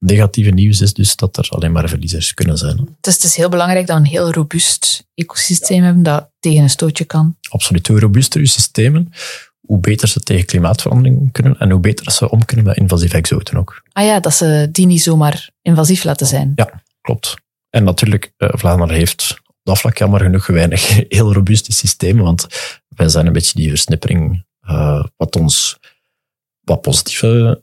negatieve 0.03 0.49
nieuws 0.49 0.81
is 0.81 0.93
dus 0.93 1.15
dat 1.15 1.37
er 1.37 1.47
alleen 1.49 1.71
maar 1.71 1.89
verliezers 1.89 2.33
kunnen 2.33 2.57
zijn. 2.57 2.77
Het 2.77 3.07
is, 3.07 3.13
het 3.13 3.23
is 3.23 3.35
heel 3.35 3.49
belangrijk 3.49 3.87
dat 3.87 3.97
we 3.97 4.03
een 4.03 4.09
heel 4.09 4.31
robuust 4.31 5.07
ecosysteem 5.13 5.83
hebben 5.83 6.03
dat 6.03 6.29
tegen 6.39 6.63
een 6.63 6.69
stootje 6.69 7.05
kan. 7.05 7.37
Absoluut. 7.49 7.87
Hoe 7.87 7.99
robuuster 7.99 8.41
je 8.41 8.47
systemen, 8.47 9.11
hoe 9.59 9.79
beter 9.79 10.07
ze 10.07 10.19
tegen 10.19 10.45
klimaatverandering 10.45 11.31
kunnen 11.31 11.59
en 11.59 11.71
hoe 11.71 11.79
beter 11.79 12.11
ze 12.11 12.29
om 12.29 12.45
kunnen 12.45 12.65
met 12.65 12.77
invasieve 12.77 13.17
exoten 13.17 13.57
ook. 13.57 13.83
Ah 13.91 14.05
ja, 14.05 14.19
dat 14.19 14.33
ze 14.33 14.69
die 14.71 14.85
niet 14.85 15.01
zomaar 15.01 15.49
invasief 15.61 16.03
laten 16.03 16.27
zijn. 16.27 16.51
Ja, 16.55 16.83
klopt. 17.01 17.35
En 17.69 17.83
natuurlijk, 17.83 18.33
eh, 18.37 18.49
Vlaanderen 18.51 18.95
heeft 18.95 19.37
op 19.45 19.55
dat 19.63 19.79
vlak 19.79 19.97
jammer 19.97 20.21
genoeg 20.21 20.47
weinig 20.47 20.87
heel 21.09 21.33
robuuste 21.33 21.71
systemen, 21.71 22.23
want 22.23 22.47
wij 22.87 23.09
zijn 23.09 23.25
een 23.25 23.33
beetje 23.33 23.59
die 23.59 23.69
versnippering, 23.69 24.45
eh, 24.61 25.03
wat 25.17 25.35
ons 25.35 25.77
wat 26.64 26.82
positieve, 26.82 27.61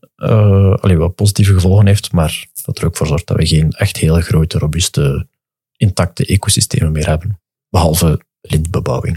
allee, 0.81 0.97
wat 0.97 1.15
positieve 1.15 1.53
gevolgen 1.53 1.87
heeft, 1.87 2.13
maar 2.13 2.47
dat 2.65 2.79
er 2.79 2.85
ook 2.85 2.97
voor 2.97 3.07
zorgt 3.07 3.27
dat 3.27 3.37
we 3.37 3.47
geen 3.47 3.71
echt 3.71 3.97
hele 3.97 4.21
grote, 4.23 4.59
robuuste, 4.59 5.27
intacte 5.77 6.27
ecosystemen 6.27 6.93
meer 6.93 7.07
hebben. 7.07 7.41
Behalve 7.69 8.21
lintbebouwing. 8.41 9.15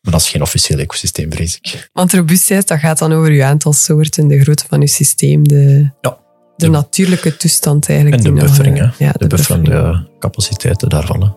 Maar 0.00 0.12
dat 0.12 0.20
is 0.20 0.30
geen 0.30 0.42
officieel 0.42 0.78
ecosysteem, 0.78 1.32
vrees 1.32 1.56
ik. 1.56 1.88
Want 1.92 2.12
robuustheid, 2.12 2.68
dat 2.68 2.78
gaat 2.78 2.98
dan 2.98 3.12
over 3.12 3.32
je 3.32 3.44
aantal 3.44 3.72
soorten, 3.72 4.28
de 4.28 4.40
grootte 4.40 4.64
van 4.68 4.80
je 4.80 4.86
systeem, 4.86 5.48
de, 5.48 5.90
Ja. 6.00 6.10
de 6.56 6.64
De- 6.64 6.68
natuurlijke 6.68 7.36
toestand 7.36 7.88
eigenlijk. 7.88 8.24
En 8.24 8.34
de 8.34 8.40
buffering, 8.40 8.78
eh, 8.80 8.90
hè. 8.98 9.04
Ja, 9.04 9.12
de 9.12 9.26
bufferende 9.26 9.70
buffering. 9.70 10.08
capaciteiten 10.18 10.88
daarvan. 10.88 11.22
Hè. 11.22 11.28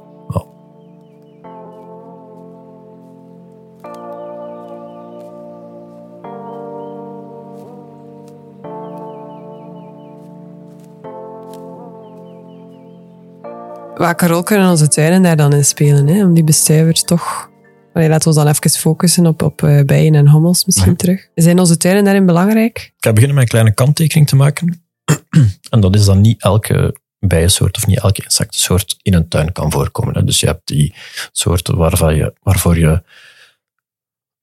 Welke 14.02 14.28
rol 14.28 14.44
kunnen 14.44 14.70
onze 14.70 14.88
tuinen 14.88 15.22
daar 15.22 15.36
dan 15.36 15.54
in 15.54 15.66
spelen? 15.66 16.08
Hè? 16.08 16.24
Om 16.24 16.34
die 16.34 16.44
bestuivers 16.44 17.04
toch... 17.04 17.50
Allee, 17.94 18.10
laten 18.10 18.22
we 18.22 18.28
ons 18.28 18.46
dan 18.46 18.48
even 18.48 18.80
focussen 18.80 19.26
op, 19.26 19.42
op 19.42 19.64
eh, 19.64 19.86
bijen 19.86 20.16
en 20.16 20.28
hommels 20.28 20.66
misschien 20.66 20.96
terug. 20.96 21.28
Zijn 21.36 21.60
onze 21.60 21.78
tuinen 21.78 22.04
daarin 22.04 22.26
belangrijk? 22.26 22.78
Ik 22.78 23.04
ga 23.04 23.14
beginnen 23.14 23.36
met 23.36 23.44
een 23.44 23.50
kleine 23.50 23.74
kanttekening 23.74 24.28
te 24.28 24.36
maken. 24.36 24.84
en 25.70 25.80
dat 25.80 25.96
is 25.96 26.06
dat 26.06 26.18
niet 26.18 26.42
elke 26.42 26.96
bijensoort 27.20 27.78
of 27.78 27.88
niet 27.88 28.00
elke 28.00 28.24
insectensoort 28.24 28.98
in 29.02 29.14
een 29.14 29.28
tuin 29.28 29.52
kan 29.52 29.72
voorkomen. 29.72 30.14
hè. 30.14 30.24
Dus 30.24 30.40
je 30.40 30.46
hebt 30.46 30.68
die 30.68 30.96
soorten 31.32 31.78
waarvan 31.78 32.16
je, 32.16 32.34
waarvoor 32.42 32.78
je 32.78 33.04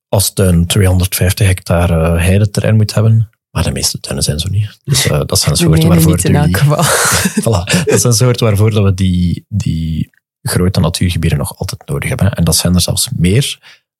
als 0.09 0.33
tuin 0.33 0.67
250 0.67 1.47
hectare 1.47 2.19
heideterrein 2.19 2.77
moet 2.77 2.95
hebben. 2.95 3.31
Maar 3.51 3.63
de 3.63 3.71
meeste 3.73 4.01
tuinen 4.01 4.25
zijn 4.25 4.39
zo 4.39 4.49
niet. 4.49 4.79
Dus 4.85 5.07
eh, 5.07 5.21
dat 5.27 5.39
zijn 5.39 5.57
soorten 5.57 5.89
waarvoor 5.89 6.11
niet 6.17 6.25
in 6.25 6.33
die- 6.33 6.41
elk 6.41 6.57
geval. 6.57 6.85
Voilà. 7.45 7.85
Dat 7.85 8.01
zijn 8.01 8.13
soorten 8.13 8.47
waarvoor 8.47 8.71
dat 8.71 8.85
we 8.85 8.95
die, 8.95 9.45
die 9.49 10.11
grote 10.43 10.81
natuurgebieden 10.81 11.39
nog 11.39 11.57
altijd 11.59 11.87
nodig 11.87 12.09
hebben. 12.09 12.33
En 12.33 12.45
dat 12.45 12.57
zijn 12.57 12.75
er 12.75 12.81
zelfs 12.81 13.09
meer 13.17 13.59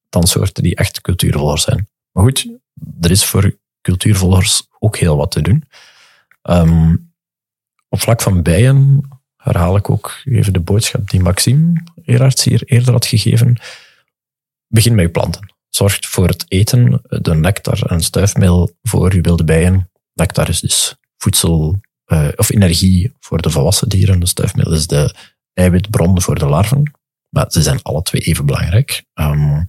dan 0.09 0.27
soorten 0.27 0.63
die 0.63 0.75
echt 0.77 1.01
cultuurvolgers 1.01 1.63
zijn. 1.63 1.89
Maar 2.13 2.25
goed, 2.25 2.49
er 3.01 3.11
is 3.11 3.25
voor 3.25 3.57
cultuurvolgers 3.81 4.63
ook 4.79 4.97
heel 4.97 5.17
wat 5.17 5.31
te 5.31 5.41
doen. 5.41 5.65
Ehm, 6.43 6.97
op 7.89 8.01
vlak 8.01 8.23
van 8.23 8.43
bijen 8.43 9.09
herhaal 9.37 9.77
ik 9.77 9.91
ook 9.91 10.21
even 10.25 10.53
de 10.53 10.61
boodschap 10.61 11.11
die 11.11 11.21
Maxime 11.21 11.83
hier 12.05 12.63
eerder 12.65 12.93
had 12.93 13.07
gegeven. 13.07 13.57
Begin 14.67 14.95
met 14.95 15.05
je 15.05 15.11
planten. 15.11 15.48
Zorg 15.69 15.99
voor 16.01 16.29
het 16.29 16.45
eten, 16.49 17.01
de 17.09 17.35
nectar 17.35 17.83
en 17.83 18.01
stuifmeel 18.01 18.71
voor 18.83 19.15
je 19.15 19.21
wilde 19.21 19.45
bijen. 19.45 19.91
Nectar 20.15 20.49
is 20.49 20.61
dus 20.61 20.97
voedsel 21.17 21.81
eh, 22.05 22.29
of 22.37 22.51
energie 22.51 23.13
voor 23.21 23.43
de 23.43 23.51
volwassen 23.51 23.89
dieren. 23.89 24.21
De 24.21 24.27
stuifmeel 24.27 24.73
is 24.73 24.87
de 24.87 25.15
eiwitbron 25.53 26.23
voor 26.23 26.39
de 26.39 26.47
larven. 26.47 26.93
Maar 27.29 27.47
ze 27.49 27.63
zijn 27.63 27.83
alle 27.83 28.03
twee 28.03 28.23
even 28.23 28.47
belangrijk. 28.47 29.05
Ehm, 29.15 29.63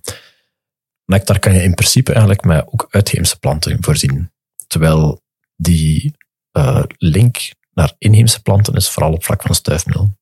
nectar 1.05 1.39
kan 1.39 1.53
je 1.53 1.63
in 1.63 1.73
principe 1.73 2.11
eigenlijk 2.11 2.43
met 2.43 2.65
ook 2.67 2.87
uitheemse 2.89 3.39
planten 3.39 3.77
voorzien. 3.83 4.31
Terwijl 4.67 5.21
die 5.55 6.15
eh, 6.51 6.83
link 6.97 7.37
naar 7.73 7.93
inheemse 7.97 8.41
planten 8.41 8.73
is 8.73 8.89
vooral 8.89 9.13
op 9.13 9.23
vlak 9.23 9.41
van 9.41 9.55
stuifmeel. 9.55 10.17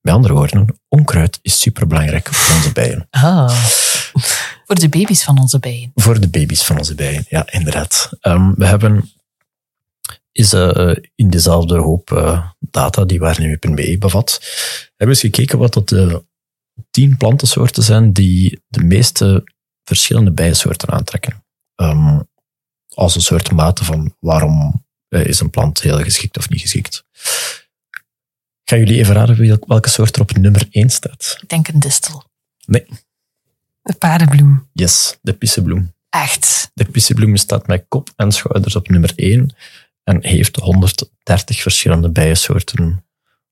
Met 0.00 0.14
andere 0.14 0.34
woorden, 0.34 0.80
onkruid 0.88 1.38
is 1.42 1.60
superbelangrijk 1.60 2.28
voor 2.28 2.56
onze 2.56 2.72
bijen. 2.72 3.06
Ah. 3.10 3.91
Voor 4.66 4.78
de 4.78 4.88
baby's 4.88 5.22
van 5.24 5.38
onze 5.38 5.58
bijen. 5.58 5.92
Voor 5.94 6.20
de 6.20 6.28
baby's 6.28 6.64
van 6.64 6.78
onze 6.78 6.94
bijen, 6.94 7.24
ja, 7.28 7.52
inderdaad. 7.52 8.10
Ehm, 8.20 8.52
we 8.54 8.66
hebben 8.66 9.10
is 10.32 10.52
eh, 10.52 10.94
in 11.14 11.30
dezelfde 11.30 11.78
hoop 11.78 12.12
eh, 12.12 12.48
data 12.58 13.04
die 13.04 13.18
waarneming.be 13.18 13.96
bevat, 13.98 14.40
hebben 14.96 14.96
we 14.96 15.06
eens 15.06 15.20
gekeken 15.20 15.58
wat 15.58 15.72
dat 15.72 15.88
de 15.88 16.24
tien 16.90 17.16
plantensoorten 17.16 17.82
zijn 17.82 18.12
die 18.12 18.62
de 18.68 18.82
meeste 18.82 19.44
verschillende 19.84 20.30
bijensoorten 20.30 20.88
aantrekken. 20.88 21.44
Ehm, 21.74 22.20
als 22.94 23.14
een 23.14 23.20
soort 23.20 23.52
mate 23.52 23.84
van 23.84 24.16
waarom 24.18 24.84
eh, 25.08 25.24
is 25.26 25.40
een 25.40 25.50
plant 25.50 25.80
heel 25.80 26.02
geschikt 26.02 26.38
of 26.38 26.48
niet 26.48 26.60
geschikt. 26.60 27.04
Gaan 28.64 28.78
jullie 28.78 28.98
even 28.98 29.14
raden 29.14 29.38
wel- 29.38 29.64
welke 29.66 29.88
soort 29.88 30.16
er 30.16 30.22
op 30.22 30.36
nummer 30.36 30.66
1 30.70 30.90
staat? 30.90 31.38
Ik 31.42 31.48
denk 31.48 31.68
een 31.68 31.80
distel. 31.80 32.24
Nee, 32.66 32.86
De 33.82 33.94
paardenbloem. 33.94 34.68
yes, 34.72 35.18
de 35.22 35.32
pissebloem. 35.32 35.94
Echt. 36.08 36.70
De 36.74 36.84
pissebloem 36.84 37.36
staat 37.36 37.66
met 37.66 37.84
kop 37.88 38.10
en 38.16 38.32
schouders 38.32 38.76
op 38.76 38.88
nummer 38.88 39.12
1 39.16 39.54
en 40.04 40.24
heeft 40.24 40.56
130 40.56 41.62
verschillende 41.62 42.10
bijensoorten 42.10 43.04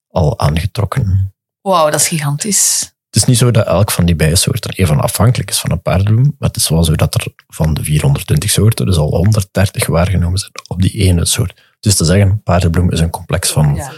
al 0.08 0.38
aangetrokken. 0.38 1.34
Wauw, 1.60 1.90
dat 1.90 2.00
is 2.00 2.08
gigantisch. 2.08 2.94
Het 3.06 3.22
is 3.22 3.24
niet 3.24 3.38
zo 3.38 3.50
dat 3.50 3.66
elk 3.66 3.90
van 3.90 4.04
die 4.04 4.14
bijensoorten 4.14 4.72
even 4.72 5.00
afhankelijk 5.00 5.50
is 5.50 5.58
van 5.58 5.70
een 5.70 5.82
paardenbloem, 5.82 6.34
maar 6.38 6.48
het 6.48 6.56
is 6.56 6.68
wel 6.68 6.84
zo 6.84 6.94
dat 6.94 7.14
er 7.14 7.26
van 7.46 7.74
de 7.74 7.84
420 7.84 8.50
soorten 8.50 8.86
dus 8.86 8.96
al 8.96 9.16
130 9.16 9.86
waargenomen 9.86 10.38
zijn 10.38 10.52
op 10.68 10.82
die 10.82 10.92
ene 10.92 11.24
soort. 11.24 11.62
Dus 11.80 11.94
te 11.94 12.04
zeggen, 12.04 12.42
paardenbloem 12.42 12.90
is 12.90 13.00
een 13.00 13.10
complex 13.10 13.50
van 13.50 13.74
heel 13.74 13.84
Dan 13.84 13.92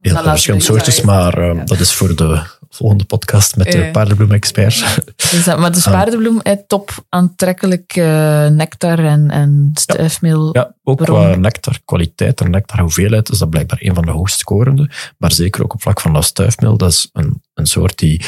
veel 0.00 0.12
laten 0.12 0.24
we 0.24 0.30
verschillende 0.30 0.64
soorten, 0.64 1.06
maar 1.06 1.38
eh, 1.38 1.66
dat 1.66 1.80
is 1.80 1.92
voor 1.92 2.16
de 2.16 2.42
volgende 2.74 3.04
podcast 3.04 3.56
met 3.56 3.72
de 3.72 3.78
Ja. 3.78 3.90
paardenbloem-expert. 3.90 5.04
Dus 5.30 5.44
dat, 5.44 5.58
maar 5.58 5.72
de 5.72 5.80
paardenbloem, 5.84 6.40
eh, 6.40 6.56
top 6.66 7.04
aantrekkelijk 7.08 7.96
eh, 7.96 8.46
nectar 8.46 8.98
en, 8.98 9.30
en 9.30 9.70
stuifmeel. 9.74 10.48
Ja, 10.52 10.74
ook 10.82 10.98
qua 10.98 11.34
nectar, 11.36 11.78
kwaliteit 11.84 12.40
en 12.40 12.50
nectar 12.50 12.80
hoeveelheid 12.80 13.30
is 13.30 13.38
dat 13.38 13.50
blijkbaar 13.50 13.78
een 13.80 13.94
van 13.94 14.04
de 14.04 14.10
hoogst 14.10 14.38
scorende. 14.38 14.90
Maar 15.18 15.32
zeker 15.32 15.62
ook 15.62 15.74
op 15.74 15.82
vlak 15.82 16.00
van 16.00 16.12
dat 16.12 16.24
stuifmeel. 16.24 16.76
Dat 16.76 16.90
is 16.90 17.08
een, 17.12 17.42
een 17.54 17.66
soort 17.66 17.98
die 17.98 18.24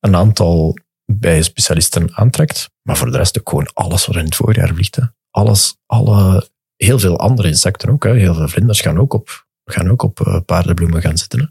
een 0.00 0.16
aantal 0.16 0.76
bij 1.04 1.42
specialisten 1.42 2.16
aantrekt. 2.16 2.70
Maar 2.82 2.96
voor 2.96 3.10
de 3.10 3.16
rest 3.16 3.38
ook 3.38 3.48
gewoon 3.48 3.70
alles 3.74 4.06
wat 4.06 4.16
in 4.16 4.24
het 4.24 4.34
voorjaar 4.34 4.68
vliegt. 4.74 4.96
Hè. 4.96 5.02
Alles, 5.30 5.76
alle, 5.86 6.48
heel 6.76 6.98
veel 6.98 7.18
andere 7.18 7.48
insecten 7.48 7.88
ook. 7.90 8.04
Hè. 8.04 8.14
Heel 8.14 8.34
veel 8.34 8.48
vlinders 8.48 8.80
gaan 8.80 8.98
ook 8.98 9.12
op, 9.12 9.46
gaan 9.64 9.90
ook 9.90 10.02
op 10.02 10.20
eh, 10.20 10.36
paardenbloemen 10.46 11.02
gaan 11.02 11.18
zitten. 11.18 11.40
Hè. 11.40 11.46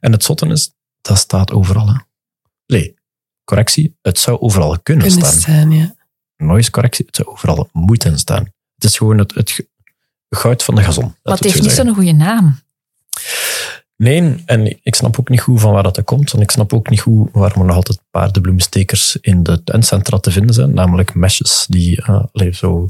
En 0.00 0.12
het 0.12 0.24
zotte 0.24 0.46
is, 0.46 0.74
dat 1.02 1.18
staat 1.18 1.52
overal. 1.52 1.88
Hè. 1.88 1.94
Nee, 2.66 2.94
correctie, 3.44 3.96
het 4.02 4.18
zou 4.18 4.40
overal 4.40 4.78
kunnen, 4.82 5.06
Kunnen 5.06 5.26
staan 5.26 5.40
staan, 5.40 5.70
ja. 5.70 5.94
noise 6.36 6.70
correctie, 6.70 7.06
het 7.06 7.16
zou 7.16 7.28
overal 7.28 7.68
moeten 7.72 8.18
staan. 8.18 8.52
Het 8.74 8.84
is 8.84 8.96
gewoon 8.96 9.18
het, 9.18 9.34
het 9.34 9.66
goud 10.30 10.62
van 10.62 10.74
de 10.74 10.82
gazon. 10.82 11.14
maar 11.22 11.34
het 11.34 11.44
heeft 11.44 11.62
niet 11.62 11.70
zo'n 11.70 11.94
goede 11.94 12.12
naam. 12.12 12.60
Nee, 13.96 14.42
en 14.46 14.78
ik 14.82 14.94
snap 14.94 15.18
ook 15.18 15.28
niet 15.28 15.40
goed 15.40 15.60
van 15.60 15.72
waar 15.72 15.82
dat 15.82 16.04
komt. 16.04 16.32
En 16.32 16.40
ik 16.40 16.50
snap 16.50 16.72
ook 16.72 16.90
niet 16.90 17.00
goed 17.00 17.28
waarom 17.32 17.60
er 17.60 17.66
nog 17.66 17.76
altijd 17.76 18.00
paardenbloemstekers 18.10 19.16
in 19.20 19.42
de 19.42 19.64
tuincentra 19.64 20.18
te 20.18 20.30
vinden 20.30 20.54
zijn. 20.54 20.74
Namelijk 20.74 21.14
mesjes 21.14 21.66
die 21.68 22.04
uh, 22.08 22.52
zo... 22.52 22.88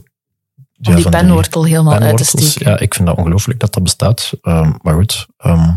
Die 0.76 1.08
penwortel 1.08 1.64
helemaal 1.64 1.98
uit 1.98 2.16
te 2.16 2.24
steken. 2.24 2.70
Ja, 2.70 2.78
ik 2.78 2.94
vind 2.94 3.08
dat 3.08 3.16
ongelooflijk 3.16 3.60
dat 3.60 3.72
dat 3.72 3.82
bestaat. 3.82 4.32
Ehm, 4.42 4.72
maar 4.82 4.94
goed, 4.94 5.26
ehm, 5.36 5.76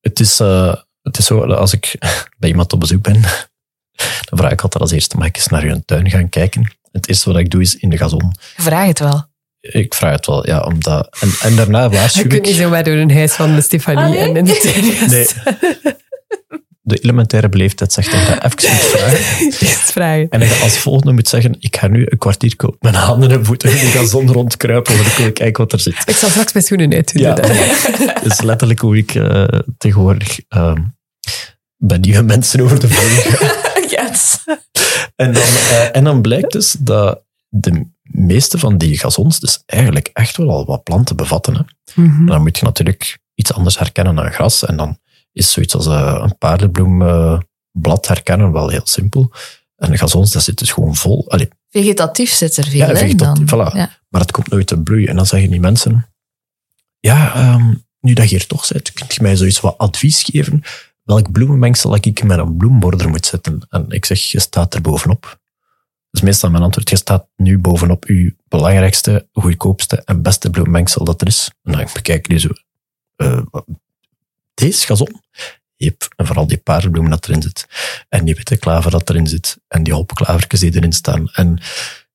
het, 0.00 0.20
is, 0.20 0.40
eh, 0.40 0.74
het 1.02 1.18
is 1.18 1.26
zo, 1.26 1.46
dat 1.46 1.58
als 1.58 1.72
ik 1.72 1.94
bij 2.38 2.48
iemand 2.48 2.72
op 2.72 2.80
bezoek 2.80 3.02
ben, 3.02 3.20
dan 4.28 4.38
vraag 4.38 4.52
ik 4.52 4.62
altijd 4.62 4.82
als 4.82 4.92
eerste, 4.92 5.16
mag 5.16 5.26
ik 5.26 5.36
eens 5.36 5.46
naar 5.46 5.66
je 5.66 5.84
tuin 5.84 6.10
gaan 6.10 6.28
kijken? 6.28 6.72
Het 6.92 7.08
eerste 7.08 7.32
wat 7.32 7.40
ik 7.40 7.50
doe 7.50 7.60
is 7.60 7.76
in 7.76 7.90
de 7.90 7.96
gazon. 7.96 8.34
Vraag 8.56 8.86
het 8.86 8.98
wel. 8.98 9.30
Ik 9.60 9.94
vraag 9.94 10.12
het 10.12 10.26
wel, 10.26 10.46
ja, 10.46 10.60
omdat... 10.60 11.16
En, 11.20 11.32
en 11.42 11.56
daarna 11.56 11.88
waarschuw 11.90 12.22
Je 12.22 12.28
kunt 12.28 12.42
niet 12.42 12.54
ik... 12.54 12.60
zomaar 12.60 12.84
door 12.84 12.94
een 12.94 13.12
huis 13.12 13.32
van 13.32 13.54
de 13.54 13.60
Stefanie 13.60 14.18
en 14.18 14.36
in 14.36 14.44
de 14.44 14.58
tuin 14.58 15.10
Nee. 15.10 15.26
De 16.92 16.98
elementaire 16.98 17.48
beleefdheid 17.48 17.92
zegt 17.92 18.10
dat 18.12 18.20
je 18.20 18.26
even 18.26 19.44
moet 19.44 19.68
vragen. 19.92 20.28
En 20.28 20.40
dat 20.40 20.48
je 20.48 20.62
als 20.62 20.78
volgende 20.78 21.12
moet 21.12 21.28
zeggen, 21.28 21.56
ik 21.58 21.76
ga 21.76 21.86
nu 21.86 22.06
een 22.08 22.18
kwartier 22.18 22.54
op 22.56 22.76
mijn 22.80 22.94
handen 22.94 23.30
en 23.30 23.44
voeten 23.44 23.70
in 23.70 23.76
de 23.76 23.90
gazon 23.90 24.32
rondkruipen, 24.32 24.96
want 24.96 25.06
ik 25.06 25.12
wil 25.12 25.32
kijken 25.32 25.62
wat 25.62 25.72
er 25.72 25.80
zit. 25.80 26.02
Ik 26.06 26.16
zal 26.16 26.28
straks 26.28 26.52
mijn 26.52 26.64
schoenen 26.64 26.92
uitdoen. 26.92 27.22
Ja, 27.22 27.34
dat 28.22 28.24
is 28.24 28.40
letterlijk 28.40 28.80
hoe 28.80 28.96
ik 28.96 29.14
eh, 29.14 29.44
tegenwoordig 29.78 30.40
ehm, 30.48 30.82
bij 31.76 31.98
nieuwe 31.98 32.22
mensen 32.22 32.60
over 32.60 32.80
de 32.80 32.88
vloer 32.88 33.32
ga. 33.32 33.60
Yes. 33.88 34.38
En 35.16 35.32
dan, 35.32 35.42
eh, 35.42 35.96
en 35.96 36.04
dan 36.04 36.22
blijkt 36.22 36.52
dus 36.52 36.76
dat 36.78 37.22
de 37.48 37.86
meeste 38.02 38.58
van 38.58 38.78
die 38.78 38.98
gazons 38.98 39.40
dus 39.40 39.62
eigenlijk 39.66 40.10
echt 40.12 40.36
wel 40.36 40.50
al 40.50 40.64
wat 40.64 40.82
planten 40.82 41.16
bevatten. 41.16 41.54
Hè. 41.54 41.62
Mhm. 42.02 42.26
Dan 42.26 42.42
moet 42.42 42.58
je 42.58 42.64
natuurlijk 42.64 43.18
iets 43.34 43.52
anders 43.52 43.78
herkennen 43.78 44.14
dan 44.14 44.32
gras. 44.32 44.64
En 44.64 44.76
dan 44.76 44.98
is 45.32 45.52
zoiets 45.52 45.74
als 45.74 45.86
eh, 45.86 46.18
een 46.22 46.38
paardenbloemblad 46.38 48.06
herkennen 48.06 48.52
wel 48.52 48.68
heel 48.68 48.86
simpel. 48.86 49.32
En 49.76 49.98
gazons, 49.98 50.30
dat 50.32 50.42
zit 50.42 50.58
dus 50.58 50.70
gewoon 50.72 50.94
vol. 50.96 51.30
Allee, 51.30 51.48
Vegetatief 51.68 52.30
zit 52.30 52.56
er 52.56 52.64
veel 52.64 52.78
Ja, 52.78 52.88
in 52.88 52.96
vegetatief, 52.96 53.48
dan. 53.48 53.70
voilà. 53.70 53.76
Ja. 53.76 53.98
maar 54.08 54.20
het 54.20 54.30
komt 54.30 54.48
nooit 54.48 54.66
te 54.66 54.78
bloeien. 54.78 55.08
En 55.08 55.16
dan 55.16 55.26
zeggen 55.26 55.50
die 55.50 55.60
mensen, 55.60 56.08
ja, 57.00 57.34
ehm, 57.34 57.74
nu 58.00 58.12
dat 58.12 58.30
je 58.30 58.36
hier 58.36 58.46
toch 58.46 58.64
zit, 58.64 58.92
kunt 58.92 59.14
je 59.14 59.22
mij 59.22 59.36
zoiets 59.36 59.60
wat 59.60 59.78
advies 59.78 60.22
geven? 60.22 60.62
Welk 61.02 61.32
bloemenmengsel 61.32 61.94
ik 61.94 62.22
met 62.24 62.38
een 62.38 62.56
bloemborder 62.56 63.08
moet 63.08 63.26
zetten? 63.26 63.66
En 63.68 63.86
ik 63.90 64.04
zeg, 64.04 64.22
je 64.22 64.40
staat 64.40 64.74
er 64.74 64.80
bovenop. 64.80 65.40
Dus 66.10 66.20
meestal 66.20 66.50
mijn 66.50 66.62
antwoord, 66.62 66.90
je 66.90 66.96
staat 66.96 67.26
nu 67.36 67.58
bovenop 67.58 68.04
uw 68.04 68.30
belangrijkste, 68.48 69.28
goedkoopste 69.32 70.02
en 70.04 70.22
beste 70.22 70.50
bloemmengsel 70.50 71.04
dat 71.04 71.20
er 71.20 71.26
is. 71.26 71.50
En 71.62 71.72
dan 71.72 71.86
bekijk 71.94 72.18
ik 72.18 72.28
die 72.28 72.38
zo, 72.38 72.48
eh, 73.16 73.42
deze 74.54 74.86
gazon? 74.86 75.20
Yep. 75.76 76.08
En 76.16 76.26
vooral 76.26 76.46
die 76.46 76.56
paardenbloemen 76.56 77.10
dat 77.10 77.28
erin 77.28 77.42
zit. 77.42 77.66
En 78.08 78.24
die 78.24 78.34
witte 78.34 78.56
klaver 78.56 78.90
dat 78.90 79.10
erin 79.10 79.26
zit. 79.26 79.56
En 79.68 79.82
die 79.82 79.94
hopklavertjes 79.94 80.60
die 80.60 80.74
erin 80.76 80.92
staan. 80.92 81.28
En 81.32 81.58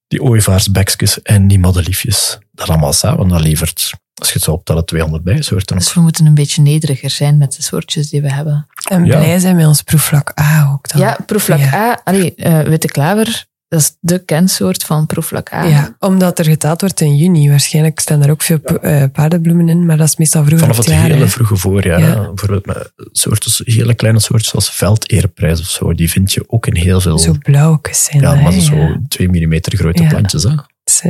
die 0.07 0.21
ooievaarsbekjes 0.23 1.21
en 1.21 1.47
die 1.47 1.59
maddeliefjes. 1.59 2.37
Dat 2.51 2.69
allemaal 2.69 2.93
samen, 2.93 3.27
dat 3.27 3.41
levert, 3.41 3.91
als 4.13 4.27
je 4.27 4.33
het 4.33 4.43
zo 4.43 4.51
optelt, 4.51 4.87
200 4.87 5.23
bijsoorten 5.23 5.75
op. 5.75 5.81
Dus 5.81 5.93
we 5.93 6.01
moeten 6.01 6.25
een 6.25 6.33
beetje 6.33 6.61
nederiger 6.61 7.09
zijn 7.09 7.37
met 7.37 7.55
de 7.55 7.61
soortjes 7.61 8.09
die 8.09 8.21
we 8.21 8.31
hebben. 8.33 8.67
En 8.89 9.05
Ja. 9.05 9.17
blij 9.17 9.39
zijn 9.39 9.55
met 9.55 9.65
ons 9.65 9.81
proefvlak 9.81 10.39
A 10.39 10.69
ook 10.73 10.87
dan. 10.89 11.01
Ja, 11.01 11.17
proefvlak 11.25 11.59
Ja. 11.59 11.73
A, 11.73 12.01
allee, 12.03 12.35
eh, 12.35 12.61
witte 12.61 12.87
klaver, 12.87 13.45
dat 13.67 13.79
is 13.79 13.97
de 13.99 14.19
kensoort 14.25 14.83
van 14.83 15.05
proefvlak 15.05 15.53
A. 15.53 15.63
Ja, 15.63 15.95
omdat 15.99 16.39
er 16.39 16.45
geteld 16.45 16.81
wordt 16.81 17.01
in 17.01 17.15
juni. 17.15 17.49
Waarschijnlijk 17.49 17.99
staan 17.99 18.23
er 18.23 18.29
ook 18.31 18.41
veel 18.41 18.59
eh, 18.61 19.03
paardenbloemen 19.11 19.69
in, 19.69 19.85
maar 19.85 19.97
dat 19.97 20.07
is 20.07 20.15
meestal 20.17 20.43
vroeger 20.45 20.67
Vanaf 20.67 20.77
het 20.77 20.85
het 20.85 20.95
jaar. 20.95 21.09
hele 21.09 21.27
vroege 21.27 21.55
voorjaar. 21.55 21.99
Ja. 21.99 22.15
Bijvoorbeeld 22.27 22.65
met 22.65 22.91
soorten, 23.11 23.51
hele 23.73 23.93
kleine 23.93 24.19
soortjes 24.19 24.53
als 24.55 24.71
veldeerprijs 24.71 25.59
of 25.59 25.67
zo. 25.69 25.93
Die 25.93 26.09
vind 26.09 26.33
je 26.33 26.43
ook 26.47 26.67
in 26.67 26.75
heel 26.75 27.01
veel... 27.01 27.19
Zo 27.19 27.35
blauwtjes 27.41 28.03
zijn 28.03 28.21
ja, 28.21 28.35
maar 28.35 28.51
hè, 28.53 28.59
zo 28.61 28.75
ja. 28.75 28.99
2 29.07 29.27
mm 29.29 29.53
grote 29.61 30.01
Ja. 30.03 30.09
plantjes. 30.09 30.43
Hè. 30.43 30.55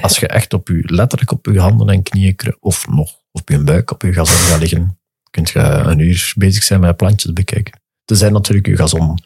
Als 0.02 0.20
je 0.20 0.28
echt 0.28 0.54
op 0.54 0.68
je, 0.68 0.80
letterlijk 0.86 1.32
op 1.32 1.46
je 1.52 1.60
handen 1.60 1.90
en 1.90 2.04
knieën, 2.04 2.36
kru- 2.36 2.58
of 2.60 2.88
nog 2.88 3.12
op 3.32 3.50
je 3.50 3.58
buik 3.60 3.92
op 3.92 4.02
je 4.02 4.14
gazon 4.14 4.36
gaat 4.36 4.60
liggen, 4.60 5.00
kun 5.32 5.48
je 5.54 5.60
een 5.60 6.00
uur 6.00 6.34
bezig 6.38 6.64
zijn 6.64 6.80
met 6.80 6.98
plantjes 6.98 7.34
bekijken. 7.34 7.80
Tenzij 8.06 8.30
natuurlijk 8.30 8.68
je 8.68 8.76
gazon 8.76 9.20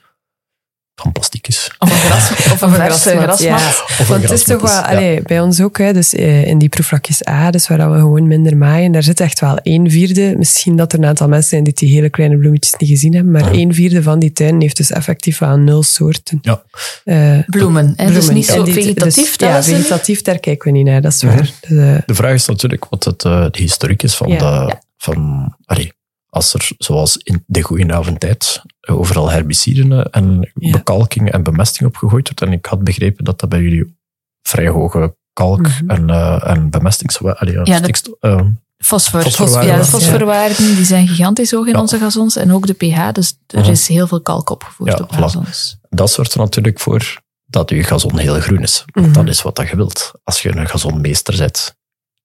van 1.01 1.11
plastic 1.11 1.47
is. 1.47 1.71
Of 1.79 1.89
een, 1.91 1.97
gras, 1.97 2.31
of 2.53 2.61
een 2.61 2.69
verse 2.71 3.09
grasmat, 3.09 3.23
grasmat. 3.23 3.39
ja. 3.39 3.55
Of 3.99 4.07
Want 4.07 4.21
het 4.21 4.31
is 4.31 4.43
toch 4.43 4.61
wel, 4.61 4.71
ja. 4.71 4.81
allee, 4.81 5.21
bij 5.21 5.41
ons 5.41 5.61
ook, 5.61 5.77
hè, 5.77 5.93
dus 5.93 6.13
eh, 6.13 6.45
in 6.47 6.57
die 6.57 6.69
proefvlakjes 6.69 7.27
A, 7.27 7.51
dus 7.51 7.67
waar 7.67 7.77
dat 7.77 7.91
we 7.91 7.97
gewoon 7.97 8.27
minder 8.27 8.57
maaien, 8.57 8.91
daar 8.91 9.03
zit 9.03 9.19
echt 9.19 9.39
wel 9.39 9.59
een 9.63 9.91
vierde. 9.91 10.33
Misschien 10.37 10.75
dat 10.75 10.93
er 10.93 10.99
een 10.99 11.05
aantal 11.05 11.27
mensen 11.27 11.49
zijn 11.49 11.63
die 11.63 11.73
die 11.73 11.93
hele 11.93 12.09
kleine 12.09 12.37
bloemetjes 12.37 12.73
niet 12.77 12.89
gezien 12.89 13.13
hebben, 13.13 13.31
maar 13.31 13.53
Ja. 13.53 13.59
een 13.61 13.73
vierde 13.73 14.03
van 14.03 14.19
die 14.19 14.31
tuin 14.31 14.61
heeft 14.61 14.77
dus 14.77 14.91
effectief 14.91 15.37
wel 15.39 15.57
nul 15.57 15.83
soorten. 15.83 16.39
Ja. 16.41 16.63
Eh, 17.03 17.39
Bloemen. 17.45 17.93
Hè? 17.95 18.11
Dus 18.13 18.29
niet 18.29 18.45
zo 18.45 18.63
En 18.65 18.73
vegetatief. 18.73 19.35
dus, 19.37 19.49
ja, 19.49 19.63
vegetatief, 19.63 20.21
daar 20.21 20.39
kijken 20.39 20.71
we 20.71 20.77
niet 20.77 20.87
naar, 20.87 21.01
dat 21.01 21.13
is 21.13 21.23
Mhm. 21.23 21.35
waar. 21.35 21.41
Dus, 21.61 21.77
eh, 21.77 21.95
De 22.05 22.15
vraag 22.15 22.33
is 22.33 22.45
natuurlijk 22.45 22.85
wat 22.89 23.03
het, 23.03 23.23
eh, 23.25 23.41
de 23.51 23.59
historiek 23.61 24.03
is 24.03 24.15
van 24.15 24.27
Ja. 24.27 24.65
de... 24.65 24.73
Van, 24.97 25.55
allee, 25.65 25.93
als 26.31 26.53
er, 26.53 26.69
zoals 26.77 27.17
in 27.17 27.43
de 27.47 27.61
goede 27.61 27.93
avondtijd, 27.93 28.61
overal 28.87 29.29
herbiciden 29.31 29.91
eh, 29.91 30.21
en 30.21 30.51
Ja. 30.53 30.71
bekalking 30.71 31.31
en 31.31 31.43
bemesting 31.43 31.89
opgegooid 31.89 32.27
wordt. 32.27 32.41
En 32.41 32.51
ik 32.51 32.65
had 32.65 32.83
begrepen 32.83 33.23
dat 33.23 33.39
dat 33.39 33.49
bij 33.49 33.61
jullie 33.61 33.97
vrij 34.41 34.67
hoge 34.67 35.15
kalk- 35.33 35.59
Mhm. 35.67 35.89
en, 35.89 36.09
eh 36.09 36.49
en 36.49 36.69
bemestingswaarde... 36.69 37.61
Ja, 37.63 37.77
stikstof- 37.77 38.15
eh, 38.19 38.41
Fosfor. 38.77 39.21
Fosforwaarden, 39.21 39.69
ja, 39.71 39.77
de 39.77 39.83
ja. 39.83 39.87
fosforwaarden 39.89 40.75
die 40.75 40.85
zijn 40.85 41.07
gigantisch 41.07 41.51
hoog 41.51 41.65
in 41.65 41.73
Ja. 41.73 41.79
onze 41.79 41.97
gazons. 41.97 42.35
En 42.35 42.53
ook 42.53 42.67
de 42.67 42.73
pH. 42.73 43.11
Dus 43.11 43.37
er 43.47 43.59
Mhm. 43.59 43.69
is 43.71 43.87
heel 43.87 44.07
veel 44.07 44.21
kalk 44.21 44.49
opgevoerd 44.49 44.91
Ja, 44.91 45.03
op 45.03 45.13
voilà. 45.15 45.17
gazons. 45.19 45.77
dat 45.89 46.11
zorgt 46.11 46.33
er 46.33 46.39
natuurlijk 46.39 46.79
voor 46.79 47.21
dat 47.45 47.69
je 47.69 47.83
gazon 47.83 48.17
heel 48.17 48.39
groen 48.39 48.61
is. 48.61 48.85
Mhm. 48.93 49.11
dat 49.11 49.27
is 49.27 49.41
wat 49.41 49.55
dat 49.55 49.69
je 49.69 49.75
wilt. 49.75 50.11
Als 50.23 50.41
je 50.41 50.55
een 50.57 50.67
gazonmeester 50.69 51.37
bent, 51.37 51.75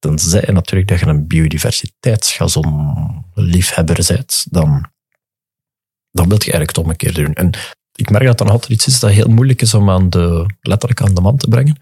tenzij 0.07 0.49
natuurlijk 0.53 0.89
dat 0.89 1.01
je 1.01 1.07
een 1.07 1.27
biodiversiteitsgazonliefhebber 1.27 4.05
bent, 4.09 4.47
dan, 4.51 4.69
dan 6.11 6.29
wil 6.29 6.37
je 6.39 6.53
eigenlijk 6.53 6.77
het 6.77 6.79
omgekeerde 6.79 7.23
doen. 7.23 7.35
En 7.35 7.51
ik 7.95 8.11
merk 8.11 8.25
dat 8.25 8.39
nog 8.39 8.51
altijd 8.51 8.73
iets 8.73 8.87
is 8.87 9.01
dat 9.01 9.11
heel 9.11 9.29
moeilijk 9.29 9.63
is 9.63 9.75
om 9.75 9.91
aan 9.91 10.11
de, 10.11 10.47
letterlijk 10.61 11.03
aan 11.03 11.15
de 11.15 11.21
man 11.21 11.37
te 11.37 11.49
brengen. 11.49 11.77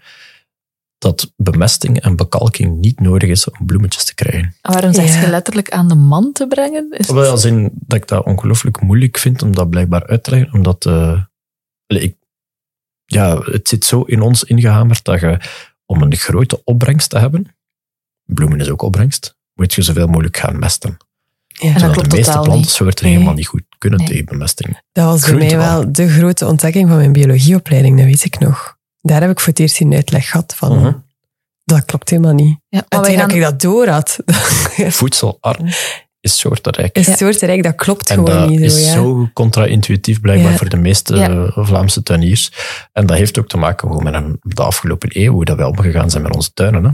Dat 0.97 1.33
bemesting 1.35 2.01
en 2.01 2.15
bekalking 2.15 2.77
niet 2.79 2.99
nodig 2.99 3.29
is 3.29 3.49
om 3.49 3.65
bloemetjes 3.65 4.05
te 4.05 4.15
krijgen. 4.15 4.55
En 4.61 4.71
waarom 4.71 4.93
zeg 4.93 5.13
Ja. 5.13 5.21
je 5.21 5.29
letterlijk 5.29 5.71
aan 5.71 5.87
de 5.87 5.95
man 5.95 6.31
te 6.31 6.47
brengen? 6.47 6.91
Is 6.91 7.09
Wel, 7.09 7.31
als 7.31 7.45
in 7.45 7.71
dat 7.73 7.97
ik 7.97 8.07
dat 8.07 8.25
ongelooflijk 8.25 8.81
moeilijk 8.81 9.17
vind 9.17 9.41
om 9.41 9.55
dat 9.55 9.69
blijkbaar 9.69 10.07
uit 10.07 10.23
te 10.23 10.29
leggen, 10.29 10.53
omdat 10.53 10.85
eh, 10.85 11.21
ik, 11.87 12.15
ja, 13.05 13.41
het 13.41 13.67
zit 13.67 13.85
zo 13.85 14.01
in 14.01 14.21
ons 14.21 14.43
ingehamerd 14.43 15.03
dat 15.03 15.19
je 15.19 15.39
om 15.85 16.01
een 16.01 16.15
grote 16.15 16.63
opbrengst 16.63 17.09
te 17.09 17.19
hebben, 17.19 17.54
bloemen 18.25 18.59
is 18.59 18.69
ook 18.69 18.81
opbrengst, 18.81 19.35
moet 19.53 19.73
je 19.73 19.81
zoveel 19.81 20.07
mogelijk 20.07 20.37
gaan 20.37 20.59
mesten. 20.59 20.97
ja. 21.47 21.73
En 21.73 21.79
dat 21.81 21.91
klopt 21.91 22.09
de 22.09 22.15
meeste 22.15 22.39
plantensoorten 22.39 23.05
Nee. 23.05 23.13
helemaal 23.13 23.33
niet 23.35 23.47
goed 23.47 23.63
kunnen 23.77 23.99
Nee. 23.99 24.07
tegen 24.07 24.25
bemesting. 24.25 24.81
Dat 24.91 25.05
was 25.05 25.19
bij 25.19 25.29
Groente 25.29 25.55
mij 25.55 25.65
wel. 25.65 25.91
de 25.91 26.07
grote 26.09 26.45
ontdekking 26.45 26.87
van 26.87 26.97
mijn 26.97 27.11
biologieopleiding, 27.13 27.97
dat 27.97 28.05
weet 28.05 28.25
ik 28.25 28.39
nog. 28.39 28.77
Daar 29.01 29.21
heb 29.21 29.29
ik 29.29 29.39
voor 29.39 29.49
het 29.49 29.59
eerst 29.59 29.79
een 29.79 29.93
uitleg 29.93 30.29
gehad 30.29 30.53
van, 30.55 30.77
Mhm. 30.79 30.93
dat 31.63 31.85
klopt 31.85 32.09
helemaal 32.09 32.33
niet. 32.33 32.57
Ja, 32.69 32.85
maar 32.89 33.05
gaan, 33.05 33.17
dat 33.17 33.31
ik 33.31 33.41
dat 33.41 33.61
door 33.61 33.87
had, 33.87 34.17
Voedselarm 34.99 35.67
is 36.19 36.37
soortenrijk. 36.39 36.97
is 36.97 37.17
soortenrijk, 37.17 37.63
dat 37.63 37.75
klopt 37.75 38.09
En 38.09 38.15
gewoon 38.15 38.39
dat 38.39 38.49
niet 38.49 38.59
zo. 38.59 38.65
is 38.65 38.85
Ja. 38.85 38.91
zo 38.93 39.29
contra-intuïtief 39.33 40.19
blijkbaar 40.21 40.51
Ja. 40.51 40.57
voor 40.57 40.69
de 40.69 40.77
meeste 40.77 41.15
Ja. 41.15 41.51
Vlaamse 41.55 42.03
tuiniers. 42.03 42.51
En 42.91 43.05
dat 43.05 43.17
heeft 43.17 43.39
ook 43.39 43.47
te 43.47 43.57
maken 43.57 43.87
gewoon 43.87 44.03
met 44.03 44.13
een, 44.13 44.39
de 44.41 44.63
afgelopen 44.63 45.09
eeuw, 45.11 45.31
hoe 45.33 45.45
dat 45.45 45.57
wij 45.57 45.65
omgegaan 45.65 46.09
zijn 46.09 46.23
met 46.23 46.35
onze 46.35 46.53
tuinen. 46.53 46.83
Hè. 46.83 46.89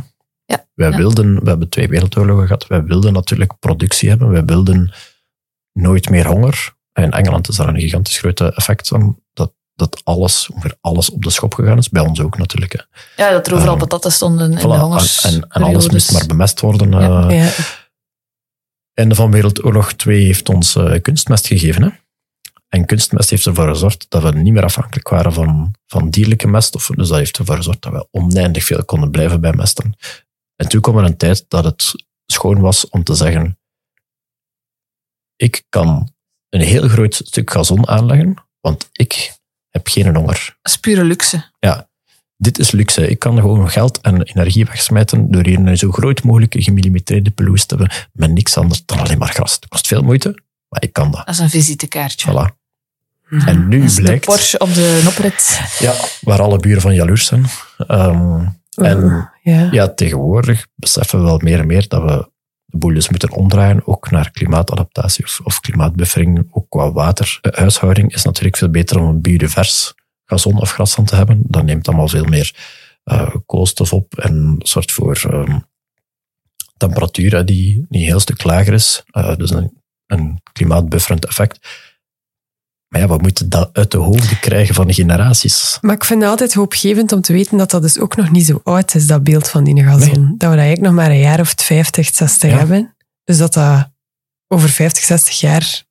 Wij 0.74 0.90
Ja. 0.90 0.98
wilden, 0.98 1.44
we 1.44 1.50
hebben 1.50 1.70
twee 1.70 1.88
wereldoorlogen 1.88 2.46
gehad, 2.48 2.68
wij 2.68 2.84
wilden 2.84 3.14
natuurlijk 3.14 3.60
productie 3.60 4.10
hebben, 4.10 4.30
wij 4.30 4.46
wilden 4.46 4.92
nooit 5.72 6.10
meer 6.10 6.28
honger. 6.28 6.74
In 6.94 7.12
Engeland 7.12 7.48
is 7.50 7.56
daar 7.56 7.68
een 7.68 7.80
gigantisch 7.80 8.18
groot 8.18 8.40
effect 8.42 8.88
van. 8.88 9.20
Dat, 9.34 9.54
dat 9.76 10.02
alles, 10.04 10.50
ongeveer 10.54 10.78
alles 10.82 11.10
op 11.10 11.24
de 11.24 11.30
schop 11.30 11.54
gegaan 11.54 11.78
is. 11.78 11.90
Bij 11.90 12.02
ons 12.02 12.22
ook 12.22 12.38
natuurlijk. 12.38 12.74
Hè. 13.16 13.24
Ja, 13.26 13.32
dat 13.32 13.48
er 13.48 13.54
overal 13.54 13.72
Ehm, 13.74 13.80
patatten 13.82 14.12
stonden 14.12 14.52
in 14.52 14.58
Voilà, 14.58 14.62
de 14.62 14.68
hongers. 14.68 15.24
en, 15.24 15.46
en 15.50 15.64
alles 15.64 15.90
moest 15.90 16.12
maar 16.12 16.26
bemest 16.26 16.60
worden. 16.60 16.92
Ja. 16.92 17.30
eh. 17.30 17.38
Ja. 17.46 17.52
Einde 18.94 19.16
van 19.16 19.32
Wereldoorlog 19.32 19.94
2 19.94 20.24
heeft 20.26 20.50
ons 20.50 20.76
eh, 20.76 21.02
kunstmest 21.02 21.48
gegeven. 21.48 21.84
Hè? 21.84 21.90
En 22.70 22.86
kunstmest 22.86 23.30
heeft 23.30 23.46
ervoor 23.46 23.68
gezorgd 23.68 24.06
dat 24.10 24.24
we 24.24 24.32
niet 24.32 24.54
meer 24.54 24.64
afhankelijk 24.64 25.10
waren 25.10 25.34
van, 25.34 25.76
van 25.88 26.10
dierlijke 26.10 26.48
meststoffen. 26.48 26.96
Dus 26.96 27.08
dat 27.08 27.18
heeft 27.18 27.38
ervoor 27.38 27.56
gezorgd 27.56 27.82
dat 27.82 27.92
we 27.94 28.08
oneindig 28.12 28.64
veel 28.64 28.86
konden 28.86 29.12
blijven 29.12 29.42
bijmesten. 29.42 29.94
En 30.62 30.68
toen 30.68 30.82
kwam 30.82 30.98
er 30.98 31.04
een 31.04 31.18
tijd 31.18 31.46
dat 31.48 31.64
het 31.64 32.06
schoon 32.26 32.60
was 32.60 32.90
om 32.90 33.04
te 33.04 33.16
zeggen: 33.16 33.60
Ik 35.36 35.64
kan 35.70 36.14
een 36.50 36.62
heel 36.62 36.88
groot 36.88 37.14
stuk 37.14 37.52
gazon 37.52 37.88
aanleggen, 37.88 38.36
want 38.60 38.90
ik 38.92 39.34
heb 39.70 39.88
geen 39.88 40.16
honger. 40.16 40.58
Dat 40.62 40.72
is 40.72 40.78
pure 40.78 41.04
luxe. 41.04 41.52
Ja, 41.60 41.90
dit 42.38 42.60
is 42.60 42.72
luxe. 42.72 43.08
Ik 43.08 43.20
kan 43.20 43.36
gewoon 43.36 43.70
geld 43.70 44.02
en 44.02 44.22
energie 44.22 44.66
wegsmijten 44.66 45.32
door 45.32 45.46
hier 45.46 45.60
een 45.60 45.78
zo 45.78 45.92
groot 45.92 46.24
mogelijke 46.24 46.62
gemillimetreerde 46.62 47.32
pelouse 47.32 47.66
te 47.66 47.76
hebben 47.76 47.96
met 48.14 48.32
niks 48.32 48.58
anders 48.58 48.86
dan 48.86 49.00
alleen 49.00 49.18
maar 49.18 49.34
gras. 49.34 49.54
Het 49.54 49.68
kost 49.68 49.88
veel 49.88 50.02
moeite, 50.02 50.38
maar 50.70 50.84
ik 50.84 50.94
kan 50.94 51.12
dat. 51.12 51.26
Dat 51.26 51.36
is 51.36 51.40
een 51.40 51.50
visitekaartje. 51.50 52.32
Voilà. 52.32 52.60
En 53.46 53.68
nu 53.68 53.84
is 53.84 53.96
de 53.96 54.02
blijkt, 54.02 54.26
Porsche 54.26 54.60
op 54.60 54.74
de 54.74 55.02
noprit. 55.04 55.60
ja, 55.80 55.96
waar 56.22 56.42
alle 56.42 56.58
buren 56.58 56.82
van 56.82 56.94
jaloers 56.94 57.26
zijn. 57.26 57.46
Ehm, 57.78 58.46
en 58.78 59.30
Ja. 59.44 59.68
ja, 59.72 59.94
tegenwoordig 59.94 60.68
beseffen 60.76 61.20
we 61.20 61.26
wel 61.26 61.38
meer 61.38 61.60
en 61.60 61.68
meer 61.68 61.88
dat 61.88 62.04
we 62.04 62.30
de 62.66 62.78
boel 62.78 62.94
dus 62.94 63.10
moeten 63.10 63.32
omdraaien, 63.32 63.88
ook 63.88 64.12
naar 64.12 64.32
klimaatadaptatie 64.32 65.26
of, 65.26 65.40
of 65.44 65.60
klimaatbuffering, 65.60 66.48
ook 66.52 66.70
qua 66.70 66.92
waterhuishouding 66.92 68.14
is 68.14 68.24
natuurlijk 68.24 68.58
veel 68.58 68.70
beter 68.70 69.00
om 69.00 69.08
een 69.08 69.22
biodivers 69.22 69.94
gazon 70.26 70.60
of 70.60 70.72
grasland 70.72 71.10
te 71.10 71.16
hebben. 71.16 71.44
Dat 71.48 71.64
neemt 71.64 71.88
allemaal 71.88 72.08
veel 72.08 72.26
meer 72.26 72.56
eh, 73.04 73.36
koolstof 73.46 73.94
op 73.94 74.18
en 74.18 74.56
zorgt 74.60 74.92
voor 74.92 75.16
ehm, 75.16 75.60
temperatuur 76.78 77.46
die, 77.46 77.86
die 77.90 78.02
een 78.02 78.08
heel 78.08 78.20
stuk 78.20 78.44
lager 78.44 78.74
is. 78.74 79.04
Eh, 79.12 79.36
dus 79.36 79.50
een, 79.52 79.82
een 80.06 80.42
klimaatbufferend 80.54 81.26
effect. 81.26 81.60
Maar 82.92 83.02
ja, 83.02 83.08
we 83.08 83.18
moeten 83.18 83.50
dat 83.50 83.70
uit 83.74 83.92
de 83.92 83.98
hoofden 83.98 84.40
krijgen 84.40 84.76
van 84.76 84.88
de 84.88 84.94
generaties. 84.94 85.78
Maar 85.82 85.96
ik 85.96 86.04
vind 86.04 86.22
het 86.22 86.30
altijd 86.30 86.54
hoopgevend 86.54 87.12
om 87.12 87.22
te 87.22 87.34
weten 87.34 87.58
dat 87.58 87.72
dat 87.72 87.82
dus 87.82 88.00
ook 88.00 88.16
nog 88.16 88.32
niet 88.32 88.46
zo 88.46 88.62
oud 88.64 88.96
is, 88.96 89.08
dat 89.08 89.24
beeld 89.24 89.50
van 89.50 89.64
die 89.64 89.84
gazon. 89.84 90.00
Dat 90.14 90.30
we 90.30 90.38
dat 90.38 90.48
eigenlijk 90.50 90.82
nog 90.82 90.94
maar 90.94 91.10
een 91.10 91.20
jaar 91.20 91.40
of 91.40 91.54
50, 91.58 92.16
60 92.16 92.50
Ja. 92.52 92.58
hebben. 92.58 92.96
Dus 93.24 93.38
dat 93.38 93.54
dat 93.54 93.90
over 94.48 94.70
50, 94.70 95.04
60 95.04 95.40
jaar, 95.40 95.84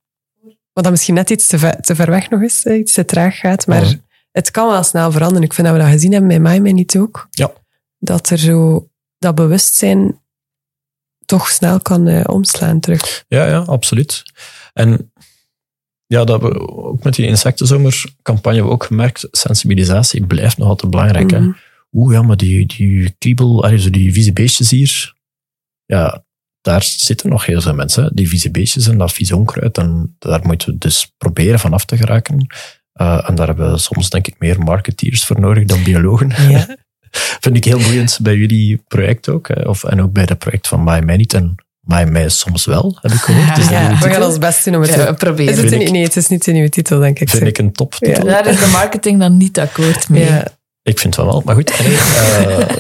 wat 0.72 0.84
dat 0.84 0.90
misschien 0.92 1.14
net 1.14 1.30
iets 1.30 1.46
te 1.46 1.58
ver, 1.58 1.80
te 1.80 1.94
ver 1.94 2.10
weg 2.10 2.30
nog 2.30 2.42
is, 2.42 2.64
iets 2.64 2.92
te 2.92 3.04
traag 3.04 3.38
gaat, 3.38 3.66
maar 3.66 3.94
het 4.32 4.50
kan 4.50 4.68
wel 4.68 4.82
snel 4.82 5.12
veranderen. 5.12 5.42
Ik 5.44 5.52
vind 5.52 5.66
dat 5.66 5.76
we 5.76 5.82
dat 5.82 5.92
gezien 5.92 6.12
hebben 6.12 6.28
bij 6.42 6.58
mij 6.60 6.72
niet 6.72 6.96
ook. 6.98 7.28
Ja. 7.30 7.52
Dat 7.98 8.30
er 8.30 8.38
zo 8.38 8.88
dat 9.18 9.34
bewustzijn 9.34 10.20
toch 11.24 11.48
snel 11.48 11.80
kan 11.80 12.06
eh, 12.06 12.24
omslaan 12.26 12.80
terug. 12.80 13.24
Ja, 13.28 13.46
ja, 13.46 13.58
absoluut. 13.58 14.22
En 14.72 15.12
ja, 16.10 16.24
dat 16.24 16.40
we 16.40 16.68
ook 16.68 17.04
met 17.04 17.14
die 17.14 17.26
insectenzomercampagne 17.26 18.62
ook 18.62 18.84
gemerkt, 18.84 19.28
sensibilisatie 19.30 20.26
blijft 20.26 20.58
nog 20.58 20.68
altijd 20.68 20.90
belangrijk. 20.90 21.30
Mhm. 21.30 21.42
hè. 21.42 21.50
Oeh, 21.92 22.14
ja, 22.14 22.22
maar 22.22 22.36
die, 22.36 22.66
die 22.66 23.14
kriebel, 23.18 23.68
die 23.90 24.12
vieze 24.12 24.32
beestjes 24.32 24.70
hier, 24.70 25.14
ja, 25.84 26.24
daar 26.60 26.82
zitten 26.82 27.30
nog 27.30 27.46
heel 27.46 27.60
veel 27.60 27.74
mensen. 27.74 28.04
hè. 28.04 28.10
Die 28.12 28.28
vieze 28.28 28.50
beestjes 28.50 28.88
en 28.88 28.98
dat 28.98 29.12
vieze 29.12 29.36
onkruid, 29.36 29.78
en 29.78 30.16
daar 30.18 30.40
moeten 30.46 30.68
we 30.68 30.78
dus 30.78 31.12
proberen 31.18 31.58
van 31.58 31.72
af 31.72 31.84
te 31.84 31.96
geraken. 31.96 32.46
Eh, 32.92 33.28
en 33.28 33.34
daar 33.34 33.46
hebben 33.46 33.70
we 33.70 33.78
soms, 33.78 34.10
denk 34.10 34.26
ik, 34.26 34.38
meer 34.38 34.60
marketeers 34.60 35.24
voor 35.24 35.40
nodig 35.40 35.64
dan 35.64 35.82
biologen. 35.82 36.50
Ja. 36.50 36.76
Vind 37.40 37.56
ik 37.56 37.64
heel 37.64 37.82
boeiend 37.82 38.18
bij 38.22 38.36
jullie 38.36 38.82
project 38.88 39.28
ook. 39.28 39.48
hè. 39.48 39.68
Of, 39.68 39.84
en 39.84 40.02
ook 40.02 40.12
bij 40.12 40.26
dat 40.26 40.38
project 40.38 40.68
van 40.68 40.84
My. 40.84 41.24
En 41.26 41.54
My 41.80 42.04
My 42.04 42.28
soms 42.28 42.64
wel, 42.64 42.98
heb 43.00 43.12
ik 43.12 43.18
gehoord. 43.18 43.56
Dus 43.56 43.68
Ja, 43.78 43.98
we 43.98 44.10
gaan 44.10 44.22
ons 44.22 44.38
best 44.38 44.64
doen 44.64 44.74
om 44.74 44.80
het 44.80 44.94
Ja, 44.94 45.06
te 45.06 45.14
proberen. 45.14 45.52
Is 45.54 45.62
het 45.62 45.72
een, 45.72 45.92
nee, 45.92 46.02
het 46.02 46.16
is 46.16 46.28
niet 46.28 46.44
de 46.44 46.52
nieuwe 46.52 46.68
titel, 46.68 46.98
denk 47.00 47.18
ik. 47.18 47.28
vind 47.28 47.42
zeg. 47.42 47.48
ik 47.48 47.58
een 47.58 47.72
toptitel. 47.72 48.26
Ja. 48.26 48.42
Daar 48.42 48.46
is 48.46 48.60
de 48.60 48.66
marketing 48.66 49.20
dan 49.20 49.36
niet 49.36 49.58
akkoord 49.58 50.08
mee. 50.08 50.24
Ja. 50.24 50.44
Ik 50.82 50.98
vind 50.98 51.16
het 51.16 51.24
wel, 51.24 51.42
maar 51.44 51.54
goed. 51.54 51.78
nee, 51.78 51.96
eh, 51.96 52.76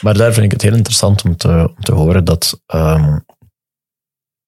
maar 0.00 0.14
daar 0.14 0.32
vind 0.32 0.44
ik 0.44 0.52
het 0.52 0.62
heel 0.62 0.74
interessant 0.74 1.24
om 1.24 1.36
te, 1.36 1.72
om 1.76 1.82
te 1.82 1.92
horen 1.92 2.24
dat, 2.24 2.60
ehm, 2.66 3.18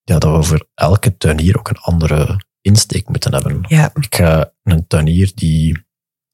ja, 0.02 0.18
dat 0.18 0.36
we 0.36 0.42
voor 0.42 0.68
elke 0.74 1.16
tuinier 1.16 1.58
ook 1.58 1.68
een 1.68 1.78
andere 1.80 2.40
insteek 2.60 3.08
moeten 3.08 3.34
hebben. 3.34 3.64
Ja. 3.68 3.90
Ik 4.00 4.14
ga 4.14 4.52
een 4.62 4.86
tuinier 4.86 5.32
die 5.34 5.86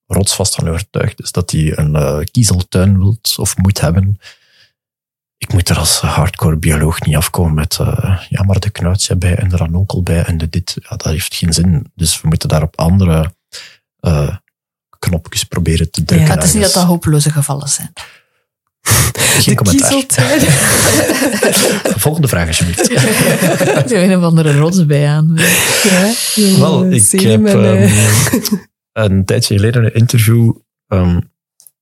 rotsvast 0.07 0.55
van 0.55 0.69
overtuigd 0.69 1.23
is 1.23 1.33
dat 1.33 1.51
hij 1.51 1.79
een 1.79 1.97
eh, 1.97 2.19
kiezeltuin 2.31 2.99
wilt 2.99 3.35
of 3.39 3.57
moet 3.57 3.81
hebben. 3.81 4.19
Ik 5.45 5.53
moet 5.53 5.69
er 5.69 5.79
als 5.79 6.01
hardcore 6.01 6.57
bioloog 6.57 7.01
niet 7.01 7.17
afkomen 7.17 7.55
met 7.55 7.79
eh, 7.81 8.21
ja, 8.29 8.43
maar 8.43 8.61
de 8.61 8.71
knuitsje 8.71 9.17
bij 9.17 9.35
en 9.35 9.49
de 9.49 9.57
ranonkel 9.57 10.03
bij 10.03 10.25
en 10.25 10.39
de 10.39 10.49
dit. 10.49 10.77
Ja, 10.81 10.97
dat 10.97 11.05
heeft 11.05 11.35
geen 11.35 11.53
zin. 11.53 11.93
Dus 11.95 12.21
we 12.21 12.29
moeten 12.29 12.49
daar 12.49 12.63
op 12.63 12.79
andere 12.79 13.35
eh, 14.01 14.37
knopjes 14.99 15.45
proberen 15.45 15.91
te 15.91 16.05
drukken. 16.05 16.29
Ja, 16.29 16.35
het 16.35 16.45
is 16.45 16.53
niet 16.53 16.63
dat 16.63 16.73
dat 16.73 16.85
hopeloze 16.85 17.31
gevallen 17.31 17.69
zijn. 17.69 17.93
Geen 18.83 19.55
commentaar. 19.55 19.91
Kiezeltuin. 19.91 20.41
Volgende 22.05 22.29
vraag 22.29 22.47
alsjeblieft. 22.47 22.91
Er 23.93 24.11
een 24.11 24.17
of 24.17 24.23
andere 24.23 24.59
rots 24.59 24.87
bij 24.87 25.09
aan. 25.09 25.39
Ja, 26.35 26.59
Wel, 26.59 26.93
ik 26.93 27.21
heb 27.21 27.47
eh, 27.47 27.83
ehm, 27.83 28.33
een 28.93 29.25
tijdje 29.25 29.55
geleden 29.55 29.85
een 29.85 29.95
interview 29.95 30.53
ehm, 30.89 31.21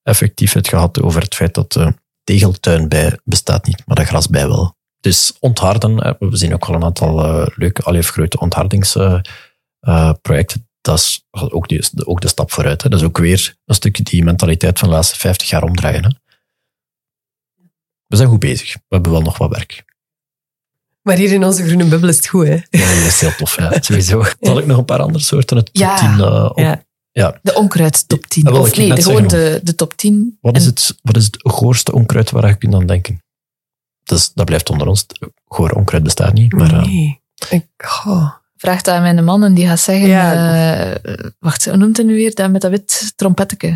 effectief 0.02 0.52
het 0.52 0.68
gehad 0.68 1.02
over 1.02 1.22
het 1.22 1.34
feit 1.34 1.54
dat 1.54 1.72
de 1.72 1.94
tegeltuin 2.24 2.88
bij 2.88 3.18
bestaat 3.24 3.66
niet, 3.66 3.82
maar 3.86 3.96
de 3.96 4.04
grasbij 4.04 4.48
wel. 4.48 4.76
Dus 5.00 5.36
ontharden, 5.40 6.16
we 6.18 6.36
zien 6.36 6.54
ook 6.54 6.66
wel 6.66 6.76
een 6.76 6.84
aantal 6.84 7.24
eh, 7.24 7.46
leuke, 7.56 7.82
al 7.82 8.02
grote 8.02 8.38
onthardingsprojecten. 8.40 10.66
dat 10.80 10.98
is 10.98 11.24
ook, 11.32 11.68
die, 11.68 12.06
ook 12.06 12.20
de 12.20 12.28
stap 12.28 12.52
vooruit. 12.52 12.82
Hè. 12.82 12.88
Dat 12.88 13.00
is 13.00 13.06
ook 13.06 13.18
weer 13.18 13.56
een 13.64 13.74
stukje 13.74 14.02
die 14.02 14.24
mentaliteit 14.24 14.78
van 14.78 14.88
de 14.88 14.94
laatste 14.94 15.18
50 15.18 15.48
jaar 15.48 15.62
omdraaien. 15.62 16.04
Hè. 16.04 16.10
We 18.06 18.16
zijn 18.16 18.28
goed 18.28 18.38
bezig. 18.38 18.72
We 18.74 18.80
hebben 18.88 19.12
wel 19.12 19.22
nog 19.22 19.38
wat 19.38 19.50
werk. 19.50 19.84
Maar 21.02 21.16
hier 21.16 21.32
in 21.32 21.44
onze 21.44 21.64
groene 21.64 21.84
bubbel 21.84 22.08
is 22.08 22.16
het 22.16 22.26
goed, 22.26 22.46
hè? 22.46 22.54
Ja, 22.70 22.94
dat 22.94 23.06
is 23.06 23.20
heel 23.20 23.34
tof, 23.34 23.56
ja. 23.56 23.72
sowieso. 23.80 24.24
Zal 24.40 24.58
ik 24.58 24.66
nog 24.66 24.78
een 24.78 24.84
paar 24.84 25.00
andere 25.00 25.24
soorten 25.24 25.56
het 25.56 25.66
top 25.66 25.76
Ja. 25.76 25.96
10 26.16 26.24
eh, 26.24 26.44
op- 26.44 26.58
Ja. 26.58 26.84
De 27.12 27.54
onkruid 27.54 28.08
top 28.08 28.26
10. 28.26 28.46
Ah, 28.46 28.52
wel, 28.52 28.62
of 28.62 28.76
nee, 28.76 28.94
de, 28.94 29.02
gewoon 29.02 29.26
de, 29.28 29.60
de 29.62 29.74
top 29.74 29.96
10. 29.96 30.38
Wat 30.40 30.54
En 30.54 30.60
is, 30.60 30.66
het, 30.66 30.98
wat 31.02 31.16
is 31.16 31.24
het 31.24 31.38
goorste 31.42 31.92
onkruid 31.92 32.30
waar 32.30 32.48
je 32.48 32.54
kunt 32.54 32.74
aan 32.74 32.86
denken? 32.86 33.22
Dus, 34.02 34.32
dat 34.34 34.46
blijft 34.46 34.70
onder 34.70 34.86
ons. 34.86 35.06
Goor 35.44 35.70
onkruid 35.70 36.02
bestaat 36.02 36.32
niet, 36.32 36.52
maar 36.52 36.72
eh, 36.72 36.84
Nee. 36.84 37.20
Ik, 37.50 37.66
oh. 38.06 38.32
Vraag 38.56 38.82
dat 38.82 38.94
aan 38.94 39.02
mijn 39.02 39.24
man 39.24 39.44
en 39.44 39.54
die 39.54 39.66
gaat 39.66 39.80
zeggen... 39.80 40.08
Ja. 40.08 40.92
eh, 40.94 41.30
wacht, 41.38 41.64
hoe 41.64 41.76
noemt 41.76 41.96
hij 41.96 42.06
nu 42.06 42.14
weer? 42.14 42.34
Dat 42.34 42.50
met 42.50 42.60
dat 42.60 42.70
wit 42.70 43.12
trompetteke. 43.16 43.66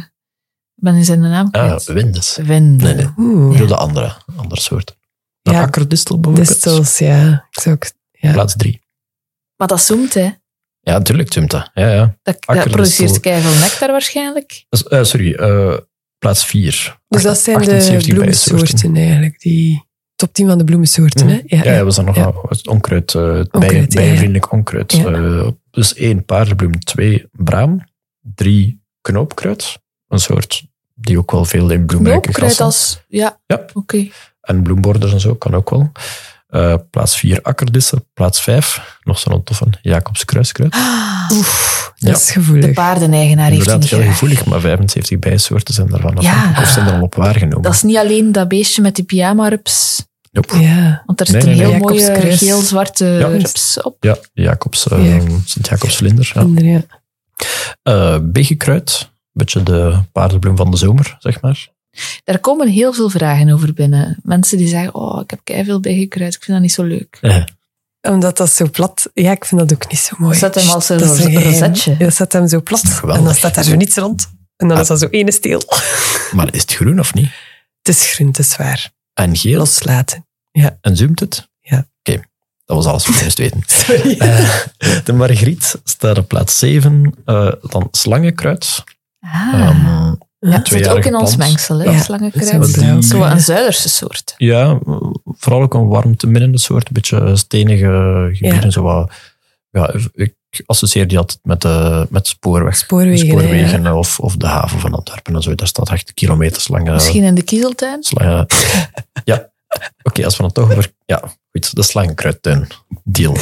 Ik 0.76 0.82
ben 0.82 0.94
in 0.94 1.04
zijn 1.04 1.20
naam 1.20 1.48
ah, 1.50 1.64
kwijt. 1.64 1.84
windes. 1.84 2.36
Wind. 2.36 2.82
Nee, 2.82 2.94
nee. 2.94 3.08
Oeh. 3.16 3.68
De 3.68 3.76
andere, 3.76 4.16
andere 4.36 4.60
soorten. 4.60 4.96
De 5.42 5.50
Ja, 5.50 5.62
akkerdistel 5.62 6.20
bijvoorbeeld. 6.20 6.48
Distels, 6.48 6.98
ja. 6.98 7.46
Ik 7.50 7.60
zou 7.60 7.74
ook, 7.74 7.90
ja. 8.10 8.32
Plaats 8.32 8.56
drie. 8.56 8.80
Maar 9.56 9.68
dat 9.68 9.80
zoomt, 9.80 10.14
hè. 10.14 10.30
Ja, 10.86 10.92
natuurlijk 10.92 11.32
zoomt 11.32 11.50
dat. 11.50 11.70
Ja, 11.74 11.88
ja. 11.92 12.16
Dat, 12.22 12.36
dat 12.46 12.64
produceert 12.64 13.20
keiveel 13.20 13.50
nectar 13.60 13.90
waarschijnlijk. 13.90 14.64
Dus, 14.68 14.84
eh, 14.88 15.02
sorry, 15.04 15.34
eh, 15.34 15.76
plaats 16.18 16.44
vier. 16.46 16.98
Dus 17.08 17.22
dat 17.22 17.38
zijn 17.38 17.58
de 17.58 17.62
78 17.64 18.14
bijensoorten. 18.14 18.14
bloemensoorten 18.14 18.96
eigenlijk. 18.96 19.40
Die 19.40 19.84
top 20.16 20.32
10 20.32 20.46
van 20.48 20.58
de 20.58 20.64
bloemensoorten, 20.64 21.28
hè? 21.28 21.34
Mhm. 21.46 21.54
Ja, 21.64 21.72
ja, 21.74 21.84
we 21.84 21.90
zijn 21.90 22.06
nog 22.06 22.16
Ja. 22.16 22.32
onkruid, 22.70 23.14
eh, 23.14 23.22
het 23.32 23.52
Onkruid, 23.52 23.52
bijen- 23.52 23.74
ja, 23.74 23.86
ja. 23.88 24.00
bijenvriendelijk 24.00 24.52
onkruid. 24.52 24.92
Ja. 24.92 25.04
Eh, 25.12 25.48
dus 25.70 25.94
één 25.94 26.24
paardenbloem, 26.24 26.78
twee 26.80 27.28
braam, 27.32 27.84
drie 28.34 28.82
knoopkruid. 29.00 29.78
Een 30.08 30.18
soort 30.18 30.66
die 30.94 31.18
ook 31.18 31.30
wel 31.30 31.44
veel 31.44 31.70
in 31.70 31.86
bloemrijke 31.86 32.20
Knoopkruid 32.20 32.60
als... 32.60 33.04
Ja, 33.08 33.40
Ja. 33.46 33.64
oké. 33.72 34.08
En 34.40 34.62
bloemborders 34.62 35.12
en 35.12 35.20
zo, 35.20 35.34
kan 35.34 35.54
ook 35.54 35.70
wel. 35.70 35.92
Eh, 36.46 36.74
plaats 36.90 37.16
vier 37.18 37.42
akkerdissen. 37.42 38.08
Plaats 38.14 38.40
vijf, 38.40 38.98
nog 39.02 39.18
zo'n 39.18 39.42
toffe, 39.42 39.64
Jacobs 39.82 40.24
kruiskruid. 40.24 40.74
Oef, 41.32 41.92
Ja. 41.96 42.10
dat 42.10 42.20
is 42.20 42.30
gevoelig. 42.30 42.64
De 42.66 42.72
paardeneigenaar 42.72 43.50
heeft 43.50 43.64
die 43.64 43.72
Inderdaad, 43.72 43.80
niet 43.80 43.90
heel 43.90 44.00
graag. 44.00 44.12
gevoelig, 44.12 44.44
maar 44.44 44.60
75 44.60 45.18
bijensoorten 45.18 45.74
zijn 45.74 45.86
daarvan 45.88 46.16
Ja. 46.20 46.30
afhankelijk. 46.30 46.66
Of 46.66 46.72
zijn 46.72 46.86
er 46.86 46.92
al 46.94 47.00
op 47.02 47.14
waargenomen. 47.14 47.62
Dat 47.62 47.72
is 47.74 47.82
niet 47.82 47.96
alleen 47.96 48.32
dat 48.32 48.48
beestje 48.48 48.82
met 48.82 48.94
die 48.94 49.04
pyjama-rups. 49.04 50.04
Nope. 50.32 50.58
Ja. 50.58 51.02
Want 51.06 51.20
er 51.20 51.32
Nee, 51.32 51.40
zit 51.40 51.50
een 51.50 51.56
nee, 51.56 51.66
heel 51.66 51.70
nee. 51.70 51.80
mooie 51.80 52.36
geel-zwarte 52.36 53.04
Ja. 53.04 53.26
rups 53.28 53.82
op. 53.82 53.96
Ja, 54.00 54.16
Jacobs, 54.32 54.88
eh, 54.88 55.14
Ja. 55.16 55.20
Sint-Jacobs 55.44 55.96
vlinder. 55.96 56.32
Ja. 56.34 56.82
Eh, 57.82 58.12
een 58.12 58.32
beetje 58.32 59.62
de 59.62 59.98
paardenbloem 60.12 60.56
van 60.56 60.70
de 60.70 60.76
zomer, 60.76 61.16
zeg 61.18 61.40
maar. 61.40 61.68
Daar 62.24 62.38
komen 62.38 62.68
heel 62.68 62.92
veel 62.92 63.10
vragen 63.10 63.50
over 63.50 63.72
binnen. 63.74 64.16
Mensen 64.22 64.58
die 64.58 64.68
zeggen, 64.68 64.94
oh, 64.94 65.20
ik 65.26 65.30
heb 65.46 65.64
veel 65.64 65.80
bijgekruid, 65.80 66.34
ik 66.34 66.42
vind 66.42 66.52
dat 66.56 66.60
niet 66.60 66.72
zo 66.72 66.82
leuk. 66.82 67.18
Eh, 67.20 67.44
Omdat 68.12 68.36
dat 68.36 68.52
zo 68.52 68.70
plat... 68.70 69.10
Ja, 69.14 69.30
ik 69.30 69.44
vind 69.44 69.60
dat 69.60 69.72
ook 69.72 69.90
niet 69.90 70.00
zo 70.00 70.14
mooi. 70.18 70.36
Zet 70.38 70.54
hem 70.54 70.68
als 70.68 70.88
een 70.88 70.98
Dat 70.98 71.18
rozetje. 71.18 71.96
Ja, 71.98 72.10
zet 72.10 72.32
hem 72.32 72.48
zo 72.48 72.60
plat. 72.62 72.80
geweldig. 72.84 73.16
En 73.18 73.24
dan 73.24 73.34
staat 73.34 73.54
daar 73.54 73.64
zo 73.64 73.74
niets 73.76 73.96
rond. 73.96 74.30
En 74.56 74.68
dan 74.68 74.80
is 74.80 74.86
dat 74.86 74.98
zo 74.98 75.06
ene 75.10 75.32
steel. 75.32 75.62
Maar 76.32 76.54
is 76.54 76.60
het 76.60 76.72
groen 76.74 76.98
of 76.98 77.14
niet? 77.14 77.30
Het 77.82 77.96
is 77.96 78.12
groen, 78.12 78.26
het 78.26 78.38
is 78.38 78.50
zwaar. 78.50 78.90
En 79.14 79.36
geel? 79.36 79.58
Loslaten. 79.58 80.26
En 80.80 80.96
zoomt 80.96 81.20
het? 81.20 81.48
Ja. 81.60 81.86
Oké, 82.02 82.22
dat 82.64 82.76
was 82.76 82.86
alles 82.86 83.06
wat 83.06 83.16
je 83.16 83.22
moest 83.24 83.38
weten. 83.38 83.62
Sorry. 83.86 84.18
Eh, 84.18 85.04
de 85.04 85.12
Margriet 85.12 85.74
staat 85.84 86.18
op 86.18 86.28
plaats 86.28 86.58
7. 86.58 87.14
eh, 87.24 87.52
dan 87.62 87.88
slangenkruid. 87.90 88.84
Ah. 89.20 89.52
Ehm, 89.54 90.14
Ja. 90.46 90.56
het 90.56 90.68
zit 90.68 90.88
ook 90.88 91.04
in 91.04 91.14
ons 91.14 91.34
plant. 91.34 91.50
mengsel, 91.50 91.78
hè, 91.78 91.90
Ja, 91.90 92.00
slangenkruid. 92.00 93.04
zo 93.04 93.22
een 93.22 93.40
Zuiderse 93.40 93.88
soort. 93.88 94.34
Ja, 94.36 94.78
vooral 95.26 95.62
ook 95.62 95.74
een 95.74 95.86
warmteminnende 95.88 96.58
soort. 96.58 96.86
Een 96.86 96.92
beetje 96.92 97.36
stenige 97.36 98.28
gebieden. 98.32 98.62
Ja. 98.62 98.70
Zo 98.70 98.82
wat, 98.82 99.12
ja, 99.70 99.94
ik 100.14 100.34
associeer 100.66 101.08
die 101.08 101.18
altijd 101.18 101.38
met, 101.42 101.62
de 101.62 102.06
met 102.10 102.26
spoorweg. 102.28 102.76
Spoorwegen, 102.76 103.26
Spoorwegen 103.28 103.94
of, 103.94 104.20
of 104.20 104.36
de 104.36 104.46
haven 104.46 104.78
van 104.80 104.94
Antwerpen. 104.94 105.34
En 105.34 105.42
zo. 105.42 105.54
Daar 105.54 105.66
staat 105.66 105.90
echt 105.90 106.14
kilometers 106.14 106.68
lange... 106.68 106.92
Misschien 106.92 107.24
in 107.24 107.34
de 107.34 107.42
kiezeltuin? 107.42 108.02
Slangen. 108.02 108.46
Ja, 109.24 109.50
oké, 110.02 110.24
als 110.24 110.36
we 110.36 110.42
dan 110.42 110.52
toch 110.52 110.64
over. 110.70 110.92
Ja, 111.06 111.22
goed, 111.52 111.76
de 111.76 111.82
slangenkruidtuin. 111.82 112.66
Deal. 113.04 113.36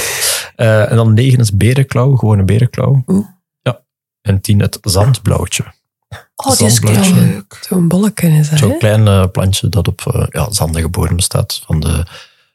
Eh, 0.57 0.91
en 0.91 0.97
dan 0.97 1.15
negen 1.15 1.39
is 1.39 1.53
berenklauw, 1.57 2.17
gewoon 2.17 2.39
een 2.39 2.47
berenklauw. 2.47 3.03
Oeh. 3.07 3.27
Ja. 3.63 3.81
En 4.23 4.41
tien 4.41 4.61
het 4.61 4.79
zandblauwtje. 4.83 5.65
Oh, 6.37 6.57
die 6.57 6.67
is 6.67 6.81
leuk. 6.81 7.59
Zo'n 7.69 7.89
bolletje 7.89 8.29
is 8.29 8.51
dat, 8.51 8.59
Zo'n 8.59 8.79
klein 8.79 9.07
eh, 9.07 9.25
plantje 9.33 9.69
dat 9.69 9.89
op 9.89 10.01
eh, 10.15 10.27
ja, 10.29 10.51
zandige 10.51 10.89
bodem 10.89 11.19
staat. 11.19 11.61
Van 11.67 11.81
de, 11.81 12.07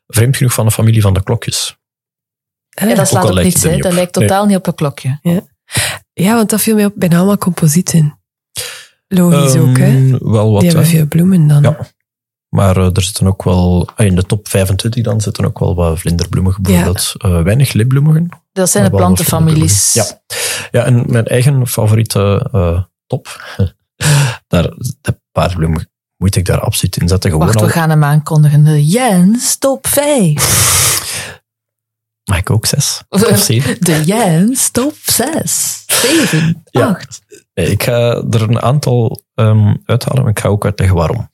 vreemd 0.08 0.38
genoeg 0.38 0.54
van 0.54 0.66
de 0.66 0.72
familie 0.72 1.02
van 1.02 1.14
de 1.14 1.24
klokjes. 1.24 1.78
Ah. 2.70 2.90
Ja, 2.90 2.96
dat 2.96 3.08
slaat 3.08 3.24
op 3.24 3.32
lijkt 3.32 3.50
niets, 3.50 3.62
het 3.62 3.70
hè. 3.70 3.76
niet 3.76 3.84
Dat 3.84 3.94
lijkt 3.94 4.14
totaal 4.14 4.46
niet 4.46 4.58
op 4.58 4.68
een 4.68 4.76
klokje. 4.76 5.20
Ja, 6.14 6.36
want 6.36 6.50
dat 6.50 6.62
viel 6.62 6.76
mij 6.76 6.86
op. 6.86 6.94
Bijna 6.96 7.18
allemaal 7.18 7.38
composieten. 7.38 8.20
Logisch 9.08 9.56
ook, 9.56 9.78
hè? 9.78 9.86
Ehm, 9.86 10.32
Wel 10.32 10.52
wat. 10.52 10.62
Die 10.62 10.70
hebben 10.70 10.90
hè. 10.90 10.96
veel 10.96 11.08
bloemen 11.08 11.48
dan. 11.48 11.62
Ja. 11.62 11.78
Maar 12.50 12.78
eh, 12.78 12.96
er 12.96 13.02
zitten 13.02 13.28
ook 13.28 13.44
wel, 13.44 13.90
eh, 13.96 14.06
in 14.06 14.16
de 14.16 14.24
top 14.24 14.48
25 14.48 15.04
dan 15.04 15.22
zitten 15.22 15.46
ook 15.46 15.60
wel 15.60 15.76
wat 15.76 16.00
vlinderbloemigen 16.00 16.64
bijvoorbeeld. 16.64 17.14
Eh, 17.18 17.42
weinig 17.42 17.74
libbloemigen. 17.74 18.30
Dat 18.52 18.70
zijn 18.70 18.84
de 18.84 18.90
plantenfamilies. 18.90 19.94
Ja. 19.94 20.06
ja, 20.72 20.84
en 20.84 21.04
mijn 21.08 21.26
eigen 21.26 21.68
favoriete 21.68 22.50
eh, 22.52 22.82
top, 23.10 23.56
daar, 24.48 24.74
de 25.02 25.20
paardbloem 25.32 25.78
moet 26.18 26.36
ik 26.36 26.46
daar 26.46 26.60
absoluut 26.60 26.98
in 26.98 27.08
zetten. 27.08 27.32
Gewoon 27.32 27.46
Wacht, 27.46 27.60
al, 27.60 27.66
we 27.66 27.72
gaan 27.72 27.90
hem 27.90 28.04
aankondigen. 28.04 28.64
De 28.64 28.86
Jens 28.86 29.58
top 29.58 29.88
5. 29.88 30.68
Mag 32.24 32.38
ik 32.38 32.50
ook 32.50 32.66
zes? 32.66 33.04
Of 33.10 33.38
zeven? 33.52 33.76
De 33.80 34.04
Jens 34.04 34.72
top 34.72 34.96
6. 35.04 35.84
7, 35.88 36.64
Ja. 36.72 36.88
8. 36.88 37.22
Nee, 37.54 37.72
ik 37.72 37.84
ga 37.84 38.24
er 38.30 38.42
een 38.42 38.62
aantal 38.62 39.22
ehm, 39.34 39.76
uithalen, 39.86 40.22
maar 40.22 40.32
ik 40.32 40.40
ga 40.40 40.48
ook 40.48 40.66
uitleggen 40.66 40.98
waarom. 40.98 41.32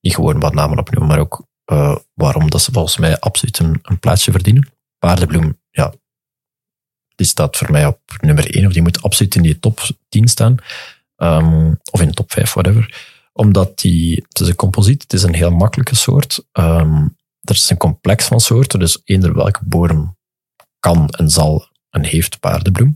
Niet 0.00 0.14
gewoon 0.14 0.40
wat 0.40 0.54
namen 0.54 0.78
opnoemen, 0.78 1.08
maar 1.08 1.18
ook 1.18 1.46
eh, 1.64 1.96
waarom 2.14 2.50
dat 2.50 2.62
ze 2.62 2.72
volgens 2.72 2.96
mij 2.96 3.18
absoluut 3.18 3.58
een, 3.58 3.78
een 3.82 3.98
plaatsje 3.98 4.30
verdienen. 4.30 4.68
Paardenbloem, 4.98 5.60
ja, 5.70 5.92
die 7.14 7.26
staat 7.26 7.56
voor 7.56 7.70
mij 7.70 7.86
op 7.86 8.00
nummer 8.20 8.54
1, 8.54 8.66
of 8.66 8.72
die 8.72 8.82
moet 8.82 9.02
absoluut 9.02 9.34
in 9.34 9.42
die 9.42 9.58
top 9.58 9.80
10 10.08 10.28
staan. 10.28 10.56
Ehm, 11.20 11.74
of 11.90 12.00
in 12.00 12.08
de 12.08 12.14
top 12.14 12.32
5, 12.32 12.52
whatever. 12.52 13.04
Omdat 13.32 13.78
die, 13.78 14.24
het 14.28 14.40
is 14.40 14.48
een 14.48 14.54
composiet, 14.54 15.02
het 15.02 15.12
is 15.12 15.22
een 15.22 15.34
heel 15.34 15.50
makkelijke 15.50 15.94
soort. 15.94 16.44
Ehm, 16.52 17.02
er 17.40 17.54
is 17.54 17.70
een 17.70 17.76
complex 17.76 18.26
van 18.26 18.40
soorten, 18.40 18.78
dus 18.78 19.00
eender 19.04 19.34
welke 19.34 19.60
bodem 19.64 20.16
kan 20.78 21.08
en 21.08 21.30
zal 21.30 21.68
en 21.90 22.04
heeft 22.04 22.40
paardenbloem. 22.40 22.94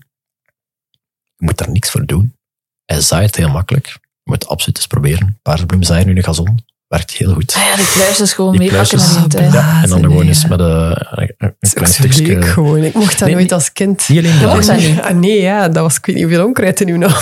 Je 1.36 1.44
moet 1.44 1.59
daar 1.59 1.70
niks 1.70 1.90
voor 1.90 2.06
doen. 2.06 2.36
Hij 2.84 3.01
zaait 3.01 3.36
heel 3.36 3.51
makkelijk. 3.51 3.86
Je 4.22 4.30
moet 4.30 4.48
absoluut 4.48 4.76
eens 4.76 4.86
proberen. 4.86 5.38
Paardenbloem 5.42 5.82
zaaien 5.82 6.05
nu 6.05 6.10
in 6.10 6.16
de 6.16 6.24
gazon. 6.24 6.64
Werkt 6.94 7.10
heel 7.12 7.32
goed. 7.32 7.54
Ah 7.56 7.62
ja, 7.62 7.76
die 7.76 7.90
kluisjes 7.92 8.32
gewoon 8.32 8.50
Die 8.50 8.60
meepakken 8.60 8.98
naar 8.98 9.28
die. 9.28 9.40
Ja. 9.52 9.82
En 9.82 9.88
dan 9.88 10.00
Blazen, 10.00 10.02
gewoon 10.10 10.26
eens 10.26 10.46
met 10.46 10.60
een, 10.60 10.96
een, 11.38 11.54
is 11.60 11.72
klein 11.72 11.92
stukje... 11.92 12.26
leuk 12.26 12.44
gewoon. 12.44 12.82
Ik 12.84 12.94
mocht 12.94 13.18
dat 13.18 13.28
Nee, 13.28 13.36
nooit 13.36 13.52
als 13.52 13.72
kind. 13.72 14.08
Niet 14.08 14.18
alleen 14.18 14.38
blazen. 14.38 14.76
niet. 14.76 15.00
Ah, 15.00 15.10
nee, 15.16 15.40
ja, 15.40 15.68
dat 15.68 15.82
was 15.82 15.96
ik 15.96 16.06
weet 16.06 16.14
niet 16.14 16.24
hoeveel 16.24 16.44
onkruid 16.46 16.80
in 16.80 16.88
uw 16.88 16.96
naam. 16.96 17.12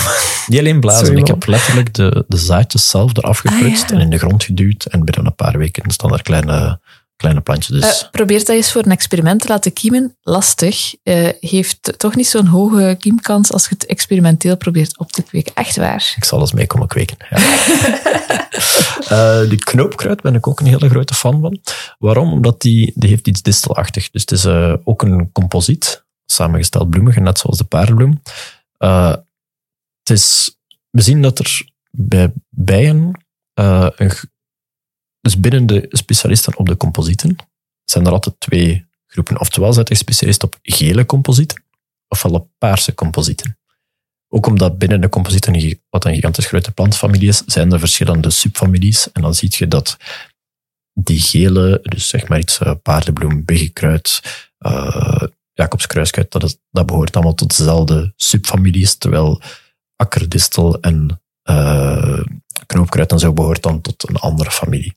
Niet 0.47 0.59
alleen 0.59 0.79
blazen. 0.79 1.05
Sorry, 1.05 1.21
ik 1.21 1.27
heb 1.27 1.45
letterlijk 1.47 1.93
de, 1.93 2.25
de 2.27 2.37
zaadjes 2.37 2.89
zelf 2.89 3.17
eraf 3.17 3.37
geprutst 3.37 3.83
Ah, 3.83 3.89
ja. 3.89 3.95
en 3.95 4.01
in 4.01 4.09
de 4.09 4.17
grond 4.17 4.43
geduwd. 4.43 4.85
En 4.85 5.03
binnen 5.05 5.25
een 5.25 5.35
paar 5.35 5.57
weken 5.57 5.91
staan 5.91 6.13
er 6.13 6.21
kleine, 6.21 6.79
kleine 7.23 7.41
plantjes. 7.41 7.81
Dus 7.81 8.01
Eh, 8.01 8.09
probeer 8.11 8.37
dat 8.37 8.49
eens 8.49 8.71
voor 8.71 8.85
een 8.85 8.91
experiment 8.91 9.41
te 9.41 9.47
laten 9.47 9.73
kiemen. 9.73 10.17
Lastig. 10.21 10.95
Eh, 11.03 11.29
heeft 11.39 11.93
toch 11.97 12.15
niet 12.15 12.27
zo'n 12.27 12.45
hoge 12.45 12.95
kiemkans 12.99 13.51
als 13.51 13.63
je 13.63 13.69
het 13.73 13.85
experimenteel 13.85 14.57
probeert 14.57 14.97
op 14.97 15.11
te 15.11 15.21
kweken. 15.21 15.55
Echt 15.55 15.75
waar. 15.75 16.13
ik 16.15 16.23
zal 16.23 16.39
eens 16.39 16.53
mee 16.53 16.67
komen 16.67 16.87
kweken. 16.87 17.17
Ja. 17.29 17.37
Eh, 19.07 19.49
die 19.49 19.57
knoopkruid 19.57 20.21
ben 20.21 20.35
ik 20.35 20.47
ook 20.47 20.59
een 20.59 20.65
hele 20.65 20.89
grote 20.89 21.13
fan 21.13 21.41
van. 21.41 21.61
Waarom? 21.99 22.31
Omdat 22.31 22.61
die, 22.61 22.91
die 22.95 23.09
heeft 23.09 23.27
iets 23.27 23.41
distelachtig. 23.41 24.09
Dus 24.09 24.21
het 24.21 24.31
is 24.31 24.45
ook 24.83 25.01
een 25.01 25.31
composiet, 25.31 26.05
samengesteld 26.25 26.89
bloemige, 26.89 27.19
net 27.19 27.39
zoals 27.39 27.57
de 27.57 27.63
paardenbloem. 27.63 28.21
Het 28.77 30.09
is, 30.09 30.57
we 30.89 31.01
zien 31.01 31.21
dat 31.21 31.39
er 31.39 31.69
bij 31.91 32.33
bijen, 32.49 33.25
een, 33.53 34.11
dus 35.23 35.39
binnen 35.39 35.65
de 35.65 35.85
specialisten 35.89 36.57
op 36.57 36.67
de 36.67 36.77
composieten, 36.77 37.35
zijn 37.83 38.05
er 38.05 38.11
altijd 38.11 38.35
twee 38.39 38.85
groepen. 39.07 39.39
Oftewel 39.39 39.73
zet 39.73 39.89
je 39.89 39.95
specialist 39.95 40.43
op 40.43 40.59
gele 40.61 41.05
composieten, 41.05 41.63
ofwel 42.07 42.31
op 42.31 42.49
paarse 42.57 42.93
composieten. 42.93 43.57
Ook 44.27 44.45
omdat 44.45 44.77
binnen 44.77 45.01
de 45.01 45.09
composieten, 45.09 45.79
wat 45.89 46.05
een 46.05 46.13
gigantisch 46.13 46.45
grote 46.45 46.71
plantfamilie 46.71 47.27
is, 47.27 47.43
zijn 47.45 47.71
er 47.71 47.79
verschillende 47.79 48.29
subfamilies. 48.29 49.11
En 49.11 49.21
dan 49.21 49.35
zie 49.35 49.53
je 49.57 49.67
dat 49.67 49.97
die 50.93 51.19
gele, 51.19 51.79
dus 51.83 52.07
zeg 52.07 52.27
maar 52.27 52.39
iets 52.39 52.59
eh, 52.59 52.73
paardenbloem, 52.81 53.45
biggekruid, 53.45 54.21
eh 54.57 55.23
Jacobskruiskruid, 55.53 56.31
dat, 56.31 56.59
dat 56.71 56.85
behoort 56.85 57.15
allemaal 57.15 57.33
tot 57.33 57.57
dezelfde 57.57 58.13
subfamilies, 58.15 58.95
terwijl 58.95 59.41
akkerdistel 59.95 60.79
en 60.79 61.21
eh, 61.41 62.23
knoopkruid 62.65 63.11
en 63.11 63.19
zo 63.19 63.33
behoort 63.33 63.63
dan 63.63 63.81
tot 63.81 64.09
een 64.09 64.15
andere 64.15 64.51
familie. 64.51 64.95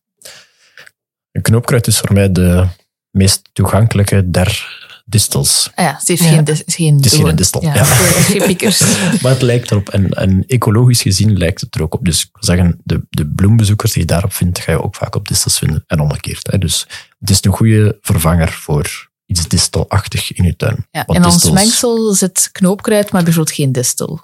Een 1.37 1.43
knoopkruid 1.43 1.87
is 1.87 1.99
voor 1.99 2.13
mij 2.13 2.33
de 2.33 2.67
meest 3.11 3.49
toegankelijke 3.53 4.31
der 4.31 4.75
distels. 5.05 5.71
Ah 5.75 5.85
ja, 5.85 5.97
het 5.99 6.09
heeft 6.09 6.23
Ja. 6.23 6.29
geen, 6.29 6.45
dis- 6.45 6.63
geen 6.67 6.97
Het 6.97 7.05
is 7.05 7.13
geen 7.13 7.37
distel, 7.37 7.63
Ja, 7.63 7.75
ja. 7.75 7.85
geen 7.85 8.43
piekers. 8.43 8.81
Maar 9.23 9.33
het 9.33 9.43
lijkt 9.43 9.71
erop. 9.71 9.89
En, 9.89 10.11
en 10.11 10.45
ecologisch 10.47 11.03
gezien 11.03 11.37
lijkt 11.39 11.61
het 11.61 11.75
er 11.75 11.83
ook 11.83 11.95
op. 11.95 12.05
Dus 12.05 12.23
ik 12.23 12.29
wil 12.33 12.45
zeggen, 12.45 12.81
de, 12.85 13.07
de 13.11 13.27
bloembezoekers 13.29 13.93
die 13.93 14.01
je 14.01 14.07
daarop 14.07 14.33
vindt, 14.33 14.59
ga 14.59 14.73
je 14.73 14.83
ook 14.83 14.95
vaak 14.95 15.15
op 15.15 15.29
distels 15.29 15.59
vinden. 15.59 15.85
En 15.87 16.01
omgekeerd. 16.01 16.51
Hè. 16.51 16.59
Dus 16.59 16.87
het 17.19 17.31
is 17.31 17.45
een 17.45 17.53
goede 17.53 17.99
vervanger 18.01 18.53
voor 18.53 19.11
iets 19.27 19.49
distelachtig 19.49 20.33
in 20.33 20.45
je 20.45 20.57
tuin. 20.57 20.87
Ja, 20.91 21.07
in 21.07 21.25
ons 21.25 21.51
mengsel 21.51 22.13
zit 22.15 22.49
knoopkruid, 22.53 23.13
maar 23.13 23.23
bijvoorbeeld 23.25 23.57
geen 23.57 23.73
distel. 23.73 24.21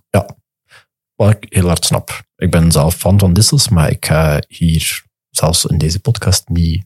Wat 1.15 1.31
ik 1.31 1.47
heel 1.49 1.67
hard 1.67 1.85
snap. 1.85 2.23
Ik 2.37 2.51
ben 2.51 2.73
zelf 2.73 2.95
fan 2.95 3.19
van 3.19 3.33
distels, 3.33 3.69
maar 3.69 3.91
ik 3.91 4.07
ga 4.07 4.43
hier 4.49 5.03
zelfs 5.31 5.65
in 5.65 5.79
deze 5.79 6.01
podcast 6.01 6.49
niet 6.49 6.85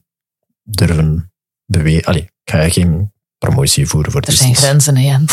durven 0.69 1.33
bewegen. 1.65 2.05
Allee, 2.05 2.21
ik 2.21 2.51
ga 2.51 2.69
geen 2.69 3.13
promotie 3.37 3.87
voeren 3.87 4.11
voor 4.11 4.21
Er 4.21 4.31
zijn 4.31 4.55
grenzen, 4.55 4.97
hè, 4.97 5.03
Jens. 5.03 5.31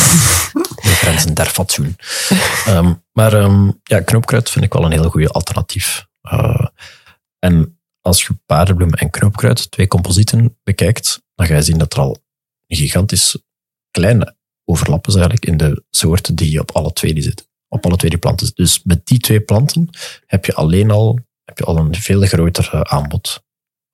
de 0.53 0.95
grenzen 0.95 1.35
der 1.35 1.47
fatsoen. 1.47 1.97
Ehm, 2.67 2.93
maar 3.13 3.33
ehm, 3.33 3.71
ja, 3.83 4.01
knoopkruid 4.01 4.51
vind 4.51 4.65
ik 4.65 4.73
wel 4.73 4.85
een 4.85 4.93
heel 4.93 5.11
goede 5.11 5.29
alternatief. 5.29 6.07
Eh, 6.23 6.67
en 7.39 7.79
als 8.01 8.23
je 8.27 8.39
paardenbloem 8.47 8.95
en 8.95 9.11
knoopkruid, 9.11 9.71
twee 9.71 9.89
composieten, 9.89 10.59
bekijkt, 10.63 11.23
dan 11.35 11.47
ga 11.47 11.55
je 11.55 11.63
zien 11.63 11.79
dat 11.79 11.93
er 11.93 11.99
al 11.99 12.17
een 12.67 12.77
gigantisch 12.77 13.37
kleine 13.91 14.37
overlap 14.65 15.07
is 15.07 15.15
eigenlijk 15.15 15.47
in 15.47 15.57
de 15.57 15.85
soorten 15.91 16.35
die 16.35 16.61
op 16.61 16.71
alle 16.71 16.93
twee 16.93 17.15
die 17.15 17.23
zitten. 17.23 17.47
Op 17.69 17.87
alle 17.87 17.97
twee 17.97 18.11
die 18.11 18.19
planten. 18.19 18.51
Dus 18.55 18.83
met 18.83 19.07
die 19.07 19.19
twee 19.19 19.41
planten 19.41 19.89
heb 20.27 20.45
je 20.45 20.55
alleen 20.55 20.91
al, 20.91 21.19
heb 21.45 21.59
je 21.59 21.65
al 21.65 21.77
een 21.79 21.95
veel 21.95 22.21
groter 22.21 22.69
eh, 22.73 22.81
aanbod. 22.81 23.43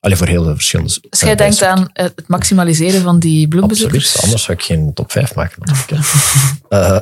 Alleen 0.01 0.17
voor 0.17 0.27
heel 0.27 0.43
de 0.43 0.55
verschillende 0.55 0.99
Dus 1.11 1.21
jij 1.21 1.31
eh, 1.31 1.37
denkt 1.37 1.63
aan 1.63 1.91
het 1.93 2.29
maximaliseren 2.29 3.03
van 3.03 3.19
die 3.19 3.49
bloembezoekers? 3.49 4.05
Absoluut, 4.05 4.25
anders 4.25 4.43
zou 4.43 4.59
ik 4.59 4.65
geen 4.65 4.95
top 4.95 5.13
5 5.13 5.35
maken. 5.35 5.63
Hè. 5.63 5.97
Eh, 6.71 7.01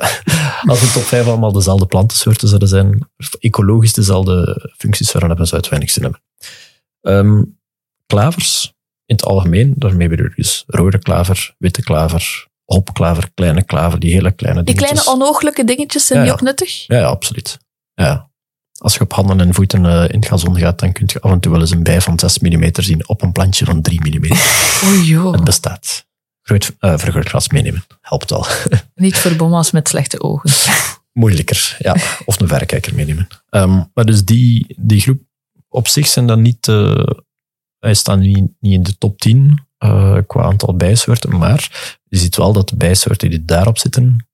als 0.65 0.79
de 0.79 0.91
top 0.93 1.03
5 1.03 1.25
allemaal 1.27 1.51
dezelfde 1.51 1.85
plantensoorten 1.85 2.47
zouden 2.47 2.67
zijn, 2.67 3.09
ecologisch 3.39 3.93
dezelfde 3.93 4.69
functies 4.77 5.07
zouden 5.07 5.29
hebben, 5.29 5.47
zou 5.47 5.61
het 5.61 5.69
weinig 5.69 5.91
zin 5.91 6.03
hebben. 6.03 6.21
Ehm, 7.01 7.43
klavers, 8.05 8.73
in 9.05 9.15
het 9.15 9.25
algemeen, 9.25 9.73
daarmee 9.77 10.07
bedoel 10.09 10.25
ik 10.25 10.35
dus 10.35 10.63
rode 10.67 10.99
klaver, 10.99 11.55
witte 11.57 11.83
klaver, 11.83 12.47
hopklaver, 12.65 13.29
kleine 13.33 13.63
klaver, 13.63 13.99
die 13.99 14.13
hele 14.13 14.31
kleine 14.31 14.63
Die 14.63 14.75
dingetjes. 14.75 15.03
kleine 15.03 15.23
onooglijke 15.23 15.63
dingetjes 15.63 16.05
zijn 16.05 16.19
Ja, 16.19 16.25
die 16.25 16.33
ook 16.33 16.41
nuttig? 16.41 16.87
Ja, 16.87 16.97
ja, 16.97 17.05
absoluut. 17.05 17.57
Ja. 17.93 18.28
Als 18.79 18.93
je 18.93 18.99
op 18.99 19.13
handen 19.13 19.39
en 19.39 19.53
voeten 19.53 19.85
eh, 19.85 20.09
in 20.09 20.19
het 20.19 20.27
gazon 20.27 20.57
gaat, 20.57 20.79
dan 20.79 20.91
kun 20.91 21.09
je 21.13 21.21
af 21.21 21.31
en 21.31 21.39
toe 21.39 21.51
wel 21.51 21.61
eens 21.61 21.71
een 21.71 21.83
bij 21.83 22.01
van 22.01 22.19
6 22.19 22.39
mm 22.39 22.69
zien 22.73 23.07
op 23.07 23.21
een 23.21 23.31
plantje 23.31 23.65
van 23.65 23.81
3 23.81 24.01
mm. 24.01 24.31
Oh 24.85 25.07
joh. 25.07 25.31
Het 25.31 25.43
bestaat. 25.43 26.07
groot, 26.41 26.75
eh, 26.79 26.97
vergrootglas 26.97 27.49
meenemen. 27.49 27.85
Helpt 28.01 28.29
wel. 28.29 28.45
Niet 28.95 29.17
voor 29.17 29.35
bomma's 29.35 29.71
met 29.71 29.87
slechte 29.87 30.21
ogen. 30.21 30.49
Moeilijker, 31.13 31.75
ja. 31.79 31.95
Of 32.25 32.39
een 32.39 32.47
verrekijker 32.47 32.95
meenemen. 32.95 33.27
Ehm, 33.49 33.83
maar 33.93 34.05
dus 34.05 34.25
die, 34.25 34.75
die 34.77 35.01
groep 35.01 35.21
op 35.69 35.87
zich 35.87 36.07
zijn 36.07 36.27
dan 36.27 36.41
niet... 36.41 36.67
eh 36.67 37.03
hij 37.79 37.93
staat 37.93 38.19
niet, 38.19 38.51
niet 38.59 38.73
in 38.73 38.83
de 38.83 38.97
top 38.97 39.19
10 39.19 39.67
eh, 39.77 40.17
qua 40.27 40.43
aantal 40.43 40.75
bijsoorten, 40.75 41.37
maar 41.37 41.97
je 42.03 42.17
ziet 42.17 42.35
wel 42.35 42.53
dat 42.53 42.69
de 42.69 42.75
bijsoorten 42.75 43.29
die 43.29 43.45
daarop 43.45 43.77
zitten 43.77 44.27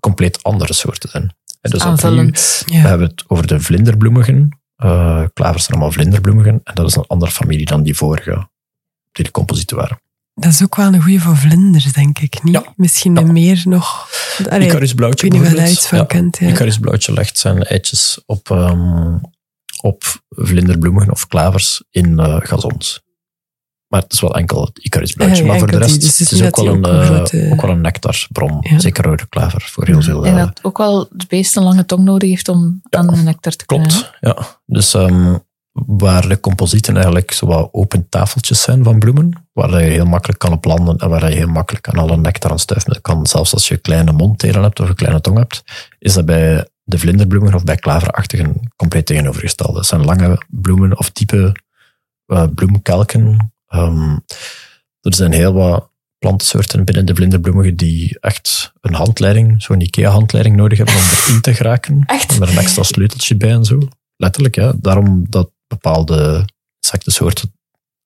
compleet 0.00 0.42
andere 0.42 0.72
soorten 0.72 1.08
zijn. 1.08 1.36
En 1.62 1.70
dus 1.70 1.84
opnieuw, 1.84 2.30
we 2.66 2.76
hebben 2.88 3.06
het 3.06 3.24
over 3.26 3.46
de 3.46 3.60
vlinderbloemigen. 3.60 4.58
Eh, 4.76 5.24
klavers 5.32 5.64
zijn 5.64 5.76
allemaal 5.76 5.92
vlinderbloemigen. 5.92 6.60
En 6.64 6.74
dat 6.74 6.86
is 6.88 6.94
een 6.96 7.06
andere 7.06 7.30
familie 7.30 7.66
dan 7.66 7.82
die 7.82 7.94
vorige, 7.96 8.48
die 9.12 9.24
de 9.24 9.30
composieten 9.30 9.76
waren. 9.76 10.00
Dat 10.34 10.52
is 10.52 10.62
ook 10.62 10.76
wel 10.76 10.86
een 10.92 11.02
goeie 11.02 11.20
voor 11.20 11.36
vlinders, 11.36 11.92
denk 11.92 12.18
ik. 12.18 12.42
Niet? 12.42 12.54
Ja. 12.54 12.72
Misschien 12.76 13.14
Ja. 13.14 13.22
meer 13.22 13.62
nog... 13.64 14.08
Allee, 14.50 14.66
Icarus 14.68 14.94
blauwtje 14.94 15.26
ik 15.26 15.32
weet 15.32 15.40
niet 15.42 15.50
of 15.50 15.56
je 15.56 15.62
daar 15.62 15.74
bijvoorbeeld. 15.74 15.78
iets 15.78 15.88
van 15.88 15.98
Ja. 15.98 16.04
kent. 16.04 16.38
Ja. 16.38 16.48
Icarus 16.48 16.78
blauwtje 16.78 17.12
legt 17.12 17.38
zijn 17.38 17.62
eitjes 17.62 18.22
op, 18.26 18.50
ehm, 18.50 19.16
op 19.82 20.04
vlinderbloemigen 20.28 21.10
of 21.12 21.26
klavers 21.26 21.82
in 21.90 22.18
eh, 22.18 22.36
gazons. 22.40 23.02
Maar 23.92 24.02
het 24.02 24.12
is 24.12 24.20
wel 24.20 24.34
enkel 24.34 24.64
het 24.64 24.78
Icarus 24.78 25.12
blauwtje. 25.12 25.42
Ja, 25.42 25.48
maar 25.48 25.58
voor 25.58 25.70
de 25.70 25.78
rest 25.78 25.90
die, 25.90 26.00
dus 26.00 26.18
het 26.18 26.30
het 26.30 26.40
is 26.40 26.46
ook 26.46 26.56
wel, 26.56 26.66
een, 26.66 26.86
ook 26.86 26.92
een 26.92 27.00
eh, 27.00 27.06
grote- 27.06 27.48
ook 27.52 27.60
wel 27.60 27.70
een 27.70 27.80
nectarbron. 27.80 28.56
Ja. 28.60 28.78
Zeker 28.78 29.04
rode 29.04 29.26
klaver 29.28 29.62
voor 29.62 29.86
heel 29.86 30.02
veel. 30.02 30.26
En 30.26 30.36
eh, 30.38 30.44
dat 30.44 30.60
ook 30.62 30.78
wel 30.78 31.08
het 31.12 31.28
beest 31.28 31.56
een 31.56 31.62
lange 31.62 31.84
tong 31.84 32.04
nodig 32.04 32.28
heeft 32.28 32.48
om 32.48 32.80
aan 32.90 33.06
de 33.06 33.16
nectar 33.16 33.52
te 33.52 33.66
kunnen. 33.66 33.88
Klopt, 33.88 34.12
ja. 34.20 34.36
Dus 34.66 34.94
ehm, 34.94 35.36
waar 35.72 36.28
de 36.28 36.40
composieten 36.40 36.94
eigenlijk 36.94 37.32
zo 37.32 37.46
wat 37.46 37.68
open 37.72 38.08
tafeltjes 38.08 38.62
zijn 38.62 38.84
van 38.84 38.98
bloemen, 38.98 39.46
waar 39.52 39.84
je 39.84 39.90
heel 39.90 40.06
makkelijk 40.06 40.38
kan 40.38 40.52
op 40.52 40.64
landen 40.64 40.96
en 40.96 41.08
waar 41.08 41.30
je 41.30 41.36
heel 41.36 41.48
makkelijk 41.48 41.88
aan 41.88 41.98
alle 41.98 42.16
nectar 42.16 42.50
en 42.50 42.58
stuifmeel 42.58 43.00
kan, 43.00 43.26
zelfs 43.26 43.52
als 43.52 43.68
je 43.68 43.76
kleine 43.76 44.12
mondtelen 44.12 44.62
hebt 44.62 44.80
of 44.80 44.88
een 44.88 44.94
kleine 44.94 45.20
tong 45.20 45.38
hebt, 45.38 45.62
is 45.98 46.14
dat 46.14 46.26
bij 46.26 46.68
de 46.84 46.98
vlinderbloemen 46.98 47.54
of 47.54 47.64
bij 47.64 47.76
klaverachtigen 47.76 48.72
compleet 48.76 49.06
tegenovergesteld. 49.06 49.74
Dat 49.74 49.86
zijn 49.86 50.04
lange 50.04 50.42
bloemen 50.48 50.98
of 50.98 51.10
type 51.10 51.52
eh, 52.26 52.44
bloemkelken. 52.54 53.51
Ehm, 53.72 54.18
er 55.00 55.14
zijn 55.14 55.32
heel 55.32 55.52
wat 55.52 55.90
plantensoorten 56.18 56.84
binnen 56.84 57.06
de 57.06 57.14
vlinderbloemigen 57.14 57.76
die 57.76 58.18
echt 58.20 58.72
een 58.80 58.94
handleiding, 58.94 59.62
zo'n 59.62 59.80
IKEA-handleiding 59.80 60.56
nodig 60.56 60.78
hebben 60.78 60.94
om 60.94 61.02
erin 61.02 61.40
te 61.40 61.54
geraken. 61.54 62.02
Echt? 62.06 62.38
Met 62.38 62.48
een 62.48 62.58
extra 62.58 62.82
sleuteltje 62.82 63.36
bij 63.36 63.50
en 63.50 63.64
zo. 63.64 63.78
Letterlijk, 64.16 64.54
ja. 64.54 64.72
Daarom 64.76 65.26
dat 65.28 65.50
bepaalde 65.66 66.48
insectensoorten, 66.80 67.54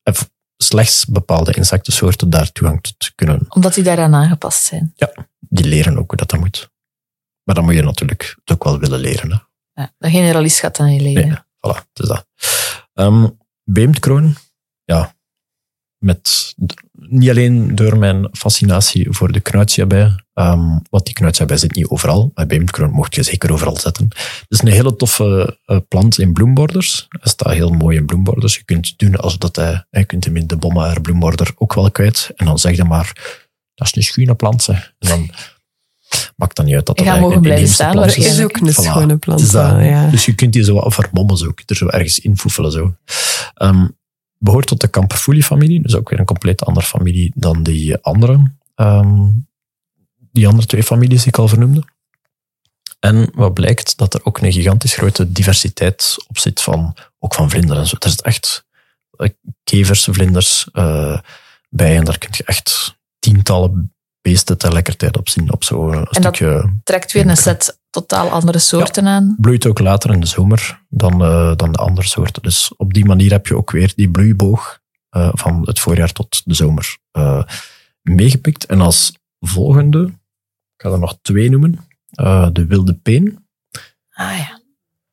of 0.02 0.30
slechts 0.56 1.04
bepaalde 1.04 1.52
insectensoorten 1.52 2.30
daar 2.30 2.52
toegang 2.52 2.82
tot 2.82 3.12
kunnen. 3.14 3.40
Omdat 3.48 3.74
die 3.74 3.84
daaraan 3.84 4.14
aangepast 4.14 4.64
zijn. 4.64 4.94
Die 5.38 5.64
leren 5.64 5.98
ook 5.98 6.08
hoe 6.08 6.16
dat, 6.16 6.30
dat 6.30 6.40
moet. 6.40 6.70
Maar 7.42 7.54
dan 7.54 7.64
moet 7.64 7.74
je 7.74 7.82
natuurlijk 7.82 8.36
het 8.44 8.52
ook 8.52 8.64
wel 8.64 8.78
willen 8.78 9.00
leren. 9.00 9.30
Hè. 9.30 9.38
Ja, 9.82 9.94
de 9.98 10.10
generalist 10.10 10.58
gaat 10.58 10.76
dat 10.76 10.86
niet 10.86 11.00
leren. 11.00 11.28
Nee, 11.28 11.36
voilà, 11.36 11.78
het 11.92 12.02
is 12.02 12.08
dat. 12.08 12.26
Ehm 12.94 13.26
beemdkroon, 13.64 14.36
ja. 14.84 15.15
Met, 15.98 16.54
niet 16.92 17.30
alleen 17.30 17.74
door 17.74 17.98
mijn 17.98 18.28
fascinatie 18.32 19.06
voor 19.10 19.32
de 19.32 19.40
knuitsjabij, 19.40 20.14
ehm 20.34 20.78
want 20.90 21.04
die 21.04 21.14
knuitsjabij 21.14 21.56
zit 21.56 21.74
niet 21.74 21.86
overal, 21.86 22.30
maar 22.34 22.46
beemdkroon 22.46 22.90
mocht 22.90 23.14
je 23.14 23.22
zeker 23.22 23.52
overal 23.52 23.76
zetten. 23.76 24.08
Het 24.08 24.46
is 24.48 24.60
een 24.60 24.68
hele 24.68 24.96
toffe 24.96 25.58
eh, 25.64 25.76
plant 25.88 26.18
in 26.18 26.32
bloemborders. 26.32 27.06
Hij 27.08 27.30
staat 27.30 27.52
heel 27.52 27.70
mooi 27.70 27.96
in 27.96 28.06
bloemborders. 28.06 28.54
Je 28.54 28.64
kunt 28.64 28.98
doen 28.98 29.16
alsof 29.16 29.38
dat 29.38 29.56
hij, 29.56 29.84
je 29.90 30.04
kunt 30.04 30.24
hem 30.24 30.36
in 30.36 30.46
de 30.46 30.56
bomma 30.56 31.00
bloemborder 31.02 31.52
ook 31.56 31.74
wel 31.74 31.90
kwijt. 31.90 32.30
En 32.36 32.46
dan 32.46 32.58
zeg 32.58 32.76
je 32.76 32.84
maar, 32.84 33.12
dat 33.74 33.86
is 33.86 33.96
een 33.96 34.02
schone 34.02 34.34
plant. 34.34 34.62
Zeg. 34.62 34.94
En 34.98 35.08
dan 35.08 35.30
maakt 36.36 36.56
dat 36.56 36.64
niet 36.66 36.74
uit 36.74 36.86
dat 36.86 36.98
Je 36.98 37.04
dat 37.04 37.12
gaat 37.12 37.22
mogen 37.22 37.34
eigenlijk 37.34 37.34
een 37.34 37.40
blijven 37.42 37.74
staan, 37.74 37.92
plant 37.92 38.14
Het 38.14 38.24
is 38.24 38.40
ook 38.40 38.56
een 38.56 38.72
Voilà. 38.72 38.90
schone 38.90 39.16
plant. 39.16 39.40
Dat. 39.40 39.50
wel, 39.50 39.80
ja. 39.80 40.10
Dus 40.10 40.24
je 40.24 40.34
kunt 40.34 40.52
die 40.52 40.64
zo 40.64 40.74
wat 40.74 40.94
vermommen, 40.94 41.36
zo. 41.36 41.52
Er 41.66 41.76
zo 41.76 41.86
ergens 41.86 42.18
infoefelen. 42.18 42.72
Zo. 42.72 42.94
Ehm, 43.54 43.86
behoort 44.38 44.66
tot 44.66 44.80
de 44.80 44.90
Camperfoelie-familie, 44.90 45.82
dus 45.82 45.94
ook 45.94 46.08
weer 46.10 46.18
een 46.18 46.24
compleet 46.24 46.64
andere 46.64 46.86
familie 46.86 47.32
dan 47.34 47.62
die 47.62 47.96
andere, 47.96 48.52
ehm, 48.74 49.28
die 50.32 50.46
andere 50.48 50.66
twee 50.66 50.82
families 50.82 51.18
die 51.18 51.28
ik 51.28 51.38
al 51.38 51.48
vernoemde. 51.48 51.82
En 53.00 53.30
wat 53.34 53.54
blijkt, 53.54 53.96
dat 53.96 54.14
er 54.14 54.20
ook 54.24 54.38
een 54.38 54.52
gigantisch 54.52 54.94
grote 54.94 55.32
diversiteit 55.32 56.14
op 56.28 56.38
zit 56.38 56.60
van, 56.62 56.96
ook 57.18 57.34
van 57.34 57.50
vlinders 57.50 57.78
en 57.78 57.86
zo. 57.86 57.96
Er 57.98 58.08
zit 58.10 58.22
echt 58.22 58.64
eh, 59.16 59.28
kevers, 59.64 60.08
vlinders 60.10 60.68
eh, 60.72 61.18
bij 61.68 61.96
en 61.96 62.04
daar 62.04 62.18
kun 62.18 62.28
je 62.32 62.44
echt 62.44 62.96
tientallen 63.18 63.94
beesten 64.20 64.58
tegelijkertijd 64.58 65.16
op 65.16 65.28
zien, 65.28 65.52
op 65.52 65.64
zo'n 65.64 65.90
dat- 65.92 66.08
stukje 66.16 66.72
Trekt 66.84 67.12
weer 67.12 67.26
een 67.28 67.36
set 67.36 67.78
totaal 67.90 68.28
andere 68.30 68.58
soorten 68.58 69.06
aan. 69.06 69.36
bloeit 69.40 69.66
ook 69.66 69.78
later 69.78 70.10
in 70.12 70.20
de 70.20 70.26
zomer 70.26 70.82
dan, 70.88 71.22
eh, 71.24 71.56
dan 71.56 71.72
de 71.72 71.78
andere 71.78 72.06
soorten. 72.06 72.42
Dus 72.42 72.72
op 72.76 72.94
die 72.94 73.04
manier 73.04 73.30
heb 73.30 73.46
je 73.46 73.56
ook 73.56 73.70
weer 73.70 73.92
die 73.96 74.10
bloeiboog 74.10 74.80
eh, 75.10 75.28
van 75.32 75.62
het 75.64 75.78
voorjaar 75.80 76.12
tot 76.12 76.42
de 76.44 76.54
zomer 76.54 76.96
eh, 77.10 77.42
meegepikt. 78.02 78.66
En 78.66 78.80
als 78.80 79.12
volgende, 79.40 80.04
ik 80.76 80.82
ga 80.82 80.90
er 80.90 80.98
nog 80.98 81.18
twee 81.22 81.50
noemen, 81.50 81.78
eh, 82.10 82.48
de 82.52 82.66
wilde 82.66 82.94
peen. 82.94 83.46
Ah 84.12 84.38
ja. 84.38 84.60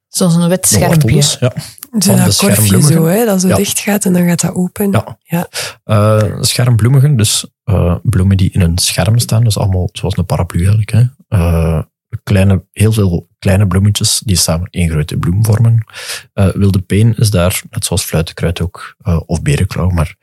Zoals 0.07 0.35
een 0.35 0.47
wit 0.49 0.67
schermpje. 0.67 1.01
wortels, 1.01 1.37
ja. 1.39 1.53
Zo 1.99 1.99
van 1.99 2.15
de 2.15 2.21
dat 2.23 2.37
korfje 2.37 2.81
zo, 2.81 3.05
hè, 3.05 3.25
dat 3.25 3.41
zo 3.41 3.47
Ja. 3.47 3.55
dicht 3.55 3.79
gaat 3.79 4.05
en 4.05 4.13
dan 4.13 4.25
gaat 4.27 4.41
dat 4.41 4.55
open. 4.55 4.91
Ja. 4.91 5.17
Ja. 5.23 5.47
Eh, 5.83 6.37
schermbloemigen, 6.41 7.17
dus 7.17 7.45
eh, 7.63 7.95
bloemen 8.03 8.37
die 8.37 8.51
in 8.51 8.61
een 8.61 8.77
scherm 8.77 9.19
staan, 9.19 9.43
dus 9.43 9.57
allemaal 9.57 9.89
zoals 9.91 10.17
een 10.17 10.25
paraplu 10.25 10.59
eigenlijk. 10.59 10.91
Hè. 10.91 11.03
Eh, 11.27 11.81
kleine, 12.23 12.65
heel 12.71 12.91
veel 12.91 13.29
kleine 13.39 13.67
bloemetjes 13.67 14.21
die 14.25 14.35
samen 14.35 14.67
één 14.69 14.89
grote 14.89 15.17
bloem 15.17 15.45
vormen. 15.45 15.85
Eh, 16.33 16.47
wilde 16.47 16.79
peen 16.81 17.15
is 17.15 17.29
daar, 17.29 17.61
net 17.69 17.85
zoals 17.85 18.03
fluitenkruid 18.03 18.61
ook, 18.61 18.95
eh, 19.01 19.19
of 19.25 19.41
berenklauw, 19.41 19.89
maar 19.89 20.15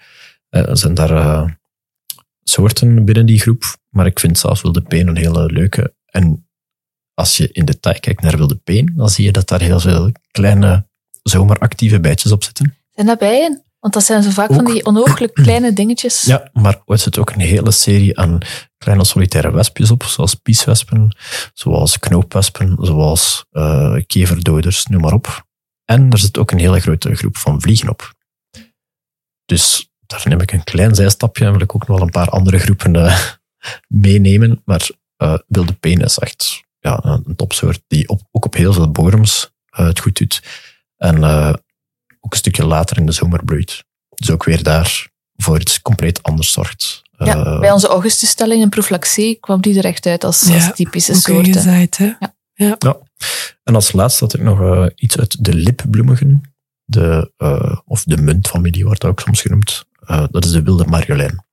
er 0.49 0.79
zijn 0.79 0.95
daar 0.95 1.59
soorten 2.43 3.05
binnen 3.05 3.27
die 3.27 3.41
groep. 3.41 3.65
Maar 3.89 4.07
ik 4.07 4.21
vind 4.21 4.39
zelf 4.39 4.63
wilde 4.63 4.81
peen 4.81 5.09
een 5.09 5.17
hele 5.17 5.47
leuke. 5.47 5.95
En 6.07 6.49
als 7.15 7.37
je 7.37 7.49
in 7.53 7.65
detail 7.65 8.01
kijkt 8.01 8.23
naar 8.23 8.37
wilde 8.37 8.57
peen, 8.57 8.93
dan 8.97 9.09
zie 9.09 9.25
je 9.25 9.33
dat 9.33 9.49
daar 9.49 9.61
heel 9.61 9.81
veel 9.81 10.13
kleine 10.31 10.89
zomeractieve 11.23 12.01
bijtjes 12.01 12.33
op 12.33 12.45
zitten. 12.45 12.77
Zijn 12.91 13.07
dat 13.07 13.19
bijen? 13.19 13.65
Want 13.79 13.95
dat 13.95 14.05
zijn 14.05 14.23
zo 14.23 14.31
vaak 14.31 14.53
van 14.53 14.65
die 14.65 14.85
onooglijk 14.85 15.35
kleine 15.45 15.73
dingetjes. 15.73 16.23
Ja, 16.23 16.51
maar 16.53 16.83
er 16.87 16.99
zit 16.99 17.19
ook 17.19 17.31
een 17.31 17.41
hele 17.41 17.71
serie 17.71 18.19
aan 18.19 18.39
kleine 18.85 19.05
solitaire 19.05 19.53
wespjes 19.53 19.91
op, 19.91 20.03
zoals 20.03 20.35
pieswespen, 20.35 21.17
zoals 21.55 21.99
knoopwespen, 21.99 22.77
zoals 22.81 23.45
eh, 23.51 23.97
keverdoders, 24.07 24.87
noem 24.87 25.01
maar 25.01 25.13
op. 25.13 25.47
En 25.85 26.11
er 26.11 26.19
zit 26.19 26.39
ook 26.39 26.51
een 26.51 26.59
hele 26.59 26.81
grote 26.81 27.15
groep 27.17 27.37
van 27.37 27.61
vliegen 27.61 27.89
op. 27.89 28.15
Dus 29.45 29.91
daar 30.07 30.23
neem 30.25 30.41
ik 30.41 30.53
een 30.53 30.65
klein 30.65 30.95
zijstapje 30.95 31.45
en 31.45 31.53
wil 31.53 31.61
ik 31.61 31.75
ook 31.75 31.87
nog 31.87 31.97
wel 31.97 32.07
een 32.07 32.13
paar 32.13 32.29
andere 32.29 32.59
groepen 32.59 32.97
eh, 32.97 33.21
meenemen. 34.07 34.63
Maar 34.65 34.91
eh, 35.17 35.39
wilde 35.47 35.73
peen 35.73 36.01
is 36.01 36.19
echt 36.19 36.65
ja, 36.79 37.01
een 37.05 37.37
topsoort 37.37 37.83
die 37.87 38.09
op, 38.09 38.21
ook 38.31 38.45
op 38.45 38.55
heel 38.55 38.73
veel 38.73 38.91
bodems 38.91 39.51
het 39.71 40.01
goed 40.01 40.19
doet. 40.19 40.43
En 40.97 41.25
ook 42.21 42.33
een 42.33 42.39
stukje 42.39 42.65
later 42.65 42.97
in 42.97 43.07
de 43.07 43.13
zomer 43.13 43.45
bloeit. 43.45 43.85
Dus 44.09 44.31
ook 44.31 44.45
weer 44.45 44.63
daar 44.63 45.09
voor 45.37 45.61
iets 45.61 45.83
compleet 45.83 46.23
anders 46.23 46.53
zorgt. 46.53 47.03
Ja, 47.25 47.45
Eh, 47.45 47.61
bij 47.61 47.71
onze 47.71 47.89
augustusstelling 47.89 48.63
in 48.63 48.69
Proeflaxee 48.69 49.35
kwam 49.41 49.61
die 49.61 49.79
er 49.79 49.85
echt 49.85 50.07
uit 50.07 50.25
als, 50.25 50.41
Ja, 50.41 50.55
als 50.55 50.71
typische 50.75 51.15
soorten. 51.15 51.45
ingezaaid, 51.47 51.97
hè. 51.97 52.11
En 53.65 53.75
als 53.75 53.93
laatste 53.93 54.25
had 54.25 54.35
ik 54.35 54.41
nog 54.43 54.61
eh, 54.61 54.87
iets 54.95 55.19
uit 55.19 55.45
de 55.45 55.55
lipbloemigen. 55.55 56.55
De, 56.85 57.33
eh, 57.37 57.77
of 57.85 58.03
de 58.05 58.17
muntfamilie 58.17 58.85
wordt 58.85 59.01
dat 59.01 59.11
ook 59.11 59.21
soms 59.21 59.41
genoemd. 59.41 59.85
Eh, 60.07 60.25
dat 60.31 60.45
is 60.45 60.51
de 60.51 60.63
wilde 60.63 60.85
marjolein. 60.85 61.45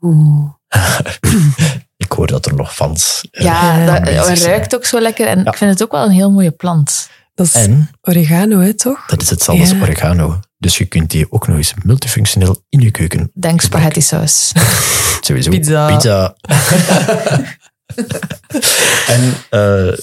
Oeh. 0.00 0.50
Ik 1.96 2.12
hoor 2.12 2.26
dat 2.26 2.46
er 2.46 2.54
nog 2.54 2.74
fans 2.74 3.26
Ja, 3.30 3.78
Ja, 3.84 4.00
dat 4.00 4.38
zijn. 4.38 4.50
ruikt 4.50 4.74
ook 4.74 4.84
zo 4.84 5.00
lekker. 5.00 5.26
En 5.26 5.38
Ja. 5.42 5.50
ik 5.50 5.56
vind 5.56 5.70
het 5.70 5.82
ook 5.82 5.92
wel 5.92 6.04
een 6.04 6.10
heel 6.10 6.30
mooie 6.30 6.50
plant. 6.50 7.08
Dat 7.34 7.46
is 7.46 7.54
En 7.54 7.90
oregano, 8.02 8.58
hè, 8.58 8.74
toch? 8.74 9.06
dat 9.06 9.22
is 9.22 9.30
hetzelfde 9.30 9.62
als 9.62 9.72
Ja. 9.72 9.80
oregano. 9.80 10.40
Dus 10.66 10.78
je 10.78 10.84
kunt 10.84 11.10
die 11.10 11.32
ook 11.32 11.48
nog 11.48 11.56
eens 11.56 11.74
multifunctioneel 11.82 12.64
in 12.68 12.80
je 12.80 12.90
keuken. 12.90 13.30
Denk 13.34 13.60
spaghetti 13.60 14.00
saus. 14.00 14.52
Sowieso. 15.26 15.50
Pizza. 15.50 15.94
Pizza. 15.94 16.36
en 19.14 19.32
eh, 19.50 19.96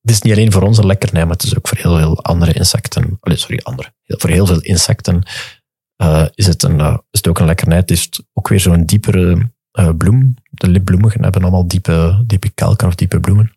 het 0.00 0.10
is 0.10 0.22
niet 0.22 0.32
alleen 0.32 0.52
voor 0.52 0.62
ons 0.62 0.78
een 0.78 0.86
lekkernij, 0.86 1.22
maar 1.22 1.32
het 1.32 1.42
is 1.42 1.56
ook 1.56 1.68
voor 1.68 1.78
heel 1.78 1.96
veel 1.96 2.22
andere 2.22 2.52
insecten. 2.52 3.16
Allee, 3.20 3.38
sorry, 3.38 3.60
andere. 3.62 3.92
Voor 4.06 4.30
heel 4.30 4.46
veel 4.46 4.60
insecten 4.60 5.22
eh, 5.96 6.26
is, 6.34 6.46
het 6.46 6.62
een, 6.62 6.80
eh, 6.80 6.96
is 7.10 7.18
het 7.18 7.28
ook 7.28 7.38
een 7.38 7.46
lekkernij. 7.46 7.78
Het 7.78 7.90
is 7.90 8.10
ook 8.32 8.48
weer 8.48 8.60
zo'n 8.60 8.84
diepere 8.84 9.50
bloem. 9.96 10.34
De 10.50 10.68
lipbloemigen 10.68 11.22
hebben 11.22 11.42
allemaal 11.42 11.68
diepe, 11.68 12.22
diepe 12.26 12.50
kelken 12.50 12.86
of 12.86 12.94
diepe 12.94 13.20
bloemen. 13.20 13.52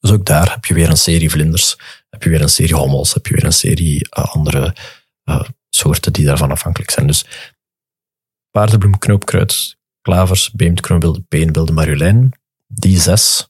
Dus 0.00 0.10
ook 0.10 0.26
daar 0.26 0.50
heb 0.50 0.64
je 0.64 0.74
weer 0.74 0.90
een 0.90 0.96
serie 0.96 1.30
vlinders, 1.30 1.76
heb 2.16 2.24
je 2.24 2.30
weer 2.30 2.42
een 2.42 2.48
serie 2.48 2.74
hommels, 2.74 3.14
heb 3.14 3.26
je 3.26 3.34
weer 3.34 3.44
een 3.44 3.52
serie 3.52 4.08
eh, 4.08 4.24
andere 4.34 4.74
eh, 5.24 5.42
soorten 5.70 6.12
die 6.12 6.24
daarvan 6.24 6.50
afhankelijk 6.50 6.90
zijn. 6.90 7.06
Dus 7.06 7.24
paardenbloem, 8.50 8.98
knoopkruid, 8.98 9.76
klavers, 10.00 10.50
beemd, 10.50 10.80
kroonbilde, 10.80 11.20
peenbilde, 11.20 11.72
marjolein. 11.72 12.32
Die 12.66 13.00
zes, 13.00 13.48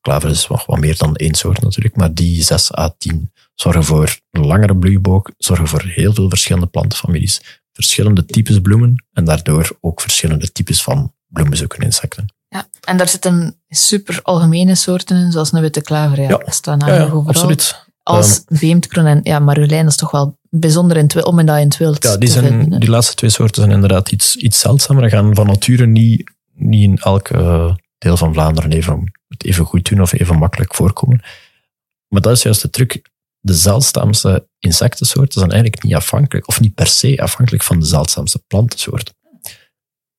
klaver 0.00 0.30
is 0.30 0.48
nog 0.48 0.66
wat 0.66 0.78
meer 0.78 0.96
dan 0.96 1.16
één 1.16 1.34
soort 1.34 1.62
natuurlijk, 1.62 1.96
maar 1.96 2.14
die 2.14 2.42
zes 2.42 2.76
à 2.76 2.94
tien 2.98 3.32
zorgen 3.54 3.84
voor 3.84 4.18
een 4.30 4.46
langere 4.46 4.76
bloeiboog, 4.76 5.30
zorgen 5.38 5.68
voor 5.68 5.82
heel 5.82 6.14
veel 6.14 6.28
verschillende 6.28 6.66
plantenfamilies, 6.66 7.62
verschillende 7.72 8.24
types 8.24 8.60
bloemen 8.60 9.04
en 9.12 9.24
daardoor 9.24 9.78
ook 9.80 10.00
verschillende 10.00 10.52
types 10.52 10.82
van 10.82 11.14
bloembezoekende 11.26 11.84
insecten. 11.84 12.35
Ja, 12.56 12.68
en 12.80 12.96
daar 12.96 13.08
zitten 13.08 13.60
super 13.68 14.20
algemene 14.22 14.74
soorten 14.74 15.16
in, 15.16 15.32
zoals 15.32 15.52
een 15.52 15.60
witte 15.60 15.80
klaver. 15.80 16.20
Ja, 16.20 16.28
Ja. 16.28 16.36
Dat 16.36 16.54
staan 16.54 16.78
Ja, 16.78 16.84
eigenlijk 16.86 17.14
ja, 17.14 17.18
overal. 17.20 17.34
absoluut. 17.42 17.84
Als 18.02 18.42
beemdkroon 18.48 19.06
en 19.06 19.20
ja, 19.22 19.38
marjolein 19.38 19.86
is 19.86 19.96
toch 19.96 20.10
wel 20.10 20.38
bijzonder 20.50 20.96
in 20.96 21.24
om 21.24 21.38
in 21.38 21.46
dat 21.46 21.58
in 21.58 21.64
het 21.64 21.76
wild 21.76 22.02
Ja, 22.02 22.16
die, 22.16 22.28
te 22.28 22.34
zijn, 22.34 22.46
vinden. 22.60 22.80
die 22.80 22.88
laatste 22.88 23.14
twee 23.14 23.30
soorten 23.30 23.62
zijn 23.62 23.74
inderdaad 23.74 24.10
iets, 24.10 24.36
iets 24.36 24.60
zeldzamer. 24.60 25.02
Die 25.02 25.10
gaan 25.10 25.34
van 25.34 25.46
nature 25.46 25.86
niet, 25.86 26.30
niet 26.54 26.82
in 26.82 26.98
elk 26.98 27.28
eh, 27.28 27.74
deel 27.98 28.16
van 28.16 28.32
Vlaanderen 28.32 28.72
even, 28.72 29.12
het 29.28 29.44
even 29.44 29.64
goed 29.64 29.88
doen 29.88 30.00
of 30.00 30.12
even 30.12 30.38
makkelijk 30.38 30.74
voorkomen. 30.74 31.22
Maar 32.08 32.20
dat 32.20 32.32
is 32.36 32.42
juist 32.42 32.62
de 32.62 32.70
truc. 32.70 33.02
De 33.40 33.54
zeldzaamste 33.54 34.48
insectensoorten 34.58 35.38
zijn 35.40 35.50
eigenlijk 35.52 35.82
niet 35.82 35.94
afhankelijk, 35.94 36.48
of 36.48 36.60
niet 36.60 36.74
per 36.74 36.86
se 36.86 37.22
afhankelijk 37.22 37.62
van 37.62 37.80
de 37.80 37.86
zeldzaamste 37.86 38.42
plantensoorten. 38.46 39.14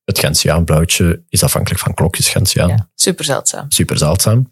Het 0.07 0.19
Gentiaanblauwtje 0.19 1.21
is 1.29 1.43
afhankelijk 1.43 1.81
van 1.81 1.93
klokjes 1.93 2.29
Gentiaan. 2.29 2.69
Ja, 2.69 2.89
super 2.95 3.25
zeldzaam. 3.25 3.65
Super 3.71 3.97
zeldzaam. 3.97 4.47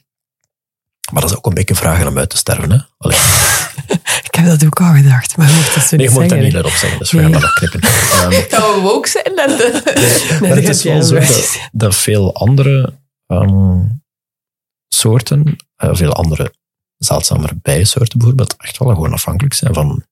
Maar 1.11 1.22
dat 1.22 1.32
is 1.32 1.38
ook 1.38 1.45
een 1.45 1.53
beetje 1.53 1.76
vragen 1.76 2.07
om 2.07 2.18
uit 2.18 2.30
te 2.30 2.38
sterven. 2.38 2.72
Hè? 2.72 2.77
Allee, 2.98 3.18
Ik 4.27 4.36
heb 4.36 4.45
dat 4.45 4.65
ook 4.65 4.80
al 4.82 4.94
gedacht, 4.94 5.38
maar 5.38 5.48
je 5.48 5.53
mocht 5.56 5.76
dat 5.76 5.84
zo 5.84 5.95
nee, 5.95 6.06
je 6.06 6.11
niet 6.11 6.19
moet 6.22 6.30
daar 6.30 6.40
niet 6.40 6.53
erop 6.53 6.72
zeggen, 6.72 6.99
dus 6.99 7.11
we 7.11 7.18
Nee. 7.18 7.23
gaan 7.32 7.34
dat 7.34 7.41
nog 7.41 7.53
knippen. 7.53 7.82
Ehm, 8.11 8.32
Gaan 8.52 8.82
we 8.84 8.91
ook 8.91 9.07
zijn 9.07 9.23
de... 9.23 9.82
Nee, 10.30 10.40
maar 10.40 10.49
dat 10.49 10.57
het 10.57 10.68
is 10.76 10.84
wel 10.84 11.03
zo 11.03 11.15
dat, 11.19 11.60
dat 11.72 11.95
veel 11.95 12.34
andere 12.36 12.99
ehm, 13.27 13.80
soorten, 14.88 15.56
eh, 15.76 15.90
veel 15.94 16.14
andere 16.14 16.53
zeldzamere 16.98 17.56
bijensoorten 17.61 18.18
bijvoorbeeld, 18.18 18.56
echt 18.57 18.77
wel 18.77 18.88
gewoon 18.94 19.14
afhankelijk 19.14 19.53
zijn 19.53 19.73
van 19.73 20.06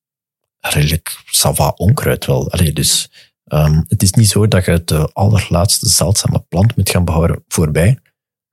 redelijk 0.60 1.18
sava 1.26 1.68
onkruid 1.68 2.26
wel. 2.26 2.52
Allee, 2.52 2.74
dus 2.74 3.10
ehm, 3.53 3.81
het 3.88 4.03
is 4.03 4.11
niet 4.11 4.30
zo 4.30 4.47
dat 4.47 4.65
je 4.65 4.84
de 4.84 5.09
allerlaatste 5.13 5.89
zeldzame 5.89 6.39
plant 6.39 6.75
moet 6.75 6.89
gaan 6.89 7.05
behouden 7.05 7.43
voorbij. 7.47 7.99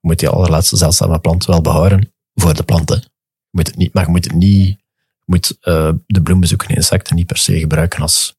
Je 0.01 0.09
moet 0.09 0.18
die 0.18 0.28
allerlaatste 0.28 0.77
zeldzame 0.77 1.20
plant 1.20 1.44
wel 1.44 1.60
behouden 1.60 2.12
voor 2.35 2.55
de 2.55 2.62
planten. 2.62 3.01
Je 3.01 3.48
moet 3.51 3.66
het 3.66 3.77
niet, 3.77 3.94
maar 3.94 4.05
je 4.05 4.10
moet 4.10 4.24
het 4.24 4.35
niet, 4.35 4.81
moet 5.24 5.59
eh, 5.60 5.93
de 6.06 6.22
bloembezoekende 6.22 6.74
insecten 6.74 7.16
niet 7.16 7.27
per 7.27 7.36
se 7.36 7.59
gebruiken 7.59 8.02
als 8.02 8.36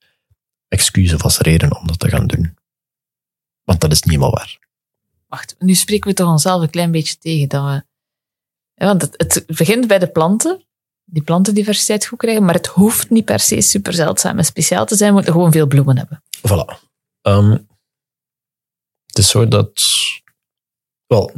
excuus 0.67 1.13
of 1.13 1.23
als 1.23 1.37
reden 1.37 1.79
om 1.79 1.87
dat 1.87 1.99
te 1.99 2.09
gaan 2.09 2.27
doen. 2.27 2.57
Want 3.63 3.81
dat 3.81 3.91
is 3.91 4.01
niet 4.01 4.13
helemaal 4.13 4.31
waar. 4.31 4.59
Wacht, 5.27 5.55
nu 5.59 5.73
spreken 5.73 6.09
we 6.09 6.15
toch 6.15 6.29
onszelf 6.29 6.61
een 6.61 6.69
klein 6.69 6.91
beetje 6.91 7.17
tegen. 7.17 7.47
Dat 7.47 7.63
we, 7.63 7.83
want 8.85 9.01
het, 9.01 9.13
het 9.17 9.45
begint 9.45 9.87
bij 9.87 9.99
de 9.99 10.07
planten, 10.07 10.65
die 11.05 11.23
plantendiversiteit 11.23 12.05
goed 12.05 12.19
krijgen, 12.19 12.45
maar 12.45 12.53
het 12.53 12.67
hoeft 12.67 13.09
niet 13.09 13.25
per 13.25 13.39
se 13.39 13.61
super 13.61 13.93
zeldzaam 13.93 14.37
en 14.37 14.45
speciaal 14.45 14.85
te 14.85 14.95
zijn. 14.95 15.09
We 15.09 15.15
moeten 15.15 15.33
gewoon 15.33 15.51
veel 15.51 15.67
bloemen 15.67 15.97
hebben. 15.97 16.23
Voilà. 16.37 16.89
Ehm, 17.21 17.51
het 19.05 19.17
is 19.17 19.29
zo 19.29 19.47
dat, 19.47 19.81
wel, 21.07 21.31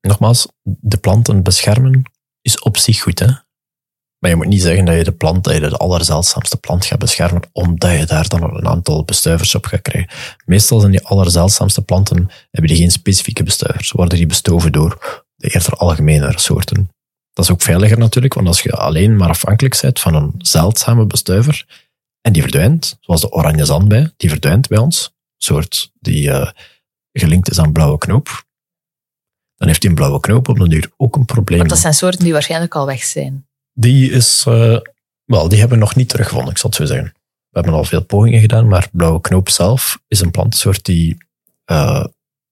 nogmaals, 0.00 0.48
de 0.62 0.96
planten 0.96 1.42
beschermen 1.42 2.02
is 2.40 2.58
op 2.58 2.76
zich 2.76 3.00
goed, 3.00 3.18
hè. 3.18 3.32
Maar 4.18 4.30
je 4.30 4.36
moet 4.36 4.46
niet 4.46 4.62
zeggen 4.62 4.84
dat 4.84 4.96
je 4.96 5.04
de 5.04 5.12
plant, 5.12 5.46
je 5.46 5.60
de 5.60 5.76
allerzeldzaamste 5.76 6.56
plant 6.56 6.84
gaat 6.84 6.98
beschermen, 6.98 7.42
omdat 7.52 7.98
je 7.98 8.06
daar 8.06 8.28
dan 8.28 8.42
een 8.42 8.66
aantal 8.66 9.04
bestuivers 9.04 9.54
op 9.54 9.66
gaat 9.66 9.82
krijgen. 9.82 10.10
Meestal 10.44 10.80
zijn 10.80 10.92
die 10.92 11.06
allerzeldzaamste 11.06 11.82
planten, 11.82 12.30
hebben 12.50 12.70
die 12.70 12.80
geen 12.80 12.90
specifieke 12.90 13.42
bestuivers. 13.42 13.90
Worden 13.90 14.18
die 14.18 14.26
bestoven 14.26 14.72
door 14.72 15.24
de 15.34 15.48
eerder 15.48 15.72
algemenere 15.72 16.38
soorten. 16.38 16.90
Dat 17.38 17.46
is 17.46 17.52
ook 17.52 17.62
veiliger 17.62 17.98
natuurlijk, 17.98 18.34
want 18.34 18.46
als 18.46 18.62
je 18.62 18.72
alleen 18.72 19.16
maar 19.16 19.28
afhankelijk 19.28 19.80
bent 19.80 20.00
van 20.00 20.14
een 20.14 20.34
zeldzame 20.38 21.06
bestuiver, 21.06 21.66
en 22.20 22.32
die 22.32 22.42
verdwijnt, 22.42 22.98
zoals 23.00 23.20
de 23.20 23.30
oranje 23.30 23.64
zandbij, 23.64 24.12
die 24.16 24.28
verdwijnt 24.30 24.68
bij 24.68 24.78
ons, 24.78 25.04
een 25.04 25.12
soort 25.36 25.90
die 26.00 26.30
eh, 26.30 26.50
gelinkt 27.12 27.50
is 27.50 27.58
aan 27.58 27.72
blauwe 27.72 27.98
knoop, 27.98 28.46
dan 29.56 29.68
heeft 29.68 29.80
die 29.80 29.90
een 29.90 29.96
blauwe 29.96 30.20
knoop 30.20 30.48
op 30.48 30.58
den 30.58 30.68
duur 30.68 30.90
ook 30.96 31.16
een 31.16 31.24
probleem. 31.24 31.58
Want 31.58 31.70
dat 31.70 31.78
zijn 31.78 31.94
soorten 31.94 32.24
die 32.24 32.32
waarschijnlijk 32.32 32.74
al 32.74 32.86
weg 32.86 33.02
zijn. 33.02 33.48
Die 33.72 34.10
is, 34.10 34.44
eh, 34.46 34.78
wel, 35.24 35.48
die 35.48 35.58
hebben 35.58 35.78
we 35.78 35.84
nog 35.84 35.94
niet 35.94 36.08
teruggevonden, 36.08 36.50
ik 36.50 36.58
zal 36.58 36.70
het 36.70 36.78
zo 36.78 36.84
zeggen. 36.84 37.12
We 37.48 37.60
hebben 37.60 37.72
al 37.72 37.84
veel 37.84 38.04
pogingen 38.04 38.40
gedaan, 38.40 38.68
maar 38.68 38.88
blauwe 38.92 39.20
knoop 39.20 39.48
zelf 39.48 40.00
is 40.08 40.20
een 40.20 40.30
plantensoort 40.30 40.84
die, 40.84 41.16
eh, 41.64 42.04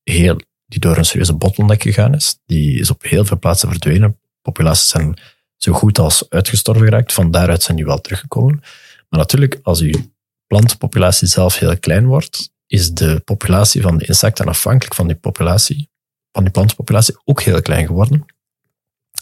heel, 0.02 0.40
die 0.66 0.80
door 0.80 0.96
een 0.96 1.04
serieuze 1.04 1.34
bottleneck 1.34 1.82
gegaan 1.82 2.14
is. 2.14 2.38
Die 2.44 2.78
is 2.78 2.90
op 2.90 3.02
heel 3.02 3.24
veel 3.24 3.38
plaatsen 3.38 3.68
verdwenen. 3.68 4.18
Populaties 4.46 4.88
zijn 4.88 5.18
zo 5.56 5.72
goed 5.72 5.98
als 5.98 6.30
uitgestorven 6.30 6.84
geraakt. 6.84 7.12
Van 7.12 7.30
daaruit 7.30 7.62
zijn 7.62 7.76
die 7.76 7.86
wel 7.86 8.00
teruggekomen. 8.00 8.60
Maar 9.08 9.20
natuurlijk, 9.20 9.58
als 9.62 9.80
uw 9.80 10.10
plantenpopulatie 10.46 11.28
zelf 11.28 11.58
heel 11.58 11.78
klein 11.78 12.06
wordt, 12.06 12.50
is 12.66 12.92
de 12.92 13.20
populatie 13.24 13.82
van 13.82 13.98
de 13.98 14.06
insecten 14.06 14.46
afhankelijk 14.46 14.94
van 14.94 15.06
die 15.06 15.16
populatie, 15.16 15.90
van 16.32 16.42
die 16.42 16.52
plantenpopulatie, 16.52 17.16
ook 17.24 17.42
heel 17.42 17.62
klein 17.62 17.86
geworden 17.86 18.26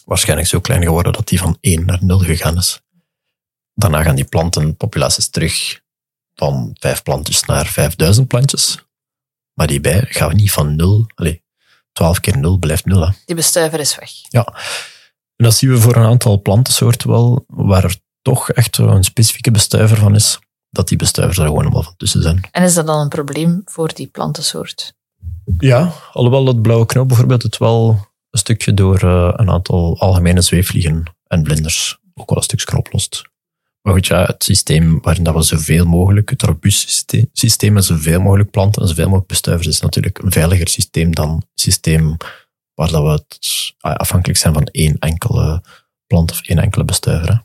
waarschijnlijk 0.05 0.49
zo 0.49 0.61
klein 0.61 0.83
geworden 0.83 1.13
dat 1.13 1.29
die 1.29 1.39
van 1.39 1.57
1 1.61 1.87
naar 1.87 2.05
0 2.05 2.19
gegaan 2.19 2.57
is. 2.57 2.81
Daarna 3.75 4.03
gaan 4.03 4.15
die 4.15 4.25
plantenpopulaties 4.25 5.29
terug 5.29 5.81
van 6.35 6.77
5 6.81 7.03
plantjes 7.03 7.43
naar 7.43 7.67
5000 7.67 8.29
plantjes. 8.29 8.79
Maar 9.53 9.67
die 9.67 9.81
bij 9.81 10.07
gaan 10.09 10.29
we 10.29 10.35
niet 10.35 10.53
van 10.53 10.77
0, 10.77 11.07
allez, 11.15 11.39
12 11.93 12.21
keer 12.21 12.39
0 12.39 12.59
blijft 12.59 12.85
0. 12.85 13.07
Hè. 13.07 13.13
Die 13.25 13.37
bestuiver 13.37 13.81
is 13.81 13.97
weg. 13.97 14.11
Ja. 14.29 14.55
En 15.37 15.45
dat 15.45 15.55
zien 15.55 15.71
we 15.71 15.81
voor 15.81 15.97
een 15.97 16.07
aantal 16.07 16.43
plantensoorten 16.43 17.11
wel, 17.11 17.45
waar 17.47 17.85
er 17.85 17.97
toch 18.23 18.51
echt 18.51 18.79
een 18.79 19.05
specifieke 19.05 19.51
bestuiver 19.51 19.97
van 19.97 20.15
is, 20.15 20.39
dat 20.71 20.89
die 20.89 20.99
bestuivers 20.99 21.39
er 21.39 21.47
gewoon 21.47 21.63
allemaal 21.63 21.83
van 21.83 21.97
tussen 21.97 22.23
zijn. 22.23 22.49
En 22.51 22.63
is 22.63 22.75
dat 22.75 22.87
dan 22.87 23.01
een 23.01 23.09
probleem 23.09 23.63
voor 23.65 23.95
die 23.95 24.07
plantensoort? 24.07 24.95
Ja, 25.59 25.93
alhoewel 26.13 26.45
dat 26.45 26.63
blauwe 26.63 26.87
knoop 26.87 27.09
bijvoorbeeld 27.09 27.43
het 27.43 27.59
wel 27.59 27.89
een 28.31 28.39
stukje 28.39 28.75
door 28.75 28.99
eh, 28.99 29.33
een 29.33 29.51
aantal 29.51 30.01
algemene 30.01 30.41
zweefvliegen 30.41 31.03
en 31.27 31.45
vlinders 31.45 31.99
ook 32.15 32.29
wel 32.29 32.39
een 32.39 32.45
stukje 32.45 32.77
oplost. 32.77 33.23
Maar 33.83 33.93
goed, 33.95 34.07
ja, 34.07 34.25
het 34.25 34.45
systeem 34.45 35.01
waarin 35.03 35.25
dat 35.25 35.35
we 35.35 35.43
zoveel 35.43 35.85
mogelijk, 35.85 36.31
het 36.31 36.43
robuust 36.43 36.81
systeem, 36.81 37.29
systeem 37.33 37.73
met 37.73 37.85
zoveel 37.85 38.21
mogelijk 38.21 38.51
planten 38.51 38.83
en 38.83 38.89
zoveel 38.89 39.05
mogelijk 39.05 39.29
bestuivers, 39.29 39.69
is 39.69 39.81
natuurlijk 39.81 40.19
een 40.19 40.33
veiliger 40.33 40.69
systeem 40.69 41.15
dan 41.15 41.43
systeem 41.55 42.17
waar 42.75 42.91
dat 42.91 43.03
we 43.03 43.09
het, 43.09 43.75
ah, 43.79 43.95
afhankelijk 43.95 44.39
zijn 44.39 44.55
van 44.55 44.65
één 44.65 44.99
enkele 44.99 45.63
plant 46.07 46.31
of 46.31 46.41
één 46.41 46.59
enkele 46.59 46.85
bestuiver. 46.85 47.29
Hè. 47.29 47.37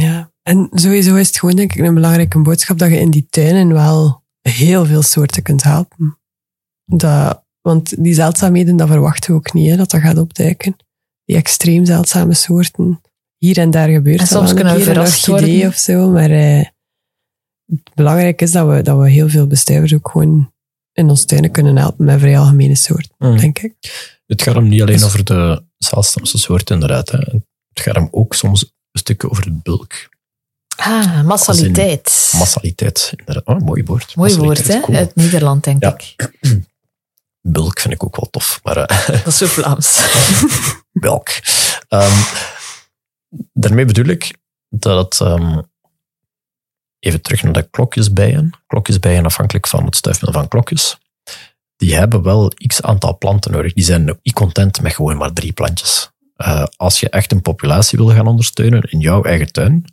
Ja, 0.00 0.32
en 0.42 0.68
sowieso 0.72 1.14
is 1.14 1.26
het 1.26 1.38
gewoon 1.38 1.56
denk 1.56 1.74
ik 1.74 1.84
een 1.84 1.94
belangrijke 1.94 2.38
boodschap 2.38 2.78
dat 2.78 2.90
je 2.90 3.00
in 3.00 3.10
die 3.10 3.26
tuinen 3.30 3.72
wel 3.72 4.22
heel 4.40 4.84
veel 4.86 5.02
soorten 5.02 5.42
kunt 5.42 5.62
helpen. 5.62 6.18
Dat, 6.84 7.44
want 7.60 8.02
die 8.02 8.14
zeldzaamheden, 8.14 8.76
dat 8.76 8.88
verwachten 8.88 9.30
we 9.30 9.36
ook 9.36 9.52
niet, 9.52 9.70
hè, 9.70 9.76
dat 9.76 9.90
dat 9.90 10.00
gaat 10.00 10.18
opduiken. 10.18 10.76
Die 11.24 11.36
extreem 11.36 11.84
zeldzame 11.84 12.34
soorten. 12.34 13.00
Hier 13.36 13.58
en 13.58 13.70
daar 13.70 13.88
gebeurt 13.88 14.18
En 14.18 14.24
dat 14.24 14.28
soms 14.28 14.54
kunnen 14.54 14.74
we 14.74 14.82
verrast 14.82 15.26
worden. 15.26 15.66
of 15.66 15.74
zo, 15.74 16.10
maar 16.10 16.30
eh, 16.30 16.64
het 17.66 17.94
belangrijk 17.94 18.42
is 18.42 18.52
dat 18.52 18.68
we, 18.68 18.82
dat 18.82 18.98
we 18.98 19.10
heel 19.10 19.28
veel 19.28 19.46
bestuivers 19.46 19.94
ook 19.94 20.08
gewoon 20.08 20.52
in 20.98 21.08
ons 21.08 21.24
tuinen 21.24 21.50
kunnen 21.50 21.76
helpen 21.76 22.04
met 22.04 22.18
vrij 22.20 22.38
algemene 22.38 22.74
soorten, 22.76 23.10
Mm. 23.18 23.36
denk 23.38 23.58
ik. 23.58 23.74
Het 24.26 24.42
gaat 24.42 24.54
hem 24.54 24.68
niet 24.68 24.80
alleen 24.82 24.94
Dus- 24.96 25.04
over 25.04 25.24
de 25.24 25.62
zeldzaamste 25.78 26.38
soorten, 26.38 26.74
inderdaad. 26.74 27.08
Hè. 27.10 27.18
Het 27.18 27.80
gaat 27.86 27.94
hem 27.94 28.08
ook 28.10 28.34
soms 28.34 28.62
een 28.62 29.00
stukje 29.00 29.30
over 29.30 29.42
de 29.44 29.50
bulk. 29.62 30.08
Ah, 30.76 31.22
massaliteit. 31.24 32.32
Massaliteit, 32.38 33.12
inderdaad. 33.16 33.44
Oh, 33.46 33.58
mooi 33.66 33.82
woord. 33.84 34.16
Mooi 34.16 34.36
woord, 34.36 34.66
hè? 34.66 34.80
cool. 34.80 34.96
Uit 34.96 35.14
Nederland, 35.14 35.64
denk 35.64 35.82
Ja. 35.82 35.94
ik. 35.98 36.30
Bulk 37.40 37.80
vind 37.80 37.94
ik 37.94 38.04
ook 38.04 38.16
wel 38.16 38.30
tof, 38.30 38.60
maar 38.62 38.76
eh, 38.76 39.06
Dat 39.24 39.26
is 39.26 39.36
zo 39.36 39.46
Vlaams. 39.46 40.00
bulk. 40.92 41.28
Ehm, 41.88 42.20
daarmee 43.52 43.84
bedoel 43.84 44.06
ik 44.06 44.34
dat 44.68 45.18
het... 45.18 45.28
even 46.98 47.22
terug 47.22 47.42
naar 47.42 47.52
de 47.52 47.68
klokjesbijen. 47.70 48.50
Klokjesbijen, 48.66 49.24
afhankelijk 49.24 49.66
van 49.66 49.84
het 49.84 49.96
stuifmiddel 49.96 50.40
van 50.40 50.48
klokjes, 50.48 50.98
die 51.76 51.94
hebben 51.94 52.22
wel 52.22 52.52
x 52.66 52.82
aantal 52.82 53.18
planten 53.18 53.52
nodig. 53.52 53.72
Die 53.72 53.84
zijn 53.84 54.18
niet 54.22 54.34
content 54.34 54.82
met 54.82 54.94
gewoon 54.94 55.16
maar 55.16 55.32
drie 55.32 55.52
plantjes. 55.52 56.10
Eh, 56.38 56.64
als 56.76 57.00
je 57.00 57.08
echt 57.08 57.32
een 57.32 57.42
populatie 57.42 57.98
wil 57.98 58.08
gaan 58.08 58.26
ondersteunen 58.26 58.82
in 58.82 58.98
jouw 58.98 59.22
eigen 59.22 59.52
tuin, 59.52 59.84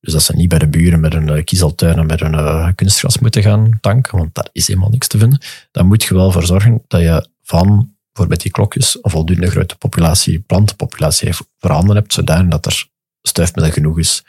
dus 0.00 0.12
dat 0.12 0.22
ze 0.22 0.36
niet 0.36 0.48
bij 0.48 0.58
de 0.58 0.68
buren 0.68 1.00
met 1.00 1.14
een 1.14 1.28
eh, 1.28 1.44
kiezeltuin 1.44 1.98
en 1.98 2.06
met 2.06 2.20
een 2.20 2.34
eh, 2.34 2.68
kunstgras 2.74 3.18
moeten 3.18 3.42
gaan 3.42 3.78
tanken, 3.80 4.18
want 4.18 4.34
daar 4.34 4.48
is 4.52 4.66
helemaal 4.66 4.88
niks 4.88 5.06
te 5.06 5.18
vinden, 5.18 5.42
dan 5.70 5.86
moet 5.86 6.02
je 6.02 6.14
wel 6.14 6.32
voor 6.32 6.46
zorgen 6.46 6.82
dat 6.88 7.00
je 7.00 7.28
van 7.42 7.94
bijvoorbeeld 8.06 8.42
die 8.42 8.50
klokjes 8.50 8.98
een 9.02 9.10
voldoende 9.10 9.50
grote 9.50 9.76
populatie, 9.76 10.40
plantenpopulatie 10.40 11.34
voorhanden 11.58 11.96
hebt, 11.96 12.12
zodanig 12.12 12.50
dat 12.50 12.66
er 12.66 12.86
stuifmiddel 13.22 13.72
genoeg 13.72 13.98
is 13.98 14.24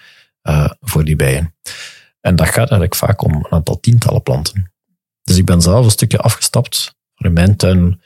voor 0.81 1.03
die 1.03 1.15
bijen. 1.15 1.53
En 2.25 2.35
dat 2.35 2.47
gaat 2.47 2.57
eigenlijk 2.57 2.95
vaak 2.95 3.21
om 3.21 3.33
een 3.33 3.51
aantal 3.51 3.79
tientallen 3.79 4.23
planten. 4.23 4.71
Dus 5.23 5.37
ik 5.37 5.45
ben 5.45 5.61
zelf 5.61 5.85
een 5.85 5.91
stukje 5.91 6.17
afgestapt 6.17 6.95
om 7.15 7.25
in 7.25 7.33
mijn 7.33 7.55
tuin 7.55 8.01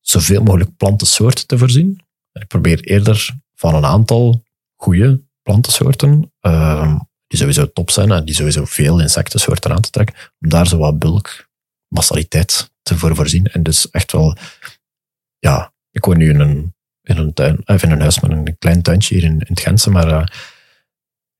zoveel 0.00 0.42
mogelijk 0.42 0.76
plantensoorten 0.76 1.46
te 1.46 1.58
voorzien. 1.58 2.00
Ik 2.32 2.46
probeer 2.46 2.80
eerder 2.80 3.34
van 3.54 3.74
een 3.74 3.84
aantal 3.84 4.44
goede 4.76 5.22
plantensoorten, 5.42 6.32
ehm, 6.40 6.98
die 7.26 7.38
sowieso 7.38 7.72
top 7.72 7.90
zijn 7.90 8.10
en 8.10 8.24
die 8.24 8.34
sowieso 8.34 8.64
veel 8.64 9.00
insectensoorten 9.00 9.72
aan 9.72 9.80
te 9.80 9.90
trekken, 9.90 10.16
om 10.40 10.48
daar 10.48 10.66
zo 10.66 10.78
wat 10.78 10.98
bulk, 10.98 11.48
massaliteit 11.88 12.70
te 12.82 12.98
voor 12.98 13.14
voorzien. 13.14 13.46
En 13.46 13.62
dus 13.62 13.90
echt 13.90 14.12
wel, 14.12 14.36
ja, 15.38 15.72
ik 15.90 16.04
woon 16.04 16.18
nu 16.18 16.30
in 16.30 16.40
een, 16.40 16.74
in 17.02 17.16
een 17.16 17.32
tuin, 17.32 17.62
of 17.64 17.82
in 17.82 17.90
een 17.90 18.00
huis 18.00 18.20
met 18.20 18.30
een 18.30 18.58
klein 18.58 18.82
tuintje 18.82 19.14
hier 19.14 19.24
in, 19.24 19.32
in 19.32 19.46
het 19.46 19.60
Gentse, 19.60 19.90
maar 19.90 20.08
eh 20.08 20.26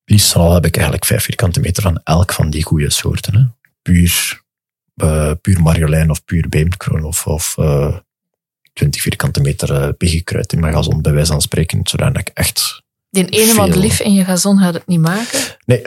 liefst 0.07 0.35
al 0.35 0.55
heb 0.55 0.66
ik 0.66 0.74
eigenlijk 0.74 1.05
vijf 1.05 1.24
vierkante 1.24 1.61
meter 1.61 1.83
van 1.83 2.01
elk 2.05 2.33
van 2.33 2.51
die 2.51 2.65
goede 2.65 2.91
soorten. 2.91 3.35
Hè. 3.37 3.43
Puur, 3.83 4.43
eh, 4.95 5.33
puur 5.41 5.61
marjolein 5.62 6.11
of 6.11 6.24
puur 6.24 6.49
beemdkroon 6.49 7.05
of, 7.05 7.27
of 7.27 7.55
eh 7.59 7.97
20 8.73 9.03
vierkante 9.03 9.41
meter 9.41 9.70
uh, 9.83 9.89
piggekruid 9.99 10.53
in 10.53 10.61
mijn 10.61 10.74
gazon, 10.74 11.03
bij 11.03 11.12
wijze 11.12 11.33
van 11.33 11.41
spreken, 11.41 11.81
zodat 11.83 12.19
ik 12.19 12.31
echt... 12.35 12.83
Die 13.11 13.28
ene 13.28 13.45
Veel. 13.47 13.66
madelief 13.66 14.01
in 14.01 14.12
je 14.12 14.24
gazon 14.24 14.59
gaat 14.59 14.74
het 14.74 14.87
niet 14.87 15.01
maken, 15.01 15.41
Nee, 15.65 15.83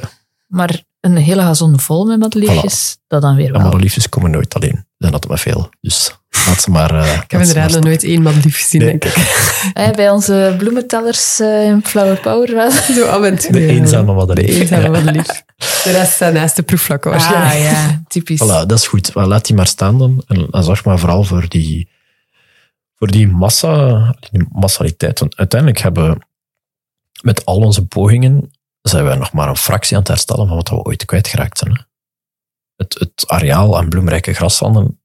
maar 0.47 0.83
een 0.99 1.15
hele 1.15 1.41
gazon 1.41 1.79
vol 1.79 2.05
met 2.05 2.19
madeliefjes, 2.19 2.97
dat 3.07 3.21
dan 3.21 3.35
weer 3.35 3.45
de 3.45 3.51
wel. 3.51 3.61
madeliefjes 3.61 4.09
komen 4.09 4.31
nooit 4.31 4.53
alleen. 4.53 4.85
Zijn 4.97 5.13
altijd 5.13 5.31
maar 5.31 5.39
veel. 5.41 5.69
Dus 5.81 6.18
laat 6.47 6.61
ze 6.61 6.69
maar... 6.71 6.95
eh, 7.03 7.13
Ik 7.21 7.31
heb 7.31 7.41
inderdaad 7.41 7.71
nog 7.71 7.83
nooit 7.83 8.03
één 8.03 8.21
madelief 8.21 8.57
gezien, 8.61 8.81
Nee. 8.81 8.89
denk 8.97 9.03
ik. 9.05 9.13
Hè, 9.73 9.91
bij 10.01 10.09
onze 10.09 10.55
bloementellers 10.57 11.39
eh, 11.39 11.65
in 11.65 11.85
Flower 11.85 12.19
Power 12.19 12.53
wel. 12.55 12.71
Zo 12.95 13.05
af 13.05 13.23
en 13.23 13.37
toe. 13.39 13.51
De 13.51 13.65
eenzame 13.67 14.05
De 14.05 14.11
madelief. 14.13 14.59
eenzame 14.59 14.81
Ja. 14.83 14.89
madelief. 14.89 15.43
De 15.83 15.91
rest 15.91 16.11
staat 16.11 16.33
naast 16.33 16.55
de 16.55 16.63
proefvlakken 16.63 17.11
waarschijnlijk. 17.11 17.53
Ah 17.53 17.61
ja, 17.61 18.01
typisch. 18.07 18.43
Voilà, 18.43 18.65
dat 18.65 18.71
is 18.71 18.87
goed. 18.87 19.11
Laat 19.13 19.45
die 19.45 19.55
maar 19.55 19.67
staan 19.67 19.97
dan. 19.97 20.23
En, 20.27 20.47
en 20.51 20.63
zorg 20.63 20.85
maar 20.85 20.99
vooral 20.99 21.23
voor 21.23 21.45
die, 21.47 21.89
voor 22.95 23.07
die 23.11 23.27
massa, 23.27 24.15
die 24.31 24.45
massaliteit. 24.51 25.19
Want 25.19 25.37
uiteindelijk 25.37 25.79
hebben 25.81 26.09
we 26.09 26.17
met 27.21 27.45
al 27.45 27.57
onze 27.57 27.85
pogingen, 27.85 28.51
zijn 28.81 29.03
wij 29.03 29.15
nog 29.15 29.33
maar 29.33 29.47
een 29.49 29.57
fractie 29.57 29.93
aan 29.95 29.99
het 30.01 30.11
herstellen 30.11 30.47
van 30.47 30.55
wat 30.55 30.69
we 30.69 30.75
ooit 30.83 31.05
kwijtgeraakt 31.05 31.57
zijn. 31.57 31.71
hè. 31.71 31.81
Het, 32.75 32.95
het 32.99 33.23
areaal 33.27 33.77
aan 33.77 33.89
bloemrijke 33.89 34.33
graslanden, 34.33 34.99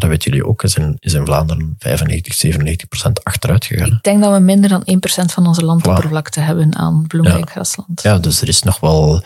maar 0.00 0.08
dat 0.10 0.18
weten 0.18 0.30
jullie 0.30 0.46
ook, 0.48 0.62
is 0.62 0.74
in, 0.74 0.96
is 0.98 1.12
in 1.12 1.24
Vlaanderen 1.24 1.74
95, 1.78 2.34
97 2.34 2.88
procent 2.88 3.24
achteruit 3.24 3.64
gegaan. 3.64 3.86
Ik 3.86 4.02
denk 4.02 4.22
dat 4.22 4.32
we 4.32 4.38
minder 4.38 4.70
dan 4.70 4.82
1% 4.90 5.24
van 5.24 5.46
onze 5.46 5.64
landoppervlakte 5.64 6.40
hebben 6.40 6.76
aan 6.76 7.06
bloemrijk 7.06 7.44
Ja. 7.44 7.50
grasland. 7.50 8.02
Ja, 8.02 8.18
dus 8.18 8.40
er 8.42 8.48
is 8.48 8.62
nog 8.62 8.80
wel... 8.80 9.22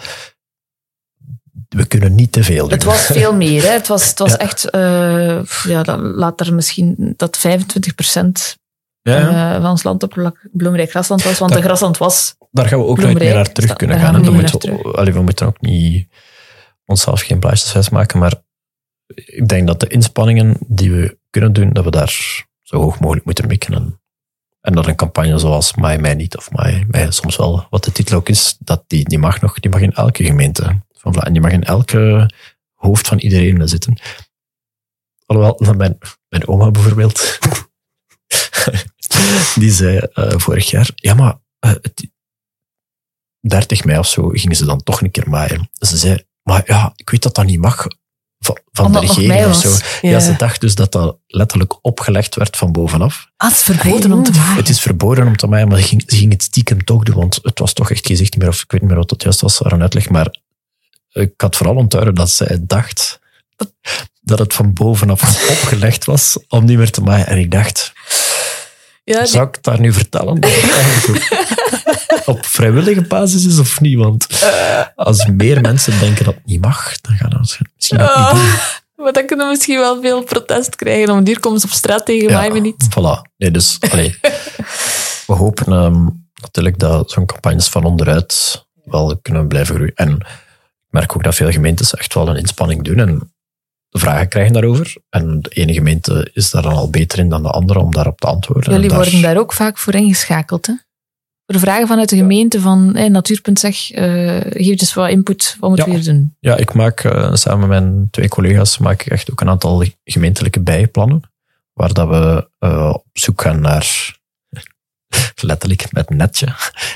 We 1.69 1.85
kunnen 1.87 2.15
niet 2.15 2.33
te 2.33 2.45
veel 2.45 2.63
doen. 2.63 2.71
Het 2.73 2.85
was 2.85 3.01
veel 3.07 3.35
meer. 3.45 3.63
Hè. 3.63 3.69
Het 3.69 3.87
was, 3.89 4.09
het 4.09 4.19
was 4.19 4.31
Ja. 4.31 4.37
echt, 4.39 4.71
eh, 4.71 5.45
ja, 5.45 5.83
dan 5.83 6.01
laat 6.01 6.41
er 6.41 6.55
misschien 6.55 7.15
dat 7.17 7.39
25% 7.39 7.41
ja, 9.03 9.19
ja. 9.19 9.55
eh, 9.55 9.61
van 9.61 9.71
ons 9.71 9.83
landoppervlak 9.83 10.49
bloemrijk 10.53 10.91
grasland 10.91 11.23
was, 11.23 11.39
want 11.39 11.53
Dat- 11.53 11.61
de 11.61 11.67
grasland 11.67 11.99
was 11.99 12.35
daar 12.51 12.67
gaan 12.69 12.79
we 12.79 12.85
ook 12.85 12.99
nooit 12.99 13.19
meer 13.19 13.35
naar 13.35 13.53
terug 13.53 13.73
kunnen 13.73 13.97
daar 14.01 14.13
gaan. 14.13 14.23
we 14.25 14.31
moeten 14.31 14.83
allee, 14.93 15.13
we 15.13 15.23
moeten 15.23 15.47
ook 15.47 15.61
niet 15.61 16.09
onszelf 16.85 17.21
geen 17.21 17.39
blaadjes 17.39 17.89
maken, 17.89 18.19
maar 18.19 18.33
ik 19.15 19.49
denk 19.49 19.67
dat 19.67 19.81
de 19.81 19.87
inspanningen 19.87 20.57
die 20.67 20.93
we 20.93 21.19
kunnen 21.31 21.53
doen, 21.53 21.73
dat 21.73 21.85
we 21.85 21.91
daar 21.91 22.45
zo 22.63 22.77
hoog 22.77 23.01
mogelijk 23.01 23.25
moeten 23.25 23.47
mikken. 23.47 23.75
En, 23.75 24.01
en 24.61 24.73
dat 24.73 24.87
een 24.87 24.97
campagne 24.97 25.39
zoals 25.39 25.75
Mij 25.75 25.99
Mij 25.99 26.15
Niet, 26.15 26.37
of 26.37 26.51
Mij 26.51 26.85
Mij 26.89 27.11
soms 27.11 27.37
wel, 27.37 27.67
wat 27.71 27.85
de 27.85 27.93
titel 27.93 28.17
ook 28.17 28.29
is, 28.29 28.57
dat 28.59 28.85
die, 28.87 29.09
die 29.09 29.19
mag 29.19 29.41
nog, 29.41 29.61
die 29.61 29.71
mag 29.71 29.81
in 29.81 29.93
elke 29.93 30.25
gemeente 30.25 30.63
van 30.93 31.13
Vlaanderen, 31.13 31.27
en 31.27 31.33
die 31.33 31.43
mag 31.43 31.53
in 31.53 31.65
elke 31.65 32.31
hoofd 32.75 33.09
van 33.09 33.19
iedereen 33.19 33.69
zitten. 33.69 33.99
Alhoewel, 35.27 35.75
mijn, 35.77 35.99
mijn 36.29 36.49
oma 36.49 36.71
bijvoorbeeld, 36.71 37.39
die 39.55 39.71
zei 39.71 39.99
eh, 39.99 40.33
vorig 40.37 40.71
jaar, 40.71 40.91
ja 40.95 41.15
maar 41.15 41.39
eh, 41.59 41.71
het, 41.71 42.11
30 43.41 43.85
mei 43.85 43.99
of 43.99 44.07
zo 44.07 44.29
gingen 44.29 44.57
ze 44.57 44.65
dan 44.65 44.83
toch 44.83 45.01
een 45.01 45.11
keer 45.11 45.29
maaien. 45.29 45.71
Ze 45.73 45.97
zei, 45.97 46.25
maar 46.43 46.63
ja, 46.67 46.93
ik 46.97 47.11
weet 47.11 47.23
dat 47.23 47.35
dat 47.35 47.45
niet 47.45 47.61
mag 47.61 47.87
van, 48.73 48.93
de 48.93 49.01
regering 49.01 49.47
of 49.47 49.57
zo. 49.57 49.69
Ja. 50.01 50.11
Ja. 50.11 50.21
ze 50.21 50.37
dacht 50.37 50.61
dus 50.61 50.75
dat 50.75 50.93
dat 50.93 51.17
letterlijk 51.27 51.85
opgelegd 51.85 52.35
werd 52.35 52.57
van 52.57 52.73
bovenaf. 52.73 53.27
ah, 53.37 53.49
het 53.49 53.57
is 53.59 53.63
verboden 53.65 54.13
om 54.13 54.23
te 54.23 54.31
maaien. 54.31 54.57
Het 54.57 54.69
is 54.69 54.81
verboden 54.81 55.27
om 55.27 55.37
te 55.37 55.47
maaien, 55.47 55.69
maar 55.69 55.79
ze 55.79 55.87
ging, 55.87 56.03
ze 56.07 56.17
ging 56.17 56.33
het 56.33 56.43
stiekem 56.43 56.85
toch 56.85 57.03
doen, 57.03 57.17
want 57.17 57.39
het 57.43 57.59
was 57.59 57.73
toch 57.73 57.91
echt, 57.91 58.09
je 58.09 58.17
zegt 58.17 58.31
niet 58.31 58.41
meer 58.41 58.49
of 58.49 58.63
ik 58.63 58.71
weet 58.71 58.81
niet 58.81 58.91
meer 58.91 58.99
wat 58.99 59.11
het 59.11 59.23
juist 59.23 59.41
was, 59.41 59.59
haar 59.59 59.81
uitleg, 59.81 60.09
maar 60.09 60.37
ik 61.13 61.33
had 61.37 61.57
vooral 61.57 61.77
onthouden 61.77 62.15
dat 62.15 62.31
zij 62.31 62.59
dacht 62.61 63.21
dat 64.23 64.39
het 64.39 64.55
van 64.55 64.73
bovenaf 64.73 65.23
opgelegd 65.55 66.05
was 66.05 66.39
om 66.49 66.65
niet 66.65 66.79
meer 66.79 66.91
te 66.91 67.01
maaien. 67.01 67.27
En 67.27 67.39
ik 67.39 67.51
dacht, 67.51 67.93
Ja, 69.05 69.27
zou 69.27 69.49
ik 69.49 69.55
het 69.55 69.65
daar 69.65 69.81
nu 69.81 69.93
vertellen? 69.93 70.39
Op, 72.27 72.45
vrijwillige 72.47 73.03
basis 73.03 73.45
is 73.47 73.59
of 73.59 73.81
niet? 73.81 73.99
Want 73.99 74.27
als 74.95 75.27
meer 75.27 75.61
mensen 75.61 75.99
denken 75.99 76.25
dat 76.25 76.35
het 76.35 76.47
niet 76.47 76.61
mag, 76.61 77.01
dan 77.01 77.17
gaan 77.17 77.31
we 77.31 77.39
misschien 77.39 78.01
ook 78.01 78.17
niet 78.17 78.31
doen. 78.31 79.05
maar 79.05 79.13
dan 79.13 79.27
kunnen 79.27 79.47
we 79.47 79.53
misschien 79.53 79.79
wel 79.79 80.01
veel 80.01 80.23
protest 80.23 80.77
krijgen. 80.77 81.11
Om 81.15 81.27
hier 81.27 81.41
komen 81.41 81.61
ze 81.61 81.67
op 81.67 81.73
straat 81.73 82.07
tegen 82.07 82.29
Ja, 82.29 82.39
mij 82.39 82.51
me 82.51 82.59
niet. 82.61 82.87
Voilà. 82.91 83.31
Nee, 83.37 83.51
dus, 83.51 83.79
allee. 83.91 84.19
we 85.27 85.33
hopen 85.35 85.73
ehm, 85.73 86.07
natuurlijk 86.41 86.79
dat 86.79 87.11
zo'n 87.11 87.27
campagnes 87.27 87.69
van 87.69 87.85
onderuit 87.85 88.65
wel 88.85 89.19
kunnen 89.23 89.49
blijven 89.49 89.75
groeien. 89.75 89.95
En 89.95 90.11
ik 90.19 90.89
merk 90.91 91.17
ook 91.17 91.25
dat 91.25 91.35
veel 91.35 91.51
gemeentes 91.51 91.95
echt 91.95 92.15
wel 92.15 92.29
een 92.29 92.37
inspanning 92.37 92.85
doen 92.85 92.99
en 92.99 93.33
de 93.89 93.99
vragen 93.99 94.29
krijgen 94.29 94.53
daarover. 94.53 94.95
En 95.11 95.41
de 95.43 95.49
ene 95.51 95.73
gemeente 95.73 96.31
is 96.33 96.51
daar 96.51 96.63
dan 96.63 96.73
al 96.73 96.91
beter 96.91 97.19
in 97.19 97.29
dan 97.29 97.43
de 97.43 97.49
andere 97.51 97.79
om 97.79 97.93
daarop 97.93 98.21
te 98.21 98.27
antwoorden. 98.27 98.73
Jullie 98.73 98.89
daar- 98.89 98.99
worden 98.99 99.23
daar 99.23 99.37
ook 99.39 99.53
vaak 99.53 99.79
voor 99.79 99.95
ingeschakeld. 99.95 100.67
Hè? 100.67 100.73
Voor 101.53 101.61
vragen 101.61 101.87
vanuit 101.87 102.09
de 102.09 102.17
gemeente 102.17 102.61
van 102.61 102.91
hey, 102.97 103.09
Natuurpunt.zeg, 103.09 103.91
eh 103.91 104.41
geef 104.51 104.77
dus 104.77 104.95
wat 104.95 105.09
input, 105.11 105.57
wat 105.61 105.69
moeten 105.69 105.87
Ja. 105.91 105.93
we 105.99 105.99
hier 106.03 106.13
doen? 106.13 106.37
Ja, 106.41 106.57
ik 106.57 106.73
maak 106.75 107.01
eh, 107.05 107.35
samen 107.35 107.69
met 107.69 107.83
mijn 107.83 108.09
twee 108.11 108.29
collega's 108.29 108.79
maak 108.79 109.01
ik 109.03 109.13
echt 109.13 109.31
ook 109.31 109.41
een 109.41 109.49
aantal 109.49 109.85
gemeentelijke 110.05 110.61
bijplannen. 110.61 111.23
Waar 111.73 111.93
dat 111.93 112.09
we 112.09 112.49
eh, 112.59 112.91
op 112.93 113.07
zoek 113.13 113.43
gaan 113.43 113.61
naar, 113.61 114.17
letterlijk 115.41 115.93
met 115.93 116.11
netje 116.11 116.49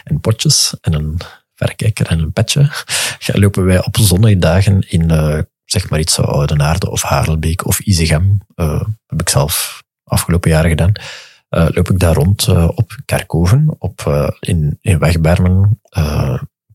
en 0.04 0.20
potjes 0.20 0.74
en 0.80 0.92
een 0.92 1.18
verrekijker 1.54 2.06
en 2.06 2.18
een 2.18 2.32
petje. 2.32 2.66
Gaan 3.18 3.40
lopen 3.40 3.64
wij 3.64 3.84
op 3.84 3.96
zonnige 4.00 4.38
dagen 4.38 4.80
in, 4.88 5.10
eh, 5.10 5.38
zeg 5.64 5.90
maar 5.90 6.00
iets 6.00 6.14
zo 6.14 6.22
Oudenaarde 6.22 6.90
of 6.90 7.02
Harelbeek 7.02 7.66
of 7.66 7.80
Izegem. 7.80 8.38
eh 8.54 8.80
heb 9.06 9.20
ik 9.20 9.28
zelf 9.28 9.82
afgelopen 10.04 10.50
jaren 10.50 10.70
gedaan. 10.70 10.92
Eh, 11.48 11.66
loop 11.70 11.90
ik 11.90 11.98
daar 11.98 12.14
rond 12.14 12.46
eh, 12.48 12.68
op 12.74 12.96
Kerkhoven, 13.04 13.76
op, 13.78 14.00
eh, 14.06 14.28
in, 14.40 14.78
in 14.80 14.98
Wegbermen, 14.98 15.80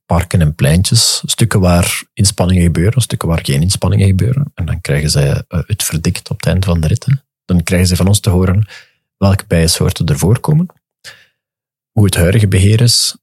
parken 0.05 0.41
en 0.41 0.55
pleintjes, 0.55 1.21
stukken 1.25 1.59
waar 1.59 2.03
inspanningen 2.13 2.63
gebeuren, 2.63 3.01
stukken 3.01 3.27
waar 3.27 3.39
geen 3.45 3.61
inspanningen 3.61 4.07
gebeuren. 4.07 4.51
En 4.53 4.65
dan 4.65 4.81
krijgen 4.81 5.09
zij 5.09 5.43
het 5.47 5.83
verdikt 5.83 6.29
op 6.29 6.37
het 6.37 6.45
eind 6.45 6.65
van 6.65 6.81
de 6.81 6.87
rit. 6.87 7.05
hè. 7.05 7.13
Dan 7.45 7.63
krijgen 7.63 7.87
ze 7.87 7.95
van 7.95 8.07
ons 8.07 8.19
te 8.19 8.29
horen 8.29 8.67
welke 9.17 9.43
bijensoorten 9.47 10.05
er 10.05 10.17
voorkomen, 10.17 10.65
hoe 11.91 12.05
het 12.05 12.15
huidige 12.15 12.47
beheer 12.47 12.81
is 12.81 13.17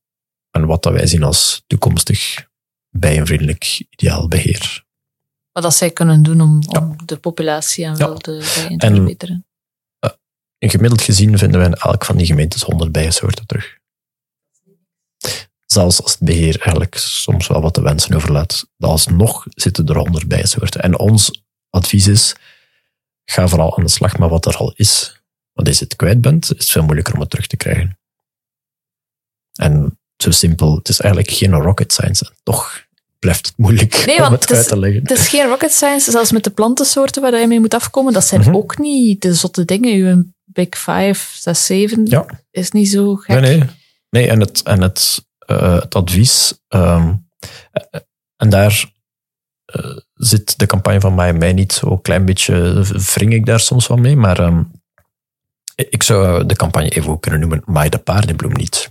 en 0.51 0.67
wat 0.67 0.83
dat 0.83 0.93
wij 0.93 1.07
zien 1.07 1.23
als 1.23 1.63
toekomstig 1.67 2.47
bijenvriendelijk 2.91 3.85
ideaal 3.91 4.29
beheer. 4.29 4.85
Wat 5.53 5.63
dat 5.63 5.75
zij 5.75 5.91
kunnen 5.91 6.23
doen 6.23 6.41
om, 6.41 6.61
om 6.79 6.97
de 7.07 7.17
populatie 7.17 7.85
en 7.85 7.91
Ja. 7.97 7.97
wel 7.99 8.19
de 8.19 8.53
bijen 8.55 8.79
te 8.79 8.87
En- 8.87 8.95
verbeteren. 8.95 9.47
En 10.59 10.71
gemiddeld 10.71 11.03
gezien 11.03 11.39
vinden 11.39 11.61
we 11.61 11.67
in 11.67 11.75
elk 11.75 12.05
van 12.05 12.17
die 12.17 12.27
gemeentes 12.27 12.63
100 12.63 12.93
bijensoorten 12.93 13.47
terug. 13.47 13.77
Zelfs 15.67 16.03
als 16.03 16.11
het 16.13 16.21
beheer 16.21 16.57
eigenlijk 16.61 16.95
soms 16.97 17.47
wel 17.47 17.61
wat 17.61 17.75
te 17.75 17.83
wensen 17.83 18.15
overlaat, 18.15 18.69
dan 18.77 18.91
alsnog 18.91 19.45
zitten 19.49 19.87
er 19.87 19.97
100 19.97 20.29
bijensoorten. 20.29 20.83
En 20.83 20.99
ons 20.99 21.43
advies 21.71 22.07
is, 22.07 22.35
ga 23.25 23.49
vooral 23.49 23.77
aan 23.79 23.85
de 23.85 23.91
slag 23.91 24.19
met 24.19 24.31
wat 24.31 24.47
er 24.47 24.57
al 24.57 24.73
is. 24.77 25.23
Want 25.53 25.69
als 25.69 25.79
je 25.79 25.85
het 25.85 25.97
kwijt 25.97 26.21
bent, 26.21 26.43
is 26.43 26.49
het 26.49 26.71
veel 26.71 26.83
moeilijker 26.83 27.15
om 27.15 27.21
het 27.21 27.31
terug 27.31 27.47
te 27.47 27.57
krijgen. 27.57 27.99
En 29.61 29.99
zo 30.17 30.31
simpel, 30.31 30.75
het 30.77 30.89
is 30.89 31.01
eigenlijk 31.01 31.33
geen 31.35 31.53
rocket 31.55 31.93
science. 31.93 32.25
En 32.25 32.33
toch 32.43 32.87
blijft 33.19 33.47
het 33.47 33.57
moeilijk 33.57 34.07
Nee, 34.07 34.27
om 34.27 34.33
het 34.33 34.53
uit 34.53 34.69
te 34.69 34.79
leggen. 34.79 35.01
Het 35.01 35.11
is 35.11 35.29
geen 35.29 35.47
rocket 35.49 35.73
science, 35.73 36.11
zelfs 36.11 36.33
met 36.33 36.45
de 36.45 36.51
plantensoorten 36.51 37.23
waar 37.23 37.41
je 37.41 37.47
mee 37.47 37.61
moet 37.61 37.75
afkomen. 37.75 38.13
Dat 38.13 38.25
zijn 38.27 38.41
Mhm. 38.41 38.55
ook 38.55 38.79
niet 38.79 39.23
de 39.23 39.35
zotte 39.35 39.65
dingen. 39.65 39.95
Uw 39.95 40.25
Big 40.59 40.77
Five, 40.79 41.39
6, 41.41 41.67
7 41.67 42.07
Ja. 42.07 42.27
is 42.51 42.71
niet 42.71 42.89
zo 42.89 43.15
gek. 43.15 43.41
Nee, 43.41 43.57
nee. 43.59 43.69
nee 44.11 44.29
en 44.29 44.41
het, 44.41 44.63
en 44.63 44.81
het, 44.83 45.27
eh, 45.39 45.81
het 45.81 45.95
advies. 45.95 46.55
ehm, 46.69 47.15
eh, 47.73 48.01
en 48.37 48.49
daar 48.49 48.93
eh, 49.65 49.97
zit 50.15 50.59
de 50.59 50.67
campagne 50.67 51.01
van 51.01 51.15
mij, 51.15 51.33
mij 51.33 51.53
niet 51.53 51.73
zo 51.73 51.97
klein 51.97 52.25
beetje. 52.25 52.83
wring 53.15 53.33
ik 53.33 53.47
daar 53.47 53.61
soms 53.61 53.87
wel 53.87 53.97
mee. 53.97 54.17
Maar 54.17 54.39
ehm, 54.39 54.63
ik 55.75 56.03
zou 56.03 56.47
de 56.47 56.57
campagne 56.57 56.89
even 56.89 57.11
ook 57.11 57.23
kunnen 57.23 57.41
noemen: 57.41 57.63
Maai 57.65 57.89
de 57.89 57.99
paardenbloem 57.99 58.53
niet. 58.53 58.91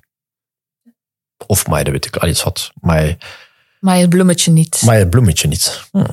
Of 1.47 1.67
maai 1.67 1.83
de 1.83 1.91
witte, 1.91 2.27
iets 2.27 2.43
wat. 2.43 2.71
Maai, 2.81 3.17
Maar 3.79 3.97
het 3.97 4.09
bloemetje 4.09 4.51
niet. 4.51 4.81
maai 4.85 4.99
het 4.99 5.09
bloemetje 5.09 5.47
niet. 5.47 5.87
Hm. 5.91 6.05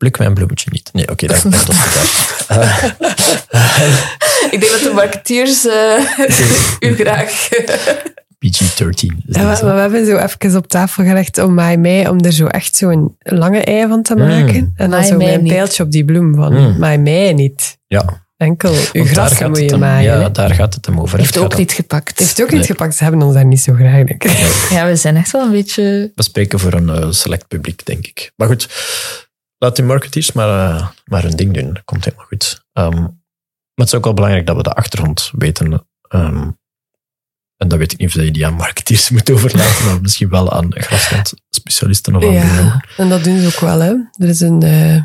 Pluk 0.00 0.18
mijn 0.18 0.34
bloemetje 0.34 0.68
niet. 0.72 0.88
Nee, 0.92 1.08
oké, 1.10 1.26
dat 1.26 1.42
dat 1.42 1.52
is 1.52 1.60
het. 1.66 2.48
Ik 4.50 4.60
denk 4.60 4.72
dat 4.72 4.80
de 4.82 4.90
marketeers 4.94 5.66
eh, 5.66 6.90
u 6.90 6.94
graag... 6.96 7.48
PG-13 8.46 8.46
is 8.46 8.58
Ja, 9.26 9.26
deze. 9.26 9.42
maar, 9.42 9.64
maar 9.64 9.74
we 9.74 9.80
hebben 9.80 10.06
zo 10.06 10.16
even 10.16 10.56
op 10.56 10.68
tafel 10.68 11.04
gelegd 11.04 11.38
om 11.38 11.54
mij 11.54 11.76
mij 11.76 12.08
om 12.08 12.20
er 12.20 12.32
zo 12.32 12.46
echt 12.46 12.76
zo'n 12.76 13.16
lange 13.22 13.60
ei 13.60 13.88
van 13.88 14.02
te 14.02 14.14
maken. 14.16 14.72
En 14.76 14.90
dan 14.90 15.04
zo 15.04 15.16
mij 15.16 15.26
mijn 15.26 15.42
niet. 15.42 15.52
pijltje 15.52 15.82
op 15.82 15.90
die 15.90 16.04
bloem 16.04 16.34
van 16.34 16.52
Mm. 16.52 16.78
mij 16.78 16.98
mij 16.98 17.32
niet. 17.32 17.78
Ja, 17.86 18.04
Enkel 18.36 18.74
uw 18.92 19.04
gaat 19.06 19.40
moet 19.48 19.58
het 19.58 19.70
je 19.70 19.76
maaien. 19.76 20.20
Ja, 20.20 20.28
daar 20.28 20.54
gaat 20.54 20.74
het 20.74 20.86
hem 20.86 21.00
over. 21.00 21.18
Heeft 21.18 21.34
Het 21.34 21.44
ook 21.44 21.56
niet 21.56 21.72
gepakt. 21.72 22.18
Heeft 22.18 22.36
het 22.36 22.42
ook 22.46 22.52
niet 22.52 22.66
gepakt. 22.66 22.94
Ze 22.96 23.02
hebben 23.02 23.22
ons 23.22 23.34
daar 23.34 23.44
niet 23.44 23.60
zo 23.60 23.72
graag, 23.74 24.04
denk 24.04 24.24
ik. 24.24 24.30
Ja, 24.70 24.86
we 24.86 24.96
zijn 24.96 25.16
echt 25.16 25.30
wel 25.30 25.42
een 25.42 25.50
beetje... 25.50 26.12
We 26.14 26.22
spreken 26.22 26.58
voor 26.58 26.72
een 26.72 26.88
eh, 26.88 27.06
select 27.10 27.48
publiek, 27.48 27.86
denk 27.86 28.06
ik. 28.06 28.32
Maar 28.36 28.48
goed, 28.48 28.68
laat 29.60 29.76
die 29.76 29.84
marketeers 29.84 30.32
maar, 30.32 30.48
eh, 30.76 30.88
maar 31.04 31.22
hun 31.22 31.36
ding 31.36 31.54
doen. 31.54 31.72
Dat 31.74 31.84
komt 31.84 32.04
helemaal 32.04 32.26
goed. 32.26 32.64
Ehm, 32.72 33.00
maar 33.00 33.10
het 33.74 33.86
is 33.86 33.94
ook 33.94 34.04
wel 34.04 34.14
belangrijk 34.14 34.46
dat 34.46 34.56
we 34.56 34.62
de 34.62 34.72
achtergrond 34.74 35.30
weten. 35.38 35.86
Ehm, 36.08 36.48
en 37.56 37.68
dat 37.68 37.78
weet 37.78 37.92
ik 37.92 37.98
niet 37.98 38.08
of 38.08 38.14
je 38.14 38.30
die 38.30 38.46
aan 38.46 38.54
marketeers 38.54 39.10
moet 39.14 39.30
overlaten, 39.30 39.84
maar 39.86 40.00
misschien 40.00 40.28
wel 40.28 40.52
aan 40.52 40.66
graslandspecialisten 40.74 42.16
of 42.16 42.22
aan 42.24 42.30
Ja, 42.32 42.84
en 42.96 43.08
dat 43.08 43.24
doen 43.24 43.38
ze 43.40 43.46
ook 43.46 43.60
wel. 43.60 43.80
Hè. 43.80 43.94
Er 44.12 44.28
is 44.28 44.40
een, 44.40 44.62
eh, 44.62 45.04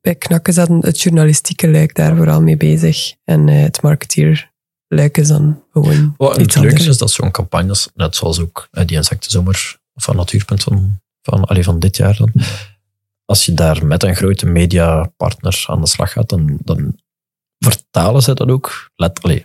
bij 0.00 0.16
is 0.42 0.54
dat 0.54 0.68
een- 0.68 0.80
het 0.80 1.00
journalistieke 1.00 1.68
luik 1.70 1.94
daar 1.94 2.16
vooral 2.16 2.42
mee 2.42 2.56
bezig. 2.56 3.14
En 3.24 3.48
eh, 3.48 3.62
het 3.62 3.82
marketeerluik 3.82 5.16
is 5.18 5.28
dan 5.28 5.62
gewoon 5.72 6.14
Wat 6.16 6.30
het 6.36 6.40
iets 6.46 6.54
leuke 6.54 6.68
anders. 6.70 6.86
is 6.88 6.98
dat 6.98 7.10
zo'n 7.10 7.30
campagnes, 7.30 7.88
net 7.94 8.16
zoals 8.16 8.40
ook 8.40 8.68
die 8.70 8.96
insectenzomer 8.96 9.78
van 9.94 10.16
Natuurpunt 10.16 10.62
van, 10.62 11.00
van, 11.22 11.44
allee, 11.44 11.64
van 11.64 11.78
dit 11.78 11.96
jaar 11.96 12.16
dan, 12.16 12.32
als 13.30 13.44
je 13.44 13.54
daar 13.54 13.86
met 13.86 14.02
een 14.02 14.16
grote 14.16 14.46
mediapartner 14.46 15.64
aan 15.66 15.80
de 15.80 15.86
slag 15.86 16.12
gaat, 16.12 16.28
dan, 16.28 16.58
dan 16.64 16.98
vertalen 17.58 18.22
zij 18.22 18.34
dat 18.34 18.48
ook, 18.48 18.90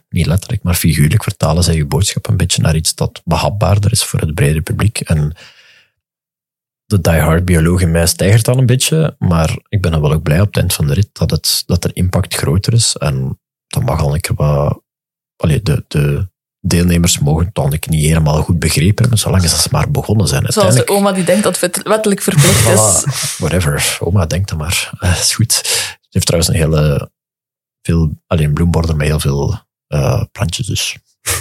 niet 0.10 0.26
letterlijk, 0.26 0.64
maar 0.64 0.74
figuurlijk 0.74 1.24
vertalen 1.24 1.64
zij 1.64 1.76
je 1.76 1.86
boodschap 1.86 2.28
een 2.28 2.38
beetje 2.38 2.62
naar 2.62 2.76
iets 2.76 2.96
dat 2.96 3.22
behapbaarder 3.26 3.92
is 3.92 4.04
voor 4.04 4.20
het 4.20 4.34
brede 4.34 4.62
publiek. 4.62 5.00
En 5.00 5.36
de 6.86 7.02
diehard 7.02 7.46
bioloog 7.46 7.82
in 7.82 7.92
mij 7.92 8.08
stijgt 8.08 8.46
dan 8.46 8.58
een 8.58 8.66
beetje, 8.66 9.16
maar 9.20 9.58
ik 9.70 9.82
ben 9.82 9.92
dan 9.92 10.02
wel 10.02 10.14
ook 10.14 10.24
blij 10.24 10.42
op 10.42 10.48
het 10.48 10.58
eind 10.58 10.74
van 10.74 10.88
de 10.88 10.94
rit 10.94 11.10
dat, 11.12 11.32
het, 11.32 11.64
dat 11.66 11.84
er 11.84 11.96
impact 11.96 12.36
groter 12.36 12.74
is. 12.74 12.96
En 12.96 13.40
dan 13.68 13.84
mag 13.84 14.02
al 14.02 14.14
een 14.14 14.22
keer 14.22 14.36
wat 14.36 14.82
allee, 15.36 15.62
de, 15.62 15.86
de 15.88 16.28
deelnemers 16.66 17.20
mogen 17.20 17.46
het 17.46 17.56
dan 17.56 17.74
ik 17.74 17.90
niet 17.90 18.06
helemaal 18.06 18.42
goed 18.42 18.60
begrepen 18.60 19.02
hebben, 19.02 19.18
zolang 19.20 19.44
ze 19.50 19.68
maar 19.72 19.92
begonnen 19.92 20.28
zijn. 20.28 20.44
Zoals 20.48 20.76
de 20.76 20.88
oma 20.88 21.12
die 21.12 21.24
denkt 21.24 21.44
dat 21.44 21.60
het 21.60 21.82
wettelijk 21.84 22.22
verplicht 22.22 22.68
is. 22.68 23.04
Voilà, 23.06 23.38
whatever. 23.38 23.98
Oma, 24.00 24.26
denkt 24.26 24.50
dan 24.50 24.58
maar. 24.58 24.90
Eh, 25.00 25.20
is 25.20 25.34
goed. 25.36 25.54
Ze 25.54 26.08
heeft 26.10 26.26
trouwens 26.26 26.54
een 26.54 26.60
hele, 26.60 27.10
veel, 27.82 28.12
alleen 28.28 28.54
bloemborder 28.54 28.96
met 28.96 29.08
heel 29.08 29.20
veel 29.20 29.60
eh, 29.88 30.22
plantjes, 30.32 30.68
dus 30.68 30.98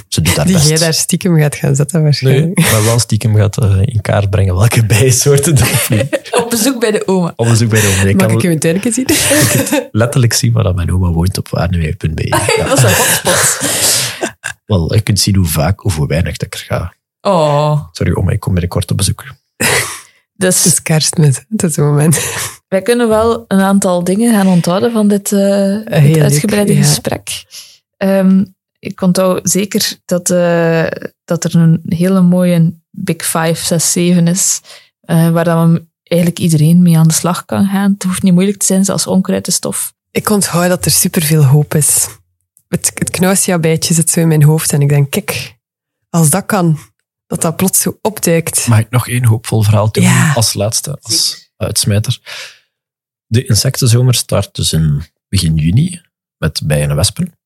ze 0.09 0.21
doet 0.21 0.37
haar 0.37 0.47
Die 0.47 0.55
best. 0.55 0.69
jij 0.69 0.79
daar 0.79 0.95
stiekem 0.95 1.39
gaat 1.39 1.55
gaan 1.55 1.75
zetten 1.75 1.97
nee, 1.97 2.05
waarschijnlijk. 2.05 2.71
maar 2.71 2.85
wel 2.85 2.99
stiekem 2.99 3.37
gaat 3.37 3.59
eh, 3.59 3.81
in 3.83 4.01
kaart 4.01 4.31
brengen 4.31 4.55
welke 4.57 4.87
bijsoorten 4.97 5.57
er 5.91 6.29
Op 6.31 6.51
bezoek 6.51 6.81
bij 6.81 6.91
de 6.91 7.07
oma. 7.07 7.33
op 7.37 7.47
bezoek 7.49 7.71
bij 7.71 7.81
de 7.81 7.87
oma. 7.87 8.09
Je 8.09 8.15
Mag 8.17 8.27
kan 8.27 8.51
ik 8.51 8.61
tuintje 8.61 8.93
zien? 8.93 9.07
letterlijk 9.93 10.33
zien 10.33 10.53
waar 10.53 10.65
dat 10.65 10.75
mijn 10.75 10.93
oma 10.93 11.09
woont 11.11 11.39
op 11.39 11.49
waarnemeer.be. 11.49 12.27
Ja. 12.57 12.65
Dat 12.69 12.79
is 12.79 12.85
een 12.85 12.95
hotspot. 12.95 13.61
Wel, 14.73 14.95
je 14.95 15.01
kunt 15.01 15.21
zien 15.21 15.37
hoe 15.37 15.47
vaak 15.47 15.85
of 15.85 15.97
hoe 15.97 16.07
weinig 16.07 16.37
dat 16.37 16.47
ik 16.47 16.55
er 16.55 16.65
ga. 16.67 16.95
Oh. 17.21 17.81
Sorry 17.93 18.13
oma, 18.13 18.31
ik 18.31 18.41
kom 18.41 18.53
binnenkort 18.53 18.91
op 18.91 18.97
bezoek. 18.97 19.25
Het 20.43 20.51
Dus 20.51 20.67
is 20.67 20.83
kerstmis, 20.83 21.37
het 21.49 21.63
is 21.63 21.77
het 21.77 21.85
moment. 21.85 22.19
wij 22.69 22.83
kunnen 22.83 23.09
wel 23.09 23.45
een 23.49 23.61
aantal 23.61 24.05
dingen 24.05 24.35
gaan 24.35 24.47
onthouden 24.47 24.93
van 24.93 25.09
dit, 25.09 25.33
eh, 25.33 25.41
dit 25.41 25.89
leuk, 25.89 26.23
uitgebreide 26.23 26.75
ja. 26.75 26.83
gesprek. 26.83 27.45
Ehm, 27.97 28.45
ik 28.79 29.01
onthoud 29.01 29.51
zeker 29.51 29.99
dat, 30.05 30.31
eh, 30.31 30.87
dat 31.25 31.45
er 31.45 31.55
een 31.55 31.83
hele 31.89 32.21
mooie 32.21 32.75
Big 32.91 33.25
Five, 33.25 33.65
6, 33.65 33.93
7 33.93 34.27
is, 34.27 34.61
eh, 35.01 35.31
waar 35.31 35.45
dan 35.45 35.89
eigenlijk 36.03 36.41
iedereen 36.41 36.83
mee 36.83 36.99
aan 36.99 37.09
de 37.09 37.15
slag 37.15 37.45
kan 37.45 37.67
gaan. 37.67 37.93
Het 37.93 38.03
hoeft 38.03 38.23
niet 38.23 38.33
moeilijk 38.35 38.59
te 38.59 38.67
zijn, 38.67 38.85
zelfs 38.85 39.07
onkruidenstof. 39.07 39.95
Ik 40.11 40.31
onthoud 40.31 40.69
dat 40.69 40.85
er 40.85 40.91
superveel 40.91 41.45
hoop 41.45 41.75
is. 41.75 42.09
Het, 42.73 42.93
het 42.95 43.85
zit 43.85 44.11
zo 44.11 44.21
in 44.21 44.29
mijn 44.29 44.43
hoofd 44.43 44.73
en 44.73 44.81
ik 44.81 44.89
denk, 44.89 45.11
kijk, 45.11 45.59
als 46.09 46.31
dat 46.31 46.47
kan, 46.47 46.79
dat 47.27 47.41
dat 47.43 47.57
plots 47.57 47.81
zo 47.81 47.99
opduikt. 48.03 48.67
Mag 48.67 48.79
ik 48.79 48.91
nog 48.91 49.09
één 49.09 49.25
hoopvol 49.25 49.63
verhaal 49.63 49.93
doen 49.93 50.05
Ja. 50.05 50.33
als 50.33 50.55
laatste, 50.55 50.99
als 51.01 51.51
uitsmijter? 51.57 52.19
De 53.27 53.45
insectenzomer 53.45 54.15
start 54.15 54.55
dus 54.55 54.73
in 54.73 55.03
begin 55.29 55.57
juni 55.57 56.01
met 56.37 56.61
bijen 56.65 56.91
en 56.91 56.97
wespen. 56.97 57.39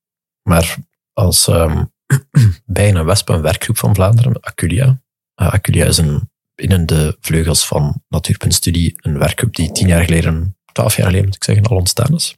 Maar 0.42 0.76
als 1.12 1.48
ehm 1.48 1.84
bijen 2.64 2.96
en 2.96 3.04
wespen 3.04 3.34
een 3.34 3.42
werkgroep 3.42 3.78
van 3.78 3.94
Vlaanderen, 3.94 4.40
Aculia. 4.40 5.02
Eh, 5.34 5.52
Aculia 5.52 5.86
is 5.86 5.98
een, 5.98 6.30
binnen 6.54 6.86
de 6.86 7.16
vleugels 7.20 7.66
van 7.66 8.02
Natuurpuntstudie 8.08 8.94
een 8.96 9.18
werkgroep 9.18 9.56
die 9.56 9.72
tien 9.72 9.86
jaar 9.88 10.04
geleden, 10.04 10.58
twaalf 10.72 10.96
jaar 10.96 11.06
geleden 11.06 11.26
moet 11.26 11.36
ik 11.36 11.44
zeggen, 11.44 11.64
al 11.64 11.76
ontstaan 11.76 12.14
is. 12.14 12.36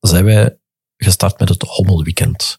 Zijn 0.00 0.24
wij 0.24 0.60
gestart 1.04 1.38
met 1.38 1.48
het 1.48 1.62
Hommelweekend. 1.62 2.58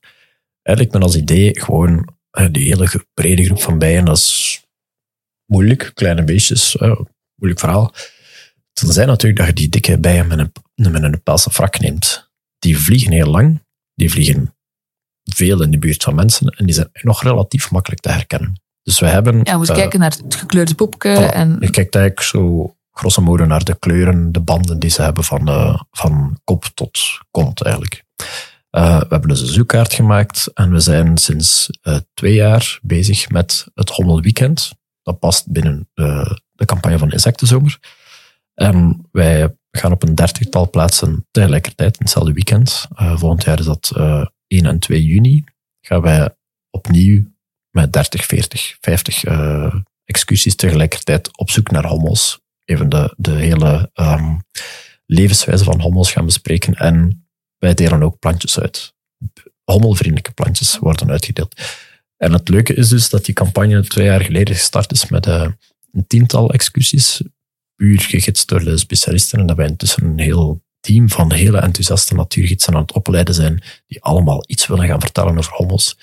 Eigenlijk 0.61 0.97
met 0.97 1.03
als 1.03 1.15
idee 1.15 1.59
gewoon 1.59 2.09
eh, 2.31 2.47
die 2.51 2.67
hele 2.67 3.05
brede 3.13 3.45
groep 3.45 3.61
van 3.61 3.77
bijen, 3.77 4.05
dat 4.05 4.17
is 4.17 4.61
moeilijk, 5.45 5.91
kleine 5.93 6.23
beestjes, 6.23 6.77
moeilijk 7.35 7.59
verhaal. 7.59 7.93
Tenzij 8.73 9.05
natuurlijk 9.05 9.37
dat 9.37 9.47
je 9.47 9.53
die 9.53 9.69
dikke 9.69 9.99
bijen 9.99 10.27
met 10.27 10.39
een, 10.39 10.91
met 10.91 11.03
een 11.03 11.23
pelse 11.23 11.49
frak 11.49 11.79
neemt. 11.79 12.31
Die 12.59 12.77
vliegen 12.77 13.11
heel 13.11 13.29
lang, 13.29 13.63
die 13.93 14.11
vliegen 14.11 14.55
veel 15.23 15.61
in 15.61 15.71
de 15.71 15.79
buurt 15.79 16.03
van 16.03 16.15
mensen 16.15 16.47
en 16.47 16.65
die 16.65 16.75
zijn 16.75 16.89
nog 17.01 17.23
relatief 17.23 17.71
makkelijk 17.71 18.01
te 18.01 18.09
herkennen. 18.09 18.61
Dus 18.83 18.99
we 18.99 19.05
hebben... 19.05 19.37
Ja, 19.43 19.51
we 19.51 19.57
moeten 19.57 19.75
eh, 19.75 19.81
kijken 19.81 19.99
naar 19.99 20.11
het 20.11 20.35
gekleurde 20.35 20.75
poepje. 20.75 21.15
Voilà. 21.15 21.33
En 21.33 21.57
Je 21.59 21.69
kijkt 21.69 21.95
eigenlijk 21.95 22.25
zo 22.25 22.75
grosso 22.91 23.21
modo 23.21 23.45
naar 23.45 23.63
de 23.63 23.79
kleuren, 23.79 24.31
de 24.31 24.39
banden 24.39 24.79
die 24.79 24.89
ze 24.89 25.01
hebben 25.01 25.23
van, 25.23 25.47
eh, 25.47 25.81
van 25.91 26.39
kop 26.43 26.65
tot 26.73 26.99
kont 27.31 27.61
eigenlijk. 27.61 28.02
Eh, 28.69 28.99
we 28.99 29.05
hebben 29.09 29.29
dus 29.29 29.41
een 29.41 29.47
zoekkaart 29.47 29.93
gemaakt 29.93 30.51
en 30.53 30.71
we 30.71 30.79
zijn 30.79 31.17
sinds 31.17 31.69
eh, 31.81 31.97
twee 32.13 32.33
jaar 32.33 32.79
bezig 32.81 33.29
met 33.29 33.67
het 33.73 33.89
Hommelweekend. 33.89 34.71
Dat 35.01 35.19
past 35.19 35.51
binnen 35.51 35.89
de, 35.93 36.39
de 36.51 36.65
campagne 36.65 36.97
van 36.97 37.11
Insectenzomer. 37.11 37.79
En 38.53 39.07
wij 39.11 39.55
gaan 39.71 39.91
op 39.91 40.03
een 40.03 40.15
dertigtal 40.15 40.69
plaatsen 40.69 41.27
tegelijkertijd 41.31 41.93
in 41.93 42.01
hetzelfde 42.01 42.33
weekend. 42.33 42.87
Eh, 42.95 43.17
volgend 43.17 43.43
jaar 43.43 43.59
is 43.59 43.65
dat 43.65 43.91
eh 43.95 44.25
1 44.47 44.65
en 44.65 44.79
2 44.79 45.05
juni. 45.05 45.43
Gaan 45.81 46.01
wij 46.01 46.35
opnieuw 46.69 47.23
met 47.69 47.93
30, 47.93 48.25
40, 48.25 48.77
50 48.81 49.23
eh, 49.23 49.75
excursies 50.05 50.55
tegelijkertijd 50.55 51.37
op 51.37 51.49
zoek 51.49 51.71
naar 51.71 51.85
hommels. 51.85 52.41
Even 52.65 52.89
de, 52.89 53.13
de 53.17 53.31
hele 53.31 53.89
ehm, 53.93 54.35
levenswijze 55.05 55.63
van 55.63 55.81
hommels 55.81 56.11
gaan 56.11 56.25
bespreken. 56.25 56.73
En 56.73 57.22
wij 57.64 57.73
delen 57.73 58.03
ook 58.03 58.19
plantjes 58.19 58.60
uit. 58.60 58.94
Hommelvriendelijke 59.64 60.31
plantjes 60.31 60.77
worden 60.77 61.11
uitgedeeld. 61.11 61.61
En 62.18 62.34
het 62.34 62.49
leuke 62.49 62.73
is 62.73 62.88
dus 62.88 63.10
dat 63.10 63.26
die 63.26 63.34
campagne 63.34 63.88
twee 63.88 64.06
jaar 64.06 64.22
geleden 64.22 64.56
gestart 64.56 64.91
is 64.91 65.10
met 65.10 65.27
eh, 65.27 65.48
een 65.91 66.07
tiental 66.07 66.52
excursies, 66.52 67.22
puur 67.76 68.02
gegidst 68.02 68.48
door 68.48 68.64
de 68.64 68.77
specialisten. 68.77 69.40
En 69.40 69.45
dat 69.45 69.57
wij 69.57 69.68
intussen 69.68 70.03
een 70.03 70.19
heel 70.19 70.64
team 70.80 71.10
van 71.10 71.31
hele 71.31 71.57
enthousiaste 71.57 72.15
natuurgidsen 72.15 72.73
aan 72.73 72.81
het 72.81 72.91
opleiden 72.94 73.34
zijn, 73.34 73.64
die 73.88 74.02
allemaal 74.02 74.44
iets 74.48 74.68
willen 74.68 74.88
gaan 74.88 75.02
vertellen 75.02 75.38
over 75.38 75.53
hommels. 75.53 75.98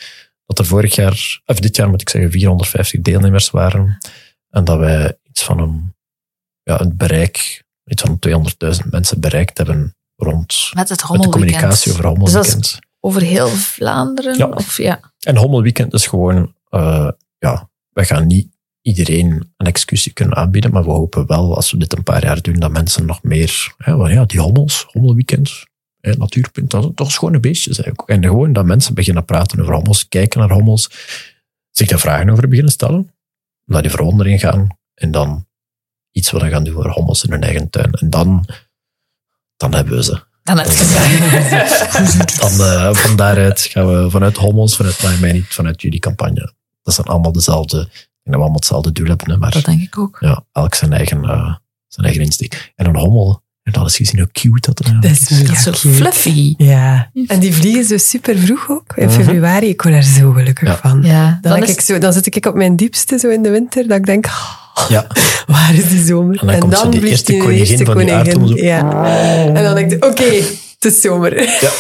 Dat 0.47 0.59
er 0.59 0.67
vorig 0.67 0.95
jaar, 0.95 1.41
of 1.45 1.61
dit 1.61 1.77
jaar 1.77 1.89
moet 1.89 2.01
ik 2.01 2.09
zeggen, 2.09 2.31
450 2.31 3.01
deelnemers 3.01 3.51
waren. 3.51 3.99
En 4.51 4.65
dat 4.65 4.79
wij 4.79 5.19
iets 5.23 5.43
van 5.43 5.59
een, 5.59 5.95
ja, 6.63 6.81
een 6.81 6.97
bereik, 6.97 7.65
iets 7.85 8.03
van 8.03 8.19
200.000 8.85 8.89
mensen 8.91 9.21
bereikt 9.21 9.59
hebben 9.59 9.95
rond 10.23 10.71
met 10.75 10.89
het 10.89 11.01
de 11.01 11.29
communicatie 11.29 11.93
over 11.93 12.03
Dus 12.03 12.13
Hommelweekend. 12.13 12.79
over 13.01 13.23
heel 13.23 13.49
Vlaanderen? 13.49 14.37
Ja. 14.39 14.47
Of, 14.47 14.77
ja. 14.77 15.01
En 15.21 15.37
Hommelweekend 15.37 15.93
is 15.93 16.07
gewoon, 16.07 16.55
eh, 16.69 17.09
ja, 17.39 17.71
we 17.93 18.05
gaan 18.05 18.27
niet 18.27 18.49
iedereen 18.83 19.53
een 19.57 19.67
excursie 19.67 20.13
kunnen 20.13 20.37
aanbieden, 20.37 20.71
maar 20.71 20.85
we 20.85 20.91
hopen 20.91 21.27
wel, 21.27 21.57
als 21.57 21.71
we 21.71 21.79
dit 21.79 21.97
een 21.97 22.03
paar 22.03 22.25
jaar 22.25 22.43
doen, 22.43 22.59
dat 22.59 22.71
mensen 22.71 23.07
nog 23.07 23.23
meer, 23.23 23.75
hè, 23.77 23.93
ja, 23.93 24.25
die 24.25 24.41
hommels, 24.41 24.87
Hommelweekend, 24.91 25.65
hè, 26.01 26.17
natuurpunt, 26.17 26.71
dat, 26.71 26.97
dat 26.97 27.07
is 27.07 27.19
gewoon 27.19 27.35
een 27.35 27.41
beestje. 27.41 27.75
eigenlijk. 27.75 28.09
En 28.09 28.25
gewoon 28.25 28.53
dat 28.53 28.65
mensen 28.65 28.95
beginnen 28.95 29.25
praten 29.25 29.61
over 29.61 29.75
hommels, 29.75 30.09
kijken 30.09 30.41
naar 30.41 30.51
hommels, 30.51 30.91
zich 31.71 31.89
daar 31.89 31.99
vragen 31.99 32.31
over 32.31 32.49
beginnen 32.49 32.73
stellen, 32.73 33.15
naar 33.65 33.83
die 33.83 33.91
verwondering 33.91 34.41
gaan 34.41 34.79
en 34.95 35.11
dan 35.11 35.49
iets 36.11 36.31
willen 36.31 36.51
gaan 36.51 36.65
doen 36.65 36.75
voor 36.75 36.91
hommels 36.91 37.25
in 37.25 37.31
hun 37.31 37.43
eigen 37.43 37.71
tuin. 37.71 37.93
En 37.93 38.11
dan, 38.11 38.47
dan 39.61 39.75
hebben 39.75 39.97
we 39.97 40.03
ze. 40.05 40.23
Dan 40.43 40.59
heb 40.59 40.67
je 40.67 40.73
gezegd. 40.73 42.41
Dan, 42.41 42.67
eh, 42.67 42.95
van 42.95 43.17
daaruit 43.17 43.61
gaan 43.61 43.87
we 44.03 44.11
vanuit 44.11 44.37
Hommels, 44.37 44.77
vanuit 44.77 45.21
mij, 45.21 45.33
niet, 45.33 45.47
vanuit 45.49 45.83
jullie 45.83 45.99
campagne. 46.01 46.53
Dat 46.83 46.95
zijn 46.95 47.07
allemaal 47.07 47.33
dezelfde, 47.33 47.81
ik 47.81 47.87
denk 47.89 48.03
dat 48.23 48.35
we 48.35 48.41
allemaal 48.41 48.55
hetzelfde 48.55 48.93
doel 48.93 49.07
hebben, 49.07 49.39
maar 49.39 49.51
Dat 49.51 49.65
denk 49.65 49.83
ik 49.83 49.99
ook. 49.99 50.17
ja, 50.21 50.45
elk 50.53 50.75
zijn 50.75 50.93
eigen, 50.93 51.23
eh, 51.25 51.55
zijn 51.89 52.07
eigen 52.07 52.23
insteek. 52.25 52.73
En 52.77 52.87
een 52.87 52.97
hommel, 52.97 53.43
En 53.63 53.73
dat 53.73 53.87
is 53.87 53.97
gezien 53.97 54.21
hoe 54.21 54.31
cute 54.33 54.73
dat 54.73 54.79
er 54.87 55.01
Dat 55.01 55.11
is 55.11 55.29
Dat 55.29 55.49
is 55.51 55.63
zo 55.63 55.71
cute. 55.71 55.89
fluffy. 55.89 56.55
Ja. 56.57 57.11
En 57.27 57.41
die 57.41 57.55
vliegen 57.55 57.85
zo 57.85 57.97
super 57.97 58.39
vroeg 58.39 58.69
ook. 58.71 58.93
In 58.97 59.11
februari, 59.11 59.69
ik 59.69 59.83
word 59.83 59.95
daar 59.95 60.03
zo 60.03 60.33
gelukkig 60.33 60.69
Ja. 60.69 60.77
van. 60.77 61.03
Ja, 61.03 61.39
Dan, 61.43 61.53
dan 61.53 61.63
is- 61.63 61.71
ik 61.71 61.81
zo, 61.81 61.99
dan 61.99 62.13
zit 62.13 62.27
ik 62.37 62.47
op 62.47 62.55
mijn 62.55 62.77
diepste 62.77 63.19
zo 63.19 63.29
in 63.29 63.43
de 63.43 63.51
winter, 63.51 63.89
dat 63.89 63.97
ik 63.99 64.07
denk, 64.07 64.27
"Ah, 64.27 64.53
Ja, 64.89 65.07
waar 65.47 65.75
is 65.75 65.89
die 65.89 66.05
zomer? 66.05 66.41
En 66.41 66.47
dan 66.47 66.59
komt 66.61 66.79
zo 66.79 66.89
die 66.89 67.01
vliegt 67.01 67.15
eerste 67.19 67.33
die 67.33 67.41
koningin 67.43 67.85
van 68.33 68.47
die 68.47 68.59
zo. 68.59 68.65
Ja. 68.65 69.05
En 69.55 69.63
dan 69.63 69.75
denk 69.75 69.93
ik, 69.93 70.05
oké, 70.05 70.25
het 70.79 70.85
is 70.85 71.01
zomer. 71.01 71.43
ja. 71.43 71.71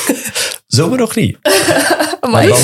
zomer 0.66 0.98
nog 0.98 1.16
niet. 1.16 1.38
Maar 2.30 2.46
dan, 2.46 2.58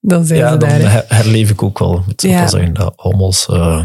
Dan 0.00 0.24
zijn 0.24 0.38
ja, 0.38 0.50
ze 0.52 0.56
dan 0.56 0.68
daar. 0.68 0.78
hè. 0.78 0.86
her- 0.86 1.04
herleef 1.08 1.50
ik 1.50 1.62
ook 1.62 1.78
wel. 1.78 2.02
Moet 2.06 2.22
ik 2.22 2.30
Ja. 2.30 2.38
wel 2.38 2.48
zeggen, 2.48 2.74
dat 2.74 2.92
hommels... 2.96 3.46
eh, 3.48 3.84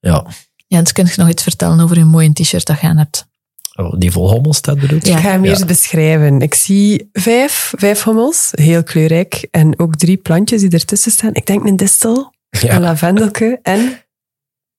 ja, 0.00 0.26
Jens, 0.66 0.92
kun 0.92 1.04
je 1.06 1.12
nog 1.16 1.28
iets 1.28 1.42
vertellen 1.42 1.80
over 1.80 1.98
je 1.98 2.04
mooie 2.04 2.32
t-shirt 2.32 2.66
dat 2.66 2.80
je 2.80 2.86
aan 2.86 2.96
hebt? 2.96 3.26
Oh, 3.74 3.94
die 3.98 4.12
vol 4.12 4.30
hommels 4.30 4.56
staat 4.56 4.78
bedoeld. 4.80 5.06
Ja. 5.06 5.16
Ik 5.16 5.22
ga 5.22 5.30
hem 5.30 5.44
Ja. 5.44 5.50
eerst 5.50 5.66
beschrijven. 5.66 6.40
Ik 6.40 6.54
zie 6.54 7.08
vijf, 7.12 7.72
vijf 7.76 8.02
hommels, 8.02 8.48
heel 8.54 8.82
kleurrijk. 8.82 9.48
En 9.50 9.78
ook 9.78 9.96
drie 9.96 10.16
plantjes 10.16 10.60
die 10.60 10.70
ertussen 10.70 11.10
staan. 11.12 11.30
Ik 11.34 11.46
denk 11.46 11.64
een 11.64 11.76
distel, 11.76 12.32
een 12.50 12.60
Ja, 12.68 12.80
lavendelke 12.80 13.58
en 13.62 14.02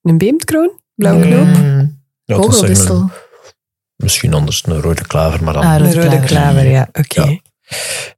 een 0.02 0.18
beemdkroon, 0.18 0.80
blauwe 0.94 1.26
knoop. 1.26 1.46
Mm. 1.56 2.02
Vogeldistel. 2.24 3.10
misschien 3.96 4.34
anders 4.34 4.66
een 4.66 4.80
rode 4.80 5.06
klaver, 5.06 5.44
maar 5.44 5.52
dan... 5.54 5.62
Ah, 5.62 5.74
Een 5.74 5.92
rode 5.94 6.02
rode 6.08 6.20
klaver. 6.20 6.66
ja. 6.66 6.88
Oké. 6.92 7.22
Ja. 7.22 7.38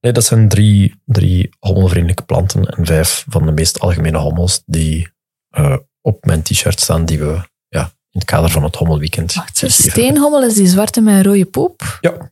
Nee, 0.01 0.13
dat 0.13 0.25
zijn 0.25 0.49
drie, 0.49 1.01
drie 1.05 1.51
hommelvriendelijke 1.59 2.23
planten 2.25 2.65
en 2.65 2.87
vijf 2.87 3.25
van 3.29 3.47
de 3.47 3.53
meest 3.53 3.81
algemene 3.81 4.19
hommels 4.19 4.63
die 4.67 5.09
eh, 5.49 5.77
op 6.01 6.25
mijn 6.25 6.43
t-shirt 6.43 6.81
staan, 6.81 7.05
die 7.05 7.19
we 7.19 7.41
ja, 7.69 7.83
in 7.85 8.21
het 8.21 8.25
kader 8.25 8.51
van 8.51 8.63
het 8.63 8.75
hommelweekend 8.77 9.35
Wacht, 9.35 9.63
steenhommel 9.67 10.45
is 10.45 10.55
die 10.55 10.67
zwarte 10.67 11.01
met 11.01 11.15
een 11.15 11.23
rode 11.33 11.45
poep. 11.47 11.99
Ja. 12.01 12.11
Dan 12.11 12.31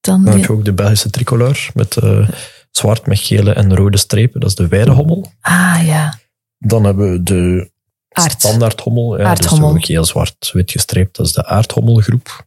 Dan 0.00 0.24
die- 0.24 0.32
heb 0.32 0.42
je 0.42 0.52
ook 0.52 0.64
de 0.64 0.72
Belgische 0.72 1.10
tricolor 1.10 1.66
met 1.74 1.96
eh, 1.96 2.28
zwart 2.70 3.06
met 3.06 3.18
gele 3.18 3.52
en 3.52 3.76
rode 3.76 3.96
strepen. 3.98 4.40
Dat 4.40 4.48
is 4.50 4.56
de 4.56 4.68
weidehommel. 4.68 5.32
Ah, 5.40 5.80
ja. 5.84 6.18
Dan 6.58 6.84
hebben 6.84 7.10
we 7.12 7.22
de 7.22 7.70
Aard. 8.14 8.32
standaardhommel. 8.32 9.18
Ja, 9.18 9.24
Aardhommel. 9.24 9.72
Dus 9.72 9.80
zo 9.80 9.86
geel, 9.86 10.04
zwart, 10.04 10.50
wit 10.52 10.70
gestreept. 10.70 11.16
Dat 11.16 11.26
is 11.26 11.32
de 11.32 11.46
aardhommelgroep. 11.46 12.46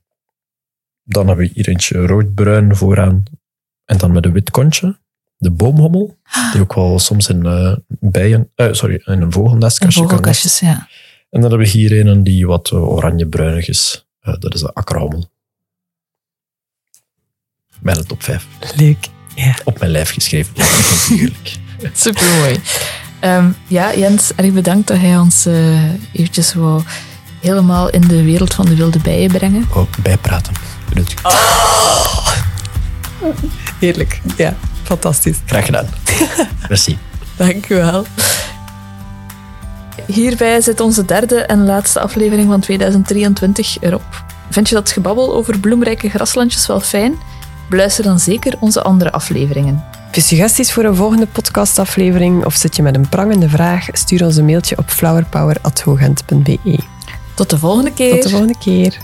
Dan 1.03 1.27
hebben 1.27 1.45
we 1.45 1.51
hier 1.53 1.69
eentje 1.69 2.05
rood-bruin 2.05 2.75
vooraan. 2.75 3.23
En 3.85 3.97
dan 3.97 4.11
met 4.11 4.25
een 4.25 4.31
wit 4.31 4.51
kontje. 4.51 4.97
De 5.37 5.51
boomhommel. 5.51 6.17
Die 6.51 6.61
ook 6.61 6.73
wel 6.73 6.99
soms 6.99 7.29
in 7.29 7.45
eh, 7.45 7.75
bijen... 7.87 8.51
eh, 8.55 8.67
sorry, 8.71 8.95
in 8.95 9.13
een 9.13 9.21
En 9.21 9.31
vogelnestkastje 9.31 9.99
kan 9.99 10.09
vogelkastjes, 10.09 10.59
ja. 10.59 10.87
En 11.29 11.41
dan 11.41 11.49
hebben 11.49 11.59
we 11.67 11.77
hier 11.77 12.07
een 12.07 12.23
die 12.23 12.47
wat 12.47 12.71
eh, 12.71 12.89
oranje-bruinig 12.89 13.67
is. 13.67 14.07
Dat 14.39 14.53
is 14.53 14.61
de 14.61 14.73
akkerhommel. 14.73 15.29
Mijn 17.79 18.05
top 18.05 18.23
5. 18.23 18.45
Leuk. 18.75 19.07
Ja. 19.35 19.55
Op 19.63 19.79
mijn 19.79 19.91
lijf 19.91 20.09
geschreven. 20.09 20.53
Natuurlijk. 20.57 21.55
Supermooi. 21.93 22.59
Ehm 23.19 23.49
ja, 23.67 23.95
Jens, 23.95 24.31
erg 24.35 24.51
bedankt 24.51 24.87
dat 24.87 24.97
hij 24.97 25.17
ons 25.17 25.45
eh 25.45 25.93
eventjes 26.11 26.53
wou 26.53 26.81
helemaal 27.41 27.89
in 27.89 28.01
de 28.01 28.23
wereld 28.23 28.53
van 28.53 28.65
de 28.65 28.75
wilde 28.75 28.99
bijen 28.99 29.31
brengen. 29.31 29.65
Ook 29.73 29.97
bijpraten. 30.01 30.53
Bedoelt 30.89 31.11
u? 31.11 31.15
Heerlijk. 33.79 34.21
Ja, 34.37 34.55
fantastisch. 34.83 35.37
Graag 35.45 35.65
gedaan. 35.65 35.87
Merci. 36.69 36.97
Dank 37.35 37.69
u 37.69 37.75
wel. 37.75 38.05
Hierbij 40.05 40.61
zit 40.61 40.79
onze 40.79 41.05
derde 41.05 41.35
en 41.35 41.65
laatste 41.65 41.99
aflevering 41.99 42.47
van 42.49 42.59
2023 42.59 43.77
erop. 43.79 44.23
Vind 44.49 44.69
je 44.69 44.75
dat 44.75 44.91
gebabbel 44.91 45.35
over 45.35 45.59
bloemrijke 45.59 46.09
graslandjes 46.09 46.67
wel 46.67 46.79
fijn? 46.79 47.15
Beluister 47.69 48.03
dan 48.03 48.19
zeker 48.19 48.53
onze 48.59 48.81
andere 48.81 49.11
afleveringen. 49.11 49.85
Heb 50.07 50.15
je 50.15 50.21
suggesties 50.21 50.73
voor 50.73 50.83
een 50.83 50.95
volgende 50.95 51.27
podcastaflevering 51.27 52.45
of 52.45 52.53
zit 52.55 52.75
je 52.75 52.81
met 52.81 52.95
een 52.95 53.09
prangende 53.09 53.49
vraag? 53.49 53.87
Stuur 53.91 54.25
ons 54.25 54.35
een 54.35 54.45
mailtje 54.45 54.77
op 54.77 54.89
flowerpower.hogent.be. 54.89 56.79
Tot 57.33 57.49
de 57.49 57.57
volgende 57.57 57.93
keer. 57.93 58.13
Tot 58.13 58.23
de 58.23 58.29
volgende 58.29 58.57
keer. 58.59 58.97